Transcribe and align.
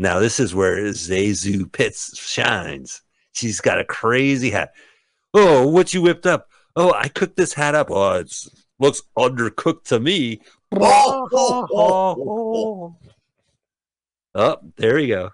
Now 0.00 0.18
this 0.18 0.40
is 0.40 0.54
where 0.54 0.78
ZaSu 0.78 1.70
Pitts 1.70 2.18
shines. 2.18 3.02
She's 3.32 3.60
got 3.60 3.78
a 3.78 3.84
crazy 3.84 4.48
hat. 4.48 4.72
Oh, 5.34 5.68
what 5.68 5.92
you 5.92 6.00
whipped 6.00 6.24
up? 6.24 6.48
Oh, 6.74 6.94
I 6.94 7.08
cooked 7.08 7.36
this 7.36 7.52
hat 7.52 7.74
up. 7.74 7.90
Oh, 7.90 8.12
it 8.14 8.34
looks 8.78 9.02
undercooked 9.18 9.84
to 9.84 10.00
me. 10.00 10.40
Oh, 10.72 11.28
oh, 11.30 11.66
oh, 11.74 12.96
oh, 14.34 14.56
there 14.78 14.98
you 14.98 15.08
go. 15.08 15.30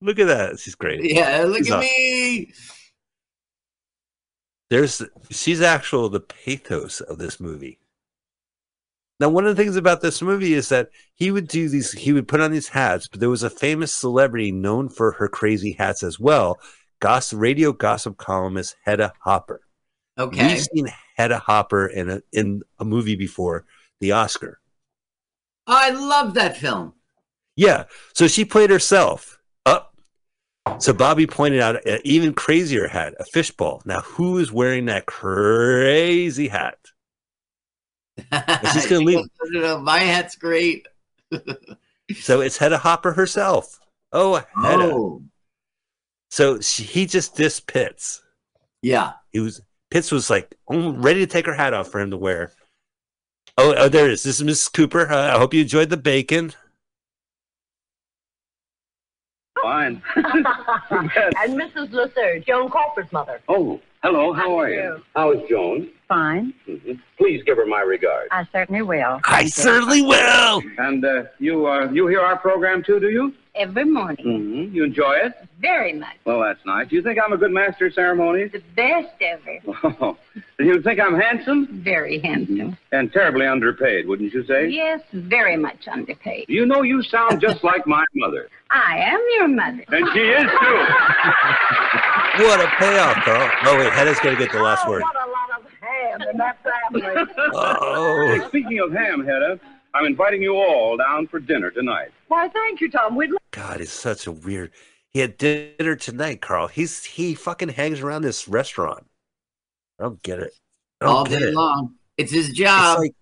Look 0.00 0.18
at 0.18 0.28
that. 0.28 0.58
She's 0.58 0.74
great. 0.74 1.04
Yeah, 1.04 1.44
look 1.46 1.58
She's 1.58 1.70
at 1.70 1.76
awesome. 1.76 1.90
me. 1.90 2.52
There's 4.70 5.02
she's 5.28 5.60
actual 5.60 6.08
the 6.08 6.20
pathos 6.20 7.02
of 7.02 7.18
this 7.18 7.38
movie. 7.38 7.78
Now, 9.20 9.28
one 9.28 9.46
of 9.46 9.56
the 9.56 9.62
things 9.62 9.76
about 9.76 10.00
this 10.00 10.22
movie 10.22 10.54
is 10.54 10.68
that 10.68 10.90
he 11.14 11.30
would 11.30 11.48
do 11.48 11.68
these, 11.68 11.92
he 11.92 12.12
would 12.12 12.28
put 12.28 12.40
on 12.40 12.52
these 12.52 12.68
hats, 12.68 13.08
but 13.08 13.18
there 13.18 13.30
was 13.30 13.42
a 13.42 13.50
famous 13.50 13.92
celebrity 13.92 14.52
known 14.52 14.88
for 14.88 15.12
her 15.12 15.28
crazy 15.28 15.72
hats 15.72 16.02
as 16.02 16.20
well. 16.20 16.60
Gossip, 17.00 17.40
radio 17.40 17.72
gossip 17.72 18.16
columnist 18.16 18.76
Hedda 18.84 19.12
Hopper. 19.20 19.60
Okay. 20.18 20.48
We've 20.48 20.60
seen 20.60 20.88
Hedda 21.16 21.38
Hopper 21.38 21.86
in 21.86 22.10
a 22.10 22.22
in 22.32 22.62
a 22.78 22.84
movie 22.84 23.16
before, 23.16 23.64
The 24.00 24.12
Oscar. 24.12 24.60
I 25.66 25.90
love 25.90 26.34
that 26.34 26.56
film. 26.56 26.94
Yeah, 27.56 27.84
so 28.14 28.28
she 28.28 28.44
played 28.44 28.70
herself. 28.70 29.38
Up. 29.66 29.96
So 30.78 30.92
Bobby 30.92 31.26
pointed 31.26 31.60
out 31.60 31.84
an 31.86 32.00
even 32.04 32.34
crazier 32.34 32.86
hat, 32.86 33.14
a 33.18 33.24
fishbowl. 33.24 33.82
Now, 33.84 34.00
who 34.00 34.38
is 34.38 34.52
wearing 34.52 34.86
that 34.86 35.06
crazy 35.06 36.48
hat? 36.48 36.78
She's 38.72 38.86
gonna 38.88 39.04
leave. 39.04 39.24
No, 39.50 39.60
no, 39.60 39.78
My 39.80 40.00
hat's 40.00 40.36
great. 40.36 40.86
So 42.22 42.40
it's 42.40 42.56
Hedda 42.56 42.78
Hopper 42.78 43.12
herself. 43.12 43.78
Oh, 44.12 44.36
Hedda. 44.36 44.84
Oh, 44.84 45.22
So 46.30 46.58
she, 46.58 46.82
he 46.82 47.04
just 47.04 47.36
dissed 47.36 47.66
Pitts. 47.66 48.22
yeah. 48.80 49.12
He 49.30 49.40
was 49.40 49.60
Pitts 49.90 50.10
was 50.10 50.30
like 50.30 50.54
oh, 50.68 50.92
ready 50.94 51.20
to 51.20 51.26
take 51.26 51.44
her 51.44 51.52
hat 51.52 51.74
off 51.74 51.88
for 51.88 52.00
him 52.00 52.10
to 52.12 52.16
wear. 52.16 52.52
Oh, 53.58 53.74
oh, 53.76 53.88
there 53.90 54.06
it 54.06 54.12
is. 54.12 54.22
This 54.22 54.40
is 54.40 54.46
Mrs. 54.46 54.72
Cooper. 54.72 55.10
Uh, 55.10 55.34
I 55.34 55.38
hope 55.38 55.52
you 55.52 55.60
enjoyed 55.60 55.90
the 55.90 55.98
bacon. 55.98 56.54
Fine. 59.62 60.00
and 60.16 60.30
Mrs. 61.60 61.92
Lasser, 61.92 62.38
Joan 62.40 62.70
Crawford's 62.70 63.12
mother. 63.12 63.40
oh, 63.48 63.80
hello. 64.02 64.32
How 64.32 64.56
are 64.58 64.70
you? 64.70 64.80
you? 64.80 65.02
How 65.14 65.32
is 65.32 65.40
Joan? 65.48 65.90
Fine. 66.08 66.54
hmm 66.66 66.92
Please 67.18 67.42
give 67.44 67.56
her 67.56 67.66
my 67.66 67.80
regards. 67.80 68.28
I 68.30 68.46
certainly 68.52 68.80
will. 68.80 69.20
I 69.24 69.46
certainly 69.46 70.02
will. 70.02 70.62
And 70.78 71.04
uh, 71.04 71.24
you, 71.40 71.66
uh, 71.66 71.90
you 71.90 72.06
hear 72.06 72.20
our 72.20 72.38
program 72.38 72.82
too, 72.84 73.00
do 73.00 73.10
you? 73.10 73.34
Every 73.56 73.84
morning. 73.84 74.24
hmm 74.68 74.74
You 74.74 74.84
enjoy 74.84 75.14
it? 75.16 75.32
Very 75.60 75.92
much. 75.92 76.14
Well, 76.24 76.40
that's 76.40 76.64
nice. 76.64 76.88
Do 76.88 76.94
you 76.96 77.02
think 77.02 77.18
I'm 77.22 77.32
a 77.32 77.36
good 77.36 77.50
master 77.50 77.86
of 77.86 77.94
ceremonies? 77.94 78.52
The 78.52 78.62
best 78.76 79.08
ever. 79.20 79.58
Oh, 80.00 80.16
you 80.60 80.80
think 80.82 80.98
I'm 81.00 81.18
handsome 81.18 81.66
Very 81.84 82.18
handsome. 82.20 82.76
and 82.92 83.12
terribly 83.12 83.46
underpaid? 83.46 84.06
Wouldn't 84.08 84.32
you 84.32 84.44
say? 84.46 84.68
Yes, 84.68 85.00
very 85.12 85.56
much 85.56 85.86
underpaid. 85.88 86.46
You 86.48 86.66
know, 86.66 86.82
you 86.82 87.02
sound 87.02 87.40
just 87.40 87.62
like 87.64 87.86
my 87.86 88.04
mother, 88.14 88.48
I 88.70 88.98
am 88.98 89.20
your 89.36 89.48
mother. 89.48 89.84
and 89.88 90.08
she 90.14 90.20
is 90.20 90.42
too. 90.60 90.86
What 92.38 92.60
a 92.60 92.68
payoff, 92.78 93.16
Carl. 93.24 93.50
Oh 93.64 93.78
wait, 93.78 93.92
Hedda's 93.92 94.20
gonna 94.20 94.36
get 94.38 94.52
the 94.52 94.62
last 94.62 94.86
word. 94.88 95.02
Ham 96.02 96.22
in 96.30 96.36
that 96.38 96.58
family. 96.62 97.26
Oh, 97.54 98.38
Hey, 98.40 98.46
speaking 98.48 98.78
of 98.80 98.92
ham, 98.92 99.24
Hedda, 99.24 99.58
I'm 99.94 100.06
inviting 100.06 100.42
you 100.42 100.54
all 100.56 100.96
down 100.96 101.26
for 101.26 101.40
dinner 101.40 101.70
tonight. 101.70 102.10
Why, 102.28 102.48
thank 102.48 102.80
you, 102.80 102.90
Tom. 102.90 103.16
We'd 103.16 103.30
God, 103.52 103.80
it's 103.80 103.92
such 103.92 104.26
a 104.26 104.32
weird. 104.32 104.70
He 105.10 105.20
had 105.20 105.38
dinner 105.38 105.96
tonight, 105.96 106.40
Carl. 106.42 106.68
He's 106.68 107.02
he 107.04 107.34
fucking 107.34 107.70
hangs 107.70 108.00
around 108.00 108.22
this 108.22 108.46
restaurant. 108.46 109.06
I 109.98 110.04
don't 110.04 110.22
get 110.22 110.38
it. 110.38 110.52
Don't 111.00 111.08
All 111.10 111.24
get 111.24 111.38
day 111.40 111.46
it. 111.46 111.54
long. 111.54 111.94
It's 112.18 112.32
his 112.32 112.50
It's 112.50 112.58
job. 112.58 112.98
like 112.98 113.14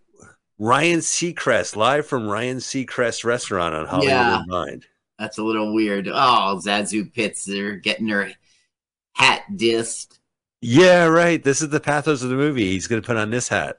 Ryan 0.59 0.99
Seacrest 1.00 1.77
live 1.77 2.06
from 2.06 2.27
Ryan 2.29 2.56
Seacrest 2.59 3.25
restaurant 3.25 3.75
on 3.75 3.87
Hollywood 3.87 4.09
Yeah. 4.11 4.43
Mind. 4.47 4.87
That's 5.19 5.39
a 5.39 5.43
little 5.43 5.73
weird. 5.75 6.09
Oh, 6.09 6.61
ZaSu 6.65 7.12
Pitts, 7.15 7.45
they're 7.45 7.77
getting 7.77 8.09
her 8.09 8.31
hat 9.15 9.43
dissed. 9.55 10.19
Yeah, 10.69 11.04
right. 11.04 11.41
This 11.41 11.62
is 11.62 11.69
the 11.69 11.78
pathos 11.78 12.25
of 12.25 12.28
the 12.28 12.34
movie. 12.34 12.72
He's 12.72 12.88
going 12.88 13.00
to 13.00 13.06
put 13.06 13.16
on 13.16 13.31
this 13.31 13.49
hat. 13.49 13.78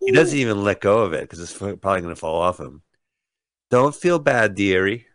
He 0.00 0.10
doesn't 0.10 0.36
even 0.36 0.64
let 0.64 0.80
go 0.80 1.04
of 1.04 1.12
it 1.12 1.20
because 1.20 1.38
it's 1.38 1.52
probably 1.56 2.00
going 2.00 2.08
to 2.08 2.16
fall 2.16 2.40
off 2.42 2.58
him. 2.58 2.82
Don't 3.70 3.94
feel 3.94 4.18
bad, 4.18 4.56
dearie. 4.56 5.06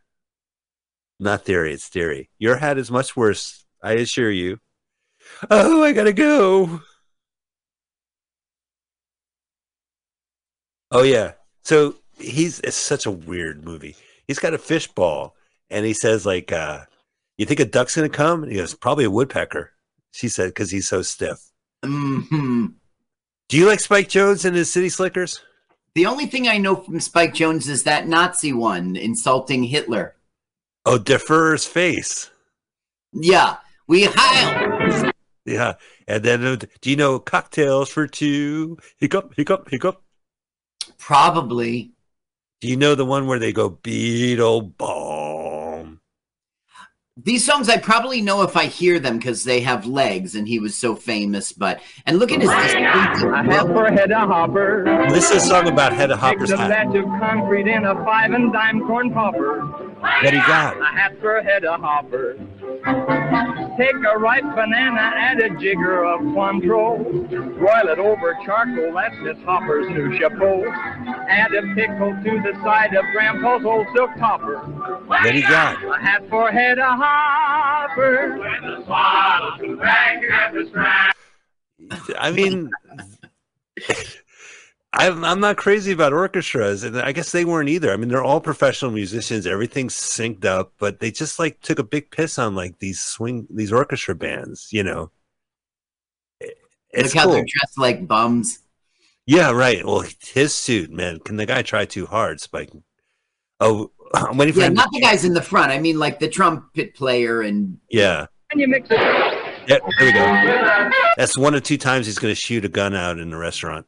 Not 1.19 1.43
theory, 1.43 1.73
it's 1.73 1.89
theory. 1.89 2.29
Your 2.39 2.55
hat 2.55 2.77
is 2.77 2.89
much 2.89 3.17
worse, 3.17 3.65
I 3.83 3.95
assure 3.95 4.31
you. 4.31 4.59
Oh, 5.49 5.83
I 5.83 5.91
gotta 5.91 6.13
go. 6.13 6.81
Oh 10.89 11.03
yeah. 11.03 11.33
So 11.63 11.95
he's 12.17 12.61
it's 12.61 12.77
such 12.77 13.05
a 13.05 13.11
weird 13.11 13.65
movie. 13.65 13.97
He's 14.25 14.39
got 14.39 14.53
a 14.53 14.57
fishball 14.57 15.31
and 15.69 15.85
he 15.85 15.93
says 15.93 16.25
like 16.25 16.53
uh 16.53 16.85
you 17.37 17.45
think 17.45 17.59
a 17.59 17.65
duck's 17.65 17.95
gonna 17.95 18.09
come? 18.09 18.43
And 18.43 18.51
he 18.51 18.57
goes, 18.57 18.73
probably 18.73 19.05
a 19.05 19.11
woodpecker. 19.11 19.71
She 20.11 20.27
said, 20.27 20.49
because 20.49 20.71
he's 20.71 20.87
so 20.89 21.01
stiff. 21.01 21.39
hmm 21.83 22.67
Do 23.49 23.57
you 23.57 23.65
like 23.65 23.79
Spike 23.79 24.09
Jones 24.09 24.45
and 24.45 24.55
his 24.55 24.71
City 24.71 24.89
Slickers? 24.89 25.41
The 25.95 26.05
only 26.05 26.25
thing 26.25 26.47
I 26.47 26.57
know 26.57 26.75
from 26.77 26.99
Spike 26.99 27.33
Jones 27.33 27.67
is 27.67 27.83
that 27.83 28.07
Nazi 28.07 28.53
one 28.53 28.95
insulting 28.95 29.63
Hitler. 29.63 30.15
Oh, 30.85 30.97
Der 30.97 31.17
Fuehrer's 31.17 31.65
face. 31.67 32.29
Yeah, 33.13 33.57
we 33.87 34.07
Heil. 34.09 35.11
Yeah. 35.45 35.73
And 36.07 36.23
then 36.23 36.45
uh, 36.45 36.55
do 36.81 36.89
you 36.89 36.95
know 36.95 37.19
cocktails 37.19 37.89
for 37.89 38.07
two? 38.07 38.77
Hiccup, 38.97 39.33
hiccup, 39.35 39.69
hiccup. 39.69 40.01
Probably. 40.97 41.91
Do 42.61 42.67
you 42.67 42.77
know 42.77 42.95
the 42.95 43.05
one 43.05 43.27
where 43.27 43.39
they 43.39 43.51
go 43.51 43.69
Beetlebaum? 43.69 44.77
These 47.17 47.45
songs 47.45 47.67
I 47.67 47.75
probably 47.75 48.21
know 48.21 48.41
if 48.43 48.55
I 48.55 48.67
hear 48.67 48.97
them 48.97 49.17
because 49.17 49.43
they 49.43 49.59
have 49.61 49.85
legs 49.85 50.33
and 50.33 50.47
he 50.47 50.59
was 50.59 50.77
so 50.77 50.95
famous. 50.95 51.51
But 51.51 51.81
and 52.05 52.17
look 52.17 52.31
at 52.31 52.39
his 52.39 52.49
distinctive 52.49 53.29
A 53.29 53.43
hat 53.43 53.67
for 53.67 53.85
a 53.85 54.27
hopper. 54.27 54.85
This 55.09 55.29
is 55.29 55.43
a 55.43 55.47
song 55.47 55.67
about 55.67 55.91
Hedda 55.91 56.15
Hopper's 56.15 56.51
Mix 56.51 56.61
a 56.61 56.69
batch 56.69 56.95
of 56.95 57.03
concrete 57.19 57.67
in 57.67 57.83
a 57.83 57.95
five 58.05 58.31
and 58.31 58.53
dime 58.53 58.87
corn 58.87 59.11
popper. 59.11 59.59
What 59.99 60.33
he 60.33 60.39
got? 60.39 60.77
A 60.79 60.85
hat 60.85 61.19
for 61.19 61.35
a 61.37 61.77
hopper. 61.77 62.37
Take 63.77 63.95
a 63.95 64.19
ripe 64.19 64.43
banana, 64.43 65.11
add 65.15 65.39
a 65.39 65.49
jigger 65.51 66.03
of 66.03 66.21
Cointreau. 66.21 67.29
Broil 67.57 67.87
it 67.87 67.99
over 67.99 68.37
charcoal, 68.45 68.93
that's 68.93 69.15
Miss 69.23 69.37
Hopper's 69.45 69.89
new 69.89 70.17
chapeau. 70.17 70.65
Add 70.67 71.53
a 71.53 71.61
pickle 71.73 72.13
to 72.23 72.41
the 72.43 72.53
side 72.63 72.93
of 72.93 73.05
Grandpa's 73.13 73.65
old 73.65 73.87
silk 73.95 74.11
topper. 74.19 74.57
What 75.07 75.23
do 75.23 75.37
you 75.37 75.43
got? 75.43 75.81
A 75.83 75.99
hat 75.99 76.27
for 76.29 76.49
a 76.49 76.51
Hedda 76.51 76.85
Hopper. 76.85 78.39
I 82.19 82.31
mean, 82.31 82.69
I'm 84.93 85.23
I'm 85.23 85.39
not 85.39 85.55
crazy 85.57 85.93
about 85.93 86.11
orchestras, 86.11 86.83
and 86.83 86.99
I 86.99 87.13
guess 87.13 87.31
they 87.31 87.45
weren't 87.45 87.69
either. 87.69 87.93
I 87.93 87.97
mean, 87.97 88.09
they're 88.09 88.23
all 88.23 88.41
professional 88.41 88.91
musicians. 88.91 89.47
Everything's 89.47 89.95
synced 89.95 90.43
up, 90.43 90.73
but 90.79 90.99
they 90.99 91.11
just 91.11 91.39
like 91.39 91.61
took 91.61 91.79
a 91.79 91.83
big 91.83 92.11
piss 92.11 92.37
on 92.37 92.55
like 92.55 92.79
these 92.79 92.99
swing 92.99 93.47
these 93.49 93.71
orchestra 93.71 94.15
bands. 94.15 94.67
You 94.71 94.83
know, 94.83 95.11
it's 96.39 96.53
Look 96.93 97.13
how 97.13 97.23
cool. 97.23 97.33
they're 97.33 97.45
dressed 97.47 97.77
like 97.77 98.05
bums. 98.07 98.59
Yeah, 99.25 99.51
right. 99.51 99.85
Well, 99.85 100.03
his 100.19 100.53
suit, 100.53 100.91
man. 100.91 101.19
Can 101.19 101.37
the 101.37 101.45
guy 101.45 101.61
try 101.61 101.85
too 101.85 102.05
hard, 102.05 102.41
Spike? 102.41 102.71
Oh, 103.61 103.91
I'm 104.13 104.35
waiting 104.35 104.53
for 104.55 104.59
Yeah, 104.61 104.67
him. 104.67 104.73
not 104.73 104.89
the 104.91 104.99
guys 104.99 105.23
in 105.23 105.33
the 105.33 105.41
front. 105.41 105.71
I 105.71 105.79
mean, 105.79 105.99
like 105.99 106.19
the 106.19 106.27
trumpet 106.27 106.95
player 106.95 107.41
and 107.43 107.77
yeah. 107.89 108.25
And 108.51 108.59
you 108.59 108.67
mix 108.67 108.89
it. 108.91 108.97
Yeah, 109.67 109.77
there 109.99 110.07
we 110.07 110.11
go. 110.11 110.89
That's 111.15 111.37
one 111.37 111.55
or 111.55 111.61
two 111.61 111.77
times 111.77 112.07
he's 112.07 112.19
going 112.19 112.31
to 112.33 112.35
shoot 112.39 112.65
a 112.65 112.69
gun 112.69 112.93
out 112.93 113.19
in 113.19 113.31
a 113.31 113.37
restaurant. 113.37 113.85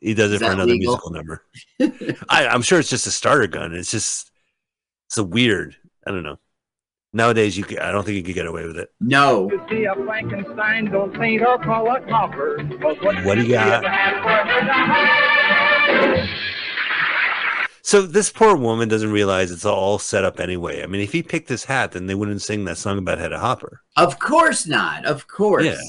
He 0.00 0.14
does 0.14 0.32
it 0.32 0.38
for 0.38 0.46
another 0.46 0.72
legal? 0.72 0.92
musical 0.94 1.10
number. 1.10 1.44
I, 2.28 2.46
I'm 2.48 2.62
sure 2.62 2.78
it's 2.80 2.88
just 2.90 3.06
a 3.06 3.10
starter 3.10 3.46
gun. 3.46 3.74
It's 3.74 3.90
just 3.90 4.30
it's 5.08 5.18
a 5.18 5.24
weird. 5.24 5.76
I 6.06 6.10
don't 6.10 6.22
know. 6.22 6.38
Nowadays, 7.12 7.58
you 7.58 7.64
could, 7.64 7.80
I 7.80 7.90
don't 7.90 8.04
think 8.04 8.16
you 8.16 8.22
could 8.22 8.36
get 8.36 8.46
away 8.46 8.64
with 8.64 8.76
it. 8.78 8.92
no. 9.00 9.50
You 9.50 9.60
see 9.68 9.84
a 9.84 9.94
Frankenstein, 9.96 10.84
don't 10.92 11.14
faint 11.16 11.42
or 11.42 11.58
call 11.58 11.90
a 11.94 12.00
copper. 12.02 12.56
'Cause 12.80 12.96
What 13.24 13.34
do 13.34 13.42
you 13.42 13.50
got? 13.54 13.82
is 13.82 13.86
a 13.86 13.90
hat 13.90 14.22
for 14.22 14.30
a 14.30 14.46
head 14.46 14.62
of 14.68 16.16
hopper. 16.16 16.36
So 17.82 18.02
this 18.02 18.30
poor 18.30 18.54
woman 18.56 18.88
doesn't 18.88 19.10
realize 19.10 19.50
it's 19.50 19.64
all 19.64 19.98
set 19.98 20.24
up 20.24 20.38
anyway. 20.38 20.82
I 20.82 20.86
mean, 20.86 21.00
if 21.00 21.10
he 21.12 21.22
picked 21.24 21.48
this 21.48 21.64
hat, 21.64 21.90
then 21.92 22.06
they 22.06 22.14
wouldn't 22.14 22.42
sing 22.42 22.64
that 22.66 22.78
song 22.78 22.98
about 22.98 23.18
Hedda 23.18 23.38
Hopper. 23.40 23.80
Of 23.96 24.18
course 24.20 24.66
not. 24.68 25.04
Of 25.04 25.26
course. 25.26 25.64
Yeah. 25.64 25.80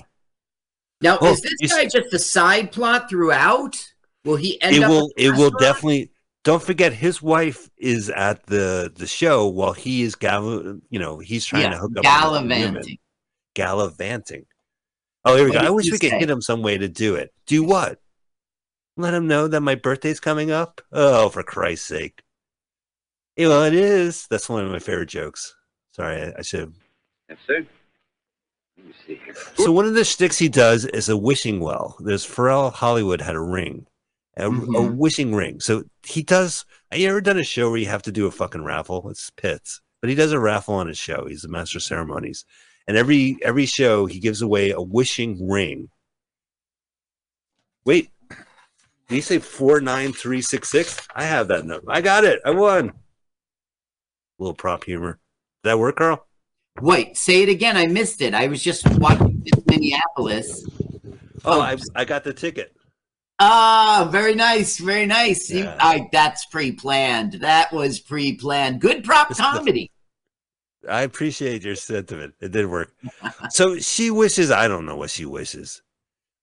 Now, 1.02 1.20
Well, 1.22 1.34
is 1.34 1.42
this 1.42 1.72
guy 1.72 1.84
s- 1.84 1.94
just 1.94 2.14
a 2.14 2.20
side 2.20 2.72
plot 2.72 3.10
throughout? 3.10 3.91
Will 4.26 4.36
he 4.36 4.62
end 4.62 4.76
It 4.76 4.84
up? 4.84 4.90
will. 4.90 5.12
It 5.18 5.32
will 5.32 5.50
definitely. 5.52 6.12
don't 6.44 6.62
forget 6.62 6.94
his 6.94 7.22
wife 7.22 7.70
is 7.78 8.10
at 8.10 8.46
the 8.48 8.92
the 8.96 9.08
show 9.08 9.48
while 9.48 9.74
he 9.74 10.02
is 10.04 10.16
gal 10.16 10.80
you 10.90 11.00
know 11.00 11.20
he's 11.20 11.46
trying 11.46 11.72
to 11.72 11.78
hook 11.78 11.92
up 11.98 12.04
with 12.04 12.04
women. 12.04 12.50
gallivanting. 12.50 12.98
gallivanting 13.54 14.46
oh 15.26 15.36
here 15.36 15.46
we 15.46 15.52
What 15.52 15.62
go 15.62 15.68
i 15.68 15.70
wish 15.70 15.86
you 15.86 15.92
we 15.94 16.00
could 16.00 16.12
hit 16.14 16.30
him 16.30 16.42
some 16.42 16.62
way 16.64 16.78
to 16.78 16.88
do 16.88 17.16
it 17.16 17.32
do 17.46 17.64
what 17.64 18.00
let 18.98 19.14
him 19.14 19.28
know 19.28 19.48
that 19.48 19.62
my 19.62 19.76
birthday's 19.76 20.20
coming 20.20 20.50
up 20.52 20.82
oh 20.92 21.30
for 21.30 21.44
christ's 21.44 21.88
sake 21.88 22.24
yeah, 23.38 23.48
well 23.48 23.64
it 23.64 23.74
is 23.74 24.26
that's 24.28 24.50
one 24.50 24.66
of 24.66 24.72
my 24.72 24.80
favorite 24.80 25.10
jokes 25.10 25.56
sorry 25.92 26.22
i, 26.24 26.34
I 26.40 26.42
should 26.42 26.60
have 26.62 26.74
Yes, 27.30 27.38
sir. 27.48 27.66
Let 28.78 28.86
me 28.88 28.94
see 29.08 29.20
so 29.56 29.72
one 29.72 29.86
of 29.86 29.94
the 29.94 30.04
sticks 30.06 30.38
he 30.40 30.50
does 30.50 30.86
is 30.86 31.08
a 31.08 31.16
wishing 31.16 31.60
well. 31.60 31.96
There's 32.00 32.26
Pharrell 32.26 32.74
Hollywood 32.74 33.22
had 33.22 33.36
a 33.36 33.40
ring, 33.40 33.86
a, 34.38 34.48
a 34.48 34.52
Mhm. 34.52 34.96
wishing 34.96 35.34
ring. 35.36 35.60
So 35.60 35.84
he 36.04 36.24
does. 36.24 36.66
Have 36.92 37.00
you 37.00 37.10
ever 37.10 37.22
done 37.22 37.38
a 37.38 37.44
show 37.44 37.70
where 37.70 37.80
you 37.80 37.88
have 37.88 38.02
to 38.04 38.12
do 38.12 38.26
a 38.28 38.32
fucking 38.32 38.64
raffle? 38.64 39.10
It's 39.10 39.30
pits, 39.32 39.82
but 40.02 40.10
he 40.10 40.16
does 40.16 40.32
a 40.32 40.40
raffle 40.40 40.76
on 40.76 40.88
his 40.88 40.98
show. 40.98 41.26
He's 41.28 41.42
the 41.42 41.48
master 41.50 41.78
of 41.80 41.84
ceremonies, 41.84 42.46
and 42.88 42.98
every 42.98 43.38
every 43.44 43.66
show 43.66 44.06
he 44.06 44.20
gives 44.20 44.42
away 44.42 44.72
a 44.72 44.82
wishing 44.82 45.48
ring. 45.50 45.90
Wait, 47.86 48.10
did 48.30 49.16
he 49.16 49.22
say 49.22 49.40
four 49.40 49.82
nine 49.82 50.14
three 50.14 50.42
six 50.42 50.70
six? 50.70 51.08
I 51.16 51.24
have 51.24 51.48
that 51.50 51.66
number. 51.66 51.92
I 51.92 52.02
got 52.02 52.24
it. 52.24 52.40
I 52.46 52.52
won. 52.52 52.94
little 54.40 54.54
prop 54.56 54.84
humor. 54.86 55.20
Did 55.64 55.70
that 55.70 55.80
work, 55.80 55.98
Carl? 55.98 56.26
Wait, 56.82 57.16
say 57.18 57.44
it 57.44 57.50
again. 57.50 57.78
I 57.78 57.86
missed 57.88 58.22
it. 58.22 58.34
I 58.34 58.48
was 58.48 58.64
just 58.64 58.88
watching 58.98 59.44
Minneapolis. 59.68 60.66
Oh, 61.46 61.60
Oh. 61.60 61.62
I, 61.62 61.78
I 61.96 62.06
got 62.06 62.24
the 62.24 62.34
ticket. 62.34 62.74
Ah, 63.44 64.08
very 64.12 64.36
nice, 64.36 64.78
very 64.78 65.08
nice. 65.08 65.50
You- 65.50 65.64
Yeah. 65.64 65.76
I, 65.80 66.08
that's 66.12 66.46
pre-planned. 66.46 67.34
That 67.42 67.74
was 67.74 68.00
pre-planned. 68.00 68.80
Good 68.82 69.04
prop 69.04 69.30
This 69.30 69.40
is 69.40 69.44
the- 69.46 69.58
comedy. 69.58 69.92
I 70.88 71.02
appreciate 71.02 71.64
your 71.64 71.76
sentiment. 71.76 72.36
It 72.40 72.52
did 72.52 72.68
work. 72.68 72.94
so 73.50 73.78
she 73.80 74.10
wishes. 74.12 74.52
I 74.52 74.68
don't 74.68 74.86
know 74.86 74.96
what 74.96 75.10
she 75.10 75.26
wishes. 75.26 75.82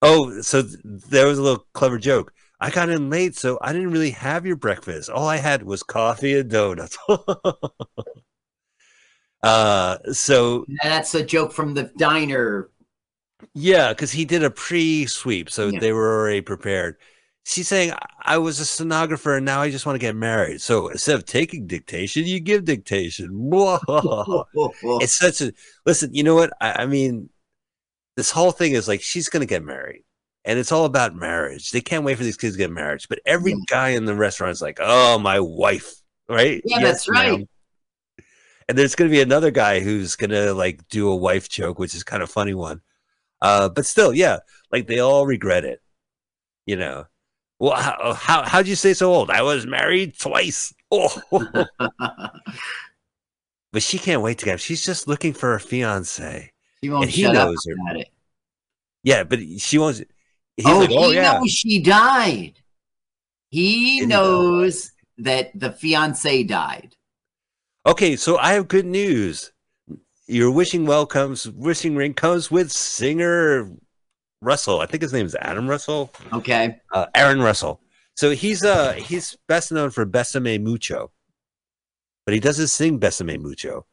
Oh, 0.02 0.40
so 0.42 0.62
th- 0.62 0.76
there 0.84 1.26
was 1.26 1.38
a 1.38 1.42
little 1.42 1.66
clever 1.72 1.98
joke. 1.98 2.32
I 2.60 2.70
got 2.70 2.88
in 2.88 3.10
late, 3.10 3.36
so 3.36 3.58
I 3.62 3.72
didn't 3.72 3.90
really 3.92 4.10
have 4.10 4.44
your 4.46 4.56
breakfast. 4.56 5.08
All 5.10 5.26
I 5.28 5.36
had 5.36 5.62
was 5.64 5.82
coffee 5.84 6.36
and 6.38 6.50
donuts. 6.50 6.96
uh, 9.42 9.98
so 10.12 10.64
That's 10.82 11.14
a 11.14 11.24
joke 11.24 11.52
from 11.52 11.74
the 11.74 11.90
diner. 11.96 12.70
Yeah, 13.54 13.90
because 13.90 14.12
he 14.12 14.24
did 14.24 14.42
a 14.42 14.50
pre-sweep, 14.50 15.50
so 15.50 15.68
Yeah. 15.68 15.80
they 15.80 15.92
were 15.92 16.18
already 16.20 16.40
prepared. 16.40 16.96
She's 17.44 17.68
saying, 17.68 17.92
"I- 17.92 18.34
"I 18.34 18.38
was 18.38 18.60
a 18.60 18.64
stenographer, 18.66 19.36
and 19.36 19.46
now 19.46 19.62
I 19.62 19.70
just 19.70 19.86
want 19.86 19.94
to 19.96 20.00
get 20.06 20.14
married." 20.16 20.60
So 20.60 20.88
instead 20.88 21.14
of 21.14 21.24
taking 21.24 21.66
dictation, 21.66 22.24
you 22.26 22.40
give 22.40 22.64
dictation. 22.64 23.30
it's 25.00 25.14
such 25.18 25.40
a 25.40 25.52
listen. 25.86 26.14
You 26.14 26.24
know 26.24 26.34
what? 26.34 26.50
I, 26.60 26.82
I 26.82 26.86
mean, 26.86 27.30
this 28.16 28.30
whole 28.30 28.50
thing 28.52 28.72
is 28.72 28.86
like 28.88 29.00
she's 29.02 29.28
going 29.30 29.40
to 29.40 29.46
get 29.46 29.64
married, 29.64 30.02
and 30.44 30.58
it's 30.58 30.72
all 30.72 30.84
about 30.84 31.14
marriage. 31.14 31.70
They 31.70 31.80
can't 31.80 32.04
wait 32.04 32.18
for 32.18 32.24
these 32.24 32.36
kids 32.36 32.54
to 32.54 32.58
get 32.58 32.70
married. 32.70 33.00
But 33.08 33.20
every 33.24 33.52
Yeah. 33.52 33.58
guy 33.68 33.88
in 33.90 34.04
the 34.04 34.14
restaurant 34.14 34.50
is 34.52 34.60
like, 34.60 34.78
"Oh, 34.80 35.18
my 35.18 35.40
wife," 35.40 35.94
right? 36.28 36.60
Yeah, 36.66 36.80
that's 36.80 37.08
right. 37.08 37.32
ma'am. 37.38 37.48
And 38.68 38.76
there's 38.76 38.94
going 38.94 39.10
to 39.10 39.14
be 39.14 39.22
another 39.22 39.50
guy 39.50 39.80
who's 39.80 40.14
going 40.16 40.30
to 40.30 40.52
like 40.52 40.86
do 40.90 41.08
a 41.08 41.16
wife 41.16 41.48
joke, 41.48 41.78
which 41.78 41.94
is 41.94 42.04
kind 42.04 42.22
of 42.22 42.30
funny 42.30 42.52
one. 42.52 42.82
Uh, 43.40 43.68
but 43.68 43.86
still, 43.86 44.14
yeah, 44.14 44.38
like 44.72 44.86
they 44.86 44.98
all 45.00 45.26
regret 45.26 45.64
it. 45.64 45.80
You 46.66 46.76
know. 46.76 47.06
Well, 47.60 47.74
how, 47.76 48.14
how 48.14 48.42
how'd 48.44 48.68
you 48.68 48.76
stay 48.76 48.94
so 48.94 49.12
old? 49.12 49.30
I 49.30 49.42
was 49.42 49.66
married 49.66 50.18
twice. 50.18 50.74
Oh, 50.90 51.22
but 53.72 53.82
she 53.82 53.98
can't 53.98 54.22
wait 54.22 54.38
to 54.38 54.44
get. 54.44 54.60
She's 54.60 54.84
just 54.84 55.08
looking 55.08 55.32
for 55.32 55.54
a 55.54 55.60
fiance. 55.60 56.52
He 56.80 56.90
won't 56.90 57.04
And 57.04 57.10
he 57.10 57.28
knows 57.30 57.64
her. 57.66 57.74
about 57.74 58.00
it. 58.00 58.08
Yeah, 59.02 59.24
but 59.24 59.40
she 59.58 59.78
wants. 59.78 60.02
Oh, 60.64 60.80
like, 60.80 60.90
oh 60.92 61.10
he 61.10 61.14
yeah, 61.14 61.38
knows 61.40 61.50
she 61.52 61.80
died. 61.82 62.60
He 63.50 64.00
Did 64.00 64.10
he 64.10 64.20
know? 64.20 64.52
knows 64.52 64.92
that 65.18 65.50
the 65.58 65.72
fiance 65.72 66.44
died. 66.44 66.96
okay. 67.86 68.16
So 68.16 68.38
I 68.38 68.52
have 68.52 68.68
good 68.68 68.86
news. 68.86 69.52
Your 70.28 70.50
wishing 70.50 70.84
well 70.86 71.06
comes. 71.06 71.48
Wishing 71.50 71.96
ring 71.96 72.14
comes 72.14 72.50
with 72.50 72.70
singer 72.70 73.70
Russell. 74.42 74.80
I 74.80 74.86
think 74.86 75.02
his 75.02 75.12
name 75.12 75.26
is 75.26 75.34
Adam 75.40 75.66
Russell. 75.68 76.12
Okay. 76.32 76.76
Uh, 76.92 77.06
Aaron 77.14 77.40
Russell. 77.40 77.80
So 78.14 78.30
he's 78.30 78.64
uh 78.64 78.92
he's 78.92 79.36
best 79.48 79.72
known 79.72 79.90
for 79.90 80.04
Besame 80.04 80.60
Mucho, 80.60 81.10
but 82.26 82.34
he 82.34 82.40
doesn't 82.40 82.66
sing 82.68 82.98
Besame 83.00 83.40
Mucho. 83.40 83.86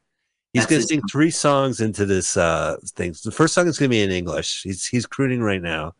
He's 0.51 0.63
That's 0.63 0.69
going 0.69 0.77
to 0.79 0.81
his- 0.83 0.89
sing 0.89 1.01
three 1.09 1.31
songs 1.31 1.79
into 1.79 2.05
this 2.05 2.35
uh 2.35 2.77
thing. 2.95 3.13
The 3.23 3.31
first 3.31 3.53
song 3.53 3.67
is 3.67 3.77
going 3.79 3.89
to 3.89 3.95
be 3.95 4.01
in 4.01 4.11
English. 4.11 4.63
He's 4.63 4.85
he's 4.85 5.05
crooning 5.05 5.41
right 5.41 5.61
now, 5.61 5.93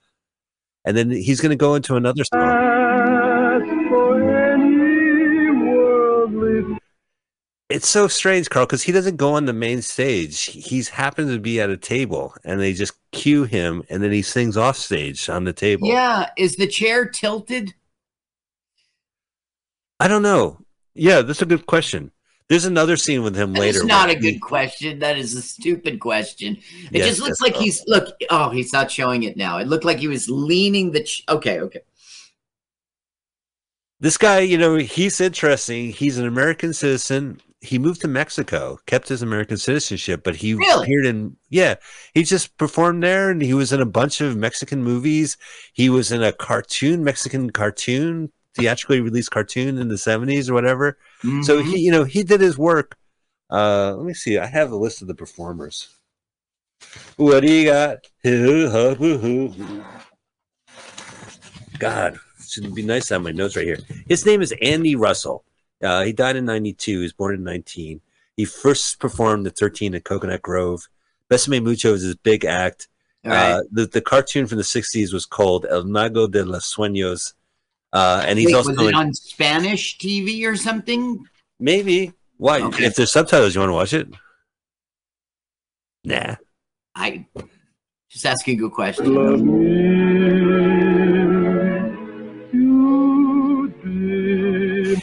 and 0.86 0.98
then 0.98 1.12
he's 1.12 1.40
going 1.40 1.52
to 1.52 1.56
go 1.56 1.76
into 1.76 1.96
another 1.96 2.24
song. 2.24 2.42
It's 7.68 7.90
so 7.90 8.08
strange, 8.08 8.50
Carl, 8.50 8.68
because 8.68 8.84
he 8.84 8.92
doesn't 8.92 9.18
go 9.18 9.34
on 9.34 9.46
the 9.46 9.54
main 9.54 9.82
stage. 9.82 10.44
He's 10.44 10.90
happened 10.90 11.32
to 11.32 11.40
be 11.40 11.60
at 11.60 11.72
a 11.72 11.78
table, 11.78 12.36
and 12.44 12.60
they 12.60 12.74
just 12.74 12.94
cue 13.12 13.44
him, 13.46 13.82
and 13.90 14.04
then 14.04 14.12
he 14.12 14.22
sings 14.22 14.56
off 14.56 14.78
stage 14.78 15.30
on 15.30 15.46
the 15.46 15.54
table. 15.54 15.88
Yeah. 15.88 16.30
Is 16.38 16.58
the 16.58 16.68
chair 16.68 17.06
tilted? 17.08 17.74
I 20.00 20.08
don't 20.08 20.22
know. 20.22 20.60
Yeah, 20.94 21.22
that's 21.22 21.42
a 21.42 21.46
good 21.48 21.66
question. 21.66 22.12
There's 22.48 22.66
another 22.66 22.96
scene 22.98 23.24
with 23.24 23.36
him 23.36 23.54
later. 23.54 23.80
That's 23.80 23.86
not 23.86 24.10
a 24.12 24.14
he- 24.14 24.20
good 24.20 24.40
question. 24.42 25.00
That 25.00 25.18
is 25.18 25.34
a 25.34 25.42
stupid 25.42 26.00
question. 26.00 26.58
It 26.92 27.00
Yes, 27.00 27.08
just 27.08 27.22
looks 27.22 27.42
like 27.42 27.56
he's 27.56 27.84
look. 27.88 28.16
Oh, 28.30 28.50
he's 28.52 28.72
not 28.72 28.92
showing 28.92 29.24
it 29.24 29.36
now. 29.36 29.58
It 29.58 29.68
looked 29.68 29.86
like 29.86 29.98
he 29.98 30.08
was 30.08 30.30
leaning 30.30 30.92
the. 30.92 31.02
Ch- 31.04 31.24
okay, 31.28 31.60
okay. 31.62 31.80
This 34.00 34.18
guy, 34.18 34.42
you 34.42 34.60
know, 34.60 34.76
he's 34.76 35.20
interesting. 35.20 35.92
He's 35.92 36.20
an 36.20 36.28
American 36.28 36.74
citizen. 36.74 37.42
He 37.66 37.80
moved 37.80 38.02
to 38.02 38.08
Mexico, 38.08 38.80
kept 38.86 39.08
his 39.10 39.22
American 39.22 39.58
citizenship, 39.58 40.22
but 40.24 40.38
he 40.38 40.54
Really? 40.54 40.84
appeared 40.84 41.06
in 41.06 41.36
yeah, 41.50 41.76
he 42.14 42.24
just 42.24 42.58
performed 42.58 43.04
there 43.04 43.30
and 43.30 43.42
he 43.42 43.54
was 43.54 43.72
in 43.74 43.82
a 43.82 43.86
bunch 43.86 44.22
of 44.22 44.38
Mexican 44.38 44.84
movies. 44.84 45.38
He 45.74 45.90
was 45.90 46.12
in 46.12 46.22
a 46.24 46.32
cartoon, 46.32 47.04
Mexican 47.04 47.50
cartoon, 47.50 48.32
theatrically 48.56 49.02
released 49.02 49.32
cartoon 49.32 49.78
in 49.78 49.88
the 49.90 49.98
70s 49.98 50.50
or 50.50 50.54
whatever. 50.54 50.98
So 51.44 51.62
Mhm. 51.62 51.64
he, 51.66 51.80
you 51.80 51.92
know, 51.92 52.04
he 52.04 52.24
did 52.24 52.42
his 52.42 52.58
work. 52.58 52.96
Uh 53.52 53.94
let 53.98 54.06
me 54.06 54.14
see. 54.14 54.38
I 54.38 54.46
have 54.48 54.72
a 54.72 54.76
list 54.78 55.02
of 55.02 55.08
the 55.08 55.16
performers. 55.16 55.88
What 57.18 57.42
do 57.42 57.52
you 57.52 57.66
got? 57.66 58.06
God, 61.80 62.18
should 62.48 62.74
be 62.74 62.84
nice 62.84 63.08
to 63.08 63.16
have 63.16 63.24
my 63.24 63.32
notes 63.32 63.56
right 63.56 63.66
here. 63.66 63.80
His 64.08 64.26
name 64.26 64.42
is 64.42 64.54
Andy 64.62 64.96
Russell. 64.96 65.44
Uh, 65.82 66.04
he 66.04 66.14
died 66.14 66.36
in 66.36 66.46
92. 66.46 66.92
He 66.92 66.98
was 66.98 67.14
born 67.14 67.36
in 67.36 67.44
19. 67.44 68.02
He 68.38 68.46
first 68.46 69.00
performed 69.00 69.46
the 69.46 69.50
13 69.50 69.96
at 69.96 70.04
Coconut 70.04 70.42
Grove. 70.42 70.88
Besame 71.30 71.64
Mucho 71.64 71.94
is 71.94 72.04
his 72.04 72.16
big 72.16 72.46
act. 72.46 72.88
All 73.26 73.32
right. 73.32 73.52
Uh, 73.52 73.62
the, 73.72 73.86
the 73.86 74.02
cartoon 74.02 74.48
from 74.48 74.58
the 74.58 74.64
60s 74.64 75.14
was 75.14 75.26
called 75.26 75.66
El 75.70 75.86
Mago 75.86 76.28
de 76.28 76.44
los 76.44 76.74
Sueños. 76.74 77.34
Uh, 77.94 78.24
and 78.28 78.38
he's 78.38 78.48
Wait, 78.48 78.56
also 78.56 78.72
was 78.72 78.88
it 78.88 78.94
on 78.94 79.14
Spanish 79.14 79.98
TV 79.98 80.46
or 80.46 80.56
something? 80.56 81.26
maybe. 81.60 82.14
Why? 82.38 82.62
Okay. 82.62 82.86
If 82.86 82.96
there's 82.96 83.12
subtitles, 83.12 83.56
you 83.56 83.62
want 83.62 83.70
to 83.70 83.74
watch 83.74 83.94
it? 83.94 84.08
Nah. 86.04 86.36
I 86.94 87.26
just 88.10 88.26
asking 88.26 88.58
a 88.58 88.62
good 88.62 88.74
question. 88.74 89.16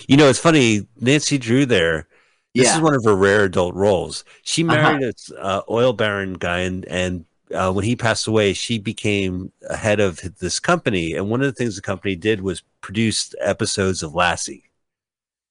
You 0.08 0.16
know, 0.16 0.28
it's 0.28 0.38
funny. 0.38 0.86
Nancy 1.00 1.38
Drew 1.38 1.66
there. 1.66 2.06
This 2.54 2.66
Yeah. 2.66 2.76
is 2.76 2.82
one 2.82 2.94
of 2.94 3.04
her 3.04 3.14
rare 3.16 3.44
adult 3.44 3.74
roles. 3.74 4.24
She 4.42 4.62
Uh-huh. 4.64 4.74
married 4.74 5.02
a 5.02 5.42
uh, 5.42 5.62
oil 5.70 5.92
baron 5.92 6.34
guy, 6.34 6.60
and 6.60 6.84
and 6.86 7.24
uh, 7.54 7.70
when 7.72 7.84
he 7.84 7.94
passed 7.96 8.26
away, 8.26 8.52
she 8.54 8.78
became 8.78 9.52
a 9.68 9.76
head 9.76 10.00
of 10.00 10.20
this 10.38 10.58
company. 10.58 11.12
And 11.14 11.28
one 11.28 11.40
of 11.42 11.46
the 11.46 11.52
things 11.52 11.76
the 11.76 11.82
company 11.82 12.16
did 12.16 12.40
was 12.40 12.62
produce 12.80 13.34
episodes 13.40 14.02
of 14.02 14.14
Lassie. 14.14 14.70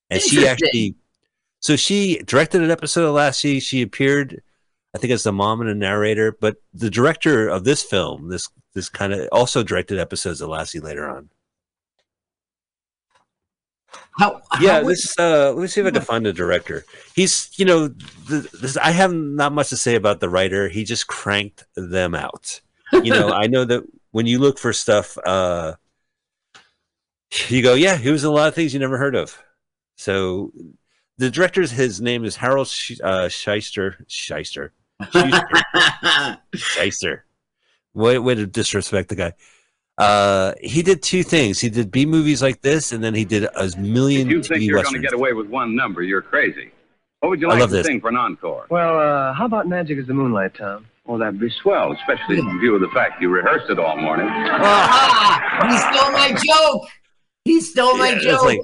And 0.09 0.19
she 0.21 0.47
actually, 0.47 0.95
so 1.59 1.75
she 1.75 2.21
directed 2.25 2.61
an 2.61 2.71
episode 2.71 3.05
of 3.07 3.13
Lassie. 3.13 3.59
She 3.59 3.81
appeared, 3.83 4.41
I 4.95 4.97
think, 4.97 5.13
as 5.13 5.23
the 5.23 5.31
mom 5.31 5.61
and 5.61 5.69
a 5.69 5.75
narrator. 5.75 6.31
But 6.31 6.57
the 6.73 6.89
director 6.89 7.47
of 7.47 7.63
this 7.65 7.83
film, 7.83 8.29
this 8.29 8.49
this 8.73 8.89
kind 8.89 9.13
of 9.13 9.27
also 9.31 9.61
directed 9.63 9.99
episodes 9.99 10.41
of 10.41 10.49
Lassie 10.49 10.79
later 10.79 11.07
on. 11.07 11.29
How, 14.17 14.41
yeah 14.59 14.73
how 14.73 14.83
this 14.83 15.17
uh 15.17 15.53
let 15.53 15.61
me 15.61 15.67
see 15.67 15.81
if 15.81 15.87
i 15.87 15.91
can 15.91 16.01
find 16.01 16.25
the 16.25 16.33
director 16.33 16.85
he's 17.15 17.49
you 17.55 17.63
know 17.63 17.87
the, 17.87 18.47
this, 18.61 18.75
i 18.77 18.91
have 18.91 19.13
not 19.13 19.53
much 19.53 19.69
to 19.69 19.77
say 19.77 19.95
about 19.95 20.19
the 20.19 20.27
writer 20.27 20.67
he 20.67 20.83
just 20.83 21.07
cranked 21.07 21.63
them 21.75 22.13
out 22.13 22.59
you 23.03 23.11
know 23.11 23.29
i 23.33 23.47
know 23.47 23.63
that 23.63 23.83
when 24.11 24.25
you 24.25 24.37
look 24.37 24.59
for 24.59 24.73
stuff 24.73 25.17
uh 25.25 25.75
you 27.47 27.61
go, 27.61 27.73
yeah, 27.73 27.97
he 27.97 28.09
was 28.09 28.23
a 28.23 28.31
lot 28.31 28.47
of 28.47 28.55
things 28.55 28.73
you 28.73 28.79
never 28.79 28.97
heard 28.97 29.15
of. 29.15 29.41
So 29.95 30.51
the 31.17 31.29
director's 31.29 31.71
his 31.71 32.01
name 32.01 32.25
is 32.25 32.35
Harold 32.35 32.67
Sh- 32.67 32.99
uh, 33.03 33.29
Shyster. 33.29 34.03
Shyster. 34.07 34.73
Schuster. 35.11 36.37
Shyster. 36.55 37.25
Way, 37.93 38.17
way 38.19 38.35
to 38.35 38.47
disrespect 38.47 39.09
the 39.09 39.15
guy. 39.15 39.33
Uh, 40.01 40.53
he 40.61 40.81
did 40.81 41.01
two 41.03 41.23
things. 41.23 41.59
He 41.59 41.69
did 41.69 41.91
B 41.91 42.05
movies 42.05 42.41
like 42.41 42.61
this, 42.61 42.91
and 42.91 43.03
then 43.03 43.13
he 43.13 43.23
did 43.25 43.43
a 43.43 43.69
million 43.77 44.27
If 44.27 44.31
you 44.33 44.43
think 44.43 44.61
TV 44.63 44.65
you're 44.67 44.81
going 44.83 44.95
to 44.95 44.99
get 44.99 45.13
away 45.13 45.33
with 45.33 45.47
one 45.47 45.75
number, 45.75 46.01
you're 46.01 46.21
crazy. 46.21 46.71
What 47.19 47.29
would 47.29 47.41
you 47.41 47.47
I 47.49 47.51
like 47.51 47.59
love 47.61 47.69
to 47.69 47.75
this. 47.77 47.85
sing 47.85 48.01
for 48.01 48.09
an 48.09 48.15
encore? 48.17 48.65
Well, 48.69 48.99
uh, 48.99 49.33
how 49.33 49.45
about 49.45 49.67
Magic 49.67 49.99
is 49.99 50.07
the 50.07 50.13
Moonlight, 50.13 50.55
Tom? 50.55 50.87
Well, 51.05 51.17
that'd 51.19 51.39
be 51.39 51.49
swell, 51.49 51.91
especially 51.93 52.39
in 52.39 52.59
view 52.59 52.73
of 52.75 52.81
the 52.81 52.87
fact 52.89 53.21
you 53.21 53.29
rehearsed 53.29 53.69
it 53.69 53.77
all 53.79 53.95
morning. 53.97 54.27
ah, 54.29 55.67
he 55.69 55.77
stole 55.77 56.11
my 56.11 56.33
joke. 56.33 56.89
He 57.45 57.61
stole 57.61 57.97
my 57.97 58.09
Yeah, 58.09 58.15
it's 58.15 58.23
joke. 58.25 58.43
like 58.43 58.59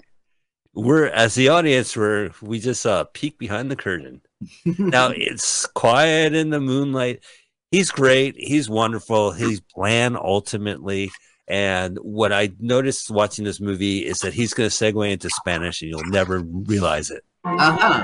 we're 0.74 1.08
as 1.08 1.36
the 1.36 1.50
audience, 1.50 1.96
we're 1.98 2.32
we 2.41 2.60
just 2.60 2.82
saw 2.82 3.01
a 3.01 3.06
peek 3.06 3.38
behind 3.38 3.70
the 3.72 3.75
curtain. 3.75 4.22
now 4.65 5.12
it's 5.15 5.65
quiet 5.67 6.34
in 6.34 6.50
the 6.51 6.60
moonlight. 6.60 7.24
He's 7.72 7.91
great. 7.91 8.36
He's 8.38 8.70
wonderful. 8.70 9.32
He's 9.32 9.60
bland 9.75 10.15
ultimately. 10.17 11.12
And 11.50 11.98
what 12.01 12.34
I 12.34 12.51
noticed 12.60 13.10
watching 13.10 13.46
this 13.46 13.62
movie 13.62 14.06
is 14.06 14.20
that 14.20 14.34
he's 14.34 14.54
going 14.54 14.70
to 14.70 14.75
segue 14.75 15.10
into 15.12 15.30
Spanish, 15.30 15.82
and 15.82 15.89
you'll 15.89 16.04
never 16.06 16.39
realize 16.39 17.10
it. 17.10 17.24
Uh 17.46 17.77
huh. 17.80 18.04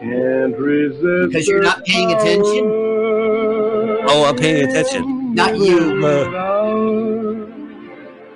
Because 0.00 1.46
you're 1.48 1.62
not 1.62 1.84
paying 1.84 2.12
attention? 2.12 2.64
Oh, 4.04 4.24
I'm 4.28 4.36
paying 4.36 4.68
attention. 4.68 5.34
Not 5.34 5.56
you. 5.56 6.04
Uh, 6.04 6.30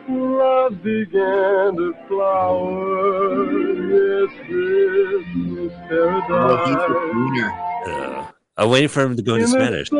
Love 0.08 0.82
began 0.82 1.76
to 1.76 1.94
flower. 2.08 3.52
Yes, 3.90 4.30
this 4.48 5.26
is 5.36 5.72
Oh, 5.88 6.64
he's 6.66 6.76
a 6.76 6.78
paradise. 6.88 7.88
uh, 7.88 8.26
I'm 8.56 8.70
waiting 8.70 8.88
for 8.88 9.02
him 9.02 9.16
to 9.16 9.22
go 9.22 9.34
into 9.34 9.44
In 9.46 9.50
the 9.50 9.58
Spanish. 9.58 9.90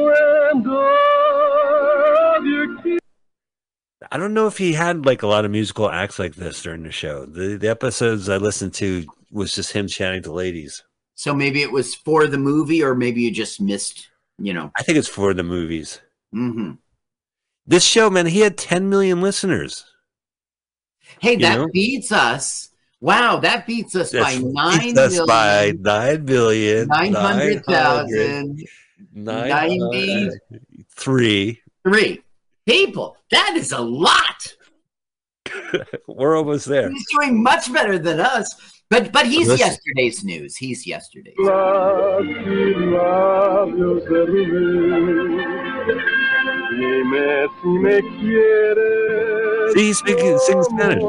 I 4.10 4.18
don't 4.18 4.34
know 4.34 4.46
if 4.46 4.58
he 4.58 4.74
had 4.74 5.06
like 5.06 5.22
a 5.22 5.26
lot 5.26 5.44
of 5.44 5.50
musical 5.50 5.90
acts 5.90 6.18
like 6.18 6.34
this 6.34 6.62
during 6.62 6.82
the 6.82 6.92
show. 6.92 7.24
The 7.24 7.56
the 7.56 7.68
episodes 7.68 8.28
I 8.28 8.36
listened 8.36 8.74
to 8.74 9.06
was 9.30 9.54
just 9.54 9.72
him 9.72 9.88
chatting 9.88 10.22
to 10.24 10.32
ladies. 10.32 10.82
So 11.14 11.34
maybe 11.34 11.62
it 11.62 11.72
was 11.72 11.94
for 11.94 12.26
the 12.26 12.38
movie, 12.38 12.82
or 12.82 12.94
maybe 12.94 13.22
you 13.22 13.30
just 13.30 13.60
missed. 13.60 14.08
You 14.38 14.52
know. 14.52 14.70
I 14.76 14.82
think 14.82 14.98
it's 14.98 15.08
for 15.08 15.32
the 15.32 15.42
movies. 15.42 16.00
hmm 16.32 16.72
This 17.66 17.84
show, 17.84 18.10
man, 18.10 18.26
he 18.26 18.40
had 18.40 18.58
10 18.58 18.90
million 18.90 19.22
listeners. 19.22 19.86
Hey, 21.20 21.36
that 21.36 21.58
know? 21.58 21.68
beats 21.72 22.12
us. 22.12 22.68
Wow, 23.00 23.38
that 23.40 23.66
beats 23.66 23.96
us 23.96 24.12
by 24.12 24.18
That's 24.18 24.40
nine 24.40 24.80
beats 24.80 24.98
us 24.98 25.26
by 25.26 25.72
million. 25.72 25.82
9 25.82 26.24
billion. 26.26 26.88
900,000. 26.88 28.62
903. 29.14 31.62
Three 31.82 32.22
people. 32.66 33.16
That 33.30 33.54
is 33.56 33.72
a 33.72 33.80
lot. 33.80 34.54
We're 36.08 36.36
almost 36.36 36.66
there. 36.66 36.90
He's 36.90 37.06
doing 37.18 37.42
much 37.42 37.72
better 37.72 37.98
than 37.98 38.20
us. 38.20 38.54
But 38.88 39.10
but 39.12 39.26
he's 39.26 39.48
Listen. 39.48 39.66
yesterday's 39.66 40.22
news. 40.24 40.56
He's 40.56 40.86
yesterday's. 40.86 41.34
Laci 41.38 42.74
labios 42.94 44.04
de 44.04 44.26
rubí. 44.26 45.44
Dime 46.78 47.48
si 47.62 47.68
me 47.68 48.00
quieres. 48.20 49.72
See, 49.74 49.86
he's 49.86 49.98
speaking- 49.98 50.38
singing 50.38 50.62
Spanish. 50.64 51.02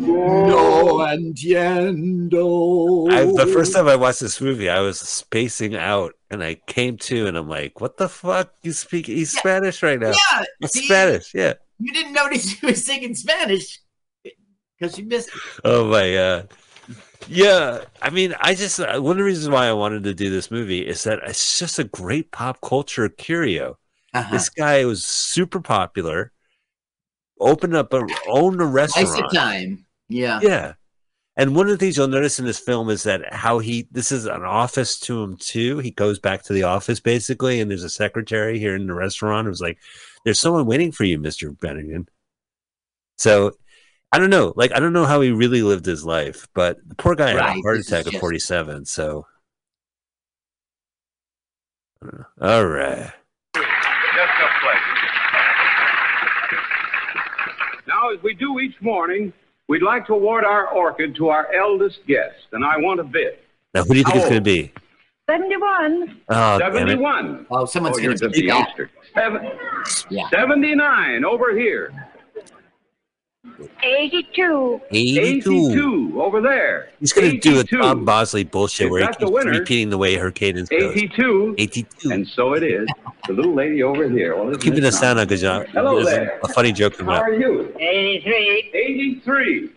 No 0.47 1.07
entiendo. 1.09 3.07
I, 3.11 3.25
the 3.25 3.47
first 3.47 3.73
time 3.73 3.87
I 3.87 3.95
watched 3.95 4.19
this 4.21 4.39
movie, 4.39 4.69
I 4.69 4.79
was 4.81 4.99
spacing 4.99 5.75
out 5.75 6.13
and 6.29 6.43
I 6.43 6.55
came 6.67 6.97
to 6.97 7.27
and 7.27 7.37
I'm 7.37 7.49
like, 7.49 7.81
what 7.81 7.97
the 7.97 8.07
fuck? 8.09 8.53
You 8.61 8.73
speak 8.73 9.07
he's 9.07 9.33
Yeah. 9.33 9.39
Spanish 9.39 9.83
right 9.83 9.99
now. 9.99 10.11
Yeah, 10.11 10.43
It's 10.61 10.73
see, 10.73 10.85
Spanish, 10.85 11.33
yeah. 11.33 11.53
You 11.79 11.91
didn't 11.93 12.13
notice 12.13 12.51
he 12.51 12.65
was 12.65 12.85
singing 12.85 13.15
Spanish 13.15 13.79
because 14.77 14.97
you 14.97 15.05
missed. 15.05 15.29
Oh 15.63 15.85
my 15.85 16.13
god. 16.13 16.49
Yeah, 17.27 17.85
I 18.01 18.09
mean, 18.09 18.35
I 18.39 18.55
just 18.55 18.79
uh, 18.79 18.99
one 18.99 19.11
of 19.11 19.17
the 19.17 19.23
reasons 19.23 19.49
why 19.49 19.67
I 19.67 19.73
wanted 19.73 20.03
to 20.03 20.13
do 20.13 20.29
this 20.29 20.49
movie 20.51 20.85
is 20.85 21.03
that 21.03 21.19
it's 21.25 21.59
just 21.59 21.79
a 21.79 21.83
great 21.83 22.31
pop 22.31 22.59
culture 22.61 23.07
curio. 23.09 23.77
Uh-huh. 24.13 24.31
This 24.31 24.49
guy 24.49 24.83
was 24.85 25.05
super 25.05 25.61
popular, 25.61 26.31
opened 27.39 27.75
up 27.75 27.93
a 27.93 28.05
owned 28.27 28.61
a 28.61 28.65
restaurant. 28.65 29.33
time. 29.33 29.85
Yeah. 30.09 30.39
Yeah. 30.41 30.73
And 31.37 31.55
one 31.55 31.65
of 31.67 31.71
the 31.71 31.77
things 31.77 31.95
you'll 31.95 32.07
notice 32.07 32.39
in 32.39 32.45
this 32.45 32.59
film 32.59 32.89
is 32.89 33.03
that 33.03 33.33
how 33.33 33.59
he 33.59 33.87
this 33.91 34.11
is 34.11 34.25
an 34.25 34.43
office 34.43 34.99
to 35.01 35.23
him 35.23 35.37
too. 35.37 35.77
He 35.79 35.91
goes 35.91 36.19
back 36.19 36.43
to 36.43 36.53
the 36.53 36.63
office 36.63 36.99
basically, 36.99 37.61
and 37.61 37.71
there's 37.71 37.85
a 37.85 37.89
secretary 37.89 38.59
here 38.59 38.75
in 38.75 38.85
the 38.85 38.93
restaurant 38.93 39.47
who's 39.47 39.61
like, 39.61 39.77
There's 40.25 40.39
someone 40.39 40.65
waiting 40.65 40.91
for 40.91 41.05
you, 41.05 41.17
Mr. 41.17 41.55
Bennigan. 41.57 42.07
So 43.17 43.53
I 44.11 44.19
don't 44.19 44.29
know. 44.29 44.53
Like 44.57 44.73
I 44.73 44.79
don't 44.79 44.93
know 44.93 45.05
how 45.05 45.21
he 45.21 45.31
really 45.31 45.61
lived 45.63 45.85
his 45.85 46.03
life, 46.03 46.47
but 46.53 46.77
the 46.85 46.95
poor 46.95 47.15
guy 47.15 47.29
had 47.29 47.37
a 47.37 47.61
heart 47.61 47.79
attack 47.79 48.13
at 48.13 48.19
47. 48.19 48.85
So 48.85 49.25
I 52.01 52.05
don't 52.05 52.19
know. 52.19 52.25
all 52.41 52.65
right. 52.65 53.13
Just 53.55 53.65
a 53.65 54.49
pleasure. 54.59 54.91
Now, 58.11 58.17
as 58.17 58.23
we 58.23 58.33
do 58.33 58.59
each 58.59 58.79
morning, 58.81 59.31
we'd 59.67 59.81
like 59.83 60.05
to 60.07 60.13
award 60.13 60.43
our 60.43 60.67
orchid 60.67 61.15
to 61.15 61.29
our 61.29 61.53
eldest 61.53 61.99
guest, 62.07 62.35
and 62.51 62.63
I 62.63 62.77
want 62.77 62.99
a 62.99 63.03
bid. 63.03 63.39
Now 63.73 63.83
who 63.83 63.93
do 63.93 63.99
you 63.99 64.03
think 64.03 64.17
it's 64.17 64.27
gonna 64.27 64.41
be? 64.41 64.73
71. 65.29 66.21
Oh 66.29 66.57
71. 66.59 67.45
Oh, 67.49 67.65
someone's 67.65 67.97
oh, 67.97 68.01
you're 68.01 68.15
going 68.15 68.19
to 68.19 68.25
a 68.25 68.29
do 68.29 68.41
that. 68.41 68.45
youngster. 68.47 68.91
Seven, 69.13 69.49
Yeah. 70.09 70.29
79 70.29 71.23
over 71.23 71.57
here. 71.57 71.93
82. 73.83 74.81
82. 74.91 75.51
82 75.51 76.21
over 76.21 76.41
there. 76.41 76.89
He's 76.99 77.11
gonna 77.11 77.37
do 77.39 77.55
a 77.57 77.59
82. 77.61 77.77
Tom 77.81 78.05
Bosley 78.05 78.43
bullshit 78.43 78.85
If 78.85 78.91
where 78.91 79.01
he 79.01 79.07
keeps 79.13 79.31
winner, 79.31 79.51
repeating 79.51 79.89
the 79.89 79.97
way 79.97 80.15
her 80.15 80.31
cadence 80.31 80.69
goes. 80.69 80.91
82. 80.95 81.55
82. 81.57 82.11
And 82.11 82.27
so 82.27 82.53
it 82.53 82.63
is. 82.63 82.87
The 83.27 83.33
little 83.33 83.53
lady 83.55 83.81
over 83.83 84.07
here. 84.09 84.35
Well, 84.35 84.49
isn't 84.49 84.61
Keeping 84.61 84.79
it 84.79 84.81
the 84.81 84.91
sound 84.91 85.17
nice? 85.17 85.23
on, 85.23 85.27
good 85.27 85.39
job. 85.39 85.65
Hello 85.73 85.95
There's 85.95 86.07
there. 86.07 86.39
A 86.43 86.47
funny 86.49 86.71
joke 86.71 86.93
How 86.93 86.99
coming 86.99 87.15
up. 87.15 87.23
are 87.23 87.33
you? 87.33 87.73
83. 87.79 88.71
83. 88.73 89.69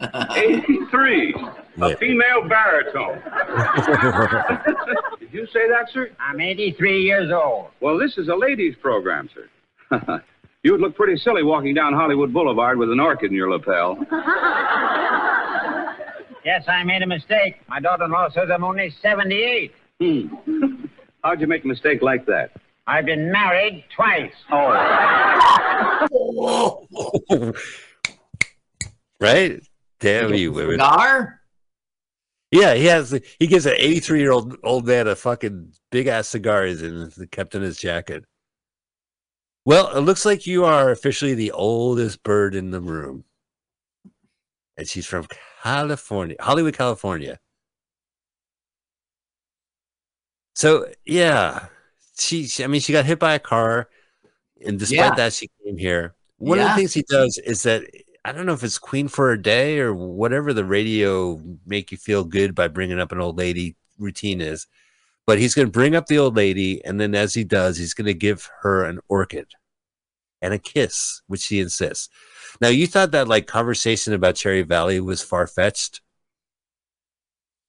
83. 0.36 1.34
Yeah. 1.76 1.86
A 1.86 1.96
female 1.96 2.48
baritone. 2.48 3.22
Did 5.20 5.32
you 5.32 5.46
say 5.46 5.68
that, 5.68 5.88
sir? 5.92 6.10
I'm 6.18 6.40
83 6.40 7.02
years 7.02 7.30
old. 7.32 7.68
Well, 7.80 7.96
this 7.98 8.18
is 8.18 8.28
a 8.28 8.34
ladies' 8.34 8.74
program, 8.82 9.28
sir. 9.34 9.48
you 10.62 10.72
would 10.72 10.80
look 10.80 10.94
pretty 10.94 11.16
silly 11.16 11.42
walking 11.42 11.74
down 11.74 11.92
Hollywood 11.92 12.32
Boulevard 12.32 12.78
with 12.78 12.90
an 12.90 13.00
orchid 13.00 13.30
in 13.30 13.36
your 13.36 13.50
lapel. 13.50 13.98
Yes, 16.44 16.64
I 16.68 16.82
made 16.84 17.02
a 17.02 17.06
mistake. 17.06 17.56
My 17.68 17.80
daughter-in-law 17.80 18.30
says 18.30 18.48
I'm 18.52 18.64
only 18.64 18.94
78. 19.02 19.72
Hmm. 20.00 20.26
How'd 21.22 21.40
you 21.40 21.46
make 21.46 21.64
a 21.64 21.68
mistake 21.68 22.00
like 22.00 22.24
that? 22.26 22.52
I've 22.86 23.04
been 23.04 23.30
married 23.30 23.84
twice. 23.94 24.32
Oh. 24.50 24.70
right? 29.20 29.62
Damn 30.00 30.32
you, 30.34 30.50
women. 30.52 30.80
Cigar? 30.80 31.40
Yeah, 32.50 32.74
he 32.74 32.86
has. 32.86 33.20
He 33.38 33.46
gives 33.46 33.66
an 33.66 33.74
83 33.76 34.20
year 34.20 34.32
old 34.32 34.56
old 34.64 34.86
man 34.86 35.06
a 35.06 35.14
fucking 35.14 35.72
big 35.90 36.06
ass 36.06 36.26
cigars 36.28 36.82
and 36.82 37.30
kept 37.30 37.54
in 37.54 37.62
his 37.62 37.76
jacket. 37.76 38.24
Well, 39.64 39.96
it 39.96 40.00
looks 40.00 40.24
like 40.24 40.46
you 40.46 40.64
are 40.64 40.90
officially 40.90 41.34
the 41.34 41.52
oldest 41.52 42.22
bird 42.22 42.54
in 42.54 42.70
the 42.70 42.80
room, 42.80 43.24
and 44.76 44.88
she's 44.88 45.06
from 45.06 45.26
California, 45.62 46.36
Hollywood, 46.40 46.74
California. 46.76 47.38
So 50.54 50.86
yeah, 51.04 51.66
she. 52.18 52.46
she- 52.46 52.64
I 52.64 52.66
mean, 52.66 52.80
she 52.80 52.92
got 52.92 53.06
hit 53.06 53.18
by 53.18 53.34
a 53.34 53.38
car, 53.38 53.88
and 54.66 54.78
despite 54.78 54.96
Yeah. 54.98 55.14
that, 55.16 55.32
she 55.32 55.48
came 55.64 55.76
here. 55.78 56.14
One 56.38 56.58
of 56.58 56.68
the 56.68 56.74
things 56.74 56.94
he 56.94 57.02
does 57.08 57.38
is 57.38 57.62
that 57.64 57.84
I 58.24 58.32
don't 58.32 58.46
know 58.46 58.52
if 58.54 58.64
it's 58.64 58.78
Queen 58.78 59.08
for 59.08 59.32
a 59.32 59.40
Day 59.42 59.78
or 59.80 59.94
whatever 59.94 60.52
the 60.52 60.64
radio 60.64 61.40
make 61.66 61.90
you 61.92 61.98
feel 61.98 62.24
good 62.24 62.54
by 62.54 62.68
bringing 62.68 63.00
up 63.00 63.12
an 63.12 63.20
old 63.20 63.36
lady 63.38 63.76
routine 63.98 64.40
is, 64.40 64.66
but 65.26 65.38
he's 65.38 65.54
going 65.54 65.66
to 65.66 65.72
bring 65.72 65.94
up 65.94 66.06
the 66.06 66.18
old 66.18 66.36
lady, 66.36 66.84
and 66.84 67.00
then 67.00 67.14
as 67.14 67.34
he 67.34 67.44
does, 67.44 67.76
he's 67.76 67.94
going 67.94 68.06
to 68.06 68.14
give 68.14 68.48
her 68.62 68.84
an 68.84 69.00
orchid 69.08 69.52
and 70.42 70.54
a 70.54 70.58
kiss, 70.58 71.22
which 71.26 71.42
she 71.42 71.60
insists. 71.60 72.08
Now, 72.60 72.68
you 72.68 72.86
thought 72.86 73.10
that 73.12 73.28
like 73.28 73.46
conversation 73.46 74.12
about 74.12 74.36
Cherry 74.36 74.62
Valley 74.62 75.00
was 75.00 75.22
far 75.22 75.46
fetched. 75.46 76.00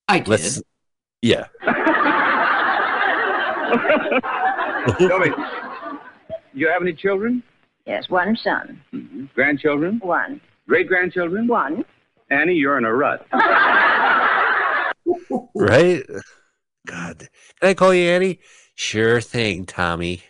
I 0.08 0.20
did. 0.20 0.28
Let's, 0.28 0.62
yeah. 1.22 1.48
Tell 4.98 5.20
me, 5.20 5.32
you 6.54 6.68
have 6.68 6.82
any 6.82 6.94
children? 6.94 7.44
Yes, 7.86 8.10
one 8.10 8.36
son. 8.36 9.30
Grandchildren? 9.36 10.00
One. 10.02 10.42
Great 10.68 10.88
grandchildren? 10.88 11.48
One. 11.48 11.86
Annie, 12.30 12.54
you're 12.54 12.78
in 12.78 12.86
a 12.86 12.94
rut. 12.94 13.26
right? 15.56 16.04
God, 16.86 17.30
can 17.60 17.70
I 17.70 17.74
call 17.74 17.94
you 17.94 18.10
Annie? 18.10 18.40
Sure 18.76 19.22
thing, 19.22 19.66
Tommy. 19.66 20.24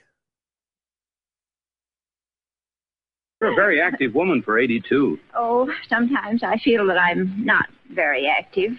You're 3.39 3.53
a 3.53 3.55
very 3.55 3.81
active 3.81 4.13
woman 4.13 4.41
for 4.41 4.59
82. 4.59 5.17
Oh, 5.35 5.71
sometimes 5.89 6.43
I 6.43 6.57
feel 6.57 6.85
that 6.87 6.97
I'm 6.97 7.43
not 7.43 7.65
very 7.91 8.27
active, 8.27 8.73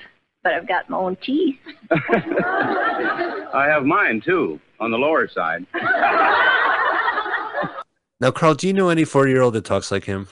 but 0.44 0.52
I've 0.52 0.68
got 0.68 0.88
my 0.88 0.98
own 0.98 1.16
teeth. 1.16 1.58
I 1.90 3.66
have 3.68 3.84
mine, 3.84 4.20
too, 4.24 4.60
on 4.78 4.90
the 4.92 4.98
lower 4.98 5.26
side. 5.28 5.66
Now, 8.20 8.30
Carl, 8.30 8.54
do 8.54 8.68
you 8.68 8.72
know 8.72 8.88
any 8.88 9.04
40 9.04 9.32
year 9.32 9.42
old 9.42 9.54
that 9.54 9.64
talks 9.64 9.90
like 9.90 10.04
him? 10.04 10.28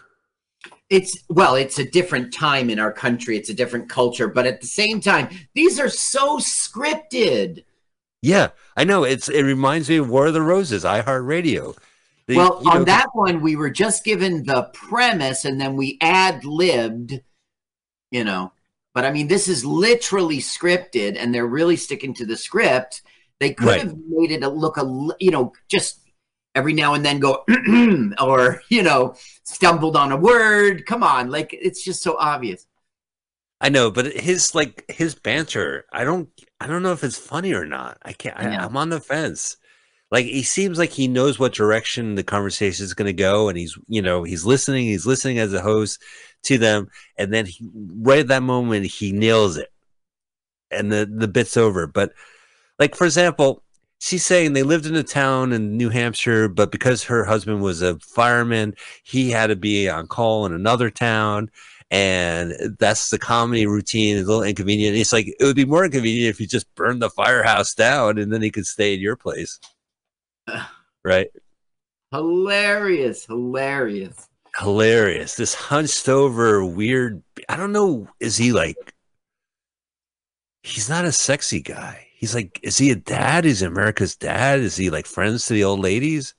It's 0.91 1.17
well, 1.29 1.55
it's 1.55 1.79
a 1.79 1.89
different 1.89 2.35
time 2.35 2.69
in 2.69 2.81
our 2.81 2.93
country. 2.93 3.37
It's 3.37 3.49
a 3.49 3.55
different 3.55 3.89
culture, 3.89 4.27
but 4.27 4.45
at 4.45 4.61
the 4.61 4.67
same 4.67 5.01
time, 5.01 5.29
these 5.55 5.79
are 5.79 5.89
so 5.89 6.39
scripted. 6.39 7.65
Yeah, 8.23 8.49
I 8.77 8.85
know. 8.85 9.05
It's 9.05 9.29
it 9.29 9.43
reminds 9.43 9.89
me 9.89 9.97
of 9.97 10.11
War 10.11 10.27
of 10.27 10.35
the 10.35 10.43
Roses, 10.43 10.85
iHeartRadio. 10.85 11.77
The- 12.27 12.37
well, 12.37 12.69
on 12.69 12.79
know, 12.81 12.85
that 12.85 13.07
one, 13.13 13.41
we 13.41 13.57
were 13.57 13.71
just 13.71 14.05
given 14.05 14.45
the 14.45 14.65
premise 14.73 15.45
and 15.45 15.61
then 15.61 15.77
we 15.77 15.97
ad 16.01 16.45
libbed, 16.45 17.21
you 18.11 18.25
know. 18.25 18.53
But 18.93 19.05
I 19.05 19.13
mean, 19.13 19.29
this 19.29 19.47
is 19.49 19.65
literally 19.65 20.39
scripted 20.39 21.17
and 21.17 21.33
they're 21.33 21.47
really 21.47 21.77
sticking 21.77 22.15
to 22.15 22.27
the 22.27 22.37
script. 22.37 23.03
They 23.39 23.55
could 23.55 23.69
Right. 23.69 23.81
have 23.81 23.97
made 24.09 24.33
it 24.33 24.43
a 24.43 24.49
look 24.49 24.77
a 24.77 24.83
you 25.21 25.31
know, 25.31 25.53
just 25.69 26.01
every 26.55 26.73
now 26.73 26.95
and 26.95 27.05
then 27.05 27.21
go 27.21 27.45
or, 28.21 28.63
you 28.69 28.83
know, 28.83 29.15
stumbled 29.45 29.97
on 29.97 30.13
a 30.13 30.17
word. 30.17 30.87
Come 30.87 31.03
on, 31.03 31.31
like 31.31 31.53
it's 31.53 31.85
just 31.85 32.03
so 32.03 32.17
obvious. 32.19 32.67
I 33.61 33.69
know, 33.69 33.91
but 33.91 34.07
his 34.07 34.55
like 34.55 34.85
his 34.91 35.15
banter, 35.15 35.85
I 35.93 36.05
don't 36.05 36.29
I 36.61 36.67
don't 36.67 36.83
know 36.83 36.93
if 36.93 37.05
it's 37.05 37.19
funny 37.19 37.53
or 37.53 37.67
not. 37.67 37.99
I 38.03 38.13
can't 38.13 38.37
I 38.39 38.55
I, 38.55 38.65
i'm 38.65 38.77
on 38.77 38.89
the 38.89 39.01
fence. 39.01 39.57
Like 40.11 40.25
he 40.25 40.43
seems 40.43 40.79
like 40.79 40.91
he 40.91 41.07
knows 41.09 41.39
what 41.39 41.53
direction 41.53 42.15
the 42.15 42.25
conversation 42.25 42.85
is 42.85 42.95
going 42.95 43.07
to 43.07 43.13
go 43.13 43.49
and 43.49 43.57
he's, 43.57 43.79
you 43.87 44.03
know, 44.03 44.25
he's 44.25 44.45
listening, 44.45 44.87
he's 44.87 45.07
listening 45.07 45.39
as 45.39 45.53
a 45.53 45.61
host 45.61 46.03
to 46.45 46.59
them 46.59 46.89
and 47.17 47.33
then 47.33 47.47
he, 47.47 47.69
right 47.73 48.21
at 48.21 48.29
that 48.29 48.43
moment 48.43 48.87
he 48.87 49.13
nails 49.13 49.57
it. 49.57 49.69
And 50.73 50.91
the 50.91 51.05
the 51.05 51.29
bit's 51.29 51.57
over. 51.57 51.87
But 51.87 52.13
like 52.79 52.95
for 52.95 53.05
example, 53.05 53.63
she's 54.01 54.27
saying 54.27 54.53
they 54.53 54.63
lived 54.65 54.87
in 54.87 54.97
a 54.97 55.03
town 55.03 55.53
in 55.53 55.77
New 55.77 55.91
Hampshire, 55.91 56.49
but 56.49 56.73
because 56.73 57.05
her 57.05 57.25
husband 57.25 57.63
was 57.63 57.83
a 57.83 57.99
fireman, 58.01 58.75
he 59.05 59.31
had 59.31 59.49
to 59.49 59.57
be 59.57 59.89
on 59.89 60.09
call 60.09 60.47
in 60.47 60.53
another 60.53 60.91
town. 60.91 61.51
And 61.93 62.77
that's 62.79 63.11
the 63.11 63.19
comedy 63.19 63.67
routine. 63.67 64.17
It's 64.17 64.27
a 64.27 64.29
little 64.29 64.45
inconvenient. 64.45 64.97
It's 64.97 65.13
like 65.13 65.27
it 65.27 65.45
would 65.45 65.57
be 65.57 65.65
more 65.65 65.85
inconvenient 65.85 66.31
if 66.31 66.41
you 66.41 66.47
just 66.47 66.73
burned 66.75 67.03
the 67.03 67.11
firehouse 67.11 67.75
down 67.75 68.19
and 68.19 68.33
then 68.33 68.43
he 68.43 68.51
could 68.51 68.67
stay 68.67 68.95
in 68.95 69.01
your 69.01 69.17
place. 69.17 69.61
Right? 71.03 71.29
Hilarious, 72.13 73.25
hilarious. 73.25 74.29
Hilarious. 74.59 75.35
This 75.37 75.55
hunched 75.55 76.11
over 76.11 76.63
weird. 76.63 77.23
I 77.49 77.57
don't 77.57 77.73
know. 77.73 78.07
Is 78.21 78.37
he 78.37 78.53
like. 78.53 78.77
He's 80.63 80.91
not 80.91 81.07
a 81.07 81.13
sexy 81.13 81.63
guy. 81.63 82.10
He's 82.21 82.35
like, 82.35 82.61
is 82.63 82.77
he 82.77 82.91
a 82.91 82.97
dad? 82.97 83.47
Is 83.47 83.61
he 83.61 83.67
America's 83.67 84.15
dad? 84.15 84.61
Is 84.61 84.77
he 84.77 84.91
like 84.91 85.07
friends 85.07 85.47
to 85.47 85.55
the 85.55 85.65
old 85.65 85.81
ladies? 85.81 86.35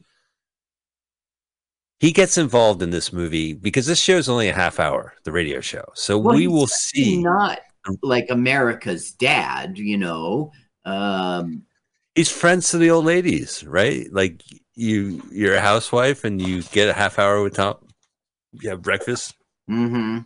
He 1.99 2.11
gets 2.11 2.37
involved 2.37 2.83
in 2.83 2.91
this 2.91 3.11
movie 3.11 3.53
because 3.53 3.87
this 3.87 3.99
show 3.99 4.17
is 4.17 4.29
only 4.29 4.47
a 4.47 4.53
half 4.53 4.79
hour, 4.79 5.15
the 5.23 5.31
radio 5.31 5.59
show. 5.59 5.83
So 5.95 6.19
Well, 6.19 6.35
we 6.35 6.45
will 6.47 6.67
see. 6.67 7.17
not 7.17 7.61
like 8.03 8.27
America's 8.29 9.11
dad, 9.11 9.79
you 9.79 9.97
know. 9.97 10.51
Um, 10.85 11.63
He's 12.13 12.29
friends 12.31 12.69
to 12.69 12.77
the 12.77 12.91
old 12.91 13.05
ladies, 13.05 13.63
right? 13.63 14.05
Like 14.13 14.43
you, 14.75 15.23
you're 15.31 15.55
a 15.55 15.61
housewife 15.61 16.23
and 16.23 16.39
you 16.39 16.61
get 16.61 16.89
a 16.89 16.93
half 16.93 17.17
hour 17.17 17.41
with 17.41 17.55
Tom. 17.55 17.77
You 18.51 18.69
have 18.69 18.83
breakfast. 18.83 19.33
hmm 19.67 20.19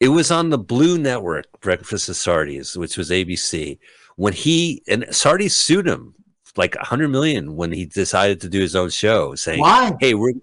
It 0.00 0.08
was 0.08 0.30
on 0.30 0.50
the 0.50 0.58
Blue 0.58 0.98
Network, 0.98 1.46
Breakfast 1.60 2.10
of 2.10 2.16
Sardis, 2.16 2.76
which 2.76 2.98
was 2.98 3.10
ABC. 3.10 3.78
When 4.16 4.32
he 4.32 4.82
and 4.88 5.06
Sardi 5.10 5.48
sued 5.48 5.86
him 5.86 6.14
like 6.56 6.76
a 6.76 6.84
hundred 6.84 7.08
million 7.08 7.56
when 7.56 7.72
he 7.72 7.86
decided 7.86 8.40
to 8.42 8.48
do 8.48 8.60
his 8.60 8.76
own 8.76 8.90
show, 8.90 9.34
saying, 9.34 9.60
Why? 9.60 9.92
"Hey, 10.00 10.14
we're 10.14 10.34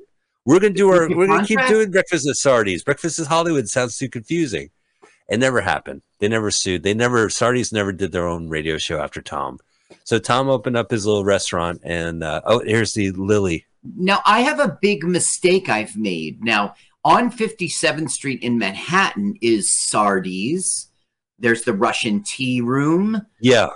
we're 0.45 0.59
gonna 0.59 0.73
do 0.73 0.89
our 0.89 1.07
we're 1.09 1.27
gonna 1.27 1.45
keep 1.45 1.65
doing 1.67 1.91
Breakfast 1.91 2.27
of 2.27 2.37
Sardis. 2.37 2.83
Breakfast 2.83 3.19
is 3.19 3.27
Hollywood 3.27 3.67
sounds 3.67 3.97
too 3.97 4.09
confusing." 4.09 4.69
It 5.29 5.39
never 5.39 5.61
happened. 5.61 6.01
They 6.19 6.27
never 6.27 6.51
sued. 6.51 6.83
They 6.83 6.93
never 6.93 7.29
Sardis 7.29 7.71
never 7.71 7.93
did 7.93 8.11
their 8.11 8.27
own 8.27 8.49
radio 8.49 8.77
show 8.77 8.99
after 8.99 9.21
Tom. 9.21 9.59
So 10.03 10.19
Tom 10.19 10.49
opened 10.49 10.75
up 10.75 10.91
his 10.91 11.05
little 11.05 11.23
restaurant, 11.23 11.81
and 11.83 12.23
uh, 12.23 12.41
oh, 12.45 12.59
here's 12.59 12.93
the 12.93 13.11
Lily. 13.11 13.65
Now, 13.95 14.21
I 14.25 14.41
have 14.41 14.59
a 14.59 14.77
big 14.81 15.03
mistake 15.03 15.69
I've 15.69 15.95
made. 15.95 16.43
Now, 16.43 16.75
on 17.03 17.31
57th 17.31 18.11
Street 18.11 18.43
in 18.43 18.57
Manhattan 18.57 19.35
is 19.41 19.71
Sardi's. 19.71 20.89
There's 21.41 21.63
the 21.63 21.73
Russian 21.73 22.23
tea 22.23 22.61
room. 22.61 23.25
Yeah, 23.39 23.69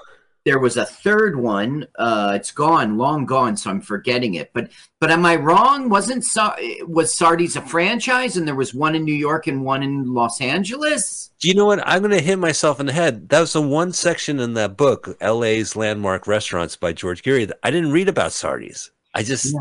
There 0.45 0.59
was 0.59 0.77
a 0.77 0.85
third 0.85 1.35
one. 1.35 1.87
Uh, 1.97 2.33
it's 2.35 2.51
gone, 2.51 2.97
long 2.97 3.25
gone, 3.25 3.57
so 3.57 3.69
I'm 3.71 3.81
forgetting 3.81 4.35
it. 4.35 4.51
But 4.53 4.69
but 4.99 5.09
am 5.11 5.25
I 5.25 5.35
wrong? 5.37 5.89
Wasn't 5.89 6.23
Sa- 6.23 6.55
was 6.87 7.17
Sardi's 7.17 7.55
a 7.55 7.61
franchise 7.61 8.37
and 8.37 8.47
there 8.47 8.55
was 8.55 8.73
one 8.73 8.93
in 8.95 9.03
New 9.03 9.15
York 9.15 9.47
and 9.47 9.63
one 9.65 9.81
in 9.83 10.13
Los 10.13 10.39
Angeles? 10.41 11.31
Do 11.39 11.47
you 11.47 11.55
know 11.55 11.65
what? 11.65 11.85
I'm 11.87 11.99
going 11.99 12.11
to 12.11 12.21
hit 12.21 12.37
myself 12.39 12.79
in 12.79 12.85
the 12.85 12.93
head. 12.93 13.29
That 13.29 13.39
was 13.41 13.53
the 13.53 13.61
one 13.61 13.91
section 13.91 14.39
in 14.39 14.53
that 14.53 14.77
book, 14.77 15.17
LA's 15.21 15.75
Landmark 15.75 16.27
Restaurants 16.27 16.75
by 16.75 16.93
George 16.93 17.23
Geary. 17.23 17.45
that 17.45 17.59
I 17.63 17.71
didn't 17.71 17.91
read 17.91 18.07
about 18.09 18.31
Sardis. 18.31 18.91
I 19.13 19.23
just, 19.23 19.53
Yeah. 19.53 19.59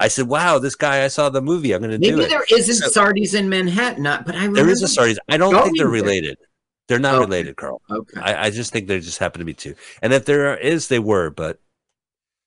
I 0.00 0.08
said, 0.08 0.28
wow, 0.28 0.58
this 0.58 0.74
guy, 0.76 1.04
I 1.04 1.08
saw 1.08 1.28
the 1.28 1.42
movie. 1.42 1.72
I'm 1.72 1.80
going 1.80 1.90
to 1.90 1.98
do 1.98 2.16
Maybe 2.16 2.28
there 2.28 2.44
isn't 2.50 2.74
So- 2.76 2.88
Sardi's 2.90 3.34
in 3.34 3.48
Manhattan, 3.48 4.02
not- 4.04 4.24
but 4.26 4.36
I 4.36 4.46
there 4.48 4.68
is 4.68 4.82
a 4.82 4.88
Sardis. 4.88 5.18
I 5.28 5.36
don't 5.36 5.52
think 5.64 5.76
they're 5.78 5.88
related. 5.88 6.36
there. 6.38 6.47
They're 6.88 6.98
not 6.98 7.14
Okay. 7.16 7.24
related, 7.24 7.56
Carl. 7.56 7.80
Okay. 7.90 8.20
I, 8.20 8.46
I 8.46 8.50
just 8.50 8.72
think 8.72 8.88
they 8.88 8.98
just 9.00 9.18
happen 9.18 9.38
to 9.40 9.44
be 9.44 9.54
two. 9.54 9.74
And 10.02 10.12
if 10.12 10.24
there 10.24 10.56
is, 10.56 10.88
they 10.88 10.98
were. 10.98 11.30
But 11.30 11.60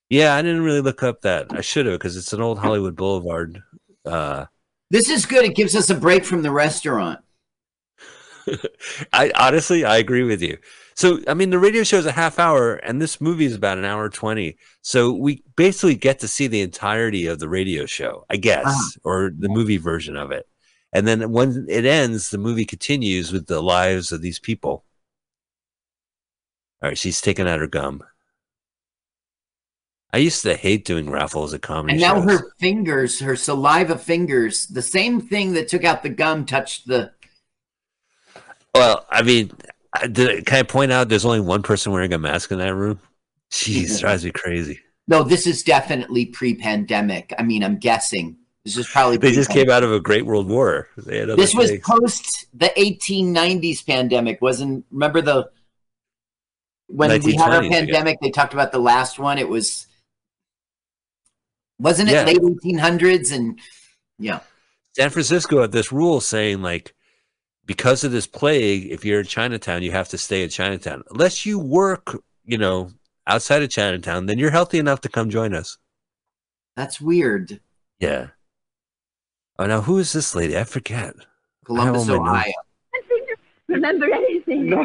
yeah, 0.09 0.35
I 0.35 0.41
didn't 0.41 0.63
really 0.63 0.81
look 0.81 1.03
up 1.03 1.21
that. 1.21 1.47
I 1.53 1.61
should 1.61 1.85
have 1.85 1.99
because 1.99 2.17
it's 2.17 2.33
an 2.33 2.41
old 2.41 2.59
Hollywood 2.59 2.95
Boulevard. 2.95 3.61
Uh, 4.05 4.45
This 4.89 5.09
is 5.09 5.25
good. 5.25 5.45
It 5.45 5.55
gives 5.55 5.75
us 5.75 5.89
a 5.89 5.95
break 5.95 6.25
from 6.25 6.41
the 6.41 6.51
restaurant. 6.51 7.19
I 9.13 9.31
honestly, 9.35 9.85
I 9.85 9.97
agree 9.97 10.23
with 10.23 10.41
you. 10.41 10.57
So, 10.95 11.19
I 11.27 11.33
mean, 11.33 11.51
the 11.51 11.59
radio 11.59 11.83
show 11.83 11.97
is 11.97 12.05
a 12.05 12.11
half 12.11 12.37
hour, 12.39 12.73
and 12.75 13.01
this 13.01 13.21
movie 13.21 13.45
is 13.45 13.55
about 13.55 13.77
an 13.77 13.85
hour 13.85 14.09
twenty. 14.09 14.57
So 14.81 15.11
we 15.13 15.43
basically 15.55 15.95
get 15.95 16.19
to 16.19 16.27
see 16.27 16.47
the 16.47 16.61
entirety 16.61 17.27
of 17.27 17.39
the 17.39 17.47
radio 17.47 17.85
show, 17.85 18.25
I 18.29 18.37
guess, 18.37 18.65
Ah. 18.67 18.89
or 19.03 19.31
the 19.37 19.47
movie 19.49 19.77
version 19.77 20.17
of 20.17 20.31
it. 20.31 20.47
And 20.93 21.07
then 21.07 21.31
when 21.31 21.65
it 21.69 21.85
ends, 21.85 22.29
the 22.29 22.37
movie 22.37 22.65
continues 22.65 23.31
with 23.31 23.47
the 23.47 23.61
lives 23.61 24.11
of 24.11 24.21
these 24.21 24.39
people. 24.39 24.83
All 26.81 26.89
right, 26.89 26.97
she's 26.97 27.21
taking 27.21 27.47
out 27.47 27.59
her 27.59 27.67
gum. 27.67 28.03
I 30.13 30.17
used 30.17 30.41
to 30.43 30.55
hate 30.55 30.83
doing 30.83 31.09
raffles 31.09 31.53
at 31.53 31.61
comedy 31.61 31.93
And 31.93 32.01
now 32.01 32.15
shows. 32.15 32.39
her 32.39 32.51
fingers, 32.59 33.19
her 33.21 33.37
saliva 33.37 33.97
fingers, 33.97 34.67
the 34.67 34.81
same 34.81 35.21
thing 35.21 35.53
that 35.53 35.69
took 35.69 35.85
out 35.85 36.03
the 36.03 36.09
gum 36.09 36.45
touched 36.45 36.87
the. 36.87 37.11
Well, 38.75 39.05
I 39.09 39.21
mean, 39.21 39.51
did, 40.11 40.45
can 40.45 40.59
I 40.59 40.63
point 40.63 40.91
out 40.91 41.07
there's 41.07 41.25
only 41.25 41.39
one 41.39 41.61
person 41.63 41.93
wearing 41.93 42.13
a 42.13 42.19
mask 42.19 42.51
in 42.51 42.59
that 42.59 42.75
room? 42.75 42.99
Jeez, 43.51 43.99
drives 44.01 44.25
me 44.25 44.31
crazy. 44.31 44.79
No, 45.07 45.23
this 45.23 45.47
is 45.47 45.63
definitely 45.63 46.25
pre-pandemic. 46.25 47.33
I 47.37 47.43
mean, 47.43 47.63
I'm 47.63 47.77
guessing 47.77 48.37
this 48.65 48.77
is 48.77 48.87
probably. 48.87 49.17
They 49.17 49.31
just 49.31 49.49
came 49.49 49.69
out 49.69 49.83
of 49.83 49.91
a 49.91 49.99
Great 49.99 50.25
World 50.25 50.47
War. 50.47 50.87
They 50.97 51.19
had 51.19 51.29
This 51.29 51.53
was 51.53 51.69
things. 51.69 51.83
post 51.85 52.47
the 52.53 52.71
1890s 52.77 53.85
pandemic, 53.85 54.41
wasn't? 54.41 54.85
Remember 54.91 55.21
the 55.21 55.49
when 56.87 57.09
we 57.23 57.35
had 57.35 57.51
our 57.51 57.61
1920s, 57.61 57.63
yeah. 57.63 57.69
pandemic? 57.79 58.17
They 58.21 58.29
talked 58.31 58.53
about 58.53 58.71
the 58.71 58.79
last 58.79 59.17
one. 59.19 59.37
It 59.37 59.49
was 59.49 59.87
wasn't 61.79 62.09
it 62.09 62.13
Yeah. 62.13 62.23
late 62.25 62.37
1800s? 62.41 63.31
And 63.31 63.59
yeah, 64.19 64.41
San 64.95 65.09
Francisco 65.09 65.61
had 65.61 65.71
this 65.71 65.91
rule 65.91 66.21
saying 66.21 66.61
like 66.61 66.93
because 67.65 68.03
of 68.03 68.11
this 68.11 68.27
plague, 68.27 68.91
if 68.91 69.05
you're 69.05 69.21
in 69.21 69.25
Chinatown, 69.25 69.81
you 69.83 69.91
have 69.91 70.09
to 70.09 70.17
stay 70.17 70.43
in 70.43 70.49
Chinatown. 70.49 71.03
Unless 71.11 71.45
you 71.45 71.57
work, 71.57 72.21
you 72.43 72.57
know, 72.57 72.91
outside 73.27 73.63
of 73.63 73.69
Chinatown, 73.69 74.25
then 74.25 74.37
you're 74.37 74.51
healthy 74.51 74.77
enough 74.77 75.01
to 75.01 75.09
come 75.09 75.29
join 75.29 75.53
us. 75.53 75.77
that's 76.75 76.99
weird. 77.01 77.59
Yeah. 77.99 78.27
Oh, 79.61 79.67
now 79.67 79.81
who 79.81 79.99
is 79.99 80.11
this 80.11 80.33
lady? 80.33 80.57
I 80.57 80.63
forget. 80.63 81.13
Columbus, 81.65 82.09
all 82.09 82.19
my 82.19 82.23
notes. 82.23 82.29
Ohio. 82.29 82.53
I 82.95 83.01
think 83.07 83.29
I 83.29 83.73
remember 83.73 84.11
anything. 84.11 84.69
No, 84.69 84.83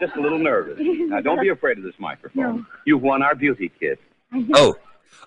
just 0.00 0.16
a 0.16 0.20
little 0.20 0.40
nervous. 0.40 0.80
Now, 0.80 1.20
don't 1.20 1.40
be 1.40 1.50
afraid 1.50 1.78
of 1.78 1.84
this 1.84 1.94
microphone. 1.98 2.42
No. 2.42 2.66
You've 2.86 3.02
won 3.02 3.22
our 3.22 3.36
beauty 3.36 3.70
kit. 3.78 4.00
Oh, 4.54 4.74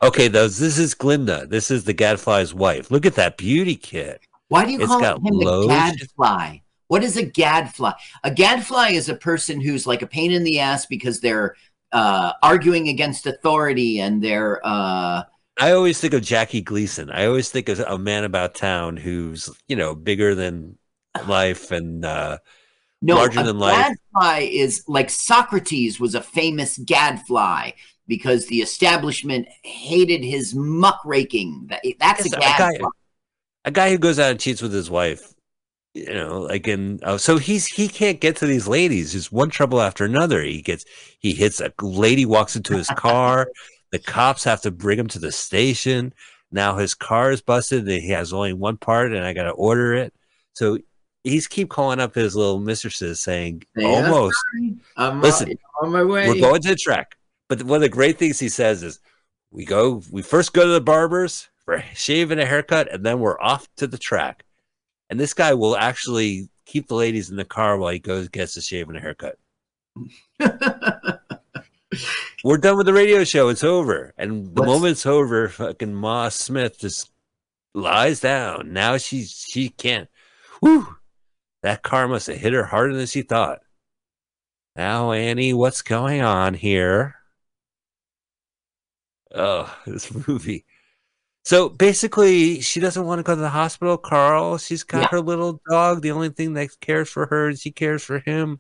okay. 0.04 0.28
Those. 0.28 0.58
This 0.58 0.78
is 0.78 0.93
Glinda. 0.93 1.45
This 1.45 1.71
is 1.71 1.86
the 1.86 1.93
Gadfly's 1.93 2.54
wife. 2.54 2.91
Look 2.91 3.06
at 3.06 3.15
that 3.15 3.38
beauty 3.38 3.78
kit. 3.78 4.19
Why 4.50 4.65
do 4.65 4.71
you 4.71 4.82
It's 4.82 4.88
call 4.88 5.00
got 5.00 5.17
him 5.19 5.39
the 5.39 5.67
gadfly? 5.69 6.58
What 6.88 7.06
is 7.06 7.15
a 7.15 7.24
gadfly? 7.24 7.93
A 8.26 8.32
gadfly 8.32 8.89
is 8.89 9.08
a 9.08 9.15
person 9.15 9.62
who's 9.62 9.88
like 9.88 10.02
a 10.02 10.08
pain 10.08 10.34
in 10.34 10.43
the 10.43 10.60
ass 10.60 10.86
because 10.86 11.21
they're 11.21 11.56
uh, 11.93 12.34
arguing 12.43 12.89
against 12.89 13.28
authority 13.28 14.02
and 14.02 14.21
they're 14.21 14.60
uh, 14.62 15.24
I 15.60 15.72
always 15.72 16.00
think 16.00 16.13
of 16.13 16.22
Jackie 16.22 16.62
Gleason. 16.62 17.10
I 17.10 17.26
always 17.26 17.50
think 17.50 17.70
of 17.70 17.80
a 17.80 17.98
man 17.98 18.24
about 18.24 18.56
town 18.56 18.98
who's 18.98 19.50
you 19.68 19.76
know 19.76 19.96
bigger 19.96 20.36
than 20.36 20.78
life 21.28 21.72
and 21.72 22.04
uh, 22.04 22.39
no 23.02 23.15
Larger 23.15 23.44
than 23.44 23.58
life. 23.60 23.76
gadfly 24.13 24.50
is 24.52 24.84
like 24.88 25.10
Socrates 25.10 26.00
was 26.00 26.13
a 26.15 26.22
famous 26.22 26.78
gadfly 26.80 27.72
because 28.08 28.48
the 28.48 28.62
establishment 28.62 29.48
hated 29.63 30.24
his 30.24 30.54
muckraking. 30.56 31.68
That, 31.70 31.82
that's 32.00 32.26
Yes, 32.26 32.34
a 32.34 32.38
a 32.38 32.39
guy- 32.41 32.58
gadfly. 32.72 32.89
a 33.65 33.72
guy 33.72 33.89
who 33.91 33.98
goes 33.98 34.20
out 34.20 34.32
and 34.32 34.39
cheats 34.39 34.62
with 34.62 34.74
his 34.74 34.89
wife. 34.89 35.34
You 35.94 36.13
know, 36.13 36.41
like 36.41 36.68
in 36.68 37.00
oh, 37.04 37.15
so 37.15 37.38
he's 37.38 37.65
he 37.68 37.88
can't 37.88 38.20
get 38.20 38.36
to 38.38 38.46
these 38.46 38.68
ladies. 38.68 39.13
Just 39.13 39.32
one 39.32 39.50
trouble 39.50 39.80
after 39.80 40.04
another. 40.04 40.41
He 40.44 40.62
gets 40.62 40.84
he 41.20 41.34
hits 41.34 41.62
a 41.62 41.72
lady 41.82 42.26
walks 42.26 42.58
into 42.58 42.76
his 42.76 42.89
car. 42.89 43.48
the 43.95 43.99
cops 44.12 44.43
have 44.43 44.62
to 44.62 44.71
bring 44.71 44.99
him 44.99 45.08
to 45.08 45.19
the 45.19 45.31
station. 45.31 46.13
Now 46.51 46.75
his 46.77 46.93
car 46.93 47.31
is 47.31 47.41
busted. 47.41 47.88
And 47.88 48.01
he 48.01 48.10
has 48.10 48.34
only 48.34 48.51
one 48.51 48.75
part, 48.75 49.13
and 49.13 49.25
I 49.25 49.31
got 49.31 49.43
to 49.43 49.51
order 49.51 49.93
it. 49.93 50.13
So 50.53 50.77
he's 51.23 51.47
keep 51.47 51.69
calling 51.69 52.01
up 52.01 52.13
his 52.13 52.36
little 52.36 52.60
mistresses 52.60 53.21
saying, 53.21 53.63
Yeah. 53.77 53.88
almost 53.88 54.38
I'm 54.97 55.21
Listen, 55.21 55.53
on 55.81 55.91
my 55.93 56.03
way. 56.03 56.27
we're 56.27 56.41
going 56.41 56.62
to 56.63 56.69
the 56.69 56.75
track. 56.75 57.15
But 57.47 57.63
one 57.63 57.77
of 57.77 57.81
the 57.84 57.89
great 57.89 58.17
things 58.17 58.38
he 58.38 58.49
says 58.49 58.84
is, 58.84 58.99
we 59.51 59.63
go, 59.63 60.01
we 60.12 60.21
first 60.21 60.51
go 60.51 60.65
to 60.65 60.73
the 60.73 60.81
barbers 60.81 61.47
for 61.63 61.75
a 61.75 61.95
shave 61.95 62.31
and 62.31 62.41
a 62.41 62.45
haircut, 62.45 62.91
and 62.91 63.05
then 63.05 63.19
we're 63.19 63.39
off 63.39 63.69
to 63.77 63.88
the 63.88 63.97
track. 63.97 64.43
And 65.10 65.17
this 65.17 65.34
guy 65.34 65.53
will 65.53 65.77
actually 65.77 66.49
keep 66.65 66.88
the 66.89 66.95
ladies 66.95 67.29
in 67.29 67.38
the 67.38 67.45
car 67.45 67.77
while 67.77 67.93
he 67.93 67.99
goes 67.99 68.27
gets 68.27 68.58
a 68.58 68.62
shave 68.62 68.89
and 68.89 68.97
a 68.97 69.01
haircut. 69.01 69.38
We're 72.43 72.58
done 72.58 72.77
with 72.77 72.86
the 72.86 72.93
radio 72.93 73.23
show. 73.23 73.49
It's 73.49 73.63
over. 73.63 74.13
And 74.17 74.47
the 74.55 74.62
What's- 74.62 74.67
moment 74.71 74.91
it's 74.91 75.05
over, 75.05 75.49
fucking 75.49 75.93
Ma 75.93 76.29
Smith 76.29 76.79
just 76.79 77.12
lies 77.73 78.19
down. 78.19 78.73
Now 78.73 78.97
she's 78.97 79.31
she 79.31 79.69
can't. 79.69 80.10
Whew. 80.62 80.95
That 81.63 81.81
car 81.84 82.08
must 82.08 82.27
have 82.27 82.38
hit 82.38 82.53
her 82.53 82.65
harder 82.65 82.95
than 82.95 83.08
she 83.08 83.21
thought. 83.23 83.60
Now, 84.75 85.12
Annie, 85.13 85.53
what's 85.53 85.81
going 85.81 86.21
on 86.21 86.53
here? 86.53 87.15
Oh, 89.34 89.73
this 89.86 90.27
movie. 90.27 90.65
So 91.43 91.69
basically, 91.69 92.62
she 92.62 92.79
doesn't 92.79 93.05
want 93.05 93.19
to 93.19 93.23
go 93.23 93.36
to 93.36 93.41
the 93.41 93.49
hospital, 93.49 93.97
Carl. 93.97 94.58
She's 94.58 94.84
got 94.84 95.01
Yeah. 95.03 95.08
her 95.10 95.21
little 95.21 95.62
dog. 95.69 96.01
The 96.01 96.12
only 96.12 96.29
thing 96.29 96.53
that 96.53 96.79
cares 96.81 97.10
for 97.10 97.27
her 97.27 97.49
is 97.49 97.62
she 97.62 97.71
cares 97.71 98.03
for 98.03 98.19
him. 98.19 98.60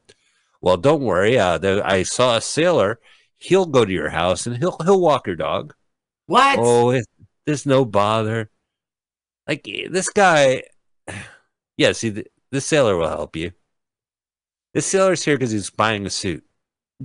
Well, 0.61 0.77
don't 0.77 1.01
worry. 1.01 1.37
Uh, 1.37 1.57
the, 1.57 1.81
I 1.85 2.03
saw 2.03 2.37
a 2.37 2.41
sailor. 2.41 2.99
He'll 3.45 3.67
go 3.67 3.85
to 3.85 3.91
your 3.91 4.09
house 4.09 4.47
and 4.47 4.57
he'll 4.57 4.77
he'll 4.83 4.99
walk 4.99 5.27
your 5.27 5.35
dog. 5.35 5.73
what? 6.25 6.57
Oh, 6.59 6.89
it, 6.89 7.05
there's 7.45 7.65
no 7.65 7.85
bother. 7.85 8.49
Like 9.47 9.63
this 9.63 10.09
guy. 10.09 10.63
Yeah, 11.77 11.91
see, 11.91 12.09
the, 12.09 12.25
this 12.51 12.65
sailor 12.65 12.95
will 12.95 13.09
help 13.09 13.35
you. 13.35 13.51
This 14.73 14.85
sailor's 14.85 15.23
here 15.23 15.35
because 15.35 15.51
he's 15.51 15.69
buying 15.69 16.05
a 16.05 16.09
suit. 16.09 16.43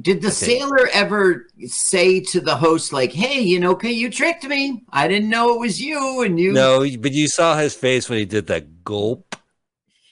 Did 0.00 0.22
the 0.22 0.31
sailor 0.31 0.88
ever 0.92 1.48
say 1.66 2.20
to 2.20 2.40
the 2.40 2.55
host, 2.55 2.92
like, 2.92 3.12
"Hey, 3.12 3.40
you 3.40 3.59
know, 3.59 3.72
okay, 3.72 3.90
you 3.90 4.09
tricked 4.09 4.44
me. 4.44 4.85
I 4.90 5.09
didn't 5.09 5.29
know 5.29 5.53
it 5.53 5.59
was 5.59 5.81
you." 5.81 6.22
And 6.22 6.38
you, 6.38 6.53
No, 6.53 6.87
but 6.98 7.12
you 7.12 7.26
saw 7.26 7.57
his 7.57 7.74
face 7.74 8.09
when 8.09 8.20
he 8.20 8.24
did 8.24 8.46
that 8.46 8.85
gulp. 8.85 9.35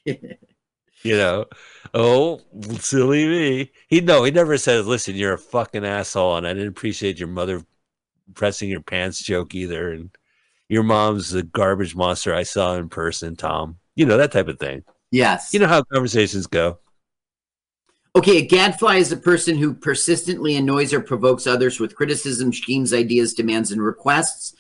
you 1.09 1.17
know, 1.17 1.47
oh, 1.95 2.41
silly 2.79 3.27
me. 3.27 3.73
He 3.89 4.01
no, 4.01 4.25
he 4.25 4.31
never 4.31 4.59
said, 4.59 4.85
"Listen, 4.85 5.17
you're 5.17 5.35
a 5.35 5.39
fucking 5.39 5.85
asshole," 5.85 6.37
and 6.37 6.47
I 6.47 6.53
didn't 6.53 6.69
appreciate 6.69 7.19
your 7.19 7.29
mother 7.29 7.65
pressing 8.35 8.69
your 8.69 8.83
pants 8.83 9.23
joke 9.23 9.55
either, 9.55 9.93
and 9.93 10.11
your 10.69 10.83
mom's 10.83 11.31
the 11.31 11.43
garbage 11.43 11.97
monster 11.97 12.35
I 12.35 12.43
saw 12.43 12.77
in 12.77 12.89
person, 12.89 13.37
Tom. 13.37 13.79
You 13.97 14.07
know 14.07 14.19
that 14.19 14.33
type 14.33 14.49
of 14.49 14.59
thing. 14.59 14.85
yes. 15.11 15.53
You 15.55 15.61
know 15.61 15.67
how 15.67 15.83
conversations 15.83 16.47
go. 16.47 16.79
Okay, 18.17 18.39
a 18.39 18.47
gadfly 18.47 18.97
is 18.97 19.13
a 19.13 19.17
person 19.17 19.57
who 19.57 19.75
persistently 19.75 20.57
annoys 20.57 20.93
or 20.93 21.01
provokes 21.01 21.47
others 21.47 21.79
with 21.79 21.95
criticism, 21.95 22.53
schemes, 22.53 22.93
ideas, 22.93 23.33
demands, 23.33 23.71
and 23.71 23.83
requests. 23.83 24.55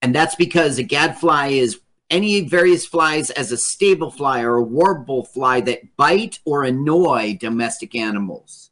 And 0.00 0.14
that's 0.14 0.34
because 0.34 0.78
a 0.78 0.82
gadfly 0.82 1.48
is 1.48 1.80
any 2.12 2.42
various 2.42 2.86
flies 2.86 3.30
as 3.30 3.50
a 3.50 3.56
stable 3.56 4.10
fly 4.12 4.42
or 4.42 4.56
a 4.56 4.62
warble 4.62 5.24
fly 5.24 5.60
that 5.62 5.96
bite 5.96 6.38
or 6.44 6.62
annoy 6.64 7.36
domestic 7.40 7.94
animals. 7.96 8.70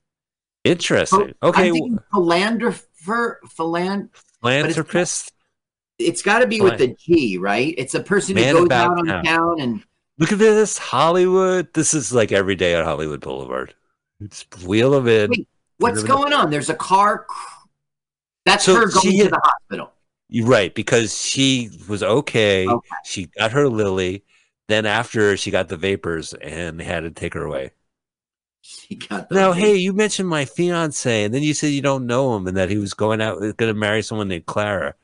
Interesting. 0.62 1.32
Oh, 1.42 1.48
Okay, 1.48 1.70
thinking 1.72 1.98
philan- 2.14 4.10
philanthropist. 4.40 5.32
it's 5.98 6.22
got 6.22 6.40
to 6.40 6.46
be 6.46 6.60
with 6.60 6.78
the 6.78 6.88
G, 6.88 7.38
right? 7.38 7.74
It's 7.78 7.94
a 7.94 8.00
person 8.00 8.34
Man 8.34 8.54
who 8.54 8.68
goes 8.68 8.76
out 8.78 8.98
on 8.98 9.06
town. 9.06 9.24
town 9.24 9.60
and 9.60 9.82
Look 10.18 10.32
at 10.32 10.38
this 10.38 10.76
Hollywood. 10.76 11.72
This 11.72 11.94
is 11.94 12.12
like 12.12 12.30
every 12.30 12.54
day 12.54 12.74
on 12.74 12.84
Hollywood 12.84 13.20
Boulevard. 13.22 13.74
It's 14.20 14.44
wheel 14.66 14.94
in. 15.08 15.30
Wait, 15.30 15.48
what's 15.78 16.02
Put 16.02 16.10
'em 16.10 16.16
in 16.16 16.20
going 16.22 16.32
on? 16.34 16.50
There's 16.50 16.68
a 16.68 16.74
car. 16.74 17.24
cr- 17.26 17.66
That's 18.44 18.64
So 18.66 18.74
her 18.74 18.88
going 18.90 19.00
she 19.02 19.18
to 19.22 19.28
the 19.30 19.40
hospital. 19.42 19.92
Right 20.42 20.74
because 20.74 21.20
she 21.20 21.70
was 21.88 22.02
okay. 22.02 22.66
Okay. 22.66 22.88
She 23.04 23.26
got 23.26 23.52
her 23.52 23.68
Lily. 23.68 24.24
Then 24.68 24.86
after 24.86 25.36
she 25.36 25.50
got 25.50 25.68
the 25.68 25.76
vapors 25.76 26.32
and 26.34 26.78
they 26.78 26.84
had 26.84 27.00
to 27.00 27.10
take 27.10 27.34
her 27.34 27.44
away. 27.44 27.72
She 28.60 28.94
got 28.94 29.28
the 29.28 29.34
Now, 29.34 29.52
hey, 29.52 29.74
you 29.74 29.92
mentioned 29.92 30.28
my 30.28 30.44
fiance, 30.44 31.24
and 31.24 31.34
then 31.34 31.42
you 31.42 31.54
said 31.54 31.68
you 31.68 31.82
don't 31.82 32.06
know 32.06 32.36
him 32.36 32.46
and 32.46 32.56
that 32.56 32.70
he 32.70 32.76
was 32.76 32.94
going 32.94 33.20
out, 33.20 33.40
going 33.40 33.56
to 33.56 33.74
marry 33.74 34.02
someone 34.02 34.28
named 34.28 34.46
Clara. 34.46 34.94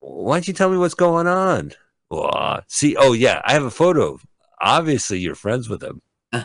Why 0.00 0.36
don't 0.36 0.48
you 0.48 0.54
tell 0.54 0.70
me 0.70 0.78
what's 0.78 0.94
going 0.94 1.26
on? 1.26 1.72
Well, 2.10 2.62
see, 2.68 2.96
oh 2.96 3.12
yeah, 3.12 3.40
I 3.44 3.52
have 3.52 3.64
a 3.64 3.70
photo. 3.70 4.18
Obviously, 4.60 5.18
you're 5.18 5.34
friends 5.34 5.68
with 5.68 5.82
him. 5.82 6.00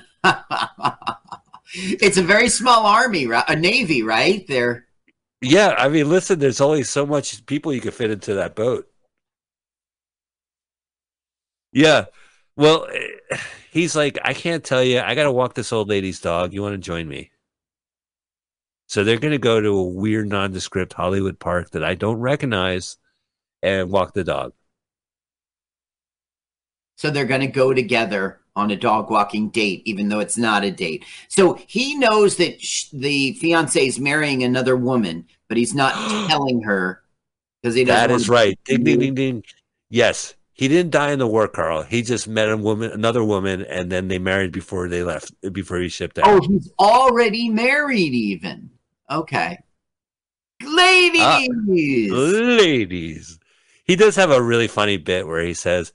it's 1.73 2.17
a 2.17 2.23
very 2.23 2.49
small 2.49 2.85
army, 2.85 3.27
right? 3.27 3.45
A 3.47 3.55
navy, 3.55 4.03
right? 4.03 4.45
They're 4.47 4.85
Yeah, 5.41 5.75
I 5.77 5.89
mean, 5.89 6.09
listen, 6.09 6.39
there's 6.39 6.61
only 6.61 6.83
so 6.83 7.05
much 7.05 7.45
people 7.45 7.73
you 7.73 7.81
can 7.81 7.91
fit 7.91 8.11
into 8.11 8.35
that 8.35 8.55
boat. 8.55 8.87
Yeah. 11.73 12.05
Well, 12.55 12.87
he's 13.71 13.95
like, 13.95 14.17
I 14.23 14.33
can't 14.33 14.63
tell 14.63 14.83
you. 14.83 14.99
I 14.99 15.15
got 15.15 15.23
to 15.23 15.31
walk 15.31 15.55
this 15.55 15.73
old 15.73 15.89
lady's 15.89 16.19
dog. 16.21 16.53
You 16.53 16.61
want 16.61 16.73
to 16.73 16.77
join 16.77 17.07
me? 17.07 17.31
So 18.87 19.03
they're 19.03 19.19
going 19.19 19.31
to 19.31 19.37
go 19.37 19.61
to 19.61 19.69
a 19.69 19.83
weird, 19.83 20.27
nondescript 20.27 20.93
Hollywood 20.93 21.39
park 21.39 21.71
that 21.71 21.83
I 21.83 21.95
don't 21.95 22.19
recognize 22.19 22.97
and 23.63 23.89
walk 23.89 24.13
the 24.13 24.23
dog. 24.23 24.53
so 26.97 27.09
they're 27.09 27.25
going 27.25 27.41
to 27.41 27.47
go 27.47 27.73
together 27.73 28.40
on 28.55 28.71
a 28.71 28.75
dog 28.75 29.09
walking 29.09 29.49
date, 29.49 29.81
even 29.85 30.09
though 30.09 30.19
it's 30.19 30.37
not 30.37 30.63
a 30.63 30.71
date. 30.71 31.05
So 31.27 31.59
he 31.67 31.95
knows 31.95 32.37
that 32.37 32.61
sh- 32.61 32.89
the 32.91 33.33
fiance 33.33 33.85
is 33.85 33.99
marrying 33.99 34.43
another 34.43 34.75
woman, 34.75 35.25
but 35.47 35.57
he's 35.57 35.73
not 35.73 35.93
telling 36.29 36.61
her 36.63 37.01
because 37.61 37.75
he 37.75 37.85
doesn't. 37.85 38.09
That 38.09 38.13
is 38.13 38.29
right. 38.29 38.59
Ding, 38.65 38.83
ding, 38.83 38.99
ding, 38.99 39.15
ding. 39.15 39.43
Yes. 39.89 40.35
He 40.53 40.67
didn't 40.67 40.91
die 40.91 41.11
in 41.11 41.19
the 41.19 41.27
war, 41.27 41.47
Carl. 41.47 41.81
He 41.81 42.03
just 42.03 42.27
met 42.27 42.49
a 42.49 42.57
woman, 42.57 42.91
another 42.91 43.23
woman, 43.23 43.63
and 43.63 43.91
then 43.91 44.09
they 44.09 44.19
married 44.19 44.51
before 44.51 44.87
they 44.89 45.01
left, 45.01 45.33
before 45.51 45.79
he 45.79 45.89
shipped 45.89 46.19
out. 46.19 46.27
Oh, 46.27 46.39
he's 46.47 46.71
already 46.77 47.49
married, 47.49 48.13
even. 48.13 48.69
Okay. 49.09 49.57
Ladies. 50.63 51.21
Ah. 51.23 51.43
ladies. 52.13 53.39
He 53.85 53.95
does 53.95 54.15
have 54.15 54.29
a 54.29 54.41
really 54.41 54.67
funny 54.67 54.97
bit 54.97 55.25
where 55.25 55.41
he 55.41 55.55
says, 55.55 55.93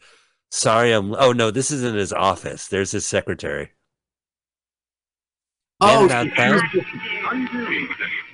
"Sorry, 0.51 0.93
I'm." 0.93 1.15
Oh 1.15 1.33
no, 1.33 1.51
this 1.51 1.71
isn't 1.71 1.97
his 1.97 2.13
office. 2.13 2.67
There's 2.69 2.93
his 2.93 3.07
secretary. 3.07 3.73
oh, 5.81 6.07
Man 6.07 6.27
she- 6.27 6.33
about. 6.33 6.63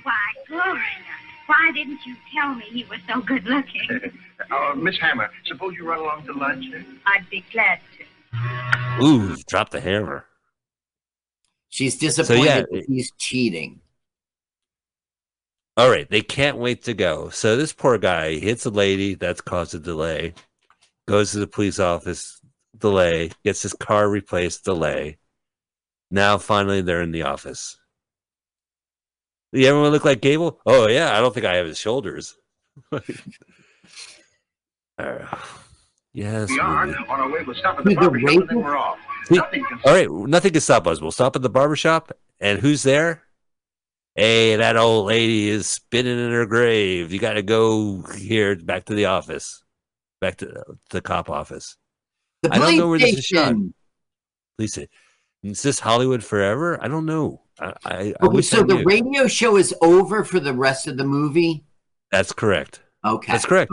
Why, 0.03 0.19
Gloria, 0.47 0.81
why 1.47 1.71
didn't 1.73 1.99
you 2.05 2.15
tell 2.33 2.55
me 2.55 2.65
he 2.65 2.83
was 2.85 2.99
so 3.07 3.21
good 3.21 3.45
looking? 3.45 4.11
Uh, 4.51 4.73
Miss 4.75 4.97
Hammer, 4.99 5.29
suppose 5.45 5.73
you 5.75 5.87
run 5.87 5.99
along 5.99 6.25
to 6.25 6.33
lunch? 6.33 6.65
I'd 7.05 7.29
be 7.29 7.45
glad 7.53 7.79
to. 7.97 9.05
Ooh, 9.05 9.35
drop 9.47 9.69
the 9.69 9.79
hammer. 9.79 10.25
she's 11.69 11.97
disappointed 11.97 12.43
yeah, 12.45 12.59
that 12.69 12.85
he's 12.89 13.11
cheating. 13.17 13.79
All 15.77 15.89
right, 15.89 16.09
they 16.09 16.21
can't 16.21 16.57
wait 16.57 16.83
to 16.83 16.93
go. 16.93 17.29
So 17.29 17.55
this 17.55 17.71
poor 17.71 17.97
guy 17.97 18.35
hits 18.35 18.65
a 18.65 18.69
lady. 18.69 19.13
That's 19.15 19.39
caused 19.39 19.75
a 19.75 19.79
delay. 19.79 20.33
Goes 21.07 21.31
to 21.31 21.39
the 21.39 21.47
police 21.47 21.79
office. 21.79 22.39
Delay. 22.77 23.31
Gets 23.43 23.61
his 23.63 23.73
car 23.73 24.07
replaced. 24.09 24.63
Delay. 24.65 25.17
Now 26.11 26.37
finally 26.37 26.81
they're 26.81 27.01
in 27.01 27.11
the 27.11 27.23
office. 27.23 27.77
Yeah, 29.51 29.69
everyone 29.69 29.91
look 29.91 30.05
like 30.05 30.21
Gable? 30.21 30.59
Oh 30.65 30.87
yeah, 30.87 31.15
I 31.15 31.19
don't 31.21 31.33
think 31.33 31.45
I 31.45 31.55
have 31.57 31.67
his 31.67 31.77
shoulders. 31.79 32.35
Uh, 34.97 35.25
yes. 36.13 36.49
We 36.49 36.59
are 36.59 36.85
movie. 36.85 36.97
on 37.09 37.19
our 37.19 37.31
way. 37.31 37.39
We'll 37.45 37.55
stop 37.55 37.79
at 37.79 37.83
the 37.83 37.89
He's 37.89 37.97
a 37.97 38.01
barber 38.01 38.19
shop 38.19 38.29
and 38.41 38.49
then 38.49 38.61
we're 38.61 38.77
off. 38.77 38.97
See- 39.25 39.35
Nothing 39.35 39.65
can 39.65 39.79
All 39.85 39.93
right, 39.93 40.09
nothing 40.29 40.51
can 40.51 40.61
stop 40.61 40.85
us. 40.87 41.01
We'll 41.01 41.11
stop 41.11 41.35
at 41.35 41.41
the 41.41 41.49
barber 41.49 41.75
shop, 41.75 42.11
and 42.39 42.59
who's 42.59 42.83
there? 42.83 43.23
Hey, 44.15 44.55
that 44.55 44.77
old 44.77 45.07
lady 45.07 45.49
is 45.49 45.65
spinning 45.65 46.19
in 46.23 46.31
her 46.31 46.45
grave. 46.45 47.11
You 47.11 47.19
got 47.19 47.33
to 47.33 47.41
go 47.41 48.03
here 48.15 48.55
back 48.55 48.85
to 48.85 48.93
the 48.93 49.05
office, 49.05 49.62
back 50.23 50.37
to 50.37 50.63
the 50.89 51.01
cop 51.01 51.29
office. 51.29 51.77
The 52.41 52.53
I 52.53 52.57
don't 52.57 52.77
know 52.77 52.89
where 52.89 52.99
this 52.99 53.17
is 53.17 53.25
shot. 53.25 53.47
station. 53.47 53.73
Please 54.57 54.79
is 55.43 55.61
this 55.61 55.79
Hollywood 55.79 56.23
forever? 56.23 56.81
I 56.81 56.87
don't 56.87 57.05
know. 57.05 57.41
I, 57.59 57.73
I, 57.85 58.13
I 58.21 58.25
Okay, 58.25 58.41
so 58.41 58.63
the 58.63 58.83
radio 58.85 59.27
show 59.27 59.57
is 59.57 59.75
over 59.81 60.23
for 60.23 60.39
the 60.39 60.53
rest 60.53 60.87
of 60.87 60.97
the 60.97 61.03
movie. 61.03 61.65
That's 62.11 62.31
correct. 62.31 62.81
Okay, 63.05 63.31
That's 63.31 63.45
correct. 63.45 63.71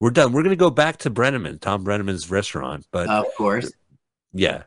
We're 0.00 0.10
done. 0.10 0.32
We're 0.32 0.42
going 0.42 0.50
to 0.50 0.56
go 0.56 0.70
back 0.70 0.98
to 0.98 1.10
Breneman, 1.10 1.60
Tom 1.60 1.84
Breneman's 1.84 2.30
restaurant. 2.30 2.86
But 2.92 3.08
Of 3.08 3.26
course. 3.36 3.72
Yeah. 4.32 4.64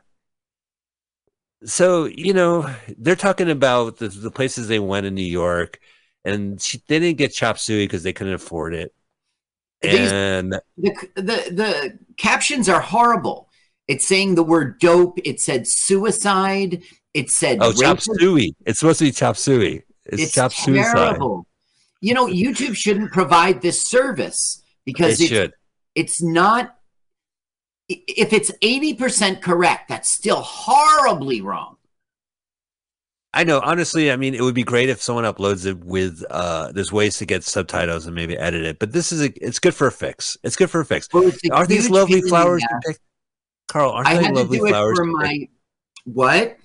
So, 1.64 2.04
you 2.04 2.34
know, 2.34 2.72
they're 2.98 3.16
talking 3.16 3.50
about 3.50 3.96
the, 3.96 4.08
the 4.08 4.30
places 4.30 4.68
they 4.68 4.78
went 4.78 5.06
in 5.06 5.14
New 5.14 5.22
York, 5.22 5.80
and 6.24 6.60
she, 6.60 6.82
they 6.86 6.98
didn't 6.98 7.18
get 7.18 7.32
chop 7.32 7.58
suey 7.58 7.84
because 7.84 8.02
they 8.02 8.12
couldn't 8.12 8.34
afford 8.34 8.74
it. 8.74 8.94
These- 9.82 10.12
And 10.12 10.52
the 10.76 10.92
the 11.14 11.22
the 11.22 11.98
captions 12.16 12.68
are 12.68 12.80
horrible. 12.80 13.48
It's 13.88 14.06
saying 14.08 14.34
the 14.34 14.42
word 14.42 14.80
dope. 14.80 15.18
It 15.24 15.40
said 15.40 15.66
suicide. 15.66 16.82
It 17.14 17.30
said 17.30 17.58
oh, 17.60 17.72
chop 17.72 18.00
suey. 18.00 18.54
It's 18.66 18.80
supposed 18.80 18.98
to 18.98 19.04
be 19.04 19.12
chop 19.12 19.36
suey. 19.36 19.82
It's, 20.06 20.22
It's 20.22 20.32
chop 20.32 20.52
suicide. 20.52 20.92
terrible. 20.94 21.46
You 22.00 22.14
know, 22.14 22.26
YouTube 22.26 22.76
shouldn't 22.76 23.12
provide 23.12 23.62
this 23.62 23.80
service 23.82 24.62
because 24.84 25.20
It 25.20 25.24
it's, 25.24 25.30
should. 25.32 25.52
it's 25.94 26.22
not. 26.22 26.76
If 27.88 28.32
it's 28.32 28.50
eighty 28.62 28.94
percent 28.94 29.40
correct, 29.42 29.88
that's 29.88 30.10
still 30.10 30.40
horribly 30.42 31.40
wrong. 31.40 31.75
I 33.36 33.44
know. 33.44 33.60
Honestly, 33.62 34.10
I 34.10 34.16
mean, 34.16 34.34
it 34.34 34.40
would 34.40 34.54
be 34.54 34.64
great 34.64 34.88
if 34.88 35.02
someone 35.02 35.24
uploads 35.24 35.66
it 35.66 35.84
with. 35.84 36.24
uh 36.30 36.72
There's 36.72 36.90
ways 36.90 37.18
to 37.18 37.26
get 37.26 37.44
subtitles 37.44 38.06
and 38.06 38.14
maybe 38.14 38.36
edit 38.38 38.64
it, 38.64 38.78
but 38.78 38.92
this 38.92 39.12
is 39.12 39.20
a. 39.22 39.30
It's 39.46 39.58
good 39.58 39.74
for 39.74 39.86
a 39.86 39.92
fix. 39.92 40.38
It's 40.42 40.56
good 40.56 40.70
for 40.70 40.80
a 40.80 40.86
fix. 40.86 41.06
Well, 41.12 41.28
a 41.28 41.50
Aren't 41.52 41.68
these 41.68 41.90
lovely 41.90 42.22
flowers 42.22 42.64
Carl? 43.68 43.90
Aren't 43.90 44.08
I 44.08 44.16
they 44.22 44.30
lovely 44.30 44.58
flowers? 44.58 44.96
for 44.98 45.04
my 45.04 45.48
what? 46.04 46.56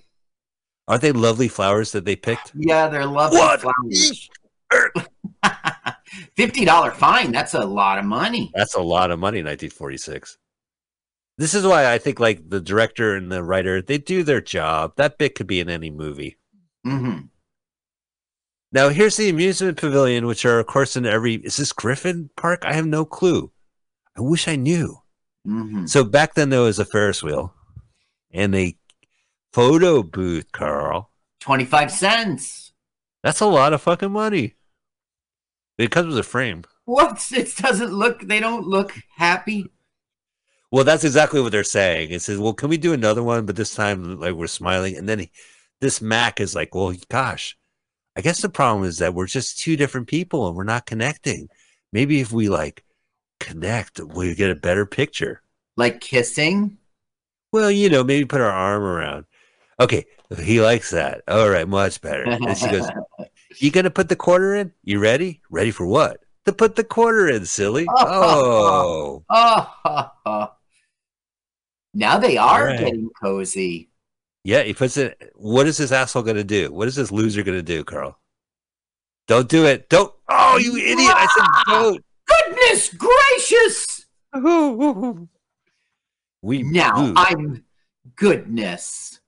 Aren't 0.88 1.02
they 1.02 1.12
lovely 1.12 1.50
flowers 1.50 1.92
that 1.92 2.06
they 2.06 2.16
picked? 2.16 2.54
Yeah, 2.56 2.88
they're 2.88 3.06
lovely 3.06 3.40
What? 3.40 3.62
flowers. 3.62 4.30
Fifty 6.38 6.64
dollar 6.64 6.92
fine. 6.92 7.32
That's 7.34 7.54
a 7.54 7.66
lot 7.66 7.98
of 8.00 8.06
money. 8.06 8.50
That's 8.56 8.76
a 8.76 8.82
lot 8.82 9.12
of 9.12 9.20
money 9.20 9.40
1946. 9.40 10.38
This 11.38 11.54
is 11.54 11.66
why 11.66 11.92
I 11.92 11.98
think 11.98 12.20
like 12.20 12.50
the 12.50 12.62
director 12.62 13.16
and 13.16 13.32
the 13.32 13.44
writer, 13.44 13.82
they 13.82 13.98
do 13.98 14.24
their 14.24 14.42
job. 14.42 14.94
That 14.96 15.18
bit 15.18 15.36
could 15.36 15.48
be 15.48 15.60
in 15.60 15.70
any 15.70 15.90
movie. 15.90 16.38
Hmm 16.86 17.20
Now 18.72 18.90
here's 18.90 19.18
the 19.18 19.30
amusement 19.30 19.78
pavilion, 19.78 20.26
which 20.26 20.46
are 20.46 20.60
of 20.60 20.68
course 20.68 20.96
in 20.96 21.06
every 21.06 21.36
is 21.36 21.58
this 21.58 21.74
Griffith 21.74 22.36
Park? 22.36 22.64
I 22.66 22.74
have 22.74 22.88
no 22.88 23.06
clue. 23.06 23.52
I 24.18 24.22
wish 24.22 24.48
I 24.48 24.56
knew. 24.56 24.98
hmm 25.46 25.86
So 25.86 26.04
back 26.04 26.34
then 26.36 26.50
there 26.50 26.62
was 26.62 26.80
a 26.80 26.86
Ferris 26.86 27.22
wheel 27.24 27.54
and 28.32 28.56
a 28.56 28.78
photo 29.54 30.04
booth, 30.04 30.52
Carl. 30.52 31.12
Twenty 31.40 31.66
five 31.66 31.92
cents. 31.92 32.72
That's 33.24 33.42
a 33.42 33.46
lot 33.46 33.74
of 33.74 33.82
fucking 33.82 34.12
money. 34.12 34.56
It 35.78 35.92
comes 35.92 36.08
with 36.08 36.18
a 36.18 36.24
frame. 36.24 36.64
What? 36.86 37.26
It 37.32 37.56
doesn't 37.58 37.94
look. 37.94 38.22
They 38.22 38.40
don't 38.40 38.68
look 38.68 38.94
happy. 39.16 39.72
Well, 40.72 40.84
that's 40.84 41.04
exactly 41.04 41.42
what 41.42 41.52
they're 41.52 41.64
saying. 41.64 42.12
It 42.12 42.22
says, 42.22 42.38
"Well, 42.40 42.54
can 42.54 42.70
we 42.70 42.78
do 42.78 42.94
another 42.94 43.24
one?" 43.24 43.46
But 43.46 43.56
this 43.56 43.76
time, 43.76 44.20
like 44.20 44.34
we're 44.34 44.48
smiling, 44.48 44.96
and 44.96 45.08
then 45.08 45.20
he, 45.20 45.32
this 45.82 46.02
Mac 46.02 46.40
is 46.40 46.56
like, 46.56 46.74
"Well, 46.74 46.94
gosh, 47.10 47.58
I 48.16 48.22
guess 48.22 48.42
the 48.42 48.50
problem 48.50 48.86
is 48.86 49.00
that 49.00 49.14
we're 49.14 49.28
just 49.28 49.60
two 49.60 49.76
different 49.76 50.08
people 50.08 50.48
and 50.48 50.56
we're 50.56 50.64
not 50.64 50.86
connecting. 50.86 51.50
Maybe 51.92 52.22
if 52.22 52.32
we 52.32 52.48
like 52.50 52.84
connect, 53.40 54.00
we 54.00 54.34
get 54.36 54.52
a 54.52 54.56
better 54.56 54.86
picture." 54.86 55.42
Like 55.78 56.00
kissing. 56.02 56.78
Well, 57.52 57.70
you 57.72 57.90
know, 57.90 58.04
maybe 58.04 58.26
put 58.26 58.42
our 58.42 58.50
arm 58.52 58.84
around. 58.84 59.26
Okay, 59.80 60.06
he 60.40 60.62
likes 60.62 60.92
that. 60.92 61.22
All 61.28 61.50
right, 61.50 61.68
much 61.68 62.00
better. 62.02 62.24
And 62.24 62.58
she 62.58 62.70
goes, 62.70 62.88
"You 63.58 63.72
gonna 63.72 63.90
put 63.90 64.08
the 64.10 64.16
quarter 64.16 64.56
in? 64.56 64.72
You 64.84 65.00
ready? 65.00 65.42
Ready 65.50 65.72
for 65.72 65.86
what? 65.86 66.20
To 66.46 66.54
put 66.54 66.76
the 66.76 66.84
quarter 66.84 67.28
in, 67.28 67.46
silly. 67.46 67.86
Oh, 67.90 69.24
Oh, 69.30 69.74
ha. 69.84 70.14
Oh. 70.26 70.54
now 71.94 72.18
they 72.18 72.38
are 72.38 72.66
Right. 72.68 72.80
getting 72.80 73.10
cozy. 73.22 73.90
Yeah, 74.44 74.64
he 74.64 74.74
puts 74.74 74.98
it. 74.98 75.32
What 75.36 75.68
is 75.68 75.78
this 75.78 75.92
asshole 75.92 76.24
going 76.24 76.38
to 76.38 76.44
do? 76.44 76.72
What 76.72 76.88
is 76.88 76.96
this 76.96 77.12
loser 77.12 77.44
going 77.44 77.58
to 77.58 77.64
do, 77.64 77.84
Carl? 77.84 78.18
Don't 79.28 79.48
do 79.48 79.66
it. 79.66 79.88
Don't. 79.90 80.12
Oh, 80.30 80.58
you 80.58 80.76
idiot. 80.76 81.14
I 81.14 81.28
said 81.28 81.44
ah! 81.44 81.64
don't. 81.68 82.06
Goodness 82.26 82.94
gracious! 82.94 84.06
We 86.42 86.64
Now. 86.64 87.14
I'm 87.16 87.64
goodness. 88.16 89.20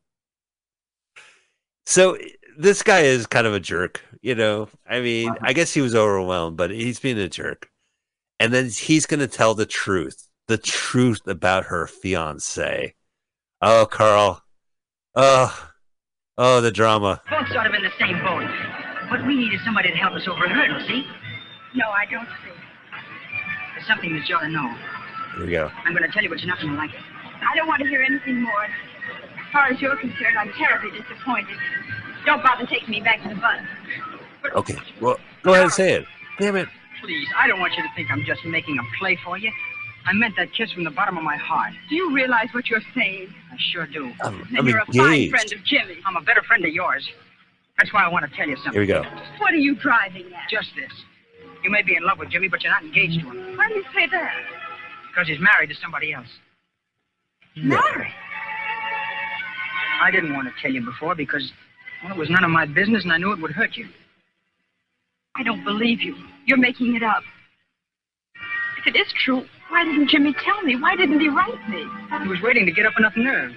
So 1.85 2.17
this 2.57 2.81
guy 2.81 3.01
is 3.01 3.27
kind 3.27 3.45
of 3.45 3.53
a 3.53 3.59
jerk, 3.59 4.01
you 4.21 4.35
know. 4.35 4.69
I 4.89 4.99
mean, 5.01 5.29
uh-huh. 5.29 5.39
I 5.41 5.53
guess 5.53 5.73
he 5.73 5.81
was 5.81 5.95
overwhelmed, 5.95 6.57
but 6.57 6.71
he's 6.71 6.99
being 6.99 7.19
a 7.19 7.29
jerk. 7.29 7.69
And 8.39 8.53
then 8.53 8.69
he's 8.69 9.05
going 9.05 9.19
to 9.19 9.27
tell 9.27 9.53
the 9.53 9.65
truth, 9.65 10.27
the 10.47 10.57
truth 10.57 11.27
about 11.27 11.65
her 11.65 11.87
fiance. 11.87 12.95
Oh, 13.61 13.85
Carl. 13.85 14.42
Oh, 15.15 15.69
oh, 16.37 16.61
the 16.61 16.71
drama. 16.71 17.21
Both 17.29 17.49
sort 17.49 17.67
of 17.67 17.73
in 17.73 17.83
the 17.83 17.93
same 17.99 18.17
boat. 18.25 18.49
What 19.11 19.25
we 19.27 19.35
need 19.35 19.53
is 19.53 19.61
somebody 19.63 19.89
to 19.89 19.95
help 19.97 20.13
us 20.13 20.27
over 20.27 20.45
a 20.45 20.49
hurdle, 20.49 20.81
see? 20.87 21.05
No, 21.75 21.89
I 21.89 22.05
don't 22.09 22.25
see. 22.25 22.53
There's 23.75 23.87
something 23.87 24.13
that 24.13 24.27
you 24.27 24.35
ought 24.35 24.41
to 24.41 24.49
know. 24.49 24.73
Here 25.37 25.45
we 25.45 25.51
go. 25.51 25.69
I'm 25.85 25.93
going 25.93 26.01
to 26.01 26.11
tell 26.11 26.23
you, 26.23 26.29
but 26.29 26.39
you're 26.39 26.47
not 26.47 26.59
going 26.59 26.73
to 26.73 26.77
like 26.77 26.93
it. 26.93 27.01
I 27.41 27.55
don't 27.55 27.67
want 27.67 27.81
to 27.83 27.87
hear 27.87 28.01
anything 28.01 28.41
more. 28.41 28.65
As 28.65 29.51
far 29.51 29.67
as 29.67 29.79
you're 29.81 29.95
concerned, 29.97 30.37
I'm 30.39 30.51
terribly 30.53 30.89
disappointed. 30.97 31.57
Don't 32.25 32.41
bother 32.41 32.65
taking 32.65 32.89
me 32.89 33.01
back 33.01 33.21
to 33.21 33.29
the 33.29 33.35
bus. 33.35 33.59
Okay. 34.55 34.77
Well, 34.99 35.17
go 35.43 35.53
ahead 35.53 35.65
and 35.65 35.73
say 35.73 35.93
it. 35.93 36.05
Damn 36.39 36.55
it. 36.55 36.67
Please, 37.03 37.27
I 37.37 37.47
don't 37.47 37.59
want 37.59 37.73
you 37.77 37.83
to 37.83 37.89
think 37.95 38.09
I'm 38.09 38.23
just 38.25 38.43
making 38.45 38.79
a 38.79 38.83
play 38.97 39.17
for 39.23 39.37
you. 39.37 39.51
I 40.05 40.13
meant 40.13 40.35
that 40.37 40.53
kiss 40.53 40.71
from 40.71 40.83
the 40.83 40.91
bottom 40.91 41.17
of 41.17 41.23
my 41.23 41.37
heart. 41.37 41.71
Do 41.89 41.95
you 41.95 42.13
realize 42.13 42.47
what 42.51 42.69
you're 42.69 42.81
saying? 42.95 43.33
I 43.51 43.55
sure 43.71 43.87
do. 43.87 44.11
I'm, 44.23 44.39
Then 44.51 44.59
I'm 44.59 44.67
you're 44.67 44.79
a 44.79 44.85
fine 44.85 45.29
friend 45.29 45.53
of 45.53 45.63
Jimmy. 45.63 45.95
I'm 46.05 46.17
a 46.17 46.21
better 46.21 46.41
friend 46.43 46.65
of 46.65 46.71
yours. 46.73 47.07
That's 47.77 47.93
why 47.93 48.03
I 48.03 48.07
want 48.09 48.29
to 48.29 48.35
tell 48.35 48.47
you 48.47 48.55
something. 48.57 48.73
Here 48.73 48.81
we 48.81 48.87
go. 48.87 49.03
What 49.39 49.53
are 49.53 49.57
you 49.57 49.75
driving 49.75 50.25
at? 50.27 50.49
Just 50.49 50.69
this. 50.75 50.91
You 51.63 51.71
may 51.71 51.81
be 51.81 51.95
in 51.95 52.03
love 52.03 52.19
with 52.19 52.29
Jimmy, 52.29 52.49
but 52.49 52.61
you're 52.61 52.71
not 52.71 52.83
engaged 52.83 53.21
to 53.21 53.31
him. 53.31 53.57
Why 53.57 53.69
do 53.69 53.75
you 53.75 53.83
say 53.95 54.07
that? 54.11 54.33
Because 55.09 55.27
he's 55.27 55.39
married 55.39 55.69
to 55.69 55.75
somebody 55.81 56.13
else. 56.13 56.27
Married. 57.55 58.13
I 60.01 60.11
didn't 60.11 60.33
want 60.33 60.47
to 60.47 60.53
tell 60.61 60.71
you 60.71 60.83
before 60.83 61.15
because, 61.15 61.51
well, 62.03 62.13
it 62.13 62.17
was 62.17 62.29
none 62.29 62.43
of 62.43 62.51
my 62.51 62.65
business 62.65 63.03
and 63.03 63.13
I 63.13 63.17
knew 63.17 63.31
it 63.31 63.41
would 63.41 63.51
hurt 63.51 63.77
you. 63.77 63.87
I 65.35 65.43
don't 65.43 65.63
believe 65.63 66.01
you. 66.01 66.15
You're 66.45 66.57
making 66.57 66.95
it 66.95 67.03
up. 67.03 67.23
If 68.79 68.93
it 68.93 68.97
is 68.99 69.07
true, 69.23 69.45
why 69.73 69.83
didn't 69.83 70.07
Jimmy 70.07 70.33
tell 70.33 70.61
me? 70.61 70.75
Why 70.75 70.95
didn't 70.95 71.19
he 71.19 71.29
write 71.29 71.67
me? 71.67 71.83
He 72.21 72.27
was 72.27 72.39
waiting 72.41 72.63
to 72.67 72.71
get 72.71 72.85
up 72.85 72.93
enough 72.99 73.17
nerve. 73.17 73.51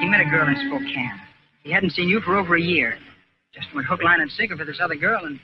he 0.00 0.08
met 0.08 0.22
a 0.22 0.24
girl 0.24 0.48
in 0.48 0.56
Spokane. 0.56 1.20
He 1.62 1.70
hadn't 1.70 1.90
seen 1.90 2.08
you 2.08 2.22
for 2.22 2.38
over 2.38 2.56
a 2.56 2.60
year. 2.60 2.98
Just 3.54 3.74
went 3.74 3.86
hook, 3.86 4.02
line, 4.02 4.22
and 4.22 4.32
sinker 4.32 4.56
for 4.56 4.64
this 4.64 4.80
other 4.80 4.94
girl 4.94 5.26
and 5.26 5.38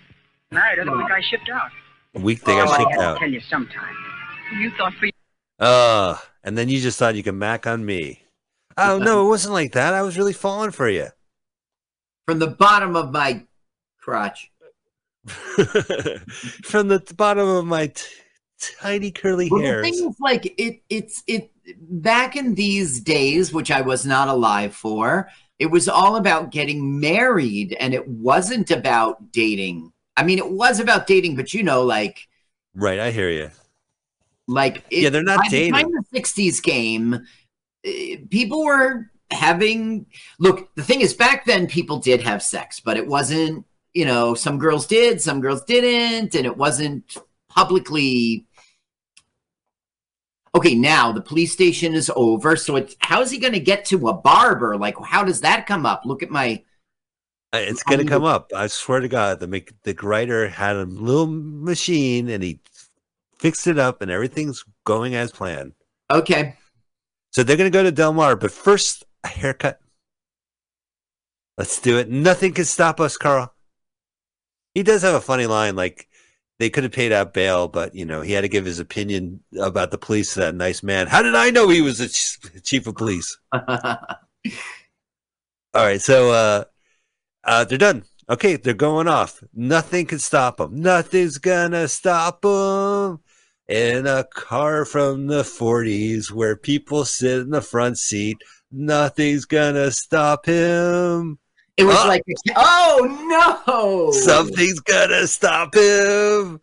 married 0.50 0.78
her 0.78 0.86
the 0.86 0.92
week 0.92 1.10
I 1.10 1.20
shipped 1.20 1.50
out. 1.52 1.70
A 2.14 2.18
week 2.20 2.40
they 2.44 2.52
got 2.54 2.68
Oh, 2.68 2.72
I 2.72 2.78
shipped 2.78 2.92
had 2.92 3.12
to 3.12 3.18
tell 3.18 3.30
you 3.30 3.40
sometime. 3.40 3.94
You 4.58 4.70
thought 4.70 4.94
for 4.94 5.04
you. 5.04 5.12
Uh, 5.58 6.16
and 6.42 6.56
then 6.56 6.70
you 6.70 6.80
just 6.80 6.98
thought 6.98 7.14
you 7.14 7.22
could 7.22 7.34
mac 7.34 7.66
on 7.66 7.84
me. 7.84 8.22
Oh 8.78 8.98
no, 8.98 9.26
it 9.26 9.28
wasn't 9.28 9.52
like 9.52 9.72
that. 9.72 9.92
I 9.92 10.00
was 10.00 10.16
really 10.16 10.32
falling 10.32 10.70
for 10.70 10.88
you. 10.88 11.08
From 12.26 12.38
the 12.38 12.46
bottom 12.46 12.96
of 12.96 13.12
my 13.12 13.44
crotch. 14.00 14.50
From 15.26 16.88
the 16.88 17.04
bottom 17.14 17.46
of 17.46 17.66
my 17.66 17.88
t- 17.88 18.04
tiny 18.58 19.10
curly 19.10 19.50
Well, 19.50 19.62
the 19.62 19.66
hairs. 19.66 19.82
thing 19.82 19.94
is, 20.08 20.16
like, 20.20 20.54
it, 20.58 20.82
it's 20.90 21.22
it 21.26 21.50
back 21.80 22.36
in 22.36 22.54
these 22.54 23.00
days, 23.00 23.52
which 23.52 23.70
I 23.70 23.80
was 23.80 24.04
not 24.04 24.28
alive 24.28 24.74
for. 24.74 25.30
It 25.58 25.66
was 25.66 25.88
all 25.88 26.16
about 26.16 26.50
getting 26.50 27.00
married, 27.00 27.76
and 27.80 27.94
it 27.94 28.06
wasn't 28.06 28.70
about 28.70 29.32
dating. 29.32 29.92
I 30.16 30.22
mean, 30.24 30.38
it 30.38 30.50
was 30.50 30.80
about 30.80 31.06
dating, 31.06 31.36
but 31.36 31.54
you 31.54 31.62
know, 31.62 31.82
like, 31.82 32.28
Right, 32.74 32.98
I 32.98 33.10
hear 33.10 33.30
you. 33.30 33.50
like 34.46 34.84
it, 34.90 35.02
Yeah, 35.02 35.10
they're 35.10 35.22
not 35.22 35.48
by 35.72 35.82
dating. 35.82 35.82
the 35.82 36.04
'60s 36.10 36.60
came, 36.60 37.20
eh, 37.84 38.18
people 38.30 38.64
were 38.64 39.10
having. 39.32 40.06
Look, 40.40 40.74
the 40.76 40.84
thing 40.84 41.02
is, 41.02 41.14
back 41.14 41.46
then 41.46 41.68
people 41.68 41.98
did 42.00 42.22
have 42.22 42.42
sex, 42.42 42.80
but 42.80 42.98
it 42.98 43.08
wasn't 43.08 43.66
you 43.94 44.06
know, 44.06 44.34
some 44.34 44.58
girls 44.58 44.86
did, 44.86 45.20
some 45.20 45.40
girls 45.40 45.64
didn't, 45.64 46.34
and 46.36 46.46
it 46.46 46.56
wasn't 46.56 47.16
publicly. 47.50 48.46
Okay, 50.54 50.74
now 50.74 51.12
the 51.12 51.20
police 51.20 51.52
station 51.52 51.94
is 51.94 52.10
over. 52.16 52.56
So 52.56 52.76
it's 52.76 52.96
how 53.00 53.20
is 53.20 53.30
he 53.30 53.38
going 53.38 53.52
to 53.52 53.60
get 53.60 53.84
to 53.86 54.08
a 54.08 54.14
barber? 54.14 54.76
Like, 54.76 54.96
how 55.04 55.24
does 55.24 55.40
that 55.42 55.66
come 55.66 55.84
up? 55.84 56.02
Look 56.04 56.22
at 56.22 56.30
my. 56.30 56.62
Uh, 57.52 57.58
It's 57.58 57.82
gonna 57.82 58.04
come 58.04 58.24
up. 58.24 58.52
I 58.54 58.66
swear 58.66 59.00
to 59.00 59.08
God, 59.08 59.40
the 59.40 59.46
make 59.46 59.72
the 59.82 59.94
writer 60.02 60.48
had 60.48 60.76
a 60.76 60.84
little 60.84 61.26
machine 61.26 62.28
and 62.28 62.42
he 62.42 62.60
fixed 63.38 63.66
it 63.66 63.78
up, 63.78 64.02
and 64.02 64.10
everything's 64.10 64.64
going 64.84 65.14
as 65.14 65.30
planned. 65.32 65.72
Okay. 66.10 66.56
So 67.30 67.42
they're 67.42 67.56
gonna 67.56 67.70
go 67.70 67.82
to 67.82 67.92
Del 67.92 68.12
Mar, 68.12 68.36
but 68.36 68.50
first 68.50 69.04
a 69.24 69.28
haircut. 69.28 69.80
Let's 71.56 71.80
do 71.80 71.98
it. 71.98 72.08
Nothing 72.10 72.52
can 72.52 72.64
stop 72.64 73.00
us, 73.00 73.16
Carl. 73.16 73.52
He 74.74 74.82
does 74.82 75.02
have 75.02 75.14
a 75.14 75.20
funny 75.20 75.46
line, 75.46 75.74
like 75.74 76.07
they 76.58 76.70
could 76.70 76.82
have 76.82 76.92
paid 76.92 77.12
out 77.12 77.34
bail, 77.34 77.68
but 77.68 77.94
you 77.94 78.04
know 78.04 78.20
he 78.20 78.32
had 78.32 78.42
to 78.42 78.48
give 78.48 78.64
his 78.64 78.80
opinion 78.80 79.40
about 79.60 79.90
the 79.90 79.98
police 79.98 80.34
to 80.34 80.40
that 80.40 80.54
nice 80.54 80.82
man. 80.82 81.06
How 81.06 81.22
did 81.22 81.34
I 81.34 81.50
know 81.50 81.68
he 81.68 81.80
was 81.80 81.98
the 81.98 82.08
ch- 82.08 82.38
chief 82.64 82.86
of 82.86 82.96
police? 82.96 83.38
All 83.52 83.66
right, 85.74 86.00
so 86.00 86.32
uh, 86.32 86.64
uh, 87.44 87.64
they're 87.64 87.78
done. 87.78 88.04
Okay, 88.28 88.56
they're 88.56 88.74
going 88.74 89.08
off. 89.08 89.42
Nothing 89.54 90.06
can 90.06 90.18
stop 90.18 90.58
them. 90.58 90.80
Nothing's 90.80 91.38
gonna 91.38 91.88
stop 91.88 92.42
them. 92.42 93.20
In 93.68 94.06
a 94.06 94.24
car 94.24 94.84
from 94.84 95.26
the 95.26 95.42
40s 95.42 96.32
where 96.32 96.56
people 96.56 97.04
sit 97.04 97.40
in 97.40 97.50
the 97.50 97.60
front 97.60 97.98
seat, 97.98 98.38
nothing's 98.70 99.44
gonna 99.44 99.90
stop 99.90 100.46
him. 100.46 101.38
It 101.78 101.84
was 101.84 101.96
Ah. 101.96 102.08
like, 102.08 102.22
oh 102.56 103.62
no! 103.66 104.10
Something's 104.12 104.80
gonna 104.80 105.26
stop 105.26 105.74
him. 105.74 106.60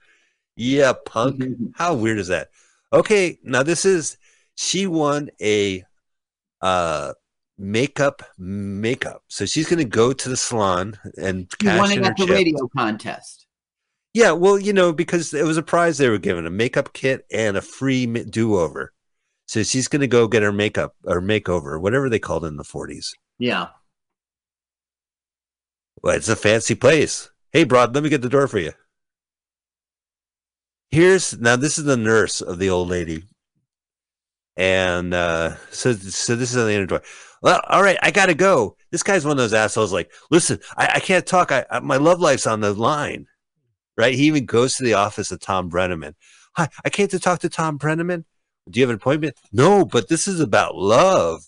Yeah, 0.57 0.93
punk. 1.05 1.41
How 1.75 1.93
weird 1.93 2.19
is 2.19 2.27
that? 2.27 2.49
Okay, 2.93 3.39
now 3.43 3.63
this 3.63 3.85
is 3.85 4.17
she 4.55 4.87
won 4.87 5.29
a 5.41 5.83
uh 6.61 7.13
makeup 7.57 8.21
makeup. 8.37 9.23
So 9.29 9.45
she's 9.45 9.67
gonna 9.69 9.85
go 9.85 10.11
to 10.13 10.29
the 10.29 10.37
salon 10.37 10.97
and 11.17 11.49
cash 11.59 11.91
in 11.95 12.03
at 12.05 12.17
the 12.17 12.25
chip. 12.25 12.35
radio 12.35 12.67
contest. 12.77 13.47
Yeah, 14.13 14.31
well, 14.31 14.57
you 14.59 14.71
know, 14.73 14.93
because 14.93 15.33
it 15.33 15.43
was 15.43 15.57
a 15.57 15.63
prize 15.63 15.97
they 15.97 16.09
were 16.09 16.17
given, 16.17 16.45
a 16.45 16.49
makeup 16.49 16.93
kit 16.93 17.25
and 17.31 17.57
a 17.57 17.61
free 17.61 18.05
do 18.05 18.57
over. 18.57 18.93
So 19.47 19.61
she's 19.63 19.87
gonna 19.87 20.07
go 20.07 20.27
get 20.27 20.43
her 20.43 20.51
makeup 20.53 20.95
or 21.03 21.21
makeover, 21.21 21.79
whatever 21.79 22.09
they 22.09 22.19
called 22.19 22.43
it 22.45 22.47
in 22.47 22.57
the 22.57 22.63
forties. 22.63 23.13
Yeah. 23.39 23.67
Well, 26.05 26.15
it's 26.15 26.29
a 26.29 26.35
fancy 26.35 26.75
place. 26.75 27.31
Hey, 27.51 27.63
broad, 27.63 27.95
let 27.95 28.03
me 28.03 28.09
get 28.09 28.21
the 28.21 28.29
door 28.29 28.47
for 28.47 28.59
you. 28.59 28.73
Here's 30.91 31.35
now. 31.39 31.55
This 31.55 31.79
is 31.79 31.85
the 31.85 31.97
nurse 31.97 32.41
of 32.41 32.59
the 32.59 32.69
old 32.69 32.89
lady, 32.89 33.23
and 34.55 35.15
uh, 35.15 35.55
so 35.71 35.93
so 35.93 36.35
this 36.35 36.51
is 36.51 36.57
on 36.57 36.67
the 36.67 36.73
inner 36.73 36.85
door. 36.85 37.01
Well, 37.41 37.59
all 37.67 37.81
right, 37.81 37.97
I 38.03 38.11
gotta 38.11 38.35
go. 38.35 38.77
This 38.91 39.01
guy's 39.01 39.25
one 39.25 39.31
of 39.31 39.37
those 39.39 39.55
assholes. 39.55 39.91
Like, 39.91 40.11
listen, 40.29 40.59
I, 40.77 40.91
I 40.93 40.99
can't 40.99 41.25
talk. 41.25 41.51
I, 41.51 41.65
I 41.71 41.79
my 41.79 41.97
love 41.97 42.19
life's 42.19 42.45
on 42.45 42.61
the 42.61 42.71
line, 42.71 43.25
right? 43.97 44.13
He 44.13 44.27
even 44.27 44.45
goes 44.45 44.75
to 44.75 44.83
the 44.83 44.93
office 44.93 45.31
of 45.31 45.39
Tom 45.39 45.71
Breneman. 45.71 46.13
Hi, 46.55 46.69
I 46.85 46.91
came 46.91 47.07
to 47.07 47.19
talk 47.19 47.39
to 47.39 47.49
Tom 47.49 47.79
Breneman. 47.79 48.25
Do 48.69 48.79
you 48.79 48.83
have 48.83 48.91
an 48.91 48.97
appointment? 48.97 49.35
No, 49.51 49.83
but 49.83 50.07
this 50.07 50.27
is 50.27 50.39
about 50.39 50.75
love, 50.75 51.41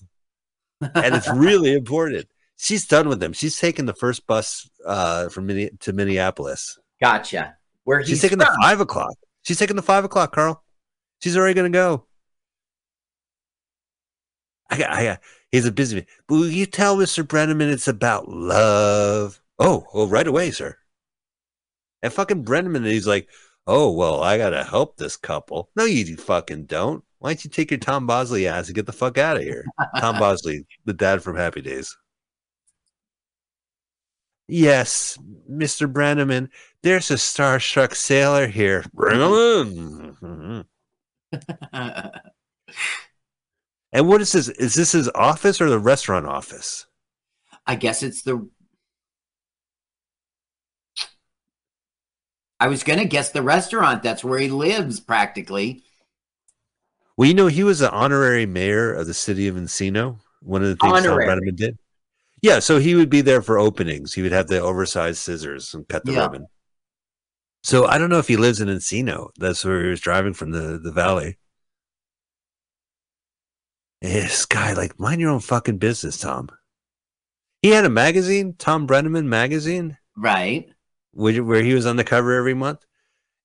and 0.81 1.13
it's 1.13 1.29
really 1.29 1.73
important. 1.73 2.25
She's 2.57 2.85
done 2.87 3.07
with 3.07 3.21
him. 3.21 3.33
She's 3.33 3.57
taking 3.57 3.85
the 3.85 3.93
first 3.93 4.25
bus 4.27 4.69
uh, 4.85 5.29
from 5.29 5.45
Minne- 5.47 5.77
to 5.81 5.93
Minneapolis. 5.93 6.77
Gotcha. 6.99 7.55
Where 7.83 8.03
She's 8.03 8.21
taking 8.21 8.39
from. 8.39 8.47
the 8.51 8.57
five 8.61 8.81
o'clock. 8.81 9.13
She's 9.43 9.59
taking 9.59 9.75
the 9.75 9.81
five 9.81 10.03
o'clock, 10.03 10.33
Carl. 10.33 10.63
She's 11.21 11.37
already 11.37 11.53
going 11.53 11.71
to 11.71 11.77
go. 11.77 12.05
I 14.69 14.77
got, 14.77 14.91
I 14.91 15.03
got, 15.05 15.19
he's 15.51 15.65
a 15.65 15.71
busy 15.71 15.95
man. 15.95 16.05
But 16.27 16.35
will 16.35 16.49
you 16.49 16.65
tell 16.65 16.97
Mr. 16.97 17.23
Breneman 17.23 17.71
it's 17.71 17.87
about 17.87 18.27
love? 18.27 19.39
Oh, 19.59 19.85
well, 19.93 20.07
right 20.07 20.27
away, 20.27 20.51
sir. 20.51 20.77
And 22.03 22.11
fucking 22.11 22.43
Breneman, 22.43 22.85
he's 22.85 23.07
like, 23.07 23.29
oh, 23.65 23.91
well, 23.91 24.21
I 24.21 24.37
got 24.37 24.49
to 24.51 24.63
help 24.63 24.97
this 24.97 25.15
couple. 25.15 25.69
No, 25.75 25.85
you 25.85 26.17
fucking 26.17 26.65
don't. 26.65 27.03
Why 27.19 27.29
don't 27.29 27.45
you 27.45 27.49
take 27.49 27.71
your 27.71 27.79
Tom 27.79 28.05
Bosley 28.05 28.47
ass 28.47 28.67
and 28.67 28.75
get 28.75 28.85
the 28.85 28.91
fuck 28.91 29.17
out 29.17 29.37
of 29.37 29.43
here? 29.43 29.63
Tom 29.99 30.17
Bosley, 30.19 30.65
the 30.85 30.93
dad 30.93 31.23
from 31.23 31.37
Happy 31.37 31.61
Days. 31.61 31.95
Yes, 34.47 35.17
Mr. 35.49 35.91
Breneman, 35.91 36.49
there's 36.81 37.11
a 37.11 37.15
starstruck 37.15 37.95
sailor 37.95 38.47
here. 38.47 38.85
Bring 38.93 39.19
him 39.19 40.15
in. 40.21 40.65
And 43.93 44.07
what 44.07 44.21
is 44.21 44.33
this? 44.33 44.49
Is 44.49 44.75
this 44.75 44.91
his 44.91 45.09
office 45.15 45.61
or 45.61 45.69
the 45.69 45.79
restaurant 45.79 46.25
office? 46.25 46.85
I 47.65 47.75
guess 47.75 48.03
it's 48.03 48.21
the. 48.21 48.47
I 52.59 52.67
was 52.67 52.83
gonna 52.83 53.05
guess 53.05 53.31
the 53.31 53.41
restaurant. 53.41 54.03
That's 54.03 54.23
where 54.23 54.39
he 54.39 54.49
lives, 54.49 54.99
practically. 54.99 55.83
Well, 57.15 57.27
you 57.27 57.33
know, 57.33 57.47
he 57.47 57.63
was 57.63 57.79
the 57.79 57.91
honorary 57.91 58.45
mayor 58.45 58.93
of 58.93 59.07
the 59.07 59.13
city 59.13 59.47
of 59.47 59.55
Encino. 59.55 60.19
One 60.41 60.63
of 60.63 60.69
the 60.69 60.75
things 60.75 61.03
Tom. 61.03 61.17
Breneman 61.17 61.55
did. 61.55 61.77
Yeah, 62.41 62.59
so 62.59 62.79
he 62.79 62.95
would 62.95 63.09
be 63.09 63.21
there 63.21 63.41
for 63.41 63.57
openings. 63.57 64.13
He 64.13 64.21
would 64.21 64.31
have 64.31 64.47
the 64.47 64.59
oversized 64.59 65.17
scissors 65.19 65.73
and 65.73 65.87
cut 65.87 66.05
the 66.05 66.13
Yeah. 66.13 66.23
ribbon. 66.23 66.47
So 67.63 67.85
I 67.85 67.97
don't 67.97 68.09
know 68.09 68.19
if 68.19 68.27
he 68.27 68.37
lives 68.37 68.61
in 68.61 68.67
Encino. 68.67 69.29
That's 69.37 69.65
where 69.65 69.83
he 69.83 69.89
was 69.89 69.99
driving 69.99 70.33
from 70.33 70.51
the, 70.51 70.79
the 70.81 70.91
valley. 70.91 71.37
Eh, 74.01 74.21
this 74.21 74.45
guy, 74.45 74.73
like, 74.73 74.99
mind 74.99 75.19
your 75.19 75.31
own 75.31 75.39
fucking 75.39 75.79
business, 75.79 76.17
Tom. 76.19 76.49
He 77.61 77.69
had 77.69 77.85
a 77.85 77.89
magazine, 77.89 78.53
Tom 78.57 78.87
Breneman 78.87 79.25
magazine, 79.25 79.97
Right. 80.15 80.69
where, 81.11 81.43
where 81.43 81.63
he 81.63 81.73
was 81.73 81.85
on 81.87 81.95
the 81.95 82.03
cover 82.03 82.33
every 82.33 82.53
month. 82.53 82.85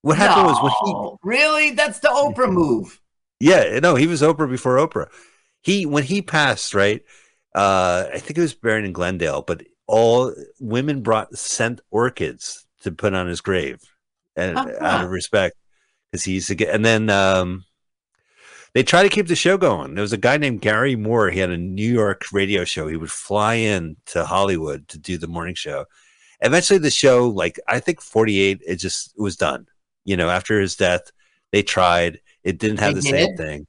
What 0.03 0.19
happened 0.19 0.47
was 0.47 0.61
when 0.61 0.73
he 0.85 1.17
really 1.23 1.71
that's 1.71 2.01
the 2.01 2.09
Oprah 2.09 2.53
move. 2.53 3.01
Yeah, 3.41 3.79
no, 3.81 3.95
he 3.95 4.07
was 4.07 4.21
Oprah 4.21 4.51
before 4.51 4.77
Oprah. 4.77 5.09
He 5.63 5.87
when 5.87 6.03
he 6.03 6.23
passed, 6.23 6.75
right? 6.75 7.03
Uh, 7.55 8.07
I 8.13 8.19
think 8.19 8.39
it 8.39 8.43
was 8.43 8.55
buried 8.55 8.85
in 8.85 8.93
Glendale, 8.93 9.43
but 9.43 9.63
all 9.87 10.35
women 10.59 11.03
brought 11.03 11.37
sent 11.37 11.81
orchids 11.91 12.67
to 12.83 12.93
put 12.93 13.15
on 13.15 13.27
his 13.27 13.41
grave, 13.41 13.81
and 14.37 14.57
Uh-huh. 14.57 14.73
out 14.81 15.05
of 15.05 15.11
respect, 15.11 15.57
because 16.11 16.25
he 16.25 16.35
used 16.35 16.49
to 16.49 16.55
get. 16.55 16.75
And 16.75 16.85
then 16.85 17.11
um, 17.11 17.65
they 18.75 18.83
try 18.83 19.03
to 19.03 19.09
keep 19.11 19.29
the 19.29 19.37
show 19.37 19.59
going. 19.59 19.95
There 19.95 20.03
was 20.03 20.15
a 20.15 20.19
guy 20.19 20.39
named 20.39 20.63
Garry 20.63 20.97
Moore. 20.97 21.31
He 21.31 21.41
had 21.41 21.51
a 21.51 21.59
New 21.59 21.93
York 21.93 22.25
radio 22.33 22.65
show. 22.65 22.89
He 22.89 22.97
would 22.97 23.11
fly 23.13 23.55
in 23.55 23.97
to 24.07 24.25
Hollywood 24.25 24.89
to 24.89 24.99
do 24.99 25.19
the 25.19 25.29
morning 25.29 25.55
show. 25.55 25.85
Eventually, 26.41 26.79
the 26.79 26.91
show, 26.91 27.29
like 27.29 27.61
I 27.69 27.79
think 27.81 28.01
forty 28.01 28.41
eight, 28.41 28.63
it 28.67 28.77
just 28.77 29.15
it 29.17 29.21
was 29.21 29.37
done. 29.37 29.67
You 30.05 30.17
know, 30.17 30.31
after 30.31 30.59
his 30.59 30.75
death, 30.75 31.13
they 31.53 31.63
tried. 31.63 32.21
It 32.43 32.59
didn't 32.59 32.81
have 32.81 32.95
They 32.95 33.01
the 33.01 33.09
same 33.09 33.37
thing. 33.37 33.67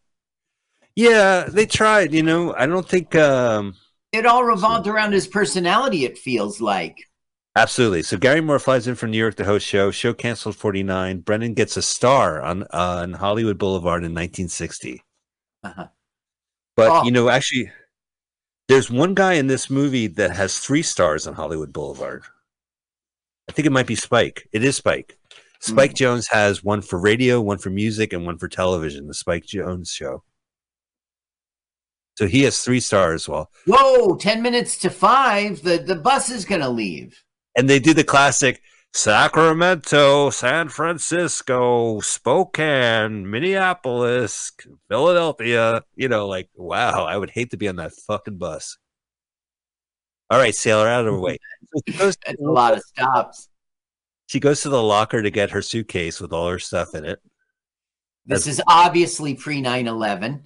Yeah, 0.95 1.45
they 1.49 1.65
tried. 1.65 2.13
You 2.13 2.23
know, 2.23 2.53
I 2.55 2.65
don't 2.65 2.87
think. 2.87 3.15
um 3.15 3.75
It 4.11 4.25
all 4.25 4.43
revolved 4.43 4.87
around 4.87 5.13
his 5.13 5.27
personality, 5.27 6.05
it 6.05 6.17
feels 6.17 6.61
like. 6.61 6.97
Absolutely. 7.55 8.01
So 8.03 8.17
Garry 8.17 8.41
Moore 8.41 8.57
flies 8.59 8.87
in 8.87 8.95
from 8.95 9.11
New 9.11 9.17
York 9.17 9.35
to 9.35 9.45
host 9.45 9.65
show. 9.67 9.91
Show 9.91 10.13
canceled 10.13 10.55
49. 10.55 11.19
Brennan 11.19 11.53
gets 11.53 11.77
a 11.77 11.81
star 11.83 12.41
on 12.41 12.63
uh, 12.63 12.67
on 13.03 13.13
Hollywood 13.13 13.57
Boulevard 13.59 14.03
in 14.03 14.11
1960. 14.11 15.03
Uh-huh. 15.63 15.87
But 16.75 16.89
Oh. 16.91 17.03
you 17.03 17.11
know, 17.11 17.29
actually, 17.29 17.71
there's 18.67 18.89
one 18.89 19.13
guy 19.13 19.33
in 19.33 19.47
this 19.47 19.69
movie 19.69 20.07
that 20.07 20.31
has 20.35 20.57
three 20.59 20.81
stars 20.81 21.27
on 21.27 21.35
Hollywood 21.35 21.71
Boulevard. 21.71 22.23
I 23.47 23.51
think 23.51 23.65
it 23.67 23.71
might 23.71 23.87
be 23.87 23.95
Spike. 23.95 24.47
It 24.51 24.63
is 24.63 24.77
Spike. 24.77 25.17
Spike 25.59 25.93
Jones 25.93 26.27
has 26.29 26.63
one 26.63 26.81
for 26.81 26.99
radio, 26.99 27.39
one 27.39 27.57
for 27.57 27.69
music, 27.69 28.13
and 28.13 28.25
one 28.25 28.37
for 28.37 28.47
television. 28.49 29.07
The 29.07 29.13
Spike 29.13 29.45
Jones 29.45 29.91
Show. 29.91 30.23
So 32.15 32.27
he 32.27 32.43
has 32.43 32.59
three 32.61 32.79
stars. 32.79 33.27
Well, 33.27 33.49
Whoa, 33.65 34.15
10 34.15 34.41
minutes 34.41 34.77
to 34.79 34.89
five. 34.89 35.63
The, 35.63 35.77
the 35.79 35.95
bus 35.95 36.29
is 36.29 36.45
going 36.45 36.61
to 36.61 36.69
leave. 36.69 37.23
and 37.57 37.69
they 37.69 37.79
do 37.79 37.93
the 37.93 38.03
classic 38.03 38.61
Sacramento, 38.95 40.29
San 40.29 40.69
Francisco, 40.69 41.99
Spokane, 42.01 43.29
Minneapolis, 43.29 44.51
Philadelphia. 44.87 45.83
You 45.95 46.07
know, 46.09 46.27
like, 46.27 46.49
wow, 46.55 47.05
I 47.05 47.17
would 47.17 47.31
hate 47.31 47.49
to 47.51 47.57
be 47.57 47.67
on 47.67 47.77
that 47.77 47.93
fucking 47.93 48.37
bus. 48.37 48.77
All 50.29 50.37
right, 50.37 50.53
sailor, 50.53 50.87
out 50.87 51.07
of 51.07 51.13
the 51.15 51.19
way. 51.19 51.37
That's 51.97 52.17
a 52.27 52.35
lot 52.39 52.73
of 52.73 52.83
stops. 52.83 53.49
she 54.27 54.39
goes 54.39 54.61
to 54.61 54.69
the 54.69 54.81
locker 54.81 55.23
to 55.23 55.31
get 55.31 55.51
her 55.51 55.61
suitcase 55.63 56.19
with 56.21 56.31
all 56.31 56.47
her 56.47 56.59
stuff 56.59 56.93
in 56.93 57.03
it. 57.05 57.19
This 58.27 58.45
is 58.47 58.61
obviously 58.67 59.33
pre 59.33 59.59
9 59.59 59.87
11. 59.87 60.45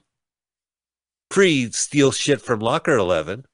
Pre 1.30 1.71
steal 1.71 2.11
shit 2.11 2.41
from 2.41 2.59
Locker 2.59 2.95
11, 2.97 3.45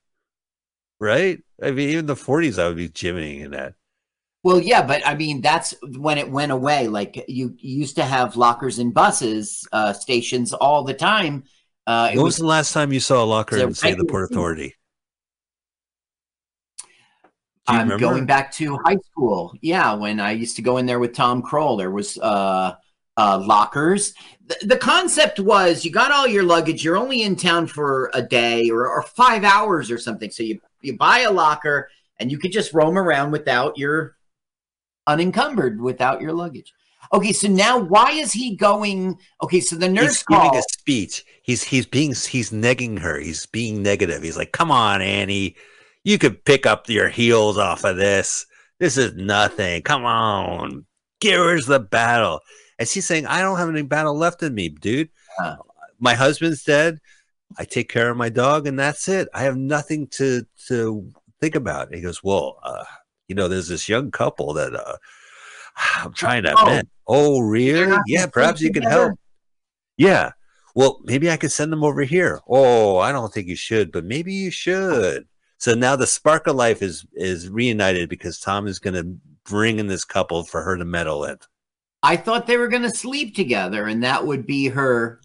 right? 1.00 1.40
I 1.62 1.72
mean, 1.72 1.90
even 1.90 2.06
the 2.08 2.16
40s, 2.16 2.58
I 2.62 2.68
would 2.68 2.78
be 2.78 2.90
jimmying 2.90 3.42
in 3.42 3.52
that. 3.52 3.76
Well, 4.44 4.60
yeah, 4.60 4.86
but 4.86 5.06
I 5.08 5.16
mean 5.16 5.42
that's 5.42 5.74
when 5.98 6.18
it 6.18 6.30
went 6.30 6.52
away. 6.52 6.88
Like 6.88 7.16
you, 7.28 7.56
you 7.58 7.78
used 7.80 7.96
to 7.96 8.04
have 8.06 8.36
lockers 8.36 8.78
in 8.80 8.92
buses 8.92 9.66
uh, 9.72 9.94
stations 9.94 10.54
all 10.54 10.84
the 10.84 10.94
time. 10.94 11.46
Uh, 11.88 12.10
it 12.14 12.18
When 12.18 12.26
was 12.26 12.36
was 12.36 12.38
the 12.38 12.46
last 12.46 12.74
time 12.74 12.92
you 12.94 13.00
saw 13.00 13.24
a 13.24 13.26
locker 13.26 13.58
it 13.58 13.62
in, 13.62 13.74
say, 13.74 13.94
the 13.94 14.06
Port 14.06 14.30
Authority? 14.32 14.76
I'm 17.68 17.92
remember? 17.92 17.98
going 17.98 18.26
back 18.26 18.52
to 18.54 18.78
high 18.86 18.98
school. 19.12 19.54
Yeah, 19.62 19.94
when 19.94 20.20
I 20.20 20.32
used 20.32 20.58
to 20.58 20.62
go 20.62 20.78
in 20.78 20.86
there 20.86 21.00
with 21.00 21.14
Tom 21.14 21.42
Kroll, 21.42 21.78
there 21.78 21.92
was 21.92 22.18
uh, 22.18 22.76
uh, 23.18 23.42
lockers. 23.44 24.14
The, 24.46 24.68
the 24.68 24.78
concept 24.78 25.40
was 25.40 25.86
you 25.86 25.92
got 25.92 26.12
all 26.12 26.28
your 26.28 26.44
luggage. 26.44 26.84
You're 26.84 26.98
only 26.98 27.24
in 27.24 27.36
town 27.36 27.68
for 27.68 28.12
a 28.14 28.22
day 28.22 28.70
or, 28.70 28.88
or 28.88 29.04
five 29.04 29.44
hours 29.44 29.92
or 29.92 29.98
something. 29.98 30.32
So 30.32 30.44
you 30.44 30.60
you 30.82 30.98
buy 30.98 31.20
a 31.20 31.32
locker 31.32 31.90
and 32.20 32.32
you 32.32 32.38
could 32.38 32.52
just 32.52 32.74
roam 32.74 32.98
around 32.98 33.32
without 33.32 33.78
your 33.78 34.18
unencumbered 35.08 35.82
without 35.82 36.22
your 36.22 36.34
luggage. 36.34 36.74
Okay, 37.12 37.34
so 37.34 37.48
now 37.48 37.78
why 37.78 38.12
is 38.12 38.32
he 38.32 38.56
going? 38.56 39.18
Okay, 39.44 39.60
so 39.60 39.76
the 39.76 39.90
nurse 39.90 40.18
he's 40.18 40.24
giving 40.24 40.56
a 40.56 40.62
speech. 40.64 41.26
He's 41.44 41.64
he's 41.64 41.86
being 41.86 42.10
he's 42.10 42.52
negging 42.52 43.00
her. 43.00 43.20
He's 43.20 43.46
being 43.46 43.84
negative. 43.84 44.24
He's 44.24 44.38
like, 44.38 44.52
"Come 44.52 44.72
on, 44.72 45.02
Annie, 45.02 45.56
you 46.04 46.18
could 46.18 46.44
pick 46.46 46.66
up 46.66 46.90
your 46.90 47.10
heels 47.10 47.58
off 47.58 47.84
of 47.84 47.98
this. 47.98 48.46
This 48.80 48.98
is 48.98 49.14
nothing. 49.16 49.84
Come 49.84 50.06
on, 50.06 50.86
here's 51.22 51.66
the 51.66 51.80
battle." 51.80 52.40
And 52.80 52.88
she's 52.88 53.06
saying, 53.06 53.26
"I 53.26 53.42
don't 53.42 53.58
have 53.58 53.70
any 53.70 53.82
battle 53.82 54.18
left 54.18 54.44
in 54.44 54.54
me, 54.54 54.70
dude. 54.70 55.10
Huh. 55.38 55.58
My 56.00 56.14
husband's 56.14 56.64
dead. 56.64 57.00
I 57.58 57.66
take 57.66 57.90
care 57.90 58.10
of 58.10 58.18
my 58.18 58.30
dog, 58.30 58.68
and 58.68 58.78
that's 58.78 59.08
it. 59.08 59.28
I 59.34 59.44
have 59.44 59.58
nothing 59.58 60.08
to 60.14 60.46
to 60.68 61.12
think 61.40 61.56
about." 61.56 61.88
And 61.88 61.96
he 61.96 62.02
goes, 62.02 62.24
"Well, 62.24 62.60
uh, 62.64 62.86
you 63.28 63.36
know, 63.36 63.48
there's 63.48 63.68
this 63.68 63.88
young 63.88 64.12
couple 64.12 64.54
that 64.54 64.76
uh, 64.76 64.98
I'm 65.98 66.14
trying 66.14 66.44
to 66.44 66.56
Oh. 66.58 66.82
Oh, 67.06 67.40
really? 67.42 67.98
Yeah, 68.08 68.28
perhaps 68.28 68.62
you 68.62 68.72
can 68.72 68.84
help." 68.84 69.20
Yeah. 69.98 70.32
Well, 70.76 71.02
maybe 71.04 71.30
I 71.30 71.38
could 71.38 71.52
send 71.52 71.72
them 71.72 71.84
over 71.84 72.02
here. 72.02 72.42
Oh, 72.48 72.98
I 72.98 73.12
don't 73.12 73.32
think 73.32 73.48
you 73.48 73.56
should, 73.56 73.92
but 73.92 74.06
maybe 74.06 74.34
you 74.34 74.50
should. 74.50 75.28
So 75.60 75.76
now 75.76 75.96
the 75.96 76.08
spark 76.08 76.48
of 76.48 76.56
life 76.56 76.82
is 76.82 77.06
is 77.14 77.50
reunited 77.50 78.10
because 78.10 78.40
Tom 78.40 78.68
is 78.68 78.80
going 78.80 78.96
to 78.96 79.16
bring 79.46 79.80
in 79.80 79.88
this 79.88 80.04
couple 80.04 80.44
for 80.44 80.64
her 80.64 80.78
to 80.78 80.86
meddle 80.86 81.24
in. 81.26 81.38
I 82.04 82.18
thought 82.18 82.46
they 82.48 82.58
were 82.58 82.68
going 82.68 82.84
to 82.84 82.90
sleep 82.90 83.34
together, 83.36 83.88
and 83.88 84.04
that 84.04 84.28
would 84.28 84.46
be 84.46 84.68
her. 84.68 85.22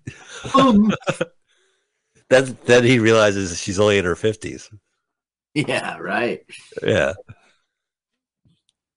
Um, 0.55 0.93
Then 2.31 2.85
he 2.85 2.99
realizes 2.99 3.59
she's 3.59 3.81
only 3.81 3.97
in 3.99 4.05
her 4.05 4.15
fifties. 4.15 4.69
yeah, 5.55 5.97
right. 5.99 6.45
Yeah. 6.83 7.15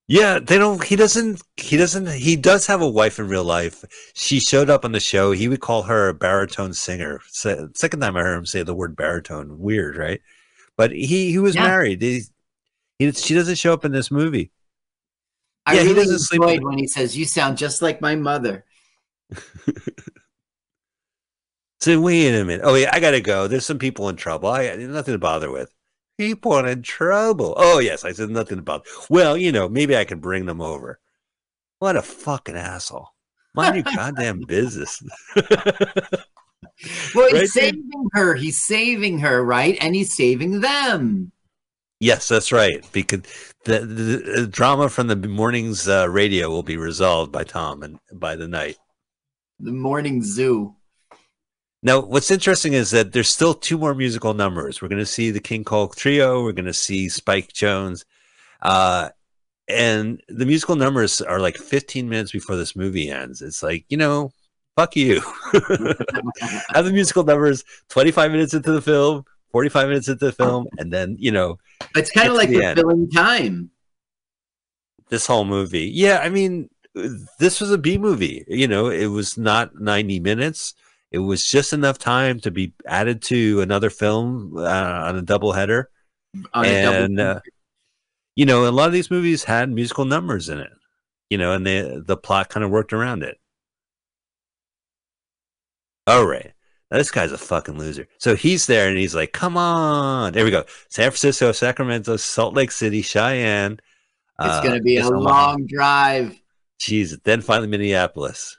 Yeah, 0.08 0.40
they 0.40 0.58
don't 0.58 0.84
he 0.84 0.98
doesn't 0.98 1.42
he 1.56 1.78
doesn't 1.78 2.08
he 2.12 2.36
does 2.36 2.68
have 2.68 2.82
a 2.82 2.90
wife 2.90 3.18
in 3.20 3.30
real 3.30 3.46
life. 3.46 3.86
She 4.14 4.42
showed 4.42 4.70
up 4.70 4.84
on 4.84 4.92
the 4.92 5.00
show. 5.00 5.32
He 5.32 5.48
would 5.48 5.62
call 5.62 5.84
her 5.84 6.10
a 6.10 6.14
baritone 6.14 6.74
singer. 6.74 7.22
Se- 7.30 7.68
Second 7.74 8.02
time 8.02 8.18
I 8.18 8.22
heard 8.22 8.38
him 8.38 8.46
say 8.46 8.64
the 8.64 8.76
word 8.76 8.98
baritone. 8.98 9.58
Weird, 9.58 9.96
right? 9.96 10.20
But 10.76 10.92
he 10.92 11.32
he 11.32 11.40
was 11.40 11.56
Yeah. 11.56 11.64
married. 11.68 12.02
He, 12.02 12.24
he 13.00 13.12
she 13.14 13.34
doesn't 13.34 13.56
show 13.56 13.72
up 13.74 13.86
in 13.86 13.94
this 13.94 14.12
movie. 14.12 14.52
I 15.66 15.76
Yeah, 15.76 15.84
he 15.84 15.94
doesn't 15.94 16.20
sleep 16.20 16.42
with- 16.42 16.62
when 16.62 16.78
he 16.78 16.88
says, 16.88 17.16
"You 17.18 17.26
sound 17.26 17.58
just 17.58 17.82
like 17.82 18.02
my 18.02 18.16
mother." 18.16 18.66
So 21.80 22.00
wait 22.00 22.36
a 22.36 22.46
minute. 22.46 22.62
Oh 22.64 22.76
yeah, 22.76 22.92
I 22.94 23.00
gotta 23.00 23.22
go. 23.22 23.48
There's 23.48 23.66
some 23.66 23.80
people 23.80 24.08
in 24.10 24.16
trouble. 24.16 24.50
I 24.50 24.76
nothing 24.76 25.14
to 25.16 25.18
bother 25.20 25.50
with. 25.50 25.74
People 26.18 26.56
in 26.60 26.84
trouble. 26.84 27.56
Oh 27.58 27.80
yes, 27.80 28.06
I 28.06 28.12
said 28.12 28.30
nothing 28.30 28.58
to 28.58 28.62
bother. 28.64 28.84
Well, 29.10 29.36
you 29.36 29.52
know, 29.52 29.68
maybe 29.68 29.98
I 29.98 30.06
can 30.06 30.20
bring 30.20 30.46
them 30.46 30.62
over. 30.62 31.00
What 31.80 31.96
a 31.96 32.04
fucking 32.04 32.56
asshole. 32.56 33.08
Mind 33.56 33.76
your 33.76 33.84
goddamn 33.96 34.42
business. 34.48 35.02
Well, 37.16 37.28
he's 37.30 37.40
Right, 37.40 37.48
saving 37.50 38.08
her. 38.14 38.36
He's 38.36 38.62
saving 38.64 39.20
her, 39.20 39.44
right? 39.44 39.78
And 39.82 39.96
he's 39.96 40.16
saving 40.16 40.62
them. 40.62 41.32
yes, 42.00 42.28
that's 42.28 42.52
right. 42.52 42.88
Because 42.92 43.22
the, 43.66 43.80
the, 43.80 44.42
the 44.42 44.48
drama 44.48 44.90
from 44.90 45.08
the 45.08 45.16
morning's 45.16 45.88
uh, 45.88 46.10
radio 46.10 46.50
will 46.50 46.64
be 46.64 46.78
resolved 46.78 47.32
by 47.32 47.44
Tom 47.44 47.84
and 47.84 48.00
by 48.14 48.36
the 48.36 48.48
night. 48.48 48.78
The 49.60 49.72
morning 49.72 50.24
zoo. 50.24 50.76
Now, 51.84 52.00
what's 52.00 52.32
interesting 52.32 52.74
is 52.74 52.92
that 52.92 53.12
there's 53.12 53.30
still 53.30 53.54
two 53.54 53.78
more 53.78 53.96
musical 53.96 54.34
numbers. 54.34 54.82
We're 54.82 54.88
going 54.88 55.00
to 55.00 55.06
see 55.06 55.32
the 55.32 55.40
King 55.40 55.64
Cole 55.64 55.88
Trio. 55.88 56.44
We're 56.44 56.52
going 56.52 56.66
to 56.66 56.74
see 56.74 57.10
Spike 57.10 57.54
Jones. 57.54 58.06
Uh, 58.62 59.10
and 59.68 60.22
the 60.28 60.46
musical 60.46 60.76
numbers 60.76 61.22
are 61.22 61.40
like 61.40 61.58
15 61.58 62.08
minutes 62.08 62.32
before 62.32 62.56
this 62.56 62.76
movie 62.76 63.10
ends. 63.10 63.42
It's 63.42 63.64
like, 63.64 63.86
you 63.90 63.98
know, 63.98 64.32
fuck 64.76 64.96
you. 64.96 65.22
Have 66.74 66.86
the 66.86 66.92
musical 66.92 67.24
numbers 67.24 67.64
25 67.90 68.32
minutes 68.32 68.54
into 68.54 68.72
the 68.72 68.82
film, 68.82 69.24
45 69.52 69.88
minutes 69.88 70.08
into 70.08 70.26
the 70.26 70.32
film, 70.32 70.68
and 70.78 70.92
then, 70.92 71.16
you 71.20 71.32
know, 71.32 71.58
It's 71.96 72.12
kind 72.12 72.30
of 72.30 72.36
like 72.36 72.50
the 72.50 72.74
filling 72.76 73.10
time. 73.10 73.72
this 75.10 75.28
whole 75.28 75.46
movie. 75.46 75.90
Yeah, 75.94 76.20
I 76.20 76.30
mean, 76.30 76.70
this 77.40 77.60
was 77.62 77.72
a 77.72 77.78
B 77.78 77.98
movie. 77.98 78.46
You 78.48 78.68
know, 78.68 78.90
it 78.90 79.08
was 79.08 79.38
not 79.38 79.76
90 79.80 80.20
minutes. 80.20 80.74
It 81.12 81.20
was 81.20 81.46
just 81.46 81.74
enough 81.74 81.98
time 81.98 82.40
to 82.42 82.52
be 82.52 82.74
added 82.88 83.22
to 83.24 83.60
another 83.62 83.90
film 83.90 84.56
uh, 84.58 84.62
on 85.08 85.18
a 85.18 85.22
double 85.22 85.52
header. 85.52 85.90
On 86.54 86.64
a 86.66 86.84
double 86.84 86.98
and 87.04 87.20
uh, 87.20 87.40
you 88.36 88.46
know, 88.46 88.68
a 88.68 88.72
lot 88.72 88.88
of 88.88 88.94
these 88.94 89.12
movies 89.12 89.44
had 89.44 89.70
musical 89.70 90.06
numbers 90.06 90.48
in 90.48 90.60
it. 90.60 90.72
You 91.30 91.38
know, 91.38 91.52
and 91.54 91.66
the 91.68 92.02
the 92.06 92.16
plot 92.16 92.48
kind 92.50 92.64
of 92.64 92.72
worked 92.72 92.94
around 92.94 93.24
it. 93.24 93.38
All 96.08 96.26
right. 96.26 96.54
This 96.92 97.10
guy's 97.10 97.32
a 97.32 97.38
fucking 97.38 97.78
loser. 97.78 98.08
So 98.18 98.36
he's 98.36 98.68
there 98.68 98.90
and 98.90 98.98
he's 98.98 99.16
like, 99.16 99.32
"Come 99.32 99.56
on!" 99.56 100.34
There 100.34 100.44
we 100.44 100.52
go. 100.52 100.66
San 100.90 101.10
Francisco, 101.10 101.54
Sacramento, 101.54 102.18
Salt 102.18 102.54
Lake 102.54 102.72
City, 102.72 103.02
Cheyenne. 103.02 103.80
it's 104.40 104.56
uh, 104.56 104.62
going 104.62 104.76
to 104.76 104.82
be 104.82 104.98
a 104.98 105.06
Omaha. 105.06 105.20
long 105.22 105.66
drive. 105.68 106.38
Jeez, 106.82 107.18
then 107.24 107.42
finally 107.42 107.68
Minneapolis. 107.68 108.58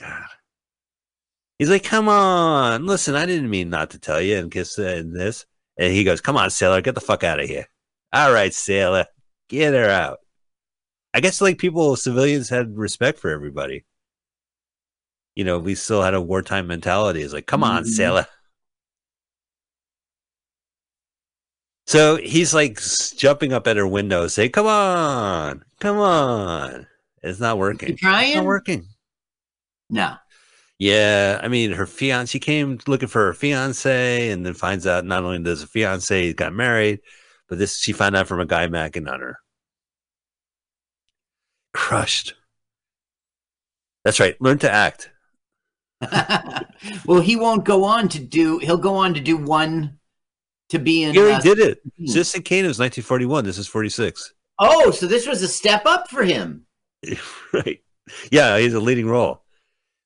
God. 0.00 0.24
He's 1.58 1.70
like, 1.70 1.84
come 1.84 2.08
on, 2.08 2.86
listen, 2.86 3.14
I 3.14 3.26
didn't 3.26 3.50
mean 3.50 3.70
not 3.70 3.90
to 3.90 3.98
tell 3.98 4.20
you 4.20 4.38
and 4.38 4.50
kiss 4.50 4.78
uh, 4.78 4.82
and 4.82 5.14
this. 5.14 5.46
And 5.78 5.92
he 5.92 6.04
goes, 6.04 6.20
come 6.20 6.36
on, 6.36 6.50
sailor, 6.50 6.80
get 6.80 6.94
the 6.94 7.00
fuck 7.00 7.22
out 7.22 7.40
of 7.40 7.48
here. 7.48 7.68
All 8.12 8.32
right, 8.32 8.52
sailor, 8.52 9.06
get 9.48 9.74
her 9.74 9.88
out. 9.88 10.18
I 11.12 11.20
guess 11.20 11.40
like 11.40 11.58
people, 11.58 11.94
civilians 11.96 12.48
had 12.48 12.76
respect 12.76 13.18
for 13.18 13.30
everybody. 13.30 13.84
You 15.36 15.44
know, 15.44 15.58
we 15.58 15.74
still 15.74 16.02
had 16.02 16.14
a 16.14 16.20
wartime 16.20 16.66
mentality. 16.66 17.22
It's 17.22 17.32
like, 17.32 17.46
come 17.46 17.64
on, 17.64 17.84
Mhm. 17.84 17.88
sailor. 17.88 18.26
So 21.86 22.16
he's 22.16 22.54
like 22.54 22.80
jumping 23.16 23.52
up 23.52 23.66
at 23.66 23.76
her 23.76 23.86
window, 23.86 24.26
saying, 24.26 24.52
"Come 24.52 24.66
on, 24.66 25.64
come 25.80 25.98
on!" 25.98 26.86
It's 27.22 27.40
not 27.40 27.58
working. 27.58 27.90
You 27.90 27.94
It's 27.94 28.02
not 28.36 28.44
working. 28.44 28.88
No. 29.90 30.16
Yeah, 30.78 31.40
I 31.42 31.48
mean, 31.48 31.72
her 31.72 31.86
fiance. 31.86 32.30
She 32.32 32.40
came 32.40 32.78
looking 32.86 33.08
for 33.08 33.26
her 33.26 33.34
fiance, 33.34 34.30
and 34.30 34.44
then 34.46 34.54
finds 34.54 34.86
out 34.86 35.04
not 35.04 35.24
only 35.24 35.42
does 35.42 35.62
a 35.62 35.66
fiance 35.66 36.32
got 36.32 36.52
married, 36.52 37.00
but 37.48 37.58
this 37.58 37.78
she 37.78 37.92
found 37.92 38.16
out 38.16 38.26
from 38.28 38.40
a 38.40 38.46
guy 38.46 38.66
macking 38.66 39.10
on 39.10 39.20
her. 39.20 39.38
Crushed. 41.74 42.34
That's 44.04 44.20
right. 44.20 44.40
Learn 44.40 44.58
to 44.60 44.70
act. 44.70 45.10
Well, 47.06 47.20
he 47.20 47.36
won't 47.36 47.64
go 47.64 47.84
on 47.84 48.08
to 48.08 48.18
do. 48.18 48.58
He'll 48.58 48.76
go 48.76 48.96
on 48.96 49.14
to 49.14 49.20
do 49.20 49.36
one 49.36 49.98
to 50.70 50.78
be 50.78 51.02
in. 51.02 51.14
He 51.14 51.20
already 51.20 51.34
uh, 51.34 51.54
did 51.54 51.58
it. 51.58 51.80
Citizen 52.06 52.42
Kane 52.42 52.66
was 52.66 52.78
1941. 52.78 53.44
This 53.44 53.58
is 53.58 53.66
46. 53.66 54.34
Oh, 54.58 54.90
so 54.90 55.06
this 55.06 55.26
was 55.26 55.42
a 55.42 55.48
step 55.48 55.86
up 55.86 56.08
for 56.08 56.22
him. 56.22 56.66
right. 57.52 57.80
Yeah, 58.30 58.58
he's 58.58 58.74
a 58.74 58.80
leading 58.80 59.06
role. 59.06 59.42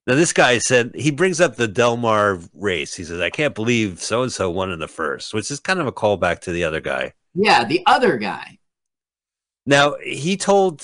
Now, 0.06 0.14
this 0.14 0.32
guy 0.32 0.56
said 0.58 0.92
he 0.94 1.10
brings 1.10 1.40
up 1.40 1.56
the 1.56 1.68
Delmar 1.68 2.40
race. 2.54 2.94
He 2.94 3.04
says, 3.04 3.20
I 3.20 3.28
can't 3.28 3.54
believe 3.54 4.00
so 4.00 4.22
and 4.22 4.32
so 4.32 4.50
won 4.50 4.70
in 4.70 4.78
the 4.78 4.88
first, 4.88 5.34
which 5.34 5.50
is 5.50 5.60
kind 5.60 5.80
of 5.80 5.86
a 5.86 5.92
callback 5.92 6.40
to 6.40 6.52
the 6.52 6.64
other 6.64 6.80
guy. 6.80 7.12
Yeah, 7.34 7.64
the 7.64 7.82
other 7.86 8.16
guy. 8.16 8.58
Now, 9.66 9.96
he 10.02 10.38
told 10.38 10.80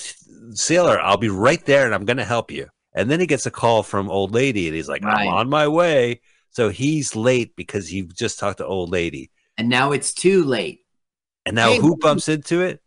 Sailor, 0.51 1.01
I'll 1.01 1.17
be 1.17 1.31
right 1.31 1.65
there 1.65 1.87
and 1.87 1.95
I'm 1.95 2.05
going 2.05 2.19
to 2.19 2.25
help 2.25 2.51
you. 2.51 2.69
And 2.95 3.11
then 3.11 3.21
he 3.21 3.27
gets 3.27 3.47
a 3.47 3.51
call 3.51 3.83
from 3.83 4.11
Old 4.11 4.33
Lady 4.33 4.67
and 4.67 4.77
he's 4.77 4.89
like, 4.89 5.05
Right. 5.05 5.27
I'm 5.27 5.29
on 5.29 5.49
my 5.49 5.69
way. 5.69 6.21
So 6.51 6.69
he's 6.69 7.17
late 7.17 7.57
because 7.57 7.89
he 7.89 8.03
just 8.03 8.39
talked 8.39 8.59
to 8.59 8.67
Old 8.67 8.91
Lady. 8.91 9.31
And 9.59 9.69
now 9.69 9.93
it's 9.93 10.13
too 10.13 10.45
late. 10.45 10.81
And 11.45 11.57
now 11.57 11.71
Hey, 11.71 11.79
who 11.79 11.97
bumps 11.97 12.29
into 12.29 12.61
it? 12.61 12.81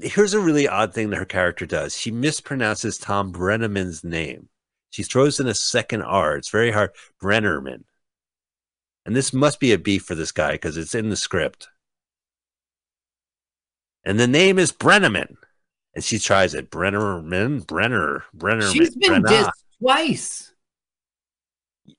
Here's 0.00 0.34
a 0.34 0.40
really 0.40 0.66
odd 0.66 0.94
thing 0.94 1.10
that 1.10 1.16
her 1.18 1.24
character 1.24 1.66
does. 1.66 1.96
She 1.96 2.10
mispronounces 2.10 3.00
Tom 3.00 3.32
Breneman's 3.32 4.02
name. 4.02 4.48
She 4.90 5.02
throws 5.02 5.38
in 5.38 5.46
a 5.46 5.54
second 5.54 6.02
R. 6.02 6.36
It's 6.36 6.50
very 6.50 6.70
hard. 6.70 6.90
Brennerman. 7.22 7.84
And 9.04 9.14
this 9.14 9.32
must 9.32 9.60
be 9.60 9.72
a 9.72 9.78
beef 9.78 10.04
for 10.04 10.14
this 10.14 10.32
guy 10.32 10.52
because 10.52 10.76
it's 10.76 10.94
in 10.94 11.10
the 11.10 11.16
script. 11.16 11.68
And 14.04 14.18
the 14.18 14.26
name 14.26 14.58
is 14.58 14.72
Breneman. 14.72 15.36
And 15.94 16.04
she 16.04 16.18
tries 16.18 16.54
it. 16.54 16.70
Brennerman, 16.70 17.66
Brenner, 17.66 18.24
Brenner. 18.34 18.70
She's 18.70 18.94
been 18.96 19.22
Brenner. 19.22 19.28
dissed 19.28 19.50
twice. 19.80 20.52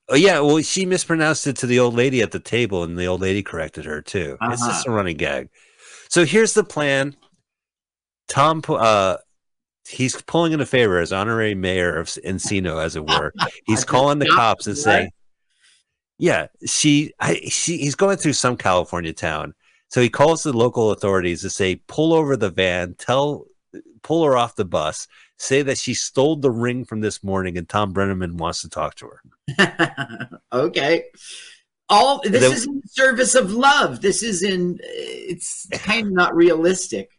Oh 0.08 0.14
yeah, 0.16 0.40
well 0.40 0.60
she 0.62 0.86
mispronounced 0.86 1.46
it 1.46 1.56
to 1.56 1.66
the 1.66 1.78
old 1.78 1.94
lady 1.94 2.22
at 2.22 2.30
the 2.32 2.40
table, 2.40 2.82
and 2.84 2.98
the 2.98 3.06
old 3.06 3.20
lady 3.20 3.42
corrected 3.42 3.84
her 3.84 4.00
too. 4.02 4.36
It's 4.42 4.62
Uh-huh. 4.62 4.70
just 4.72 4.86
a 4.86 4.90
running 4.90 5.16
gag. 5.16 5.48
So 6.08 6.24
here's 6.24 6.54
the 6.54 6.64
plan. 6.64 7.16
Tom, 8.28 8.62
uh, 8.68 9.16
he's 9.88 10.20
pulling 10.22 10.52
in 10.52 10.60
a 10.60 10.66
favor 10.66 10.98
as 11.00 11.12
honorary 11.12 11.54
mayor 11.54 11.96
of 11.96 12.06
Encino, 12.24 12.82
as 12.82 12.94
it 12.96 13.04
were. 13.06 13.32
He's 13.66 13.84
calling 13.84 14.20
the 14.20 14.26
cops 14.28 14.68
and 14.68 14.78
saying, 14.78 15.10
"Yeah, 16.18 16.46
she, 16.64 17.12
I, 17.18 17.34
she, 17.48 17.78
he's 17.78 17.96
going 17.96 18.16
through 18.18 18.34
some 18.34 18.56
California 18.56 19.12
town." 19.12 19.54
So 19.88 20.00
he 20.00 20.08
calls 20.08 20.44
the 20.44 20.52
local 20.52 20.92
authorities 20.92 21.42
to 21.42 21.50
say, 21.50 21.76
"Pull 21.88 22.12
over 22.12 22.36
the 22.36 22.50
van, 22.50 22.94
tell, 22.98 23.46
pull 24.02 24.24
her 24.24 24.36
off 24.36 24.56
the 24.56 24.64
bus, 24.64 25.06
say 25.38 25.62
that 25.62 25.78
she 25.78 25.94
stole 25.94 26.36
the 26.36 26.50
ring 26.50 26.84
from 26.84 27.00
this 27.00 27.22
morning, 27.24 27.56
and 27.58 27.68
Tom 27.68 27.92
Breneman 27.94 28.32
wants 28.38 28.62
to 28.62 28.68
talk 28.68 28.94
to 28.96 29.08
her." 29.08 30.30
okay. 30.52 31.04
All 31.88 32.20
this 32.22 32.40
Then- 32.40 32.52
is 32.52 32.66
in 32.66 32.82
service 32.86 33.34
of 33.34 33.52
love. 33.52 34.00
This 34.00 34.22
is 34.22 34.42
in. 34.42 34.78
It's 34.82 35.66
kind 35.72 36.06
of 36.06 36.12
not 36.12 36.34
realistic. 36.34 37.10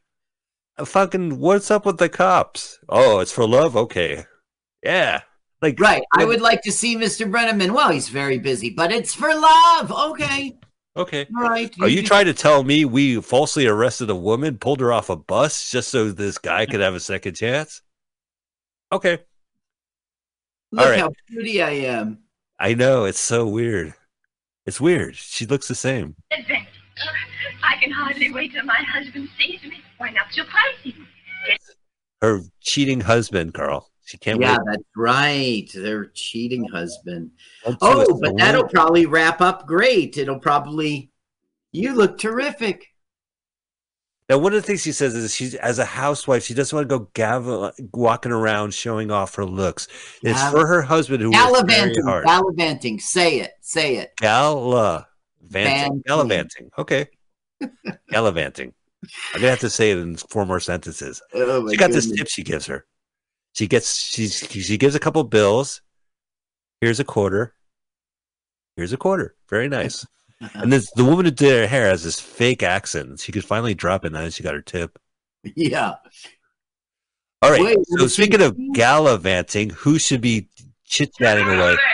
Fucking 0.83 1.37
what's 1.39 1.69
up 1.69 1.85
with 1.85 1.97
the 1.97 2.09
cops? 2.09 2.79
Oh, 2.89 3.19
it's 3.19 3.31
for 3.31 3.47
love. 3.47 3.75
Okay, 3.75 4.23
yeah, 4.81 5.21
like 5.61 5.79
Right. 5.79 6.03
I 6.17 6.25
would 6.25 6.41
like 6.41 6.61
to 6.63 6.71
see 6.71 6.95
Mr. 6.95 7.29
Breneman. 7.29 7.71
Well, 7.73 7.91
he's 7.91 8.09
very 8.09 8.39
busy, 8.39 8.69
but 8.71 8.91
it's 8.91 9.13
for 9.13 9.33
love. 9.35 9.91
Okay. 9.91 10.57
Okay. 10.97 11.27
All 11.37 11.43
right. 11.43 11.73
Are 11.81 11.87
you 11.87 11.97
just- 12.01 12.07
trying 12.07 12.25
to 12.25 12.33
tell 12.33 12.63
me 12.63 12.85
we 12.85 13.21
falsely 13.21 13.67
arrested 13.67 14.09
a 14.09 14.15
woman, 14.15 14.57
pulled 14.57 14.79
her 14.81 14.91
off 14.93 15.09
a 15.09 15.15
bus 15.15 15.69
just 15.71 15.89
so 15.89 16.11
this 16.11 16.37
guy 16.49 16.65
could 16.65 16.79
have 16.79 16.95
a 16.95 16.99
second 16.99 17.35
chance? 17.35 17.81
Okay, 18.91 19.19
Look 20.73 20.85
all 20.85 20.91
right. 20.91 20.99
how 20.99 21.11
pretty 21.33 21.61
I 21.61 21.69
am. 21.71 22.19
I 22.59 22.73
know 22.73 23.05
it's 23.05 23.19
so 23.19 23.47
weird. 23.47 23.93
It's 24.65 24.79
weird. 24.81 25.15
She 25.15 25.45
looks 25.45 25.67
the 25.67 25.75
same. 25.75 26.15
Adventure. 26.31 26.67
I 27.63 27.77
can 27.81 27.91
hardly 27.91 28.31
wait 28.31 28.51
till 28.53 28.65
my 28.65 28.83
husband 28.93 29.29
sees 29.39 29.61
me. 29.63 29.77
Why 29.97 30.09
not 30.11 30.31
surprise 30.31 30.75
him? 30.83 31.07
Her 32.21 32.41
cheating 32.59 33.01
husband, 33.01 33.53
Carl. 33.53 33.90
She 34.11 34.17
can't 34.17 34.41
Yeah, 34.41 34.57
wait. 34.57 34.65
that's 34.65 34.83
right. 34.97 35.71
Their 35.73 36.07
cheating 36.07 36.65
husband. 36.67 37.31
Don't 37.63 37.77
Oh, 37.81 38.19
but 38.19 38.35
that'll 38.35 38.67
probably 38.67 39.05
wrap 39.05 39.39
up 39.39 39.65
great. 39.65 40.17
It'll 40.17 40.37
probably. 40.39 41.11
You 41.71 41.93
look 41.95 42.17
terrific. 42.17 42.87
Now, 44.27 44.37
one 44.39 44.51
of 44.53 44.61
the 44.61 44.67
things 44.67 44.81
she 44.81 44.91
says 44.91 45.15
is 45.15 45.33
she's 45.33 45.55
as 45.55 45.79
a 45.79 45.85
housewife, 45.85 46.43
she 46.43 46.53
doesn't 46.53 46.75
want 46.75 46.89
to 46.89 46.97
go 46.99 47.07
gavel, 47.13 47.71
walking 47.93 48.33
around 48.33 48.73
showing 48.73 49.11
off 49.11 49.35
her 49.35 49.45
looks. 49.45 49.87
It's 50.23 50.37
Gal- 50.41 50.51
for 50.51 50.67
her 50.67 50.81
husband 50.81 51.21
who 51.23 51.31
Gallivanting. 51.31 52.03
hard. 52.03 52.25
Gallivanting. 52.25 52.99
Say 52.99 53.39
it. 53.39 53.51
Say 53.61 53.95
it. 53.95 54.11
Gallivanting. 54.17 55.05
Vanting. 55.49 56.03
Gallivanting. 56.05 56.69
Okay. 56.77 57.07
Gallivanting. 58.09 58.73
I'm 59.33 59.39
gonna 59.39 59.49
have 59.51 59.59
to 59.59 59.69
say 59.69 59.91
it 59.91 59.97
in 59.99 60.17
four 60.17 60.45
more 60.45 60.59
sentences. 60.59 61.21
Oh 61.33 61.69
She 61.69 61.77
got 61.77 61.91
this 61.91 62.11
tip 62.11 62.27
she 62.27 62.43
gives 62.43 62.65
her. 62.65 62.85
She 63.53 63.67
gets 63.67 63.95
she's 63.95 64.47
she 64.49 64.77
gives 64.77 64.95
a 64.95 64.99
couple 64.99 65.23
bills. 65.23 65.81
Here's 66.79 66.99
a 66.99 67.03
quarter. 67.03 67.53
Here's 68.77 68.93
a 68.93 68.97
quarter. 68.97 69.35
Very 69.49 69.67
nice. 69.69 70.05
And 70.55 70.73
this 70.73 70.89
the 70.95 71.05
woman 71.05 71.25
who 71.25 71.29
did 71.29 71.51
her 71.51 71.67
hair 71.67 71.85
has 71.85 72.03
this 72.03 72.19
fake 72.19 72.63
accent. 72.63 73.19
She 73.19 73.31
could 73.31 73.45
finally 73.45 73.75
drop 73.75 74.05
it 74.05 74.11
now 74.11 74.23
that 74.23 74.33
she 74.33 74.41
got 74.41 74.55
her 74.55 74.61
tip. 74.63 74.97
Yeah. 75.43 75.97
All 77.43 77.51
right. 77.51 77.61
Wait, 77.61 77.77
so 77.85 78.07
speaking 78.07 78.41
of 78.41 78.57
gallivanting, 78.73 79.69
who 79.69 79.99
should 79.99 80.19
be 80.19 80.47
chit 80.83 81.13
chatting 81.13 81.45
away? 81.45 81.77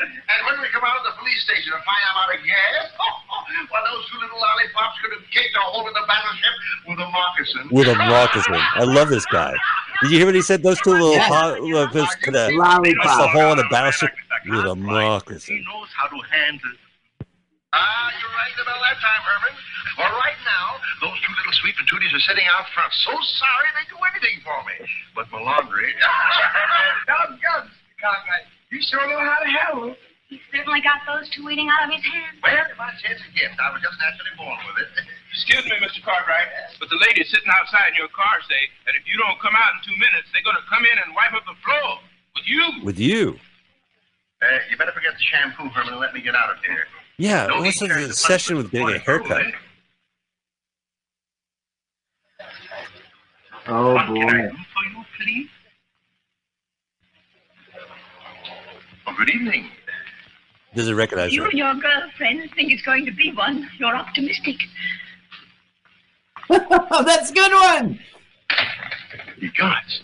And 0.00 0.40
when 0.44 0.60
we 0.60 0.68
come 0.68 0.82
out 0.84 0.98
of 1.00 1.04
the 1.08 1.16
police 1.18 1.42
station 1.44 1.72
and 1.72 1.82
find 1.84 2.02
out 2.04 2.28
about 2.28 2.34
a 2.34 2.40
gas, 2.44 2.92
well, 3.72 3.82
those 3.88 4.04
two 4.10 4.18
little 4.18 4.36
lollipops 4.36 4.98
could 5.00 5.12
have 5.16 5.30
kicked 5.30 5.56
a 5.56 5.60
hole 5.60 5.86
in 5.88 5.94
the 5.94 6.04
battleship 6.06 6.54
with 6.88 6.98
a 6.98 7.08
moccasin. 7.08 7.68
With 7.70 7.88
a 7.88 7.94
moccasin. 7.94 8.60
I 8.74 8.84
love 8.84 9.08
this 9.08 9.24
guy. 9.26 9.54
Did 10.02 10.10
you 10.10 10.18
hear 10.18 10.26
what 10.26 10.34
he 10.34 10.42
said? 10.42 10.62
Those 10.62 10.80
two 10.82 10.90
little 10.92 11.12
Yes. 11.12 11.28
po- 11.28 11.58
little 11.60 11.86
bits 11.88 12.14
could 12.16 12.34
have 12.34 12.50
a 12.52 13.28
hole 13.28 13.52
in 13.52 13.58
a 13.58 13.68
battleship 13.68 14.12
with 14.46 14.64
a 14.66 14.74
moccasin. 14.76 15.56
He 15.56 15.64
knows 15.64 15.88
how 15.96 16.06
to 16.08 16.18
handle. 16.28 16.72
Ah, 17.72 18.12
you're 18.20 18.30
right 18.30 18.56
about 18.62 18.80
that 18.80 18.96
time, 19.00 19.22
Herman. 19.24 19.54
Well, 19.98 20.12
right 20.12 20.40
now, 20.44 20.76
those 21.00 21.16
two 21.20 21.32
little 21.36 21.52
sweet 21.60 21.74
patooties 21.76 22.12
are 22.14 22.20
sitting 22.28 22.44
out 22.46 22.68
front. 22.72 22.92
So 23.04 23.12
sorry 23.12 23.68
they 23.76 23.84
do 23.88 23.96
anything 24.12 24.40
for 24.44 24.56
me. 24.64 24.76
But 25.14 25.28
Melandri. 25.32 25.92
Doggone, 27.06 27.70
Conrad. 28.00 28.44
You 28.70 28.80
sure 28.82 29.06
know 29.08 29.20
how 29.20 29.38
to 29.40 29.48
handle 29.48 29.84
it. 29.92 29.98
He 30.28 30.40
certainly 30.50 30.80
got 30.82 31.00
those 31.06 31.28
two 31.30 31.48
eating 31.50 31.70
out 31.70 31.86
of 31.86 31.94
his 31.94 32.02
hand. 32.02 32.36
Well, 32.42 32.66
if 32.66 32.80
I 32.80 32.90
say 32.98 33.14
it's 33.14 33.22
a 33.22 33.30
gift, 33.30 33.54
I 33.62 33.70
was 33.70 33.78
just 33.80 33.94
naturally 34.02 34.34
born 34.36 34.58
with 34.66 34.82
it. 34.82 34.90
Excuse 35.36 35.64
me, 35.66 35.76
Mr. 35.84 36.02
Cartwright, 36.02 36.48
but 36.80 36.88
the 36.88 36.96
ladies 37.06 37.28
sitting 37.30 37.48
outside 37.60 37.90
in 37.92 37.96
your 37.96 38.08
car 38.08 38.40
say 38.48 38.56
that 38.86 38.94
if 38.96 39.04
you 39.06 39.18
don't 39.18 39.38
come 39.40 39.52
out 39.54 39.70
in 39.76 39.92
two 39.92 39.98
minutes, 40.00 40.26
they're 40.32 40.42
going 40.42 40.56
to 40.56 40.64
come 40.68 40.82
in 40.84 40.96
and 41.04 41.14
wipe 41.14 41.32
up 41.36 41.44
the 41.44 41.54
floor 41.60 42.00
with 42.34 42.46
you. 42.48 42.64
With 42.82 42.98
you. 42.98 43.38
Uh, 44.42 44.46
you 44.70 44.76
better 44.78 44.92
forget 44.92 45.12
the 45.12 45.24
shampoo, 45.28 45.68
Herman, 45.68 45.92
and 45.92 46.00
let 46.00 46.14
me 46.14 46.22
get 46.22 46.34
out 46.34 46.50
of 46.50 46.56
here. 46.64 46.86
Yeah. 47.18 47.46
No 47.46 47.60
What's 47.60 47.80
need 47.82 47.90
the 47.90 47.94
to 48.08 48.12
session 48.14 48.56
with 48.56 48.70
getting 48.70 48.88
a 48.90 48.98
haircut? 48.98 49.44
Oh 53.68 53.94
What 53.94 54.06
can 54.06 54.16
I 54.16 54.24
boy. 54.24 54.48
do 54.48 54.56
for 54.72 54.84
you, 54.90 55.04
please? 55.20 55.48
Oh, 59.06 59.14
good 59.18 59.30
evening. 59.30 59.68
Does 60.74 60.88
it 60.88 60.94
recognize 60.94 61.32
You 61.32 61.42
her. 61.42 61.48
and 61.50 61.58
your 61.58 61.74
girlfriend 61.74 62.50
think 62.54 62.72
it's 62.72 62.82
going 62.82 63.04
to 63.06 63.12
be 63.12 63.32
one. 63.32 63.68
You're 63.78 63.94
optimistic. 63.96 64.56
That's 67.04 67.30
a 67.30 67.34
good 67.34 67.52
one. 67.52 67.98
Ye 69.38 69.50
gods, 69.58 70.02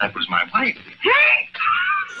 that 0.00 0.14
was 0.14 0.28
my 0.28 0.44
wife. 0.54 0.76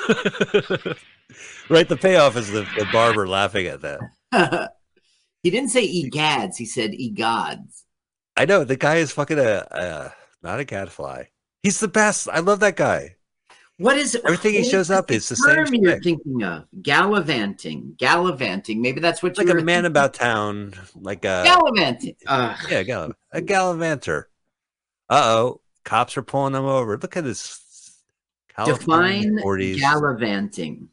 right. 1.68 1.88
The 1.88 1.96
payoff 1.96 2.36
is 2.36 2.50
the, 2.50 2.62
the 2.76 2.86
barber 2.92 3.28
laughing 3.28 3.66
at 3.66 3.82
that. 3.82 4.00
he 5.42 5.50
didn't 5.50 5.70
say 5.70 5.86
egads. 5.86 6.56
He 6.56 6.64
said 6.64 6.92
egods. 6.92 7.82
I 8.36 8.44
know 8.46 8.64
the 8.64 8.76
guy 8.76 8.96
is 8.96 9.12
fucking 9.12 9.38
a, 9.38 9.66
uh, 9.70 10.10
not 10.42 10.60
a 10.60 10.64
gadfly. 10.64 11.24
He's 11.62 11.80
the 11.80 11.88
best. 11.88 12.28
I 12.28 12.40
love 12.40 12.60
that 12.60 12.76
guy. 12.76 13.16
What 13.78 13.96
is? 13.96 14.16
Everything 14.24 14.54
he 14.54 14.68
shows 14.68 14.90
up 14.90 15.10
is 15.12 15.28
the 15.28 15.36
same 15.36 15.54
term 15.54 15.74
you're 15.74 16.00
thinking 16.00 16.42
of 16.42 16.64
gallivanting. 16.82 17.94
Gallivanting. 17.96 18.82
Maybe 18.82 19.00
that's 19.00 19.22
what 19.22 19.36
you're 19.36 19.46
thinking 19.46 19.50
about. 19.52 19.56
Like 19.56 19.62
a 19.62 19.66
man 19.66 19.84
about 19.84 20.14
town. 20.14 20.74
Like 20.96 21.24
a 21.24 21.42
gallivanting. 21.44 22.16
Uh, 22.26 22.56
yeah, 22.68 22.82
gall- 22.82 23.12
a 23.30 23.40
gallivanter. 23.40 24.28
Uh 25.08 25.22
oh, 25.24 25.60
cops 25.84 26.16
are 26.16 26.22
pulling 26.22 26.54
him 26.54 26.64
over. 26.64 26.98
Look 26.98 27.16
at 27.16 27.22
this. 27.22 27.64
California 28.48 29.22
define 29.22 29.38
40s. 29.44 29.78
gallivanting. 29.78 30.88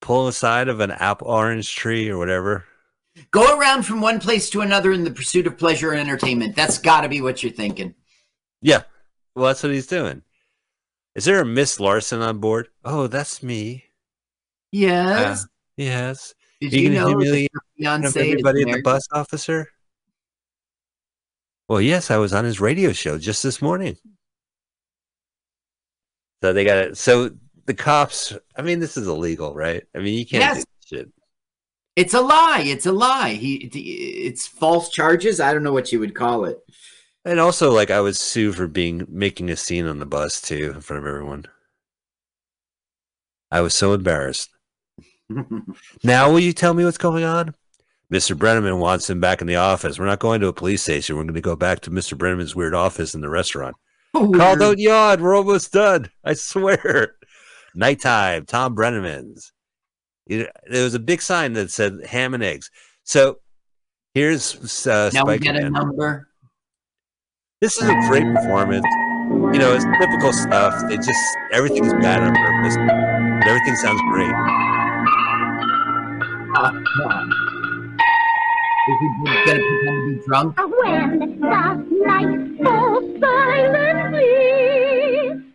pull 0.00 0.26
aside 0.26 0.66
of 0.68 0.80
an 0.80 0.90
apple 0.90 1.28
orange 1.28 1.76
tree 1.76 2.08
or 2.08 2.18
whatever. 2.18 2.64
Go 3.30 3.56
around 3.56 3.84
from 3.84 4.00
one 4.00 4.18
place 4.18 4.50
to 4.50 4.60
another 4.62 4.90
in 4.90 5.04
the 5.04 5.10
pursuit 5.12 5.46
of 5.46 5.56
pleasure 5.56 5.92
and 5.92 6.00
entertainment. 6.00 6.56
That's 6.56 6.78
got 6.78 7.02
to 7.02 7.08
be 7.08 7.20
what 7.20 7.42
you're 7.44 7.52
thinking. 7.52 7.94
Yeah. 8.60 8.82
Well, 9.34 9.46
that's 9.46 9.62
what 9.62 9.72
he's 9.72 9.86
doing. 9.86 10.22
Is 11.14 11.24
there 11.24 11.40
a 11.40 11.44
Miss 11.44 11.80
Larson 11.80 12.22
on 12.22 12.38
board? 12.38 12.68
Oh, 12.84 13.06
that's 13.06 13.42
me. 13.42 13.84
Yes. 14.72 15.44
Ah, 15.44 15.48
yes. 15.76 16.34
Did 16.60 16.72
you 16.72 16.80
you, 16.82 16.90
know 16.90 17.08
humiliate 17.08 17.50
In 17.78 17.84
front 17.84 18.04
of 18.04 18.12
fiance 18.12 18.20
is 18.20 18.32
everybody 18.32 18.62
at 18.62 18.76
the 18.76 18.82
bus 18.82 19.06
officer? 19.12 19.68
Well, 21.68 21.80
yes, 21.80 22.10
I 22.10 22.16
was 22.16 22.32
on 22.32 22.44
his 22.44 22.60
radio 22.60 22.92
show 22.92 23.18
just 23.18 23.42
this 23.42 23.62
morning. 23.62 23.96
So 26.42 26.52
they 26.52 26.64
got 26.64 26.78
it. 26.78 26.98
So 26.98 27.30
the 27.66 27.74
cops, 27.74 28.32
I 28.56 28.62
mean, 28.62 28.80
this 28.80 28.96
is 28.96 29.06
illegal, 29.06 29.54
right? 29.54 29.84
I 29.94 29.98
mean, 29.98 30.18
you 30.18 30.26
can't 30.26 30.42
Yes. 30.42 30.64
do 30.64 30.96
shit. 30.96 31.08
It's 31.96 32.14
a 32.14 32.20
lie. 32.20 32.62
It's 32.64 32.86
a 32.86 32.92
lie. 32.92 33.34
He, 33.34 33.56
it's 33.56 34.46
false 34.46 34.90
charges. 34.90 35.40
I 35.40 35.52
don't 35.52 35.62
know 35.62 35.72
what 35.72 35.92
you 35.92 36.00
would 36.00 36.14
call 36.14 36.44
it. 36.44 36.58
And 37.24 37.38
also, 37.38 37.70
like, 37.70 37.90
I 37.90 38.00
would 38.00 38.16
sue 38.16 38.52
for 38.52 38.66
being 38.66 39.06
making 39.08 39.50
a 39.50 39.56
scene 39.56 39.86
on 39.86 39.98
the 39.98 40.06
bus 40.06 40.40
too 40.40 40.72
in 40.74 40.80
front 40.80 41.02
of 41.02 41.08
everyone. 41.08 41.44
I 43.50 43.60
was 43.60 43.74
so 43.74 43.92
embarrassed. 43.92 44.50
Now, 46.02 46.30
will 46.30 46.40
you 46.40 46.52
tell 46.52 46.74
me 46.74 46.84
what's 46.84 46.98
going 46.98 47.22
on? 47.22 47.54
Mr. 48.12 48.36
Breneman 48.36 48.80
wants 48.80 49.08
him 49.08 49.20
back 49.20 49.40
in 49.40 49.46
the 49.46 49.54
office. 49.56 49.96
We're 49.98 50.06
not 50.06 50.18
going 50.18 50.40
to 50.40 50.48
a 50.48 50.52
police 50.52 50.82
station. 50.82 51.14
We're 51.16 51.22
going 51.22 51.34
to 51.34 51.40
go 51.40 51.54
back 51.54 51.80
to 51.80 51.90
Mr. 51.90 52.18
Breneman's 52.18 52.56
weird 52.56 52.74
office 52.74 53.14
in 53.14 53.20
the 53.20 53.30
restaurant. 53.30 53.76
Carl, 54.12 54.56
don't 54.56 54.80
yawn. 54.80 55.22
We're 55.22 55.36
almost 55.36 55.72
done. 55.72 56.10
I 56.24 56.32
swear. 56.32 57.14
Nighttime, 57.76 58.46
Tom 58.46 58.74
Breneman's. 58.74 59.52
There 60.26 60.48
was 60.68 60.94
a 60.94 60.98
big 60.98 61.22
sign 61.22 61.52
that 61.52 61.70
said 61.70 62.04
ham 62.04 62.34
and 62.34 62.42
eggs. 62.42 62.70
So 63.04 63.38
here's 64.14 64.86
uh, 64.86 65.10
now 65.14 65.24
we 65.24 65.34
Spike 65.34 65.40
get 65.42 65.56
a 65.56 65.60
Man. 65.62 65.72
number. 65.72 66.28
This 67.60 67.76
is 67.76 67.90
a 67.90 67.94
great 68.08 68.24
performance. 68.24 68.86
You 69.28 69.58
know, 69.58 69.74
it's 69.74 69.84
typical 70.00 70.32
stuff. 70.32 70.72
It 70.90 71.02
just 71.02 71.36
everything's 71.52 71.92
bad 71.92 72.22
on 72.22 72.34
purpose. 72.34 72.74
But 72.74 73.46
everything 73.46 73.76
sounds 73.76 74.00
great. 74.08 74.32
Is 78.88 78.96
he 78.98 79.08
gonna 79.12 79.44
pretend 79.44 79.60
to 79.60 80.08
be 80.08 80.14
drunk? 80.26 80.56
When 80.56 81.18
the 81.18 81.74
night 82.06 82.64
falls 82.64 83.04
silently, 83.20 84.24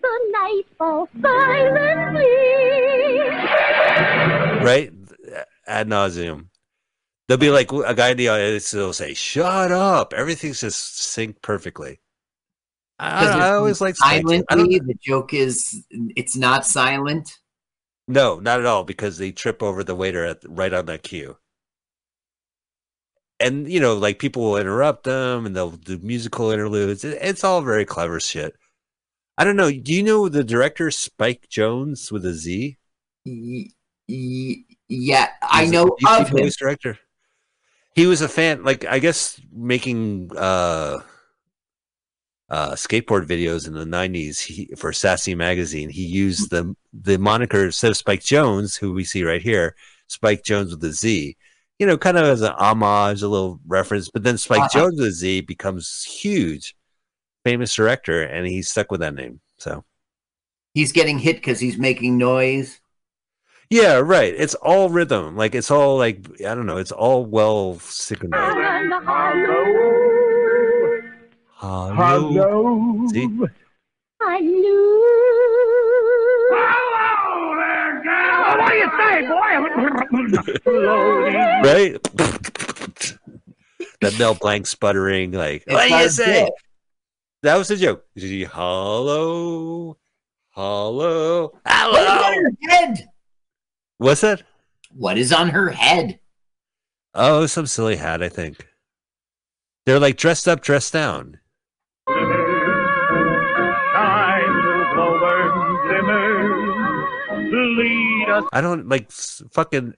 the 0.04 0.16
night 0.30 0.66
falls 0.78 1.10
silently. 1.24 2.38
Right? 4.64 4.94
Ad 5.66 5.88
nauseum. 5.88 6.50
There'll 7.28 7.40
be 7.40 7.50
like 7.50 7.72
a 7.72 7.94
guy 7.96 8.10
in 8.10 8.18
the 8.18 8.28
audience 8.30 8.72
will 8.74 8.94
say, 8.94 9.14
"Shut 9.14 9.72
up!" 9.72 10.14
Everything's 10.14 10.62
just 10.62 10.96
synced 11.02 11.42
perfectly. 11.42 12.00
I, 13.00 13.26
I 13.28 13.52
always 13.56 13.82
like. 13.82 13.96
I 14.02 14.22
silently. 14.22 14.80
The 14.80 14.96
joke 15.02 15.34
is 15.34 15.84
it's 15.90 16.38
not 16.38 16.66
silent. 16.66 17.30
No, 18.08 18.40
not 18.40 18.60
at 18.60 18.68
all, 18.68 18.84
because 18.84 19.18
they 19.18 19.32
trip 19.32 19.64
over 19.64 19.84
the 19.84 19.96
waiter 19.96 20.24
at 20.24 20.38
right 20.48 20.72
on 20.72 20.86
that 20.86 21.02
cue. 21.02 21.38
And 23.40 23.70
you 23.70 23.80
know, 23.80 23.96
like 23.96 24.20
people 24.20 24.44
will 24.44 24.58
interrupt 24.58 25.04
them, 25.04 25.46
and 25.46 25.56
they'll 25.56 25.72
do 25.72 25.98
musical 25.98 26.52
interludes. 26.52 27.04
It- 27.04 27.18
it's 27.22 27.44
all 27.44 27.62
very 27.62 27.86
clever 27.86 28.20
shit. 28.20 28.56
I 29.38 29.44
don't 29.44 29.58
know. 29.58 29.72
Do 29.72 29.94
you 29.94 30.04
know 30.04 30.30
the 30.30 30.44
director 30.44 30.90
Spike 30.92 31.48
Jonze 31.50 32.12
with 32.12 32.26
a 32.26 32.34
Z? 32.34 32.78
Y- 33.26 33.66
y- 34.08 34.56
yeah, 34.88 35.30
I 35.42 35.62
He's 35.64 35.72
a 35.72 35.74
know 35.74 35.98
DC 36.02 36.22
of 36.22 36.30
him. 36.30 36.50
director. 36.60 37.00
He 37.96 38.06
was 38.06 38.22
a 38.22 38.28
fan, 38.28 38.64
like 38.64 38.86
I 38.86 39.00
guess, 39.00 39.40
making 39.54 40.30
uh, 40.38 41.00
uh, 42.50 42.72
skateboard 42.74 43.26
videos 43.28 43.68
in 43.68 43.74
the 43.74 43.86
'90s 43.86 44.40
he, 44.42 44.68
for 44.78 44.92
Sassy 44.94 45.34
magazine. 45.36 45.90
He 45.90 46.06
used 46.06 46.50
the 46.52 46.76
the 46.94 47.18
moniker 47.18 47.66
instead 47.66 47.92
of 47.92 47.98
Spike 47.98 48.24
Jones, 48.24 48.76
who 48.76 48.94
we 48.94 49.04
see 49.04 49.24
right 49.24 49.42
here, 49.42 49.76
Spike 50.08 50.44
Jonze 50.44 50.72
with 50.72 50.84
a 50.84 50.92
Z. 50.92 51.38
You 51.80 51.86
know, 51.88 51.98
kind 51.98 52.18
of 52.18 52.26
as 52.26 52.42
an 52.42 52.54
homage, 52.58 53.22
a 53.22 53.28
little 53.28 53.60
reference. 53.68 54.10
But 54.10 54.24
then 54.24 54.38
Spike 54.38 54.62
Uh-huh. 54.64 54.88
Jonze 54.90 54.98
with 55.00 55.08
a 55.08 55.12
Z 55.12 55.42
becomes 55.42 56.04
huge, 56.04 56.76
famous 57.44 57.74
director, 57.74 58.22
and 58.24 58.46
he's 58.46 58.70
stuck 58.70 58.92
with 58.92 59.00
that 59.02 59.16
name. 59.16 59.40
So 59.58 59.84
He's 60.74 60.92
getting 60.92 61.20
hit 61.20 61.38
because 61.38 61.62
he's 61.62 61.78
making 61.78 62.18
noise. 62.18 62.82
Yeah, 63.70 63.96
right. 63.96 64.34
It's 64.36 64.56
all 64.56 64.90
rhythm, 64.90 65.36
like 65.36 65.56
it's 65.56 65.72
all 65.72 65.98
like 65.98 66.26
I 66.42 66.56
don't 66.56 66.66
know. 66.66 66.78
It's 66.78 66.92
all 66.92 67.26
well 67.26 67.80
synchronized. 67.80 68.58
Hello. 71.58 73.08
See? 73.08 73.30
I 74.22 74.40
knew. 74.40 75.02
What 78.58 78.70
do 78.70 78.76
you 78.76 78.90
say, 78.98 79.22
boy? 79.28 79.52
right? 81.64 81.94
that 84.02 84.20
Mel 84.20 84.36
Blanc 84.36 84.68
sputtering, 84.68 85.32
like, 85.32 85.64
It's 85.66 85.74
what 85.74 85.88
do 85.88 85.96
you 85.96 86.10
say? 86.10 86.44
bit. 86.46 86.54
That 87.44 87.56
was 87.58 87.72
a 87.72 87.78
joke. 87.78 88.06
Hello, 88.16 89.98
hello, 90.52 91.54
What 91.64 92.02
is 92.02 92.08
on 92.10 92.58
hello. 92.62 92.94
Her 94.00 94.06
head? 94.06 94.10
What's 94.10 94.22
that? 94.22 94.44
What 94.92 95.18
is 95.18 95.34
on 95.34 95.50
her 95.50 95.70
head? 95.70 96.20
Oh, 97.14 97.46
some 97.46 97.68
silly 97.68 97.96
hat, 97.96 98.22
I 98.22 98.30
think. 98.30 98.68
They're 99.86 100.00
like 100.00 100.18
dressed 100.18 100.48
up, 100.48 100.62
dressed 100.62 100.94
down. 100.94 101.40
Shine, 102.10 102.24
little 104.66 104.94
glowworm, 104.94 105.88
glimmer, 105.88 107.78
lead 107.78 108.30
us 108.30 108.44
I 108.52 108.62
don't 108.62 108.90
like 108.90 109.12
fucking. 109.12 109.94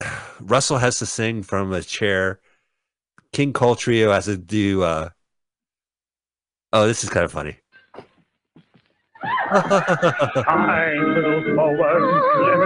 Russell 0.40 0.78
has 0.78 0.98
to 0.98 1.06
sing 1.06 1.42
from 1.42 1.72
a 1.72 1.82
chair. 1.82 2.40
King 3.32 3.52
Cole 3.52 3.74
Trio 3.74 4.12
has 4.12 4.26
to 4.26 4.36
do. 4.36 4.82
uh 4.82 5.08
Oh, 6.72 6.86
this 6.86 7.02
is 7.02 7.10
kind 7.10 7.24
of 7.24 7.32
funny. 7.32 7.56
Shine, 9.50 11.14
little 11.14 11.40
glowworm, 11.42 12.02
glimmer. 12.36 12.65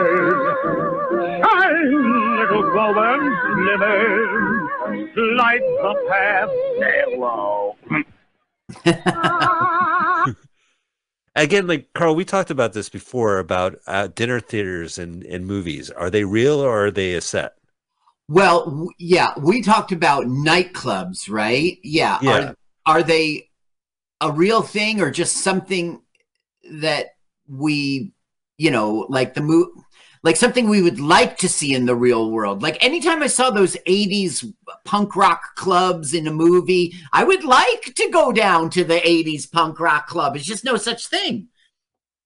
Shine, 2.75 2.95
little 2.95 2.95
glowworm, 2.95 3.57
glimmer. 3.65 5.37
Light 5.37 5.61
the 5.61 5.95
path. 6.09 6.49
Hello. 6.81 7.77
Again, 11.37 11.67
like 11.67 11.93
Carl, 11.95 12.15
we 12.15 12.25
talked 12.25 12.51
about 12.51 12.73
this 12.73 12.89
before 12.89 13.39
about 13.39 13.79
uh, 13.87 14.09
dinner 14.09 14.41
theaters 14.41 14.99
and, 14.99 15.23
and 15.25 15.47
movies. 15.47 15.91
Are 15.91 16.11
they 16.11 16.25
real 16.25 16.61
or 16.61 16.87
are 16.87 16.91
they 16.91 17.15
a 17.15 17.21
set? 17.21 17.55
Well, 18.29 18.65
w- 18.65 18.91
yeah, 18.99 19.33
we 19.39 19.63
talked 19.63 19.93
about 19.93 20.27
nightclubs, 20.27 21.31
right? 21.31 21.79
Yeah. 21.83 22.19
Yeah. 22.23 22.55
Are, 22.87 22.97
are 22.99 23.03
they 23.03 23.49
a 24.21 24.31
real 24.31 24.63
thing 24.63 25.01
or 25.01 25.11
just 25.11 25.39
something 25.39 26.03
that 26.73 27.15
we, 27.49 28.13
you 28.59 28.71
know, 28.71 29.07
like 29.09 29.35
the 29.35 29.41
mo- 29.41 29.73
like 30.23 30.37
something 30.37 30.69
we 30.69 30.83
would 30.83 31.01
like 31.01 31.39
to 31.39 31.49
see 31.49 31.75
in 31.75 31.87
the 31.87 31.97
real 31.97 32.31
world? 32.31 32.63
Like 32.63 32.83
anytime 32.85 33.23
I 33.23 33.27
saw 33.27 33.51
those 33.51 33.77
80s 33.87 34.53
punk 34.85 35.17
rock 35.17 35.55
clubs 35.57 36.15
in 36.15 36.27
a 36.27 36.33
movie, 36.33 36.95
I 37.13 37.25
would 37.25 37.45
like 37.45 37.95
to 37.95 38.11
go 38.11 38.33
down 38.33 38.71
to 38.71 38.85
the 38.85 39.01
80s 39.01 39.51
punk 39.51 39.81
rock 39.81 40.07
club. 40.07 40.37
It's 40.37 40.45
just 40.45 40.65
no 40.65 40.77
such 40.77 41.07
thing. 41.07 41.49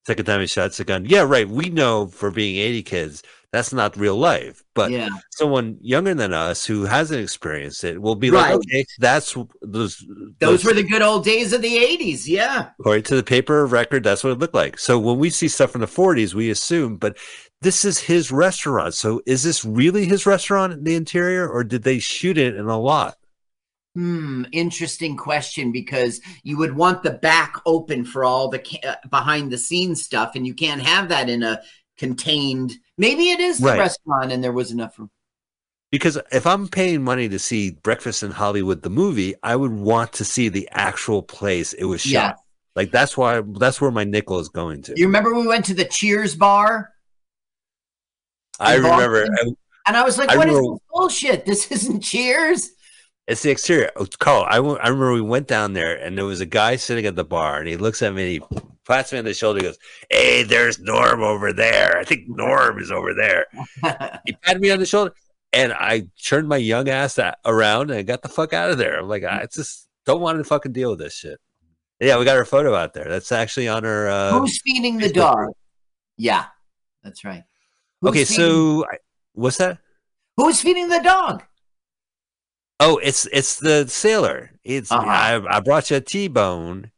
Second 0.07 0.27
time 0.27 0.41
he 0.41 0.47
shots 0.47 0.81
a 0.81 0.85
gun. 0.85 1.07
Yeah, 1.07 1.23
right. 1.23 1.49
We 1.49 1.71
know 1.71 2.07
for 2.07 2.31
being 2.31 2.57
80 2.57 2.83
kids, 2.83 3.23
that's 3.55 3.73
not 3.73 3.97
real 3.97 4.17
life. 4.17 4.63
But 4.75 4.91
yeah. 4.91 5.09
someone 5.31 5.79
younger 5.81 6.13
than 6.13 6.35
us 6.35 6.67
who 6.67 6.85
hasn't 6.85 7.23
experienced 7.23 7.85
it 7.85 8.03
will 8.03 8.17
be 8.17 8.31
like, 8.31 8.53
okay, 8.53 8.85
that's 8.99 9.35
those. 9.63 10.05
Those 10.41 10.65
were 10.65 10.75
the 10.75 10.83
good 10.83 11.01
old 11.01 11.25
days 11.25 11.53
of 11.53 11.63
the 11.63 11.77
80s. 11.77 12.27
Yeah. 12.27 12.71
according 12.81 13.05
to 13.05 13.17
the 13.17 13.23
paper 13.23 13.65
record, 13.65 14.03
that's 14.03 14.25
what 14.25 14.31
it 14.31 14.41
looked 14.41 14.55
like. 14.55 14.79
So 14.79 14.99
when 14.99 15.19
we 15.19 15.31
see 15.31 15.49
stuff 15.49 15.71
from 15.71 15.83
the 15.83 15.87
40s, 15.87 16.35
we 16.35 16.51
assume, 16.51 16.97
but 16.97 17.17
this 17.65 17.85
is 17.85 17.99
his 17.99 18.31
restaurant. 18.31 18.95
So 18.95 19.21
is 19.27 19.43
this 19.43 19.65
really 19.65 20.05
his 20.07 20.27
restaurant 20.27 20.73
in 20.73 20.85
the 20.85 20.95
interior, 20.95 21.49
or 21.49 21.65
did 21.65 21.83
they 21.83 21.99
shoot 21.99 22.39
it 22.39 22.55
in 22.55 22.67
a 22.67 22.79
lot? 22.79 23.17
Hmm, 23.95 24.45
interesting 24.53 25.17
question 25.17 25.73
because 25.73 26.21
you 26.43 26.59
would 26.59 26.77
want 26.77 27.03
the 27.03 27.13
back 27.13 27.55
open 27.65 28.05
for 28.05 28.25
all 28.25 28.49
the 28.49 28.59
ca- 28.59 28.81
uh, 28.89 28.95
behind 29.09 29.51
the 29.51 29.59
scenes 29.59 30.05
stuff, 30.05 30.33
and 30.35 30.47
you 30.47 30.55
can't 30.55 30.83
have 30.83 31.09
that 31.09 31.29
in 31.29 31.43
a 31.43 31.61
contained. 31.97 32.75
Maybe 32.99 33.31
it 33.31 33.41
is 33.41 33.59
the 33.59 33.67
Right. 33.67 33.79
restaurant, 33.79 34.33
and 34.33 34.43
there 34.43 34.53
was 34.53 34.73
enough 34.73 34.99
room. 34.99 35.11
Because 35.93 36.19
if 36.33 36.45
I'm 36.45 36.67
paying 36.67 37.05
money 37.05 37.29
to 37.29 37.39
see 37.39 37.71
Breakfast 37.71 38.25
in 38.25 38.33
Hollywood, 38.33 38.83
the 38.83 38.91
movie, 38.91 39.37
I 39.45 39.55
would 39.55 39.71
want 39.71 40.13
to 40.15 40.25
see 40.25 40.49
the 40.49 40.69
actual 40.73 41.23
place 41.23 41.73
it 41.73 41.85
was 41.85 42.05
Yeah. 42.05 42.31
shot. 42.31 42.39
Like 42.75 42.91
that's 42.91 43.17
why 43.17 43.41
that's 43.61 43.81
where 43.81 43.93
my 43.93 44.03
nickel 44.03 44.41
is 44.41 44.49
going 44.49 44.83
to. 44.83 44.95
You 44.97 45.07
remember 45.07 45.33
we 45.35 45.47
went 45.47 45.65
to 45.67 45.75
the 45.75 45.85
Cheers 45.85 46.35
bar, 46.35 46.91
I 48.61 48.75
remember 48.77 49.27
and 49.87 49.97
I 49.97 50.03
was 50.03 50.17
like, 50.19 50.31
I 50.31 50.37
"What 50.37 50.49
is 50.49 50.55
remember- 50.55 50.75
this 50.75 50.81
bullshit? 50.93 51.45
This 51.47 51.71
isn't 51.73 52.01
Cheers." 52.01 52.71
It's 53.27 53.43
the 53.43 53.51
exterior. 53.51 53.91
Oh, 53.97 54.07
Carl, 54.19 54.45
I, 54.47 54.57
w- 54.57 54.77
I 54.77 54.89
remember 54.89 55.15
we 55.15 55.23
went 55.23 55.49
down 55.49 55.73
there 55.73 55.97
and 55.97 56.17
there 56.19 56.27
was 56.27 56.43
a 56.43 56.47
guy 56.47 56.77
sitting 56.77 57.07
at 57.07 57.17
the 57.17 57.25
bar 57.25 57.59
and 57.59 57.67
he 57.67 57.79
looks 57.79 58.03
at 58.03 58.13
me 58.13 58.23
and 58.23 58.31
he 58.33 58.61
pats 58.87 59.13
me 59.13 59.19
on 59.19 59.25
the 59.25 59.33
shoulder 59.33 59.61
and 59.61 59.69
goes, 59.69 59.79
Hey, 60.11 60.43
there's 60.43 60.79
Norm 60.79 61.23
over 61.23 61.51
there. 61.55 61.97
I 61.97 62.05
think 62.05 62.29
Norm 62.29 62.79
is 62.79 62.91
over 62.91 63.15
there. 63.15 63.47
He 64.27 64.33
patted 64.43 64.61
me 64.61 64.71
on 64.71 64.79
the 64.79 64.85
shoulder 64.85 65.15
and 65.55 65.73
I 65.73 66.03
turned 66.23 66.49
my 66.49 66.59
young 66.59 66.91
ass 66.91 67.19
around 67.47 67.91
and 67.91 68.07
got 68.07 68.21
the 68.21 68.29
fuck 68.29 68.53
out 68.53 68.71
of 68.71 68.77
there. 68.77 68.99
I'm 69.01 69.09
like, 69.09 69.25
I 69.25 69.47
just 69.51 69.89
don't 70.05 70.21
want 70.21 70.37
to 70.37 70.45
fucking 70.45 70.73
deal 70.73 70.91
with 70.91 70.99
this 70.99 71.15
shit. 71.15 71.41
Yeah, 72.01 72.19
we 72.19 72.27
got 72.27 72.37
our 72.37 72.45
photo 72.45 72.75
out 72.75 72.93
there. 72.93 73.07
That's 73.09 73.33
actually 73.33 73.69
on 73.69 73.87
our. 73.87 74.07
Uh, 74.09 74.39
Who's 74.39 74.61
feeding 74.61 74.99
the 74.99 75.11
dog? 75.11 75.49
Yeah, 76.19 76.45
that's 77.03 77.25
right. 77.25 77.45
Who's 78.05 78.11
okay, 78.11 78.25
feeding- 78.25 78.45
so 78.45 78.85
what's 79.33 79.57
that? 79.59 79.79
who's 80.37 80.61
feeding 80.61 80.89
the 80.89 81.01
dog? 81.01 81.43
Oh, 82.81 82.99
it's 82.99 83.27
it's 83.33 83.59
the 83.61 83.87
sailor. 83.89 84.51
It's 84.65 84.91
Uh-huh. 84.91 85.07
I, 85.07 85.57
I 85.57 85.61
brought 85.61 85.91
you 85.91 85.97
a 85.97 86.01
T-bone, 86.01 86.91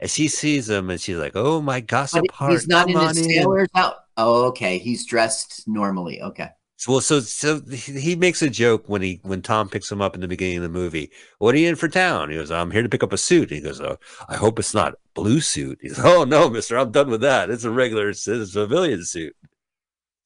and 0.00 0.10
she 0.10 0.28
sees 0.28 0.68
him, 0.70 0.90
and 0.90 1.00
she's 1.00 1.16
like, 1.16 1.32
"Oh 1.34 1.60
my 1.60 1.80
gossip 1.80 2.22
But 2.26 2.34
heart, 2.34 2.52
he's 2.52 2.68
not 2.68 2.88
in 2.88 2.98
his 2.98 3.24
sailor's 3.24 3.68
out. 3.74 3.96
Oh, 4.16 4.44
okay. 4.46 4.78
He's 4.78 5.04
dressed 5.06 5.64
normally. 5.66 6.22
Okay. 6.22 6.48
So, 6.76 6.92
well, 6.92 7.00
so 7.00 7.18
so 7.20 7.60
he 7.68 8.14
makes 8.14 8.40
a 8.40 8.48
joke 8.48 8.88
when 8.88 9.02
he 9.02 9.20
when 9.24 9.42
Tom 9.42 9.68
picks 9.68 9.90
him 9.90 10.00
up 10.00 10.14
in 10.14 10.20
the 10.20 10.28
beginning 10.28 10.58
of 10.58 10.62
the 10.62 10.68
movie. 10.68 11.10
What 11.38 11.54
are 11.54 11.58
you 11.58 11.68
in 11.68 11.74
for 11.74 11.88
town? 11.88 12.30
He 12.30 12.36
goes, 12.36 12.52
"I'm 12.52 12.70
here 12.70 12.84
to 12.84 12.88
pick 12.88 13.02
up 13.02 13.12
a 13.12 13.18
suit." 13.18 13.50
He 13.50 13.60
goes, 13.60 13.80
"Oh, 13.80 13.98
I 14.28 14.36
hope 14.36 14.60
it's 14.60 14.74
not 14.74 14.94
blue 15.14 15.40
suit." 15.40 15.80
He 15.82 15.88
goes, 15.88 15.98
"Oh 15.98 16.22
no, 16.22 16.48
Mister, 16.48 16.78
I'm 16.78 16.92
done 16.92 17.10
with 17.10 17.22
that. 17.22 17.50
It's 17.50 17.64
a 17.64 17.70
regular 17.70 18.10
it's 18.10 18.28
a 18.28 18.46
civilian 18.46 19.04
suit." 19.04 19.34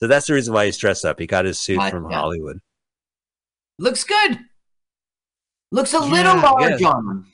So 0.03 0.09
that's 0.09 0.27
the 0.27 0.35
reason 0.35 0.53
why 0.53 0.65
he's 0.67 0.77
dressed 0.79 1.05
up. 1.05 1.21
He 1.21 1.29
got 1.29 1.45
his 1.45 1.61
suit 1.61 1.81
from 1.89 2.03
Gotcha. 2.03 2.17
Hollywood. 2.17 2.59
Looks 3.79 4.03
good. 4.03 4.41
Looks 5.71 5.95
a 5.95 5.99
Yeah, 5.99 6.03
little 6.11 6.37
large 6.43 6.81
yeah. 6.81 6.89
on 6.89 7.09
him. 7.09 7.27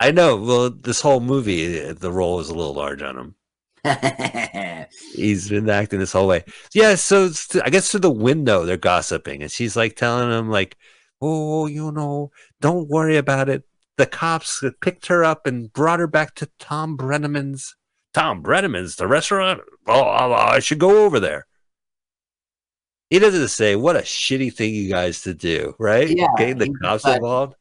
I 0.00 0.10
know. 0.10 0.34
Well, 0.36 0.70
this 0.70 1.00
whole 1.00 1.20
movie, 1.20 1.92
the 1.92 2.10
role 2.10 2.40
is 2.40 2.48
a 2.48 2.54
little 2.56 2.74
large 2.74 3.02
on 3.02 3.16
him. 3.16 3.34
He's 5.14 5.48
been 5.48 5.70
acting 5.70 6.00
this 6.00 6.10
whole 6.10 6.26
way. 6.26 6.42
Yeah, 6.74 6.96
so 6.96 7.30
I 7.64 7.70
guess 7.70 7.88
through 7.92 8.00
the 8.00 8.10
window 8.10 8.64
they're 8.64 8.76
gossiping, 8.76 9.40
and 9.42 9.52
she's 9.52 9.76
like 9.76 9.94
telling 9.94 10.28
him, 10.28 10.50
like, 10.50 10.76
"Oh, 11.20 11.66
you 11.68 11.92
know, 11.92 12.32
don't 12.60 12.88
worry 12.88 13.16
about 13.16 13.48
it. 13.48 13.62
The 13.96 14.06
cops 14.06 14.64
picked 14.80 15.06
her 15.06 15.22
up 15.22 15.46
and 15.46 15.72
brought 15.72 16.00
her 16.00 16.08
back 16.08 16.34
to 16.34 16.50
Tom 16.58 16.96
Breneman's. 16.96 17.76
Tom 18.12 18.42
Breneman's, 18.42 18.96
the 18.96 19.06
restaurant. 19.06 19.60
Oh, 19.86 20.02
I 20.02 20.56
I 20.56 20.58
should 20.58 20.80
go 20.80 21.04
over 21.04 21.20
there." 21.20 21.46
He 23.10 23.18
doesn't 23.18 23.48
say, 23.48 23.74
"What 23.76 23.96
a 23.96 24.00
shitty 24.00 24.52
thing 24.52 24.74
you 24.74 24.88
guys 24.90 25.22
to 25.22 25.32
do," 25.34 25.74
right? 25.78 26.08
Yeah, 26.08 26.26
Getting 26.36 26.58
the 26.58 26.74
cops 26.82 27.04
but- 27.04 27.16
involved. 27.16 27.54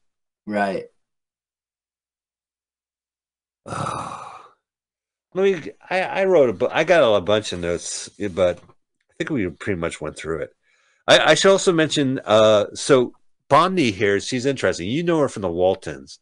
right. 0.45 0.83
Let 5.33 5.43
me. 5.63 5.71
I, 5.89 6.01
I 6.01 6.25
wrote 6.25 6.49
a. 6.49 6.53
book. 6.53 6.71
I 6.73 6.83
got 6.83 7.03
a 7.15 7.21
bunch 7.21 7.53
of 7.53 7.59
notes, 7.59 8.09
but 8.31 8.57
I 8.59 9.13
think 9.17 9.29
we 9.29 9.47
pretty 9.49 9.79
much 9.79 10.01
went 10.01 10.17
through 10.17 10.39
it. 10.41 10.53
I, 11.07 11.31
I 11.31 11.33
should 11.35 11.51
also 11.51 11.71
mention. 11.73 12.19
Uh, 12.25 12.65
so 12.73 13.13
Bondi 13.49 13.91
here, 13.91 14.19
she's 14.19 14.45
interesting. 14.45 14.89
You 14.89 15.03
know 15.03 15.19
her 15.19 15.29
from 15.29 15.43
the 15.43 15.49
Waltons, 15.49 16.19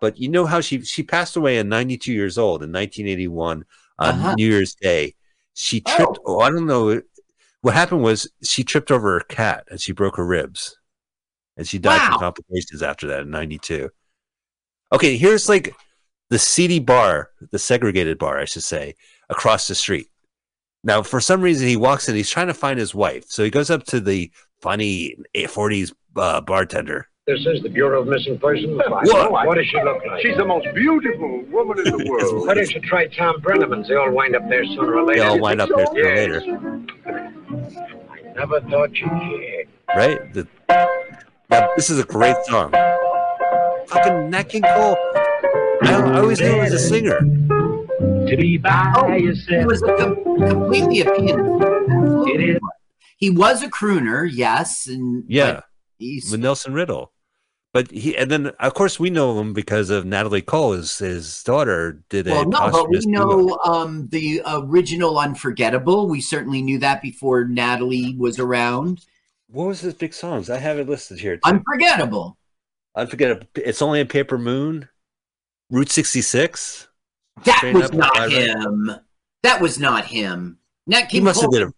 but 0.00 0.18
you 0.18 0.28
know 0.28 0.44
how 0.44 0.60
she 0.60 0.82
she 0.82 1.02
passed 1.02 1.36
away 1.36 1.58
at 1.58 1.66
92 1.66 2.12
years 2.12 2.36
old 2.36 2.62
in 2.62 2.70
1981 2.72 3.64
on 4.00 4.08
Uh-huh. 4.08 4.34
New 4.36 4.46
Year's 4.46 4.74
Day. 4.74 5.14
She 5.54 5.80
tripped. 5.80 6.18
Oh. 6.26 6.40
I 6.40 6.50
don't 6.50 6.66
know. 6.66 7.00
What 7.62 7.74
happened 7.74 8.02
was 8.02 8.30
she 8.42 8.62
tripped 8.64 8.90
over 8.90 9.14
her 9.18 9.24
cat 9.24 9.64
and 9.70 9.80
she 9.80 9.92
broke 9.92 10.16
her 10.16 10.24
ribs, 10.26 10.76
and 11.56 11.66
she 11.66 11.78
died 11.78 11.98
Wow. 11.98 12.10
from 12.12 12.18
complications 12.20 12.82
after 12.82 13.06
that 13.08 13.20
in 13.22 13.30
92. 13.30 13.90
Okay, 14.92 15.16
here's 15.16 15.48
like 15.48 15.74
the 16.30 16.38
seedy 16.38 16.78
bar, 16.78 17.30
the 17.50 17.58
segregated 17.58 18.18
bar, 18.18 18.38
I 18.38 18.44
should 18.44 18.62
say, 18.64 18.94
across 19.28 19.66
the 19.68 19.74
street. 19.74 20.06
Now, 20.84 21.02
for 21.02 21.20
some 21.20 21.40
reason, 21.40 21.66
he 21.66 21.76
walks 21.76 22.08
in. 22.08 22.14
He's 22.14 22.30
trying 22.30 22.46
to 22.46 22.54
find 22.54 22.78
his 22.78 22.94
wife, 22.94 23.24
so 23.28 23.42
he 23.42 23.50
goes 23.50 23.70
up 23.70 23.82
to 23.84 24.00
the 24.00 24.30
funny 24.62 25.16
40s 25.34 25.92
uh, 26.16 26.40
bartender. 26.40 27.08
This 27.26 27.40
is 27.44 27.62
the 27.62 27.68
Bureau 27.68 28.00
of 28.02 28.06
Missing 28.08 28.38
Persons. 28.38 28.80
What? 28.88 29.32
What 29.32 29.56
does 29.56 29.66
she 29.66 29.76
look 29.82 29.98
like? 30.06 30.22
She's 30.22 30.36
the 30.36 30.46
most 30.46 30.66
beautiful 30.74 31.42
woman 31.50 31.78
in 31.80 31.84
the 31.84 32.06
world. 32.08 32.46
Why 32.46 32.54
don't 32.54 32.70
you 32.70 32.80
try 32.80 33.06
Tom 33.08 33.40
Breneman's? 33.42 33.88
They 33.88 33.96
all 33.96 34.10
wind 34.12 34.34
up 34.36 34.48
there 34.48 34.64
sooner 34.64 34.94
or 34.94 35.02
later. 35.04 35.20
They 35.20 35.28
later. 35.28 35.30
all 35.32 35.40
wind 35.40 35.60
up 35.60 35.68
there 35.74 35.86
sooner 35.86 36.08
or 36.08 36.14
later, 36.16 37.34
I 37.76 38.22
never 38.34 38.60
thought 38.62 38.92
you'd 38.98 39.08
care. 39.10 39.64
right? 39.96 40.32
The, 40.32 40.46
now, 41.50 41.68
this 41.76 41.90
is 41.90 41.98
a 41.98 42.04
great 42.04 42.36
song. 42.44 42.72
Fucking 43.88 44.30
Nat 44.30 44.44
King 44.44 44.62
Cole. 44.62 44.96
I, 45.82 45.92
I 46.14 46.20
always 46.20 46.40
knew 46.40 46.52
he 46.54 46.60
was 46.60 46.72
a 46.74 46.78
singer. 46.78 47.18
To 47.20 48.36
be 48.36 48.58
by 48.58 48.92
Oh, 48.96 49.10
He 49.12 49.64
was 49.64 49.82
a 49.82 49.96
com- 49.96 50.16
completely 50.24 51.00
a 51.00 51.04
pianist. 51.14 52.60
He 53.16 53.30
was 53.30 53.62
a 53.62 53.68
crooner, 53.68 54.28
yes, 54.30 54.86
and 54.86 55.24
Yeah, 55.26 55.52
but 55.54 55.64
he's 55.98 56.30
with 56.30 56.40
Nelson 56.40 56.72
Riddle. 56.72 57.12
But 57.78 57.92
he, 57.92 58.16
and 58.16 58.28
then 58.28 58.48
of 58.58 58.74
course 58.74 58.98
we 58.98 59.08
know 59.08 59.38
him 59.38 59.52
because 59.52 59.88
of 59.88 60.04
Natalie 60.04 60.42
Cole. 60.42 60.72
His 60.72 60.98
his 60.98 61.44
daughter 61.44 62.02
did 62.08 62.26
a 62.26 62.32
well, 62.32 62.48
no, 62.48 62.70
but 62.72 62.90
we 62.90 62.98
know 63.06 63.56
um, 63.64 64.08
the 64.08 64.42
original 64.44 65.16
Unforgettable. 65.16 66.08
We 66.08 66.20
certainly 66.20 66.60
knew 66.60 66.80
that 66.80 67.00
before 67.02 67.44
Natalie 67.44 68.16
was 68.18 68.40
around. 68.40 69.06
What 69.46 69.68
was 69.68 69.78
his 69.78 69.94
big 69.94 70.12
songs? 70.12 70.50
I 70.50 70.56
have 70.56 70.80
it 70.80 70.88
listed 70.88 71.20
here. 71.20 71.36
Too. 71.36 71.42
Unforgettable. 71.44 72.36
Unforgettable. 72.96 73.46
It's 73.54 73.80
only 73.80 74.00
a 74.00 74.06
paper 74.06 74.38
moon. 74.38 74.88
Route 75.70 75.92
sixty 75.92 76.20
six. 76.20 76.88
That 77.44 77.58
Straight 77.58 77.76
was 77.76 77.92
not 77.92 78.32
him. 78.32 78.90
That 79.44 79.60
was 79.60 79.78
not 79.78 80.06
him. 80.06 80.58
Nat 80.88 81.02
He 81.02 81.18
King 81.18 81.24
must 81.26 81.42
have 81.42 81.52
did 81.52 81.62
a. 81.62 81.72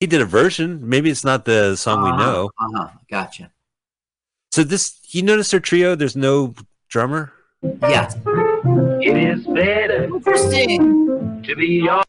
He 0.00 0.06
did 0.06 0.22
a 0.22 0.24
version. 0.24 0.88
Maybe 0.88 1.10
it's 1.10 1.24
not 1.24 1.44
the 1.44 1.76
song 1.76 2.04
we 2.04 2.16
know. 2.16 2.50
Uh-huh. 2.58 2.88
Gotcha. 3.10 3.50
So 4.54 4.62
this, 4.62 5.00
you 5.08 5.22
notice 5.24 5.50
their 5.50 5.58
trio. 5.58 5.96
There's 5.96 6.14
no 6.14 6.54
drummer. 6.88 7.32
Yeah. 7.82 8.08
It 9.02 9.16
is 9.16 9.44
better 9.48 10.04
Interesting. 10.04 11.42
to 11.42 11.56
be 11.56 11.88
on. 11.88 12.04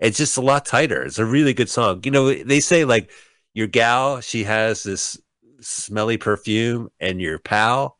It's 0.00 0.16
just 0.16 0.38
a 0.38 0.40
lot 0.40 0.64
tighter. 0.64 1.02
It's 1.02 1.18
a 1.18 1.24
really 1.26 1.52
good 1.52 1.68
song. 1.68 2.00
You 2.02 2.12
know, 2.12 2.32
they 2.32 2.60
say 2.60 2.86
like 2.86 3.10
your 3.52 3.66
gal, 3.66 4.22
she 4.22 4.44
has 4.44 4.84
this 4.84 5.20
smelly 5.60 6.16
perfume, 6.16 6.88
and 6.98 7.20
your 7.20 7.38
pal, 7.38 7.98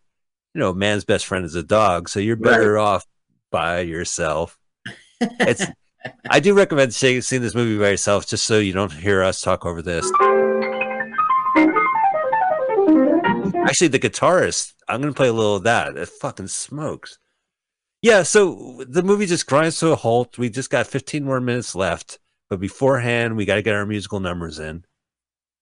you 0.55 0.61
know, 0.61 0.73
man's 0.73 1.05
best 1.05 1.27
friend 1.27 1.45
is 1.45 1.55
a 1.55 1.63
dog. 1.63 2.09
So 2.09 2.21
you're 2.21 2.37
better 2.37 2.79
off 2.79 3.05
by 3.51 3.81
yourself. 3.81 4.59
It's. 5.21 5.67
I 6.31 6.41
do 6.41 6.55
recommend 6.55 6.95
seeing, 6.95 7.21
seeing 7.21 7.43
this 7.43 7.55
movie 7.55 7.79
by 7.79 7.91
yourself, 7.91 8.27
just 8.27 8.47
so 8.47 8.59
you 8.59 8.73
don't 8.73 8.91
hear 8.91 9.23
us 9.23 9.43
talk 9.43 9.67
over 9.67 9.83
this. 9.83 10.11
Actually, 13.67 13.89
the 13.89 13.99
guitarist, 13.99 14.75
I'm 14.89 15.03
to 15.03 15.13
play 15.13 15.29
a 15.29 15.33
little 15.33 15.57
of 15.57 15.65
that. 15.65 15.97
It 15.97 16.09
fucking 16.09 16.49
smokes. 16.49 17.19
Yeah, 18.03 18.23
so 18.23 18.85
the 18.87 19.03
movie 19.03 19.27
just 19.27 19.47
grinds 19.47 19.81
to 19.81 19.91
a 19.91 19.97
halt. 19.97 20.37
We 20.37 20.51
just 20.51 20.71
got 20.71 20.87
15 20.87 21.25
more 21.25 21.41
minutes 21.41 21.75
left, 21.75 22.19
but 22.51 22.61
beforehand, 22.61 23.37
we 23.37 23.47
got 23.47 23.55
to 23.55 23.63
get 23.63 23.75
our 23.75 23.87
musical 23.87 24.21
numbers 24.21 24.59
in. 24.59 24.85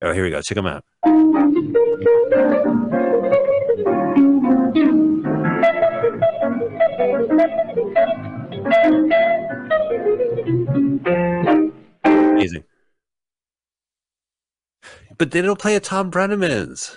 Oh, 0.03 0.13
here 0.13 0.25
we 0.25 0.31
go. 0.31 0.43
Check 0.43 0.57
them 0.57 0.67
out. 0.67 0.85
Amazing. 12.05 12.65
But 15.17 15.31
they 15.31 15.41
don't 15.41 15.61
play 15.61 15.77
a 15.77 15.81
Tom 15.81 16.11
Breneman's. 16.11 16.97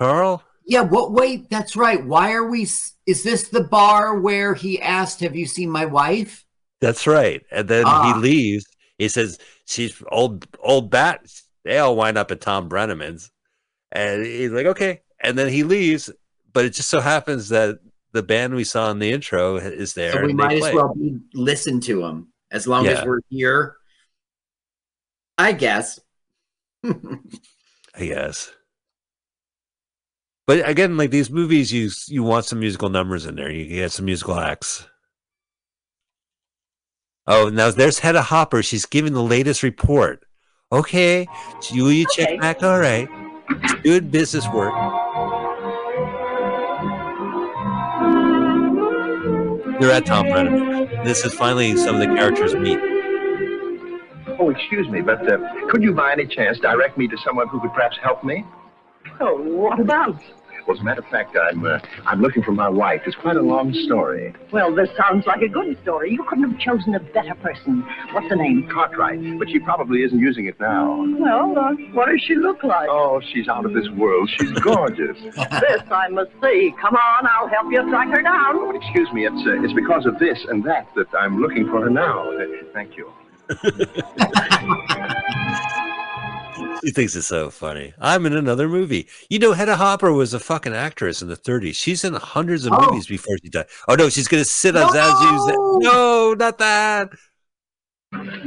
Carl? 0.00 0.42
Yeah. 0.66 0.80
What? 0.82 1.12
Wait. 1.12 1.48
That's 1.50 1.76
right. 1.76 2.04
Why 2.04 2.32
are 2.32 2.46
we? 2.48 2.62
Is 2.62 3.22
this 3.22 3.48
the 3.48 3.64
bar 3.64 4.18
where 4.18 4.54
he 4.54 4.80
asked, 4.80 5.20
"Have 5.20 5.36
you 5.36 5.46
seen 5.46 5.70
my 5.70 5.84
wife?" 5.84 6.44
That's 6.80 7.06
right. 7.06 7.42
And 7.50 7.68
then 7.68 7.84
Ah. 7.86 8.14
he 8.14 8.20
leaves. 8.20 8.64
He 8.98 9.08
says, 9.08 9.38
She's 9.66 10.02
old, 10.10 10.46
old 10.60 10.90
bat. 10.90 11.20
They 11.64 11.76
all 11.78 11.94
wind 11.94 12.16
up 12.16 12.30
at 12.30 12.40
Tom 12.40 12.68
Breneman's. 12.68 13.30
And 13.92 14.24
he's 14.24 14.50
like, 14.50 14.64
Okay. 14.66 15.02
And 15.20 15.36
then 15.38 15.48
he 15.50 15.62
leaves. 15.62 16.10
But 16.54 16.64
it 16.64 16.70
just 16.70 16.88
so 16.88 17.00
happens 17.00 17.50
that 17.50 17.78
the 18.12 18.22
band 18.22 18.54
we 18.54 18.64
saw 18.64 18.90
in 18.90 18.98
the 18.98 19.12
intro 19.12 19.56
is 19.56 19.92
there. 19.94 20.12
So 20.12 20.24
we 20.24 20.32
might 20.32 20.54
as 20.54 20.60
play. 20.60 20.74
well 20.74 20.94
be 20.94 21.18
listen 21.34 21.80
to 21.82 22.02
him 22.04 22.32
as 22.50 22.66
long 22.66 22.86
Yeah. 22.86 22.92
as 22.92 23.04
we're 23.04 23.20
here. 23.28 23.76
I 25.38 25.52
guess. 25.52 26.00
I 26.84 26.90
guess. 27.98 28.50
But 30.50 30.68
again, 30.68 30.96
like 30.96 31.12
these 31.12 31.30
movies, 31.30 31.72
you 31.72 31.90
you 32.08 32.24
want 32.24 32.44
some 32.44 32.58
musical 32.58 32.88
numbers 32.88 33.24
in 33.24 33.36
there. 33.36 33.52
You 33.52 33.68
get 33.68 33.92
some 33.92 34.06
musical 34.06 34.34
acts. 34.34 34.84
Oh, 37.28 37.50
now 37.50 37.70
there's 37.70 38.00
Hedda 38.00 38.20
Hopper. 38.20 38.60
She's 38.60 38.84
giving 38.84 39.12
the 39.12 39.22
latest 39.22 39.62
report. 39.62 40.24
Okay, 40.72 41.28
Julia, 41.62 42.04
check 42.16 42.30
Okay. 42.30 42.38
back. 42.38 42.64
All 42.64 42.80
right, 42.80 43.08
good 43.84 44.10
business 44.10 44.44
work. 44.48 44.74
You're 49.80 49.92
at 49.92 50.04
Tom 50.04 50.30
Brennan. 50.30 51.04
This 51.04 51.24
is 51.24 51.32
finally 51.32 51.76
some 51.76 51.94
of 51.94 52.00
the 52.00 52.08
characters 52.08 52.56
meet. 52.56 52.80
Oh, 54.40 54.50
excuse 54.50 54.88
me, 54.88 55.00
but 55.00 55.22
uh, 55.32 55.38
could 55.68 55.84
you 55.84 55.94
by 55.94 56.10
any 56.10 56.26
chance 56.26 56.58
direct 56.58 56.98
me 56.98 57.06
to 57.06 57.16
someone 57.18 57.46
who 57.46 57.60
could 57.60 57.72
perhaps 57.72 57.98
help 58.02 58.24
me? 58.24 58.44
Oh, 59.20 59.40
what 59.40 59.78
about? 59.78 60.20
Well, 60.70 60.76
as 60.76 60.82
a 60.82 60.84
matter 60.84 61.00
of 61.00 61.08
fact, 61.08 61.36
I'm 61.36 61.66
uh, 61.66 61.80
I'm 62.06 62.20
looking 62.20 62.44
for 62.44 62.52
my 62.52 62.68
wife. 62.68 63.02
It's 63.04 63.16
quite 63.16 63.34
a 63.34 63.42
long 63.42 63.74
story. 63.86 64.32
Well, 64.52 64.72
this 64.72 64.88
sounds 64.96 65.26
like 65.26 65.42
a 65.42 65.48
good 65.48 65.76
story. 65.82 66.12
You 66.12 66.22
couldn't 66.28 66.48
have 66.48 66.60
chosen 66.60 66.94
a 66.94 67.00
better 67.00 67.34
person. 67.42 67.84
What's 68.12 68.28
the 68.28 68.36
name? 68.36 68.68
Cartwright, 68.72 69.36
but 69.36 69.50
she 69.50 69.58
probably 69.58 70.04
isn't 70.04 70.20
using 70.20 70.46
it 70.46 70.60
now. 70.60 71.04
Well, 71.18 71.58
uh, 71.58 71.72
what 71.92 72.06
does 72.08 72.22
she 72.24 72.36
look 72.36 72.62
like? 72.62 72.88
Oh, 72.88 73.20
she's 73.32 73.48
out 73.48 73.64
of 73.64 73.72
this 73.72 73.88
world. 73.96 74.30
She's 74.38 74.52
gorgeous. 74.60 75.18
This 75.60 75.82
I 75.90 76.06
must 76.08 76.30
see. 76.40 76.72
Come 76.80 76.94
on, 76.94 77.26
I'll 77.26 77.48
help 77.48 77.66
you 77.72 77.82
track 77.90 78.08
her 78.10 78.22
down. 78.22 78.54
oh, 78.54 78.70
excuse 78.70 79.12
me, 79.12 79.26
it's 79.26 79.44
uh, 79.44 79.64
it's 79.64 79.72
because 79.72 80.06
of 80.06 80.20
this 80.20 80.38
and 80.50 80.62
that 80.66 80.86
that 80.94 81.08
I'm 81.18 81.40
looking 81.40 81.66
for 81.66 81.82
her 81.82 81.90
now. 81.90 82.30
Uh, 82.30 82.44
thank 82.72 82.96
you. 82.96 83.10
He 86.82 86.90
thinks 86.92 87.14
it's 87.14 87.26
so 87.26 87.50
funny. 87.50 87.92
I'm 88.00 88.24
in 88.26 88.34
another 88.34 88.68
movie. 88.68 89.06
You 89.28 89.38
know, 89.38 89.52
Hedda 89.52 89.76
Hopper 89.76 90.12
was 90.12 90.32
a 90.32 90.40
fucking 90.40 90.72
actress 90.72 91.20
in 91.20 91.28
the 91.28 91.36
30s. 91.36 91.74
She's 91.74 92.04
in 92.04 92.14
hundreds 92.14 92.64
of 92.66 92.72
Oh. 92.74 92.86
movies 92.90 93.06
before 93.06 93.36
she 93.42 93.50
died. 93.50 93.66
Oh 93.88 93.94
no, 93.96 94.08
she's 94.08 94.28
gonna 94.28 94.44
sit 94.44 94.76
on 94.76 94.92
No! 94.94 95.00
ZaSu's. 95.00 95.82
No, 95.84 96.34
not 96.34 96.58
that. 96.58 97.10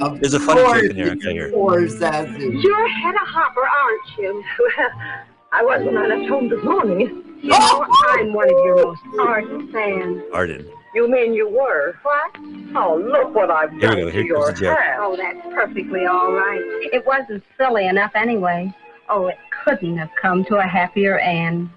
Of 0.01 0.19
There's 0.19 0.33
a 0.33 0.39
funny 0.39 0.61
joke 0.61 0.89
in 0.91 0.95
here, 0.95 1.09
I 1.09 1.11
it's 1.13 1.23
hear. 1.23 1.49
ZaSu. 1.51 2.63
You're 2.63 2.87
Hedda 2.89 3.19
Hopper, 3.19 3.61
aren't 3.61 4.17
you? 4.17 4.43
Well, 4.59 4.89
I 5.53 5.63
was 5.63 5.83
when 5.85 5.97
I 5.97 6.07
left 6.07 6.27
home 6.29 6.49
this 6.49 6.63
morning. 6.63 6.99
You 7.41 7.49
know, 7.49 7.85
I'm 8.09 8.33
one 8.33 8.45
of 8.45 8.57
your 8.65 8.85
most 8.85 9.01
ardent 9.19 9.71
fans. 9.71 10.21
Arden. 10.33 10.65
You 10.93 11.09
mean 11.09 11.33
you 11.33 11.49
were? 11.49 11.95
What? 12.03 12.31
Oh, 12.75 13.01
look 13.03 13.33
what 13.33 13.49
I've 13.49 13.71
Here 13.71 13.79
we 13.79 13.87
done 13.87 13.95
go. 14.05 14.11
to 14.11 14.25
your 14.25 14.45
comes 14.45 14.59
the 14.59 14.65
joke. 14.65 14.77
hair. 14.77 14.97
Oh, 15.01 15.15
that's 15.17 15.47
perfectly 15.53 16.05
all 16.05 16.31
right. 16.31 16.61
It 16.91 17.03
wasn't 17.05 17.43
silly 17.57 17.87
enough 17.87 18.11
anyway. 18.15 18.71
Oh, 19.09 19.27
it 19.27 19.37
couldn't 19.63 19.97
have 19.97 20.11
come 20.21 20.45
to 20.45 20.57
a 20.57 20.63
happier 20.63 21.17
end. 21.17 21.69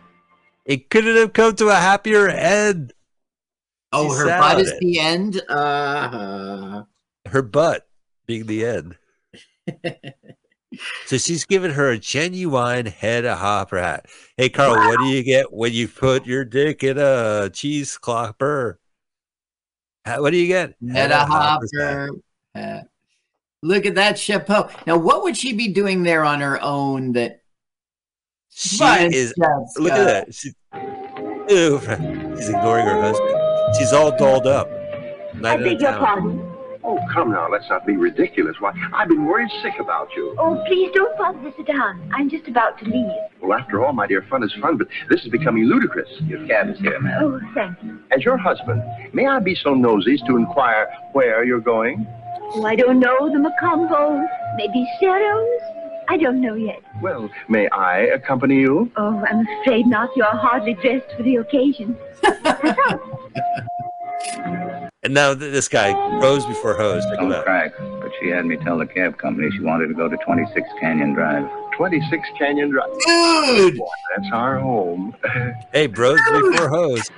It 0.66 0.90
couldn't 0.90 1.16
have 1.16 1.32
come 1.32 1.54
to 1.56 1.68
a 1.68 1.74
happier 1.76 2.28
end. 2.28 2.92
Oh, 3.92 4.08
She's 4.08 4.18
her 4.18 4.26
sad 4.26 4.40
butt 4.40 4.54
on 4.56 4.60
is 4.60 4.70
it. 4.72 4.80
the 4.80 4.98
end. 5.00 5.42
Uh, 5.48 6.82
Her 7.26 7.42
butt 7.42 7.86
being 8.26 8.46
the 8.46 8.66
end. 8.66 8.96
so 11.06 11.16
she's 11.16 11.44
giving 11.44 11.70
her 11.72 11.90
a 11.90 11.98
genuine 11.98 12.86
head 12.86 13.24
of 13.24 13.38
hopper 13.38 13.78
hat. 13.78 14.06
Hey, 14.36 14.48
Carl, 14.50 14.74
what 14.74 14.98
do 14.98 15.06
you 15.06 15.22
get 15.22 15.52
when 15.52 15.72
you 15.72 15.88
put 15.88 16.26
your 16.26 16.44
dick 16.44 16.82
in 16.84 16.98
a 16.98 17.48
cheese 17.52 17.96
clopper? 18.00 18.78
Ha- 20.06 20.20
What 20.20 20.30
do 20.30 20.36
you 20.36 20.46
get? 20.46 20.74
head 20.92 21.12
of 21.12 21.28
hopper. 21.28 22.10
Uh, 22.54 22.80
look 23.62 23.86
at 23.86 23.94
that 23.96 24.18
chapeau. 24.18 24.68
Now, 24.86 24.96
what 24.96 25.22
would 25.22 25.36
she 25.36 25.52
be 25.52 25.68
doing 25.68 26.02
there 26.02 26.24
on 26.24 26.40
her 26.40 26.60
own? 26.62 27.12
That 27.12 27.42
She 28.50 28.82
is. 28.84 29.34
Jessica. 29.38 29.64
Look 29.78 29.92
at 29.92 30.04
that. 30.04 30.34
She, 30.34 30.52
ew, 31.48 31.80
she's 32.36 32.48
ignoring 32.48 32.86
her 32.86 33.00
husband. 33.00 33.76
She's 33.76 33.92
all 33.92 34.16
dolled 34.16 34.46
up. 34.46 34.70
Night 35.34 35.60
in 35.60 35.76
the 35.76 35.84
town. 35.84 35.98
pardon. 36.00 36.45
Oh, 36.88 37.00
come 37.12 37.32
now, 37.32 37.48
let's 37.50 37.68
not 37.68 37.84
be 37.84 37.96
ridiculous. 37.96 38.54
Why, 38.60 38.72
I've 38.92 39.08
been 39.08 39.26
worried 39.26 39.50
sick 39.60 39.72
about 39.80 40.08
you. 40.14 40.36
Oh, 40.38 40.62
please 40.68 40.92
don't 40.94 41.18
bother 41.18 41.42
to 41.42 41.52
sit 41.56 41.66
down. 41.66 42.08
I'm 42.14 42.30
just 42.30 42.46
about 42.46 42.78
to 42.78 42.84
leave. 42.84 43.10
Well, 43.42 43.58
after 43.58 43.84
all, 43.84 43.92
my 43.92 44.06
dear, 44.06 44.24
fun 44.30 44.44
is 44.44 44.54
fun, 44.60 44.76
but 44.76 44.86
this 45.10 45.22
is 45.24 45.28
becoming 45.28 45.64
ludicrous. 45.64 46.08
Your 46.20 46.46
cab 46.46 46.70
is 46.70 46.78
here, 46.78 47.00
ma'am. 47.00 47.18
Oh, 47.20 47.40
thank 47.54 47.82
you. 47.82 47.98
As 48.12 48.24
your 48.24 48.36
husband, 48.36 48.84
may 49.12 49.26
I 49.26 49.40
be 49.40 49.56
so 49.56 49.74
nosy 49.74 50.14
as 50.14 50.20
to 50.28 50.36
inquire 50.36 50.88
where 51.12 51.44
you're 51.44 51.58
going? 51.58 52.06
Oh, 52.40 52.64
I 52.64 52.76
don't 52.76 53.00
know. 53.00 53.32
The 53.32 53.38
Mocambos, 53.38 54.24
maybe 54.56 54.86
Ciro's. 55.00 55.60
I 56.08 56.16
don't 56.16 56.40
know 56.40 56.54
yet. 56.54 56.82
Well, 57.02 57.28
may 57.48 57.68
I 57.70 58.02
accompany 58.02 58.60
you? 58.60 58.92
Oh, 58.96 59.24
I'm 59.28 59.44
afraid 59.60 59.88
not. 59.88 60.10
You're 60.14 60.26
hardly 60.26 60.74
dressed 60.74 61.10
for 61.16 61.24
the 61.24 61.36
occasion. 61.36 61.96
And 65.06 65.14
now 65.14 65.34
th- 65.34 65.52
this 65.52 65.68
guy 65.68 65.92
rose 66.20 66.44
before 66.46 66.74
hose. 66.74 67.04
Check 67.04 67.20
him 67.20 67.28
Don't 67.28 67.34
out. 67.38 67.44
crack. 67.44 67.72
But 67.78 68.10
she 68.20 68.26
had 68.28 68.44
me 68.44 68.56
tell 68.56 68.76
the 68.76 68.86
cab 68.86 69.16
company 69.18 69.48
she 69.52 69.60
wanted 69.60 69.86
to 69.86 69.94
go 69.94 70.08
to 70.08 70.16
26 70.16 70.68
Canyon 70.80 71.12
Drive. 71.14 71.48
26 71.76 72.28
Canyon 72.36 72.70
Drive. 72.70 72.90
dude. 73.06 73.78
Boy, 73.78 73.86
that's 74.16 74.28
our 74.32 74.58
home. 74.58 75.14
Hey, 75.72 75.86
bros 75.86 76.18
before 76.32 76.68
hose. 76.70 77.08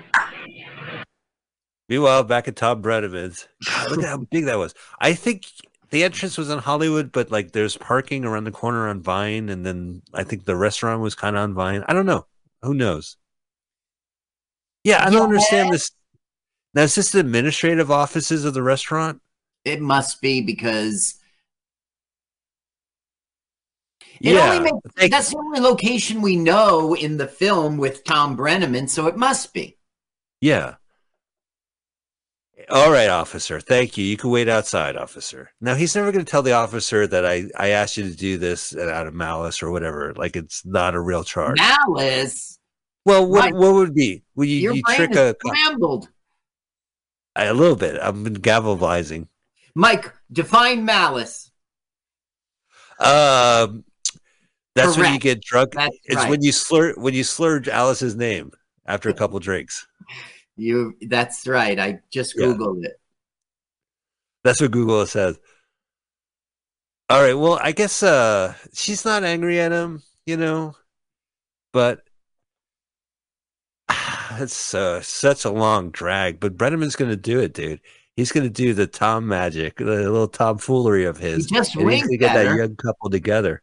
Meanwhile, 1.89 2.25
back 2.25 2.47
at 2.47 2.57
Tom 2.57 2.83
Breneman's, 2.83 3.49
God, 3.65 3.91
look 3.91 4.03
at 4.03 4.09
how 4.11 4.19
big 4.19 4.45
that 4.45 4.59
was. 4.59 4.75
I 5.01 5.15
think 5.15 5.47
the 5.89 6.05
entrance 6.05 6.37
was 6.37 6.51
in 6.51 6.59
Hollywood, 6.59 7.11
but 7.11 7.31
like 7.31 7.53
there's 7.53 7.79
parking 7.79 8.27
around 8.27 8.45
the 8.45 8.51
corner 8.51 8.87
on 8.87 9.01
Vine, 9.01 9.49
and 9.49 9.65
then 9.65 10.03
I 10.13 10.25
think 10.25 10.45
the 10.45 10.57
restaurant 10.57 11.01
was 11.01 11.15
kind 11.15 11.37
of 11.37 11.43
on 11.43 11.55
Vine. 11.55 11.85
I 11.89 11.95
don't 11.95 12.05
know. 12.05 12.27
Who 12.61 12.75
knows? 12.75 13.17
Yeah, 14.85 15.03
I 15.03 15.09
don't 15.09 15.23
understand 15.23 15.73
this. 15.73 15.91
Now, 16.79 16.85
is 16.85 16.95
this 16.95 17.11
the 17.11 17.19
administrative 17.19 17.91
offices 17.91 18.45
of 18.45 18.55
the 18.55 18.63
restaurant? 18.63 19.21
It 19.65 19.81
must 19.81 20.21
be 20.21 20.41
because 20.41 21.17
It 24.21 24.35
yeah, 24.35 24.53
only 24.53 24.71
makes, 24.95 25.11
that's 25.11 25.31
the 25.31 25.39
only 25.39 25.59
location 25.59 26.23
we 26.23 26.37
know 26.37 26.95
in 26.95 27.17
the 27.17 27.27
film 27.27 27.79
with 27.79 28.05
Tom 28.05 28.37
Breneman, 28.37 28.89
so 28.89 29.09
it 29.09 29.17
must 29.17 29.53
be. 29.53 29.77
yeah. 30.41 30.77
All 32.71 32.93
right, 32.93 33.09
officer. 33.09 33.59
Thank 33.59 33.99
you. 33.99 34.05
You 34.05 34.17
can 34.17 34.31
wait 34.31 34.49
outside, 34.49 34.97
officer. 34.97 35.51
Now 35.61 35.75
he's 35.75 35.97
never 35.97 36.13
going 36.13 36.25
to 36.25 36.31
tell 36.31 36.43
the 36.43 36.53
officer 36.53 37.09
that 37.09 37.27
I 37.27 37.47
I 37.57 37.71
asked 37.71 37.97
you 37.97 38.05
to 38.09 38.15
do 38.17 38.39
this 38.39 38.77
out 38.77 39.09
of 39.09 39.15
malice 39.15 39.65
or 39.65 39.73
whatever. 39.73 40.15
Like 40.15 40.37
it's 40.37 40.65
not 40.65 40.95
a 40.95 41.01
real 41.01 41.25
charge. 41.25 41.59
Malice. 41.59 42.61
Well, 43.05 43.27
what 43.29 43.53
what 43.53 43.75
would 43.75 43.95
be? 43.95 44.23
Would 44.37 44.49
you, 44.49 44.59
Your 44.59 44.75
you 44.75 44.83
trick 44.95 45.17
a 45.17 45.35
scrambled. 45.45 46.11
A 47.45 47.55
little 47.55 47.77
bit? 47.77 48.01
I've 48.01 48.23
been 48.23 48.35
gavalizing. 48.35 49.29
Mike, 49.75 50.13
define 50.33 50.85
malice. 50.85 51.51
Um, 52.99 53.85
that's 54.75 54.97
when 54.97 55.13
you 55.13 55.21
get 55.21 55.41
drunk. 55.41 55.73
That's 55.75 55.97
it's 56.05 56.17
right. 56.17 56.31
when 56.31 56.43
you 56.43 56.53
slur 56.53 56.95
when 56.95 57.15
you 57.15 57.25
slur 57.25 57.63
Alice's 57.71 58.17
name 58.17 58.53
after 58.87 59.09
a 59.09 59.15
couple 59.21 59.39
drinks. 59.39 59.87
You 60.57 60.95
that's 61.03 61.47
right. 61.47 61.79
I 61.79 62.01
just 62.11 62.35
Yeah. 62.37 62.47
googled 62.47 62.85
it. 62.85 63.01
That's 64.45 64.61
what 64.61 64.71
Google 64.71 65.07
says. 65.07 65.39
All 67.09 67.23
right. 67.23 67.35
Well, 67.35 67.59
I 67.63 67.73
guess 67.73 68.03
uh 68.03 68.55
she's 68.75 69.05
not 69.05 69.23
angry 69.25 69.61
at 69.61 69.73
him, 69.73 70.03
you 70.27 70.37
know, 70.37 70.75
but 71.73 72.01
it's 74.41 74.75
uh, 74.75 75.01
such 75.03 75.45
a 75.45 75.51
long 75.51 75.91
drag. 75.91 76.41
But 76.41 76.57
Breneman's 76.57 76.97
going 76.97 77.11
to 77.11 77.17
do 77.17 77.41
it, 77.41 77.55
dude. 77.55 77.81
He's 78.17 78.33
going 78.33 78.45
to 78.45 78.51
do 78.51 78.75
the 78.75 78.87
Tom 78.87 79.27
magic, 79.29 79.77
the 79.77 79.85
little 79.85 80.27
tomfoolery 80.29 81.05
of 81.05 81.19
his. 81.19 81.47
just 81.47 81.77
and 81.77 81.91
he's 81.91 82.03
gonna 82.03 82.17
get 82.17 82.35
that 82.35 82.57
young 82.57 82.75
couple 82.77 83.11
together. 83.11 83.63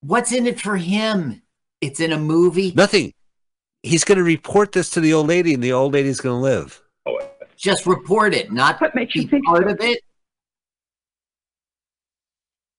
What's 0.00 0.32
in 0.32 0.46
it 0.46 0.60
for 0.60 0.76
him? 0.76 1.42
It's 1.80 2.00
in 2.00 2.12
a 2.12 2.18
movie. 2.18 2.72
Nothing. 2.76 3.12
He's 3.82 4.04
going 4.04 4.18
to 4.18 4.24
report 4.24 4.72
this 4.72 4.90
to 4.90 5.00
the 5.00 5.12
old 5.12 5.26
lady, 5.26 5.54
and 5.54 5.62
the 5.62 5.72
old 5.72 5.94
lady's 5.94 6.20
going 6.20 6.36
to 6.38 6.42
live. 6.42 6.80
Just 7.56 7.86
report 7.86 8.34
it, 8.34 8.52
not 8.52 8.80
What 8.80 8.94
makes 8.94 9.14
you 9.14 9.22
be 9.22 9.28
think 9.28 9.46
part 9.46 9.64
so? 9.64 9.70
of 9.70 9.80
it. 9.80 10.00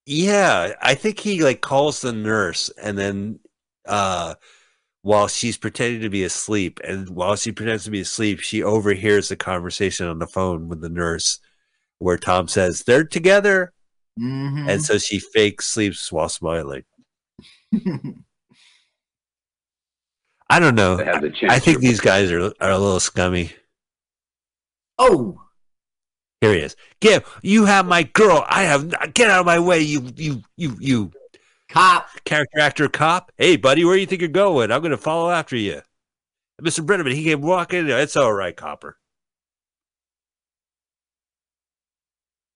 Yeah, 0.06 0.74
I 0.82 0.96
think 0.96 1.20
he 1.20 1.42
like 1.44 1.62
calls 1.62 2.02
the 2.02 2.12
nurse 2.12 2.70
and 2.82 2.98
then 2.98 3.40
uh 3.86 4.36
while 5.04 5.28
she's 5.28 5.58
pretending 5.58 6.02
to 6.02 6.10
be 6.10 6.24
asleep 6.24 6.80
and 6.84 7.10
while 7.10 7.36
she 7.36 7.52
pretends 7.52 7.84
to 7.84 7.92
be 7.92 8.02
asleep, 8.02 8.40
she 8.40 8.64
overhears 8.64 9.30
the 9.30 9.36
conversation 9.36 10.08
on 10.08 10.18
the 10.20 10.26
phone 10.28 10.68
with 10.70 10.82
the 10.82 10.90
nurse 10.90 11.40
where 12.00 12.18
Tom 12.18 12.48
says 12.48 12.84
they're 12.84 13.04
together 13.04 13.72
Mhm. 14.20 14.70
and 14.70 14.84
so 14.84 14.98
she 14.98 15.20
fake 15.20 15.62
sleeps 15.62 16.12
while 16.12 16.30
smiling. 16.30 16.84
I 20.50 20.60
don't 20.60 20.76
know. 20.76 20.98
They 20.98 21.06
have 21.06 21.22
the 21.22 21.34
I, 21.50 21.60
think 21.60 21.80
these 21.80 22.00
guys 22.00 22.32
are 22.32 22.54
are 22.62 22.72
a 22.72 22.78
little 22.78 23.00
scummy. 23.00 23.52
oh, 25.00 25.42
Here 26.42 26.54
he 26.54 26.60
is. 26.60 26.76
Give 27.00 27.24
you 27.42 27.66
have 27.66 27.86
my 27.88 28.04
girl. 28.04 28.46
I 28.48 28.64
have 28.64 28.90
get 29.14 29.30
out 29.30 29.40
of 29.40 29.46
my 29.46 29.60
way, 29.60 29.80
you 29.80 30.12
you 30.16 30.44
you 30.58 30.76
you 30.80 31.12
cop. 31.74 32.08
character 32.26 32.60
actor 32.60 32.88
cop. 32.88 33.32
Hey, 33.38 33.58
buddy, 33.58 33.84
where 33.84 33.96
do 33.96 34.02
you 34.02 34.08
think 34.08 34.22
you're 34.22 34.30
going? 34.30 34.72
I'm 34.72 34.82
going 34.82 34.92
to 34.92 34.98
follow 34.98 35.30
after 35.30 35.56
you. 35.56 35.82
Mr. 36.62 36.86
Breneman, 36.86 37.14
he 37.14 37.24
came 37.24 37.42
walking. 37.42 37.90
It's 37.90 38.16
all 38.16 38.34
right, 38.34 38.56
Copper. 38.56 38.98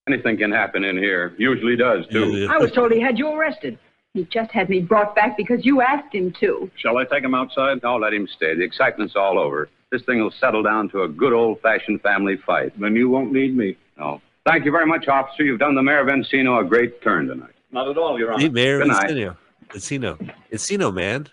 Anything 0.07 0.37
can 0.37 0.51
happen 0.51 0.85
in 0.85 0.97
here. 0.97 1.33
Usually 1.37 1.75
does, 1.75 2.07
too. 2.07 2.47
I 2.49 2.57
was 2.57 2.71
told 2.71 2.93
he 2.93 3.01
had 3.01 3.17
you 3.17 3.27
arrested. 3.27 3.77
He 4.13 4.23
just 4.25 4.51
had 4.51 4.69
me 4.69 4.79
brought 4.79 5.15
back 5.15 5.35
because 5.35 5.65
you 5.65 5.81
asked 5.81 6.15
him 6.15 6.31
to. 6.39 6.71
Shall 6.77 6.97
I 6.97 7.03
take 7.03 7.23
him 7.23 7.35
outside? 7.35 7.83
No, 7.83 7.97
let 7.97 8.13
him 8.13 8.27
stay. 8.27 8.55
The 8.55 8.63
excitement's 8.63 9.15
all 9.17 9.37
over. 9.37 9.69
This 9.91 10.01
thing 10.03 10.21
will 10.21 10.31
settle 10.31 10.63
down 10.63 10.89
to 10.89 11.03
a 11.03 11.09
good 11.09 11.33
old-fashioned 11.33 12.01
family 12.01 12.37
fight. 12.37 12.79
Then 12.79 12.95
you 12.95 13.09
won't 13.09 13.33
need 13.33 13.55
me. 13.55 13.75
No. 13.97 14.21
Thank 14.45 14.63
you 14.63 14.71
very 14.71 14.85
much, 14.85 15.07
officer. 15.09 15.43
You've 15.43 15.59
done 15.59 15.75
the 15.75 15.83
mayor 15.83 15.99
of 15.99 16.07
Encino 16.07 16.61
a 16.61 16.67
great 16.67 17.01
turn 17.01 17.27
tonight. 17.27 17.51
Not 17.71 17.87
at 17.89 17.97
all, 17.97 18.17
Your 18.17 18.37
Hey, 18.39 18.49
Mayor 18.49 18.79
Good 18.79 18.87
night. 18.87 19.09
Encino. 19.09 19.37
Encino. 19.69 20.33
Encino, 20.51 20.93
man. 20.93 21.27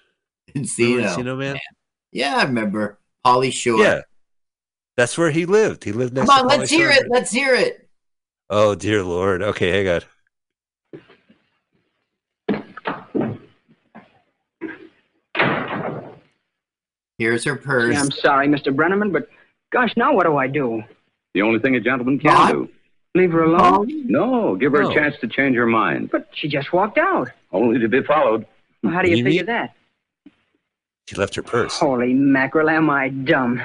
Encino. 0.55 1.03
Encino, 1.09 1.39
man? 1.39 1.59
Yeah, 2.13 2.37
I 2.39 2.45
remember. 2.45 2.99
Pauly 3.25 3.53
Shore. 3.53 3.79
Yeah. 3.81 4.01
That's 4.97 5.17
where 5.19 5.31
he 5.31 5.47
lived. 5.47 5.85
He 5.85 5.93
lived 5.93 6.15
next 6.15 6.29
Come 6.29 6.39
to 6.39 6.45
on, 6.45 6.51
Pauly 6.51 6.59
let's 6.61 6.71
hear 6.71 6.93
Shore. 6.93 7.03
it. 7.05 7.11
Let's 7.11 7.31
hear 7.31 7.55
it. 7.55 7.89
Oh, 8.51 8.75
dear 8.75 9.03
Lord. 9.03 9.43
Okay, 9.43 9.71
hang 9.71 9.89
on. 9.89 10.03
Here's 17.19 17.45
her 17.45 17.57
purse. 17.57 17.95
Yeah, 17.95 18.01
I'm 18.01 18.11
sorry, 18.11 18.49
Mr. 18.49 18.75
Breneman, 18.75 19.13
but 19.13 19.29
gosh, 19.73 19.93
now 19.97 20.15
what 20.15 20.25
do 20.27 20.37
I 20.37 20.47
do? 20.49 20.83
The 21.35 21.43
only 21.43 21.61
thing 21.61 21.77
a 21.77 21.81
gentleman 21.81 22.19
can 22.19 22.35
What? 22.35 22.53
do. 22.53 22.69
Leave 23.17 23.31
her 23.33 23.45
alone? 23.45 23.61
Oh. 23.63 23.85
No, 24.07 24.57
give 24.57 24.73
her 24.73 24.83
No. 24.83 24.91
a 24.91 24.95
chance 24.95 25.15
to 25.21 25.29
change 25.29 25.57
her 25.57 25.67
mind. 25.67 26.11
But 26.11 26.29
she 26.35 26.49
just 26.49 26.73
walked 26.73 26.99
out. 26.99 27.31
Only 27.53 27.79
to 27.79 27.89
be 27.89 28.03
followed. 28.03 28.45
Well, 28.83 28.93
how 28.93 29.03
do 29.03 29.11
you 29.11 29.17
You 29.19 29.25
figure 29.25 29.41
mean- 29.43 29.47
that? 29.47 29.75
She 31.07 31.17
left 31.17 31.35
her 31.37 31.43
purse. 31.43 31.79
Holy 31.79 32.13
mackerel, 32.15 32.69
am 32.71 32.91
I 32.91 33.11
dumb? 33.11 33.63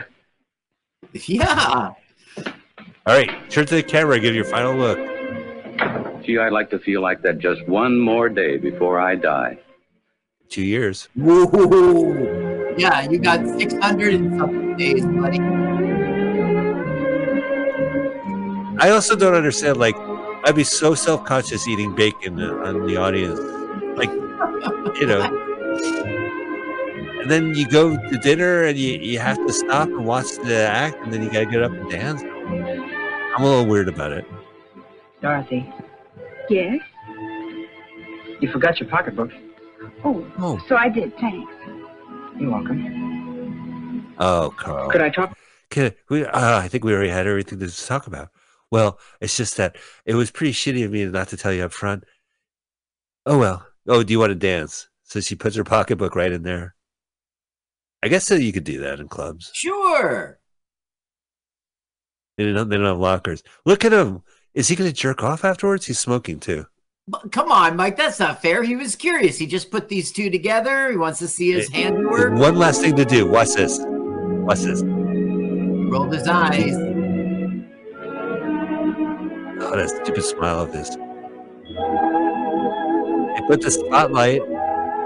Yeah. 1.14 1.92
All 2.38 3.16
right, 3.16 3.32
turn 3.50 3.66
to 3.66 3.76
the 3.76 3.82
camera 3.84 4.20
give 4.20 4.36
your 4.36 4.44
final 4.44 4.76
look. 4.76 5.00
Gee, 6.24 6.38
I'd 6.38 6.52
like 6.52 6.70
to 6.72 6.80
feel 6.80 7.02
like 7.02 7.22
that 7.24 7.40
just 7.40 7.66
one 7.68 7.98
more 7.98 8.30
day 8.30 8.58
before 8.58 9.00
I 9.00 9.16
die. 9.16 9.58
Two 10.50 10.64
years. 10.64 11.08
Whoa. 11.16 12.76
Yeah, 12.78 13.10
you 13.10 13.18
got 13.18 13.40
600 13.58 14.14
and 14.14 14.38
something 14.38 14.78
days, 14.78 15.06
buddy. 15.06 15.40
I 18.82 18.90
also 18.92 19.16
don't 19.16 19.34
understand. 19.36 19.78
Like, 19.78 19.96
I'd 20.46 20.56
be 20.56 20.64
so 20.64 20.96
self 20.96 21.26
conscious 21.26 21.68
eating 21.68 21.94
bacon 21.96 22.40
on 22.42 22.86
the 22.88 22.98
audience. 22.98 23.40
Like, 23.98 24.10
you 25.00 25.06
know. 25.06 25.22
And 27.22 27.30
then 27.30 27.54
you 27.54 27.68
go 27.68 27.96
to 27.98 28.18
dinner 28.20 28.64
and 28.64 28.78
you, 28.78 28.98
you 28.98 29.20
have 29.20 29.38
to 29.46 29.52
stop 29.54 29.88
and 29.90 30.06
watch 30.06 30.32
the 30.44 30.56
act, 30.56 30.98
and 31.04 31.14
then 31.14 31.22
you 31.22 31.30
got 31.32 31.40
to 31.40 31.46
get 31.46 31.62
up 31.62 31.72
and 31.72 31.90
dance. 31.90 32.22
I'm 32.24 33.44
a 33.44 33.46
little 33.46 33.66
weird 33.66 33.90
about 33.90 34.12
it. 34.14 34.26
Dorothy, 35.22 35.72
Yes? 36.50 36.80
you 38.40 38.50
forgot 38.52 38.80
your 38.80 38.88
pocketbook. 38.90 39.32
Oh, 40.06 40.26
Oh, 40.40 40.60
so 40.70 40.78
I 40.78 40.88
did. 40.88 41.14
Thanks. 41.20 41.52
You're 42.40 42.50
welcome. 42.52 44.16
oh, 44.18 44.54
Carl. 44.56 44.90
Could 44.90 45.02
I 45.02 45.10
talk? 45.10 45.38
Could 45.70 45.96
we, 46.08 46.24
uh, 46.26 46.58
I 46.60 46.70
think 46.70 46.86
we 46.86 46.94
already 46.94 47.10
had 47.10 47.28
everything 47.28 47.60
to 47.60 47.86
talk 47.86 48.08
about. 48.08 48.30
Well, 48.72 49.00
it's 49.20 49.36
just 49.36 49.58
that 49.58 49.78
it 50.06 50.16
was 50.16 50.32
pretty 50.32 50.54
shitty 50.54 50.86
of 50.86 50.92
me 50.92 51.06
not 51.06 51.30
to 51.30 51.38
tell 51.38 51.54
you 51.54 51.64
up 51.64 51.72
front. 51.72 52.04
Oh 53.26 53.38
well. 53.38 53.66
Oh, 53.88 54.04
do 54.04 54.14
you 54.14 54.20
want 54.20 54.32
to 54.32 54.36
dance? 54.36 54.88
So 55.04 55.20
she 55.20 55.36
puts 55.36 55.56
her 55.56 55.64
pocketbook 55.64 56.16
right 56.16 56.32
in 56.32 56.44
there. 56.44 56.76
I 58.04 58.08
guess 58.08 58.26
so 58.26 58.36
you 58.36 58.54
could 58.54 58.64
do 58.64 58.80
that 58.82 59.00
in 59.00 59.08
clubs. 59.08 59.52
Sure. 59.54 60.40
They 62.38 62.54
don't, 62.54 62.70
they 62.70 62.78
don't 62.78 62.86
have 62.86 63.00
lockers. 63.00 63.44
Look 63.66 63.84
at 63.84 63.92
him. 63.92 64.22
Is 64.54 64.68
he 64.68 64.76
going 64.76 64.90
to 64.90 64.96
jerk 64.96 65.24
off 65.24 65.44
afterwards? 65.44 65.88
He's 65.88 66.00
smoking 66.00 66.40
too. 66.40 66.66
But 67.08 67.32
come 67.32 67.52
on, 67.52 67.76
Mike. 67.76 67.98
That's 67.98 68.20
not 68.20 68.42
fair. 68.42 68.64
He 68.64 68.76
was 68.76 68.96
curious. 68.96 69.38
He 69.38 69.48
just 69.48 69.72
put 69.72 69.90
these 69.90 70.12
two 70.12 70.30
together. 70.30 70.92
He 70.92 70.98
wants 70.98 71.20
to 71.20 71.28
see 71.28 71.52
his 71.52 71.68
handiwork. 71.70 72.34
One 72.40 72.56
last 72.56 72.82
thing 72.82 72.96
to 72.96 73.06
do. 73.06 73.28
Watch 73.28 73.56
this. 73.56 73.80
Watch 73.82 74.60
this. 74.60 74.84
Rolled 74.84 76.14
his 76.14 76.28
eyes. 76.28 76.76
Oh, 79.62 79.76
that 79.76 79.90
stupid 79.90 80.24
smile 80.24 80.62
of 80.62 80.74
his. 80.74 80.90
They 80.90 80.96
put 83.48 83.62
the 83.62 83.72
spotlight. 83.72 84.42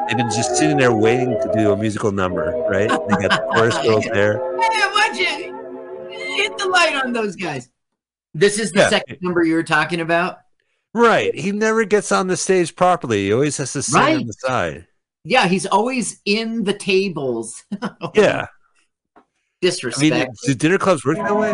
They've 0.08 0.18
been 0.18 0.30
just 0.30 0.56
sitting 0.58 0.78
there 0.78 0.94
waiting 0.94 1.32
to 1.42 1.52
do 1.56 1.72
a 1.72 1.78
musical 1.78 2.12
number, 2.12 2.52
right? 2.70 2.90
They 2.90 3.28
got 3.28 3.32
the 3.32 3.48
chorus 3.54 3.78
girls 3.84 4.06
there. 4.14 4.38
Hey, 4.38 4.86
watch 4.94 5.20
it. 5.20 5.54
Hit 6.36 6.58
the 6.58 6.68
light 6.68 6.96
on 7.04 7.14
those 7.14 7.36
guys. 7.36 7.70
This 8.34 8.60
is 8.60 8.72
the 8.72 8.82
Yeah. 8.82 8.90
second 8.90 9.18
number 9.22 9.44
you 9.44 9.56
were 9.56 9.64
talking 9.64 10.02
about. 10.02 10.40
Right. 10.94 11.34
He 11.34 11.52
never 11.52 11.86
gets 11.86 12.12
on 12.12 12.28
the 12.28 12.38
stage 12.38 12.76
properly. 12.76 13.26
He 13.26 13.34
always 13.34 13.58
has 13.58 13.74
to 13.74 13.82
sit 13.82 14.00
on 14.00 14.28
the 14.28 14.34
side. 14.34 14.86
Yeah, 15.24 15.48
he's 15.48 15.66
always 15.66 16.20
in 16.26 16.64
the 16.66 16.74
tables. 16.74 17.64
Yeah. 18.14 18.48
I 19.16 19.22
Disrespect. 19.62 20.14
mean, 20.14 20.28
do 20.44 20.54
dinner 20.54 20.78
clubs 20.78 21.06
work 21.06 21.18
that 21.18 21.36
way? 21.38 21.52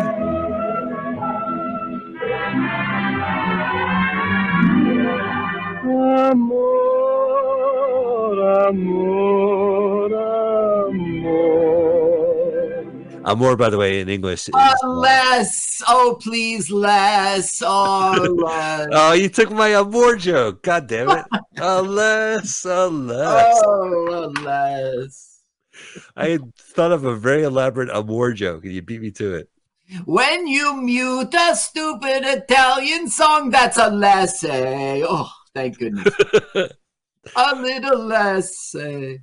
Amor, 13.30 13.56
by 13.56 13.68
the 13.70 13.76
way, 13.76 14.00
in 14.00 14.08
English. 14.08 14.48
Is, 14.48 14.54
uh, 14.54 14.74
less. 14.88 15.82
Oh, 15.88 16.18
please, 16.20 16.70
less. 16.70 17.62
Oh, 17.64 18.36
less. 18.44 18.88
oh, 18.92 19.12
you 19.12 19.28
took 19.28 19.50
my 19.50 19.74
amor 19.74 20.16
joke. 20.16 20.62
God 20.62 20.86
damn 20.86 21.10
it. 21.10 21.24
Alas, 21.58 22.64
alas. 22.64 23.60
Oh, 23.64 24.32
less. 24.42 25.42
I 26.16 26.28
had 26.28 26.54
thought 26.56 26.92
of 26.92 27.04
a 27.04 27.16
very 27.16 27.42
elaborate 27.42 27.90
amor 27.90 28.32
joke, 28.32 28.64
and 28.64 28.72
you 28.72 28.82
beat 28.82 29.00
me 29.00 29.10
to 29.12 29.34
it. 29.34 29.50
When 30.04 30.46
you 30.46 30.80
mute 30.80 31.34
a 31.34 31.56
stupid 31.56 32.22
Italian 32.24 33.08
song, 33.08 33.50
that's 33.50 33.76
a 33.76 33.90
less. 33.90 34.44
Oh, 34.44 35.30
thank 35.54 35.78
goodness. 35.78 36.14
a 37.36 37.56
little 37.56 37.98
less. 37.98 38.74
Eh. 38.74 39.16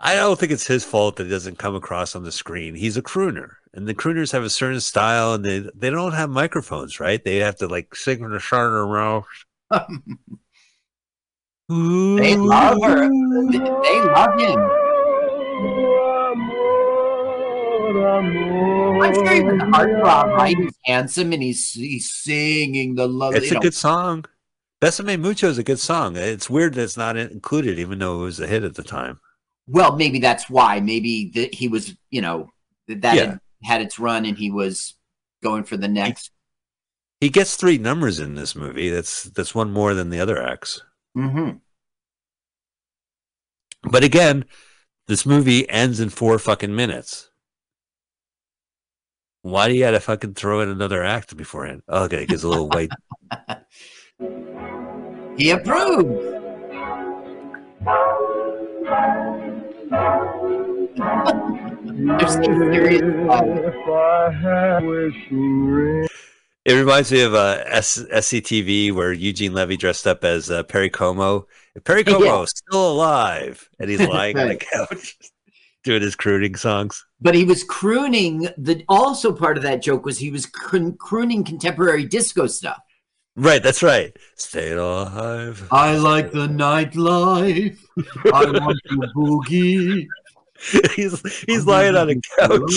I 0.00 0.16
don't 0.16 0.38
think 0.38 0.52
it's 0.52 0.66
his 0.66 0.84
fault 0.84 1.16
that 1.16 1.26
it 1.26 1.30
doesn't 1.30 1.58
come 1.58 1.74
across 1.74 2.14
on 2.14 2.24
the 2.24 2.32
screen. 2.32 2.74
He's 2.74 2.96
a 2.96 3.02
crooner, 3.02 3.52
and 3.72 3.86
the 3.86 3.94
crooners 3.94 4.32
have 4.32 4.42
a 4.42 4.50
certain 4.50 4.80
style, 4.80 5.34
and 5.34 5.44
they 5.44 5.64
they 5.74 5.90
don't 5.90 6.12
have 6.12 6.30
microphones, 6.30 7.00
right? 7.00 7.22
They 7.24 7.36
have 7.38 7.56
to 7.56 7.68
like 7.68 7.94
sing 7.94 8.20
in 8.20 8.30
the 8.30 8.40
side 8.40 8.66
of 8.66 8.88
mouth. 8.88 9.26
They 11.66 12.36
love 12.36 12.78
her. 12.82 13.08
They 13.08 14.00
love 14.02 14.38
him. 14.38 14.58
I'm 19.02 19.14
sure 19.14 19.32
even 19.32 19.58
the 19.58 19.64
heartthrob, 19.64 20.36
right? 20.36 20.56
He's 20.58 20.78
handsome 20.84 21.32
and 21.32 21.42
he's 21.42 21.70
he's 21.70 22.12
singing 22.12 22.96
the 22.96 23.08
love. 23.08 23.34
It's 23.34 23.50
a 23.50 23.56
good 23.56 23.72
song. 23.72 24.26
Besame 24.84 25.18
Mucho 25.18 25.48
is 25.48 25.56
a 25.56 25.64
good 25.64 25.80
song. 25.80 26.14
It's 26.14 26.50
weird 26.50 26.74
that 26.74 26.82
it's 26.82 26.98
not 26.98 27.16
included, 27.16 27.78
even 27.78 28.00
though 28.00 28.20
it 28.20 28.24
was 28.24 28.38
a 28.38 28.46
hit 28.46 28.64
at 28.64 28.74
the 28.74 28.82
time. 28.82 29.18
Well, 29.66 29.96
maybe 29.96 30.18
that's 30.18 30.50
why. 30.50 30.78
Maybe 30.80 31.30
that 31.34 31.54
he 31.54 31.68
was, 31.68 31.96
you 32.10 32.20
know, 32.20 32.50
that 32.88 33.16
Yeah. 33.16 33.24
had, 33.24 33.40
had 33.62 33.80
its 33.80 33.98
run 33.98 34.26
and 34.26 34.36
he 34.36 34.50
was 34.50 34.94
going 35.42 35.64
for 35.64 35.78
the 35.78 35.88
next. 35.88 36.32
He 37.18 37.30
gets 37.30 37.56
three 37.56 37.78
numbers 37.78 38.20
in 38.20 38.34
this 38.34 38.54
movie. 38.54 38.90
That's 38.90 39.22
that's 39.22 39.54
one 39.54 39.72
more 39.72 39.94
than 39.94 40.10
the 40.10 40.20
other 40.20 40.42
acts. 40.42 40.82
Mm-hmm. 41.16 41.56
But 43.90 44.04
again, 44.04 44.44
this 45.06 45.24
movie 45.24 45.66
ends 45.70 45.98
in 45.98 46.10
four 46.10 46.38
fucking 46.38 46.76
minutes. 46.76 47.30
Why 49.40 49.68
do 49.68 49.74
you 49.74 49.80
gotta 49.80 50.00
fucking 50.00 50.34
throw 50.34 50.60
in 50.60 50.68
another 50.68 51.02
act 51.02 51.34
beforehand? 51.34 51.80
Okay, 51.88 52.24
it 52.24 52.28
gives 52.28 52.44
a 52.44 52.48
little 52.50 52.68
white. 52.68 52.90
He 55.36 55.50
approved. 55.50 56.22
They're 60.94 62.28
so 62.28 62.42
serious 62.42 63.02
about 63.02 63.46
it. 66.66 66.72
Reminds 66.72 67.12
me 67.12 67.20
of 67.22 67.34
uh, 67.34 67.62
S- 67.66 68.02
SCTV 68.12 68.92
where 68.92 69.12
Eugene 69.12 69.52
Levy 69.52 69.76
dressed 69.76 70.06
up 70.06 70.24
as 70.24 70.50
uh, 70.50 70.62
Perry 70.62 70.90
Como. 70.90 71.46
Perry 71.84 72.04
Como 72.04 72.24
Yeah. 72.24 72.42
is 72.42 72.50
still 72.50 72.92
alive, 72.92 73.68
and 73.78 73.90
he's 73.90 74.00
lying 74.00 74.38
on 74.38 74.48
the 74.48 74.56
couch 74.56 75.16
doing 75.84 76.02
his 76.02 76.16
crooning 76.16 76.56
songs. 76.56 77.04
But 77.20 77.34
he 77.34 77.44
was 77.44 77.64
crooning. 77.64 78.48
The 78.56 78.84
also 78.88 79.32
part 79.32 79.56
of 79.56 79.62
that 79.64 79.82
joke 79.82 80.04
was 80.04 80.18
he 80.18 80.30
was 80.30 80.46
croon- 80.46 80.96
crooning 80.98 81.44
contemporary 81.44 82.04
disco 82.06 82.46
stuff. 82.46 82.78
Right, 83.36 83.62
that's 83.62 83.82
right. 83.82 84.16
Stay 84.36 84.72
alive. 84.72 85.66
I 85.72 85.96
like 85.96 86.30
the 86.30 86.46
nightlife. 86.46 87.78
I 88.32 88.44
want 88.44 88.78
to 88.88 88.96
boogie. 89.16 90.06
he's 90.94 91.42
he's 91.44 91.66
lying 91.66 91.96
on 91.96 92.10
a 92.10 92.14
couch. 92.38 92.74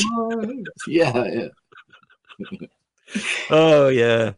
Yeah, 0.87 1.23
yeah. 1.25 2.67
Oh 3.49 3.87
yeah. 3.87 4.33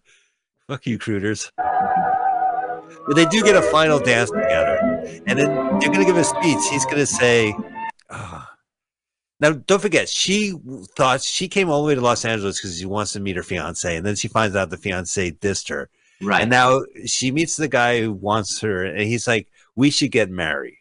Fuck 0.68 0.86
you, 0.86 1.00
crooners. 1.00 1.50
But 1.58 3.16
they 3.16 3.26
do 3.26 3.42
get 3.42 3.56
a 3.56 3.64
final 3.64 3.98
dance 3.98 4.30
together, 4.30 4.78
and 5.26 5.40
then 5.40 5.80
they're 5.80 5.90
gonna 5.90 6.06
give 6.06 6.18
a 6.18 6.24
speech. 6.24 6.60
He's 6.70 6.86
gonna 6.86 7.08
say, 7.08 7.56
ah. 8.12 8.48
"Now, 9.40 9.54
don't 9.54 9.82
forget, 9.82 10.08
she 10.08 10.54
thought 10.96 11.24
she 11.24 11.48
came 11.48 11.72
all 11.72 11.82
the 11.82 11.88
way 11.88 11.96
to 11.96 12.02
Los 12.02 12.24
Angeles 12.24 12.60
because 12.60 12.78
she 12.78 12.86
wants 12.86 13.14
to 13.14 13.20
meet 13.20 13.36
her 13.36 13.42
fiance, 13.42 13.96
and 13.96 14.06
then 14.06 14.16
she 14.16 14.28
finds 14.28 14.56
out 14.56 14.70
the 14.70 14.78
fiance 14.78 15.32
dissed 15.32 15.70
her, 15.70 15.90
Right. 16.22 16.42
and 16.42 16.50
now 16.50 16.82
she 17.06 17.32
meets 17.32 17.56
the 17.56 17.68
guy 17.68 18.02
who 18.02 18.12
wants 18.12 18.60
her, 18.62 18.84
and 18.84 19.02
he's 19.02 19.28
like, 19.28 19.48
"We 19.76 19.90
should 19.90 20.12
get 20.12 20.30
married." 20.30 20.78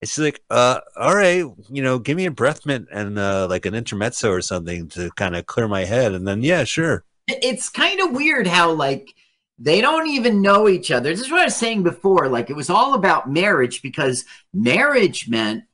And 0.00 0.08
she's 0.08 0.24
like, 0.24 0.40
"Uh, 0.48 0.80
all 0.96 1.14
right, 1.14 1.44
you 1.68 1.82
know, 1.82 1.98
give 1.98 2.16
me 2.16 2.26
a 2.26 2.30
breath 2.30 2.64
mint 2.64 2.88
and 2.90 3.18
uh, 3.18 3.46
like 3.48 3.66
an 3.66 3.74
intermezzo 3.74 4.30
or 4.30 4.40
something 4.40 4.88
to 4.90 5.10
kind 5.16 5.36
of 5.36 5.46
clear 5.46 5.68
my 5.68 5.84
head, 5.84 6.12
and 6.12 6.26
then 6.26 6.42
yeah, 6.42 6.64
sure." 6.64 7.04
it's 7.28 7.68
kind 7.68 8.00
of 8.00 8.12
weird 8.12 8.46
how 8.46 8.72
like 8.72 9.14
they 9.58 9.80
don't 9.80 10.08
even 10.08 10.40
know 10.40 10.68
each 10.68 10.90
other. 10.90 11.10
This 11.10 11.20
is 11.20 11.30
what 11.30 11.40
I 11.40 11.44
was 11.44 11.56
saying 11.56 11.82
before. 11.82 12.28
Like 12.28 12.50
it 12.50 12.56
was 12.56 12.70
all 12.70 12.94
about 12.94 13.30
marriage 13.30 13.82
because 13.82 14.24
marriage 14.52 15.28
meant 15.28 15.64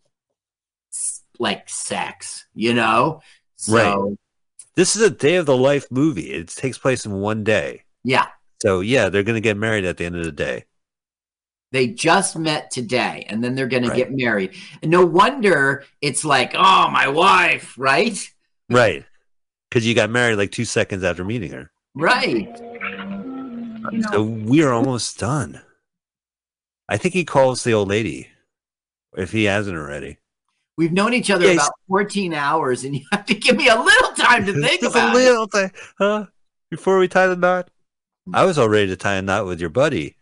like 1.39 1.68
sex, 1.68 2.47
you 2.55 2.74
know? 2.74 3.20
So 3.57 3.74
Right. 3.74 4.18
This 4.76 4.97
is 4.97 5.03
a 5.03 5.11
day 5.11 5.37
of 5.37 5.47
the 5.47 5.57
life 5.57 5.87
movie. 5.91 6.32
It 6.32 6.49
takes 6.49 6.78
place 6.78 7.07
in 7.07 7.12
one 7.12 7.45
day. 7.45 7.84
Yeah, 8.05 8.26
So 8.62 8.80
yeah, 8.80 9.09
they're 9.09 9.22
gonna 9.22 9.40
get 9.40 9.57
married 9.57 9.84
at 9.84 9.96
the 9.96 10.05
end 10.05 10.16
of 10.16 10.24
the 10.24 10.32
day. 10.32 10.64
they 11.72 11.88
just 11.88 12.36
met 12.38 12.70
today 12.70 13.26
and 13.28 13.42
then 13.42 13.55
they're 13.57 13.66
going 13.66 13.82
Right. 13.82 13.90
to 13.90 13.96
get 13.96 14.12
married. 14.12 14.55
And 14.82 14.92
no 14.92 15.05
wonder 15.05 15.84
it's 16.00 16.24
like, 16.24 16.52
oh, 16.55 16.88
my 16.90 17.09
wife, 17.09 17.74
right? 17.76 18.16
Right. 18.70 19.05
Because 19.70 19.84
you 19.84 19.92
got 19.94 20.09
married 20.09 20.36
like 20.36 20.52
two 20.52 20.64
seconds 20.64 21.02
after 21.02 21.24
meeting 21.24 21.50
her. 21.50 21.72
Right. 21.96 22.46
You 23.90 23.98
know, 23.98 24.09
So 24.12 24.22
we 24.22 24.62
are 24.62 24.72
almost 24.72 25.18
done. 25.18 25.61
I 26.88 26.96
think 26.96 27.12
he 27.14 27.24
calls 27.24 27.64
the 27.64 27.74
old 27.74 27.88
lady. 27.88 28.28
If 29.16 29.32
he 29.32 29.44
hasn't 29.44 29.76
already. 29.76 30.18
We've 30.76 30.92
known 30.92 31.12
each 31.14 31.30
other 31.30 31.46
Yeah, 31.46 31.52
about 31.55 31.72
14 31.88 32.34
hours, 32.34 32.84
and 32.84 32.94
you 32.96 33.02
have 33.12 33.26
to 33.26 33.34
give 33.34 33.57
me 33.57 33.68
a 33.68 33.76
little 33.80 34.12
time 34.12 34.44
to 34.46 34.52
think 34.61 34.80
Just 34.80 34.94
about 34.94 35.14
a 35.14 35.18
it. 35.18 35.24
little 35.24 35.46
thing, 35.46 35.70
huh? 35.98 36.26
Before 36.70 36.98
we 36.98 37.07
tie 37.09 37.26
the 37.28 37.36
knot, 37.36 37.68
I 38.33 38.45
was 38.45 38.59
all 38.59 38.68
ready 38.68 38.87
to 38.89 38.97
tie 38.97 39.14
a 39.16 39.22
knot 39.22 39.47
with 39.47 39.61
your 39.61 39.70
buddy. 39.70 40.16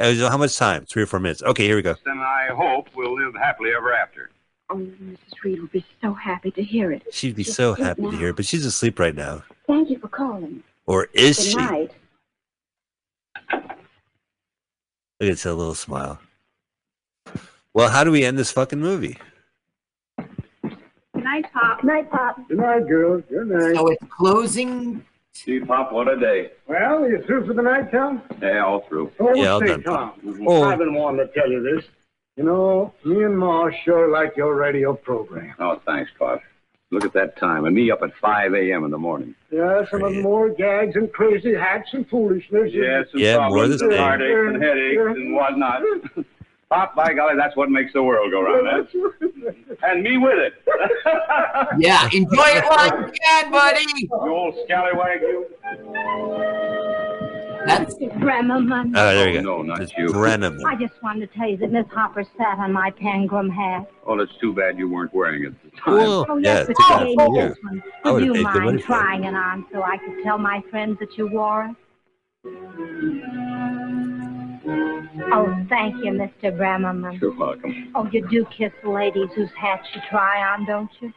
So 0.00 0.28
How 0.28 0.38
much 0.38 0.56
time? 0.56 0.86
Three 0.86 1.02
or 1.02 1.06
four 1.06 1.20
minutes. 1.20 1.42
Okay, 1.42 1.66
here 1.66 1.76
we 1.76 1.82
go. 1.82 1.94
And 2.06 2.20
I 2.20 2.48
hope 2.48 2.88
we'll 2.96 3.14
live 3.14 3.34
happily 3.34 3.70
ever 3.76 3.92
after. 3.92 4.30
Oh, 4.70 4.76
Mrs. 4.76 5.18
Reed 5.44 5.60
will 5.60 5.68
be 5.68 5.84
so 6.00 6.14
happy 6.14 6.50
to 6.52 6.62
hear 6.62 6.90
it. 6.92 7.02
She'd 7.12 7.36
be 7.36 7.44
so 7.44 7.74
happy 7.74 8.02
to 8.02 8.10
hear, 8.12 8.30
it, 8.30 8.36
but 8.36 8.46
she's 8.46 8.64
asleep 8.64 8.98
right 8.98 9.14
now. 9.14 9.44
Thank 9.66 9.90
you 9.90 9.98
for 9.98 10.08
calling. 10.08 10.62
Or 10.86 11.08
is 11.12 11.36
Good 11.36 11.44
she? 11.44 11.56
Look 11.56 11.70
night. 11.70 11.90
at 15.20 15.38
that 15.38 15.54
little 15.54 15.74
smile. 15.74 16.18
Well, 17.74 17.90
how 17.90 18.02
do 18.04 18.10
we 18.10 18.24
end 18.24 18.38
this 18.38 18.50
fucking 18.50 18.80
movie? 18.80 19.18
Good 20.18 21.24
night, 21.24 21.44
Pop. 21.52 21.82
Good 21.82 21.86
Night, 21.86 22.10
Pop. 22.10 22.48
Good 22.48 22.58
night, 22.58 22.88
girls. 22.88 23.22
Good 23.28 23.48
night. 23.48 23.74
So 23.76 23.88
it's 23.88 24.04
closing. 24.08 25.04
Gee, 25.34 25.60
Pop, 25.60 25.92
what 25.92 26.08
a 26.08 26.18
day. 26.18 26.50
Well, 26.66 27.08
you 27.08 27.22
through 27.26 27.46
for 27.46 27.54
the 27.54 27.62
night, 27.62 27.90
Tom? 27.90 28.22
Yeah, 28.40 28.64
all 28.64 28.80
through. 28.80 29.10
Oh, 29.18 29.34
Yeah, 29.34 29.52
all 29.52 29.60
say, 29.60 29.66
done, 29.68 29.82
Tom. 29.82 30.44
Oh. 30.46 30.64
I've 30.64 30.78
been 30.78 30.94
wanting 30.94 31.26
to 31.26 31.32
tell 31.32 31.50
you 31.50 31.62
this. 31.62 31.84
You 32.36 32.44
know, 32.44 32.94
me 33.04 33.24
and 33.24 33.38
Ma 33.38 33.70
sure 33.84 34.10
like 34.10 34.36
your 34.36 34.54
radio 34.54 34.94
program. 34.94 35.54
Oh, 35.58 35.80
thanks, 35.86 36.10
Pop. 36.18 36.40
Look 36.90 37.04
at 37.06 37.14
that 37.14 37.38
time, 37.38 37.64
and 37.64 37.74
me 37.74 37.90
up 37.90 38.02
at 38.02 38.14
5 38.20 38.54
a.m. 38.54 38.84
in 38.84 38.90
the 38.90 38.98
morning. 38.98 39.34
Yeah, 39.50 39.82
some 39.90 40.04
of 40.04 40.14
more 40.16 40.50
gags 40.50 40.94
and 40.94 41.10
crazy 41.10 41.54
hacks 41.54 41.88
and 41.94 42.06
foolishness. 42.08 42.70
Yes, 42.72 43.06
and 43.12 43.22
Yeah, 43.22 43.38
more 43.38 43.48
problems 43.48 43.70
this 43.72 43.82
and 43.82 43.94
heartaches 43.94 44.54
and 44.54 44.62
headaches 44.62 45.00
and 45.00 45.34
whatnot. 45.34 45.82
Pop, 46.72 46.94
by 46.94 47.12
golly, 47.12 47.36
that's 47.36 47.54
what 47.54 47.70
makes 47.70 47.92
the 47.92 48.02
world 48.02 48.30
go 48.30 48.40
round. 48.42 48.88
eh? 48.94 49.50
and 49.82 50.02
me 50.02 50.16
with 50.16 50.38
it. 50.38 50.54
Yeah, 51.78 52.04
enjoy 52.12 52.48
it 52.48 52.64
while 52.64 52.86
you 53.00 53.12
can, 53.24 53.50
buddy. 53.50 53.84
You 53.98 54.08
old 54.12 54.54
scallywag, 54.66 55.20
you. 55.22 55.46
That's 57.66 57.94
Bremerman. 57.94 58.92
Oh, 58.96 59.14
there 59.14 59.30
you 59.30 59.38
Oh, 59.40 59.42
go. 59.42 59.56
no, 59.58 59.62
not 59.62 59.80
It's 59.82 59.92
you. 59.96 60.08
Brennan. 60.12 60.58
I 60.66 60.74
just 60.76 60.94
wanted 61.02 61.30
to 61.30 61.38
tell 61.38 61.48
you 61.48 61.56
that 61.58 61.70
Miss 61.72 61.86
Hopper 61.92 62.24
sat 62.36 62.58
on 62.58 62.72
my 62.72 62.90
Pangram 62.92 63.50
hat. 63.52 63.90
Oh, 64.06 64.18
it's 64.18 64.32
too 64.40 64.52
bad 64.54 64.78
you 64.78 64.88
weren't 64.88 65.12
wearing 65.14 65.44
it 65.44 65.48
at 65.48 65.62
the 65.62 65.70
time. 65.70 65.84
Cool. 65.84 66.26
Oh, 66.28 66.36
Yeah, 66.38 66.54
yes, 66.54 66.66
too 66.68 66.74
but 66.78 66.88
bad 66.88 67.06
she 67.08 67.14
for 67.14 67.24
gave 67.24 67.32
me 67.32 67.40
you. 67.42 67.48
this 67.48 67.58
one. 67.62 67.82
I 68.04 68.10
Would 68.10 68.14
would've 68.22 68.26
you 68.26 68.32
paid 68.34 68.52
good 68.52 68.54
money 68.54 68.66
mind 68.66 68.80
for 68.80 68.84
it. 68.84 68.86
trying 68.86 69.24
it 69.24 69.34
on 69.34 69.66
so 69.72 69.82
I 69.82 69.96
could 69.98 70.22
tell 70.24 70.38
my 70.38 70.62
friends 70.70 70.98
that 71.00 71.16
you 71.18 71.28
wore 71.28 71.64
it? 72.44 74.11
Oh, 74.66 75.66
thank 75.68 75.96
you, 76.04 76.12
Mr. 76.12 76.56
Bremerman. 76.56 77.20
You're 77.20 77.36
welcome. 77.36 77.92
Oh, 77.94 78.08
you 78.12 78.26
do 78.28 78.46
kiss 78.56 78.72
ladies 78.84 79.28
whose 79.34 79.50
hats 79.60 79.86
you 79.94 80.00
try 80.08 80.42
on, 80.52 80.66
don't 80.66 80.90
you? 81.00 81.12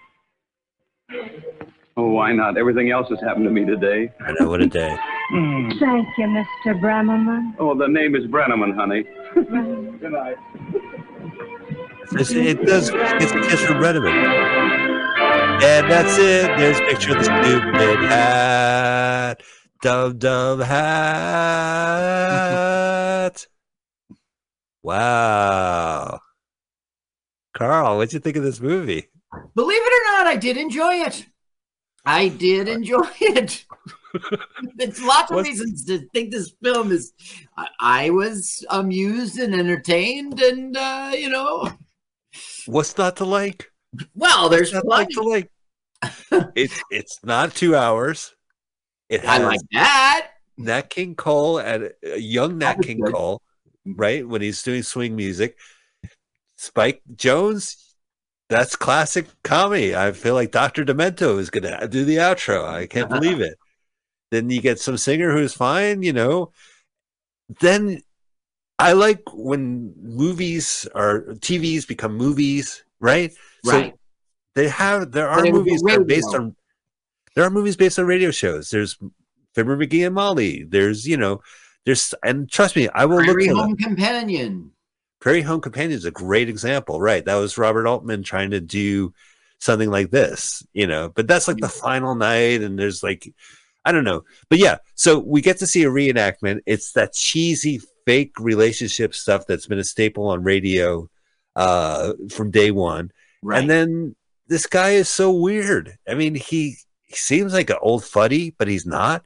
Oh, 1.98 2.10
why 2.10 2.34
not? 2.34 2.58
Everything 2.58 2.92
else 2.92 3.08
has 3.10 3.20
happened 3.22 3.46
to 3.46 3.52
me 3.52 3.66
today. 3.66 4.12
I 4.20 4.34
know 4.40 4.50
what 4.50 4.62
a 4.62 4.68
day. 4.68 4.98
Hmm. 5.30 5.70
Thank 5.80 6.08
you, 6.18 6.26
Mr. 6.26 6.80
Bremerman. 6.80 7.56
Oh, 7.60 7.78
the 7.78 7.88
name 7.88 8.16
is 8.16 8.26
Breneman, 8.26 8.76
honey. 8.76 9.04
Good 9.34 10.12
night. 10.12 10.36
It's, 12.12 12.32
it 12.32 12.66
does. 12.66 12.92
It's 12.94 13.32
a 13.32 13.42
kiss 13.42 13.62
from 13.62 13.78
Breneman. 13.78 14.14
And 15.64 15.92
that's 15.92 16.18
it. 16.18 16.58
There's 16.58 16.80
a 16.80 16.84
picture 16.84 17.12
of 17.12 17.20
the 17.20 17.24
stupid 17.24 18.10
hat. 18.10 19.42
Dove 19.86 20.18
dove 20.18 20.62
hat. 22.06 23.46
Wow. 24.82 26.20
Carl, 27.56 27.98
what'd 27.98 28.12
you 28.14 28.20
think 28.20 28.36
of 28.36 28.42
this 28.44 28.60
movie? 28.60 29.10
believe 29.54 29.82
it 29.84 29.94
or 29.94 30.04
not, 30.18 30.26
I 30.26 30.38
did 30.38 30.58
enjoy 30.58 30.94
it. 30.96 31.28
I 32.04 32.30
did 32.30 32.68
enjoy 32.68 33.08
it. 33.22 33.64
There's 34.76 35.04
lots 35.04 35.30
of 35.30 35.36
What's- 35.36 35.50
reasons 35.50 35.86
to 35.86 36.00
think 36.16 36.32
this 36.32 36.52
film 36.64 36.92
is. 36.92 37.14
I, 37.56 37.68
I 37.80 38.10
was 38.10 38.66
amused 38.72 39.38
and 39.38 39.54
entertained, 39.54 40.42
and 40.42 40.76
uh, 40.76 41.12
you 41.16 41.30
know, 41.30 41.70
What's 42.66 42.98
not 42.98 43.18
to 43.18 43.26
like? 43.26 43.70
well, 44.16 44.50
there's 44.50 44.74
What's 44.74 44.84
not 44.88 45.10
plenty. 45.10 45.14
to 45.14 45.22
like? 45.22 45.52
It's 46.56 46.82
it's 46.90 47.20
not 47.24 47.54
two 47.54 47.76
hours. 47.76 48.35
It 49.10 49.26
I 49.26 49.38
like 49.38 49.60
that. 49.72 50.32
Nat 50.58 50.90
King 50.90 51.16
Cole 51.16 51.60
and 51.60 51.92
a 52.04 52.20
young 52.20 52.58
Nat 52.58 52.82
King 52.82 53.00
good. 53.00 53.14
Cole, 53.14 53.42
right? 53.86 54.28
When 54.28 54.42
he's 54.42 54.64
doing 54.64 54.84
swing 54.84 55.16
music. 55.16 55.58
Spike 56.58 57.02
Jones, 57.16 57.96
that's 58.50 58.76
classic 58.76 59.28
comedy. 59.44 59.96
I 59.96 60.12
feel 60.14 60.34
like 60.34 60.52
Dr. 60.52 60.86
Demento 60.86 61.38
is 61.40 61.50
going 61.50 61.64
to 61.64 61.88
do 61.88 62.06
the 62.06 62.18
outro. 62.18 62.66
I 62.66 62.88
can't 62.88 63.10
believe 63.10 63.42
it. 63.42 63.58
Then 64.32 64.50
you 64.50 64.62
get 64.62 64.80
some 64.80 64.98
singer 64.98 65.32
who's 65.32 65.54
fine, 65.54 66.02
you 66.02 66.14
know. 66.14 66.52
Then 67.60 68.02
I 68.80 68.94
like 68.94 69.22
when 69.34 69.94
movies 70.02 70.88
or 70.96 71.36
TVs 71.40 71.88
become 71.88 72.16
movies, 72.16 72.84
right? 73.00 73.34
Right. 73.64 73.96
they 74.56 74.70
have 74.70 75.12
there 75.12 75.30
are 75.30 75.42
But 75.42 75.48
it 75.48 75.54
was 75.54 75.62
a 75.62 75.64
movies 75.64 75.82
that 75.82 76.00
are 76.00 76.04
based 76.04 76.34
on 76.36 76.56
there 77.36 77.44
are 77.44 77.50
movies 77.50 77.76
based 77.76 78.00
on 78.00 78.06
radio 78.06 78.32
shows. 78.32 78.70
There's 78.70 78.98
Fibber 79.54 79.78
McGee 79.78 80.06
and 80.06 80.16
Molly. 80.16 80.64
There's 80.64 81.06
you 81.06 81.18
know 81.18 81.42
there's 81.86 82.14
and 82.24 82.50
trust 82.50 82.76
me, 82.76 82.90
I 82.90 83.06
will 83.06 83.18
Prairie 83.20 83.48
look 83.48 83.56
for 83.56 83.62
Home 83.62 83.76
them. 83.76 83.96
Companion. 83.96 84.72
Prairie 85.20 85.42
Home 85.42 85.62
Companion 85.62 85.98
is 85.98 86.06
a 86.06 86.12
great 86.12 86.50
example, 86.50 87.00
right? 87.00 87.24
That 87.26 87.36
was 87.36 87.58
Robert 87.58 87.88
Altman 87.88 88.24
trying 88.24 88.52
to 88.52 88.62
do 88.62 89.14
something 89.60 89.90
like 89.90 90.12
this, 90.12 90.66
you 90.74 90.88
know. 90.88 91.10
But 91.10 91.28
that's 91.28 91.48
like 91.48 91.58
the 91.58 91.70
final 91.70 92.16
night, 92.16 92.62
and 92.62 92.78
there's 92.78 93.04
like 93.04 93.32
I 93.86 93.92
don't 93.92 94.04
know, 94.04 94.24
but 94.50 94.60
yeah. 94.60 94.78
So 94.96 95.20
we 95.20 95.42
get 95.42 95.58
to 95.60 95.68
see 95.68 95.84
a 95.84 95.90
reenactment. 95.90 96.62
It's 96.66 96.94
that 96.94 97.14
cheesy 97.14 97.82
fake 98.06 98.34
relationship 98.40 99.14
stuff 99.14 99.46
that's 99.48 99.68
been 99.68 99.80
a 99.80 99.84
staple 99.84 100.28
on 100.28 100.44
radio 100.44 101.10
uh, 101.56 102.14
from 102.32 102.52
day 102.52 102.72
one. 102.72 103.12
Right. 103.42 103.60
And 103.60 103.70
then 103.70 104.16
this 104.48 104.68
guy 104.68 104.92
is 104.92 105.10
so 105.10 105.32
weird. 105.32 105.98
I 106.08 106.14
mean, 106.14 106.36
he 106.36 106.78
seems 107.18 107.54
like 107.54 107.70
an 107.70 107.78
old 107.82 108.04
fuddy, 108.06 108.52
but 108.58 108.68
he's 108.68 108.86
not. 108.86 109.24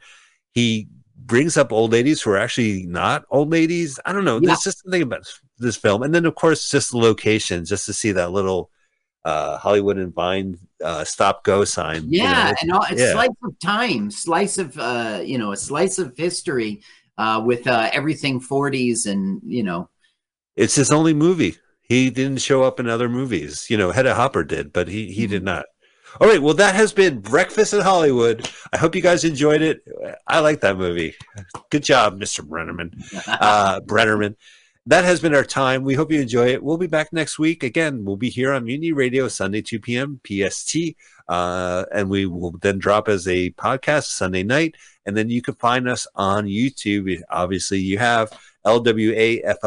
He 0.54 0.88
brings 1.16 1.58
up 1.58 1.72
old 1.72 1.92
ladies 1.92 2.22
who 2.22 2.32
are 2.32 2.38
actually 2.38 2.86
not 2.86 3.26
old 3.30 3.52
ladies. 3.52 4.00
I 4.06 4.14
don't 4.14 4.26
know. 4.26 4.40
Yeah. 4.42 4.48
There's 4.48 4.64
just 4.64 4.84
something 4.84 5.02
about 5.02 5.28
this 5.58 5.76
film. 5.76 6.02
And 6.04 6.14
then, 6.14 6.26
of 6.26 6.36
course, 6.36 6.70
just 6.72 6.92
the 6.92 6.98
location, 6.98 7.66
just 7.66 7.86
to 7.86 7.94
see 7.94 8.12
that 8.14 8.32
little 8.32 8.72
uh, 9.26 9.58
Hollywood 9.58 9.98
and 9.98 10.14
Vine 10.14 10.58
uh, 10.84 11.04
stop 11.04 11.44
go 11.44 11.66
sign. 11.66 12.04
you 12.10 12.24
know, 12.24 12.30
Yeah, 12.30 12.44
it's- 12.50 12.64
and 12.64 12.72
all, 12.72 12.86
it's 12.90 13.02
yeah. 13.02 13.12
slice 13.12 13.30
of 13.44 13.60
time, 13.60 14.10
slice 14.12 14.58
of 14.58 14.78
uh, 14.80 15.22
you 15.24 15.38
know, 15.38 15.52
a 15.52 15.58
slice 15.58 16.00
of 16.00 16.16
history 16.18 16.82
uh, 17.18 17.42
with 17.46 17.68
uh, 17.68 17.90
everything 17.92 18.40
40s, 18.40 19.06
and 19.06 19.42
you 19.46 19.62
know, 19.62 19.90
It's 20.56 20.76
his 20.76 20.90
only 20.92 21.14
movie. 21.14 21.58
He 21.82 22.10
didn't 22.10 22.38
show 22.42 22.64
up 22.64 22.80
in 22.80 22.88
other 22.88 23.10
movies. 23.10 23.68
You 23.70 23.76
know, 23.78 23.92
Hedda 23.92 24.16
Hopper 24.16 24.44
did, 24.46 24.72
but 24.72 24.88
he 24.88 25.12
he 25.12 25.24
Mm-hmm. 25.24 25.32
did 25.32 25.44
not. 25.44 25.66
All 26.20 26.28
right, 26.28 26.42
well, 26.42 26.54
that 26.56 26.76
has 26.76 26.92
been 26.92 27.20
Breakfast 27.20 27.74
in 27.74 27.82
Hollywood. 27.82 28.50
I 28.74 28.78
hope 28.78 28.96
you 28.96 29.02
guys 29.02 29.24
enjoyed 29.24 29.62
it. 29.62 29.82
I 30.28 30.40
like 30.40 30.62
that 30.62 30.78
movie. 30.78 31.16
Good 31.70 31.84
job, 31.84 32.20
Mr. 32.20 32.42
Brennerman. 32.42 32.94
Uh, 33.40 33.80
Brennerman. 33.82 34.36
That 34.86 35.06
has 35.06 35.20
been 35.20 35.36
our 35.36 35.44
time. 35.44 35.84
We 35.84 35.94
hope 35.94 36.12
you 36.12 36.20
enjoy 36.20 36.48
it. 36.48 36.64
We'll 36.64 36.78
be 36.78 36.88
back 36.88 37.14
next 37.14 37.38
week. 37.38 37.64
Again, 37.64 38.04
we'll 38.06 38.16
be 38.16 38.30
here 38.30 38.52
on 38.54 38.66
Mutiny 38.66 38.92
Radio 38.92 39.28
Sunday, 39.28 39.62
2 39.62 39.80
p.m. 39.80 40.20
PST. 40.26 40.76
Uh, 41.28 41.86
and 41.94 42.10
we 42.10 42.26
will 42.26 42.52
then 42.60 42.80
drop 42.80 43.08
as 43.08 43.28
a 43.28 43.52
podcast 43.52 44.06
Sunday 44.06 44.42
night. 44.44 44.76
And 45.06 45.16
then 45.16 45.30
you 45.30 45.42
can 45.44 45.54
find 45.56 45.88
us 45.88 46.08
on 46.16 46.48
YouTube. 46.48 47.22
Obviously, 47.30 47.80
you 47.80 48.00
have 48.00 48.32
LWAFLMOYT. 48.66 49.60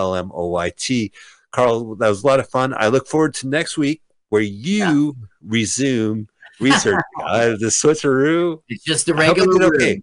Carl, 1.53 1.95
that 1.97 2.09
was 2.09 2.25
a 2.25 2.27
lot 2.27 2.41
of 2.41 2.49
fun. 2.49 2.75
I 2.77 2.89
look 2.89 3.07
forward 3.07 3.35
to 3.35 3.47
next 3.49 3.79
week 3.79 4.03
where 4.31 4.43
you 4.43 5.17
resume 5.45 6.27
research. 6.63 7.03
uh, 7.23 7.51
the 7.51 7.67
switcheroo. 7.67 8.63
it's 8.69 8.85
just 8.85 9.09
a 9.09 9.15
I 9.15 9.27
hope 9.27 9.39
I 9.39 9.41
regular. 9.41 9.75
okay. 9.77 10.03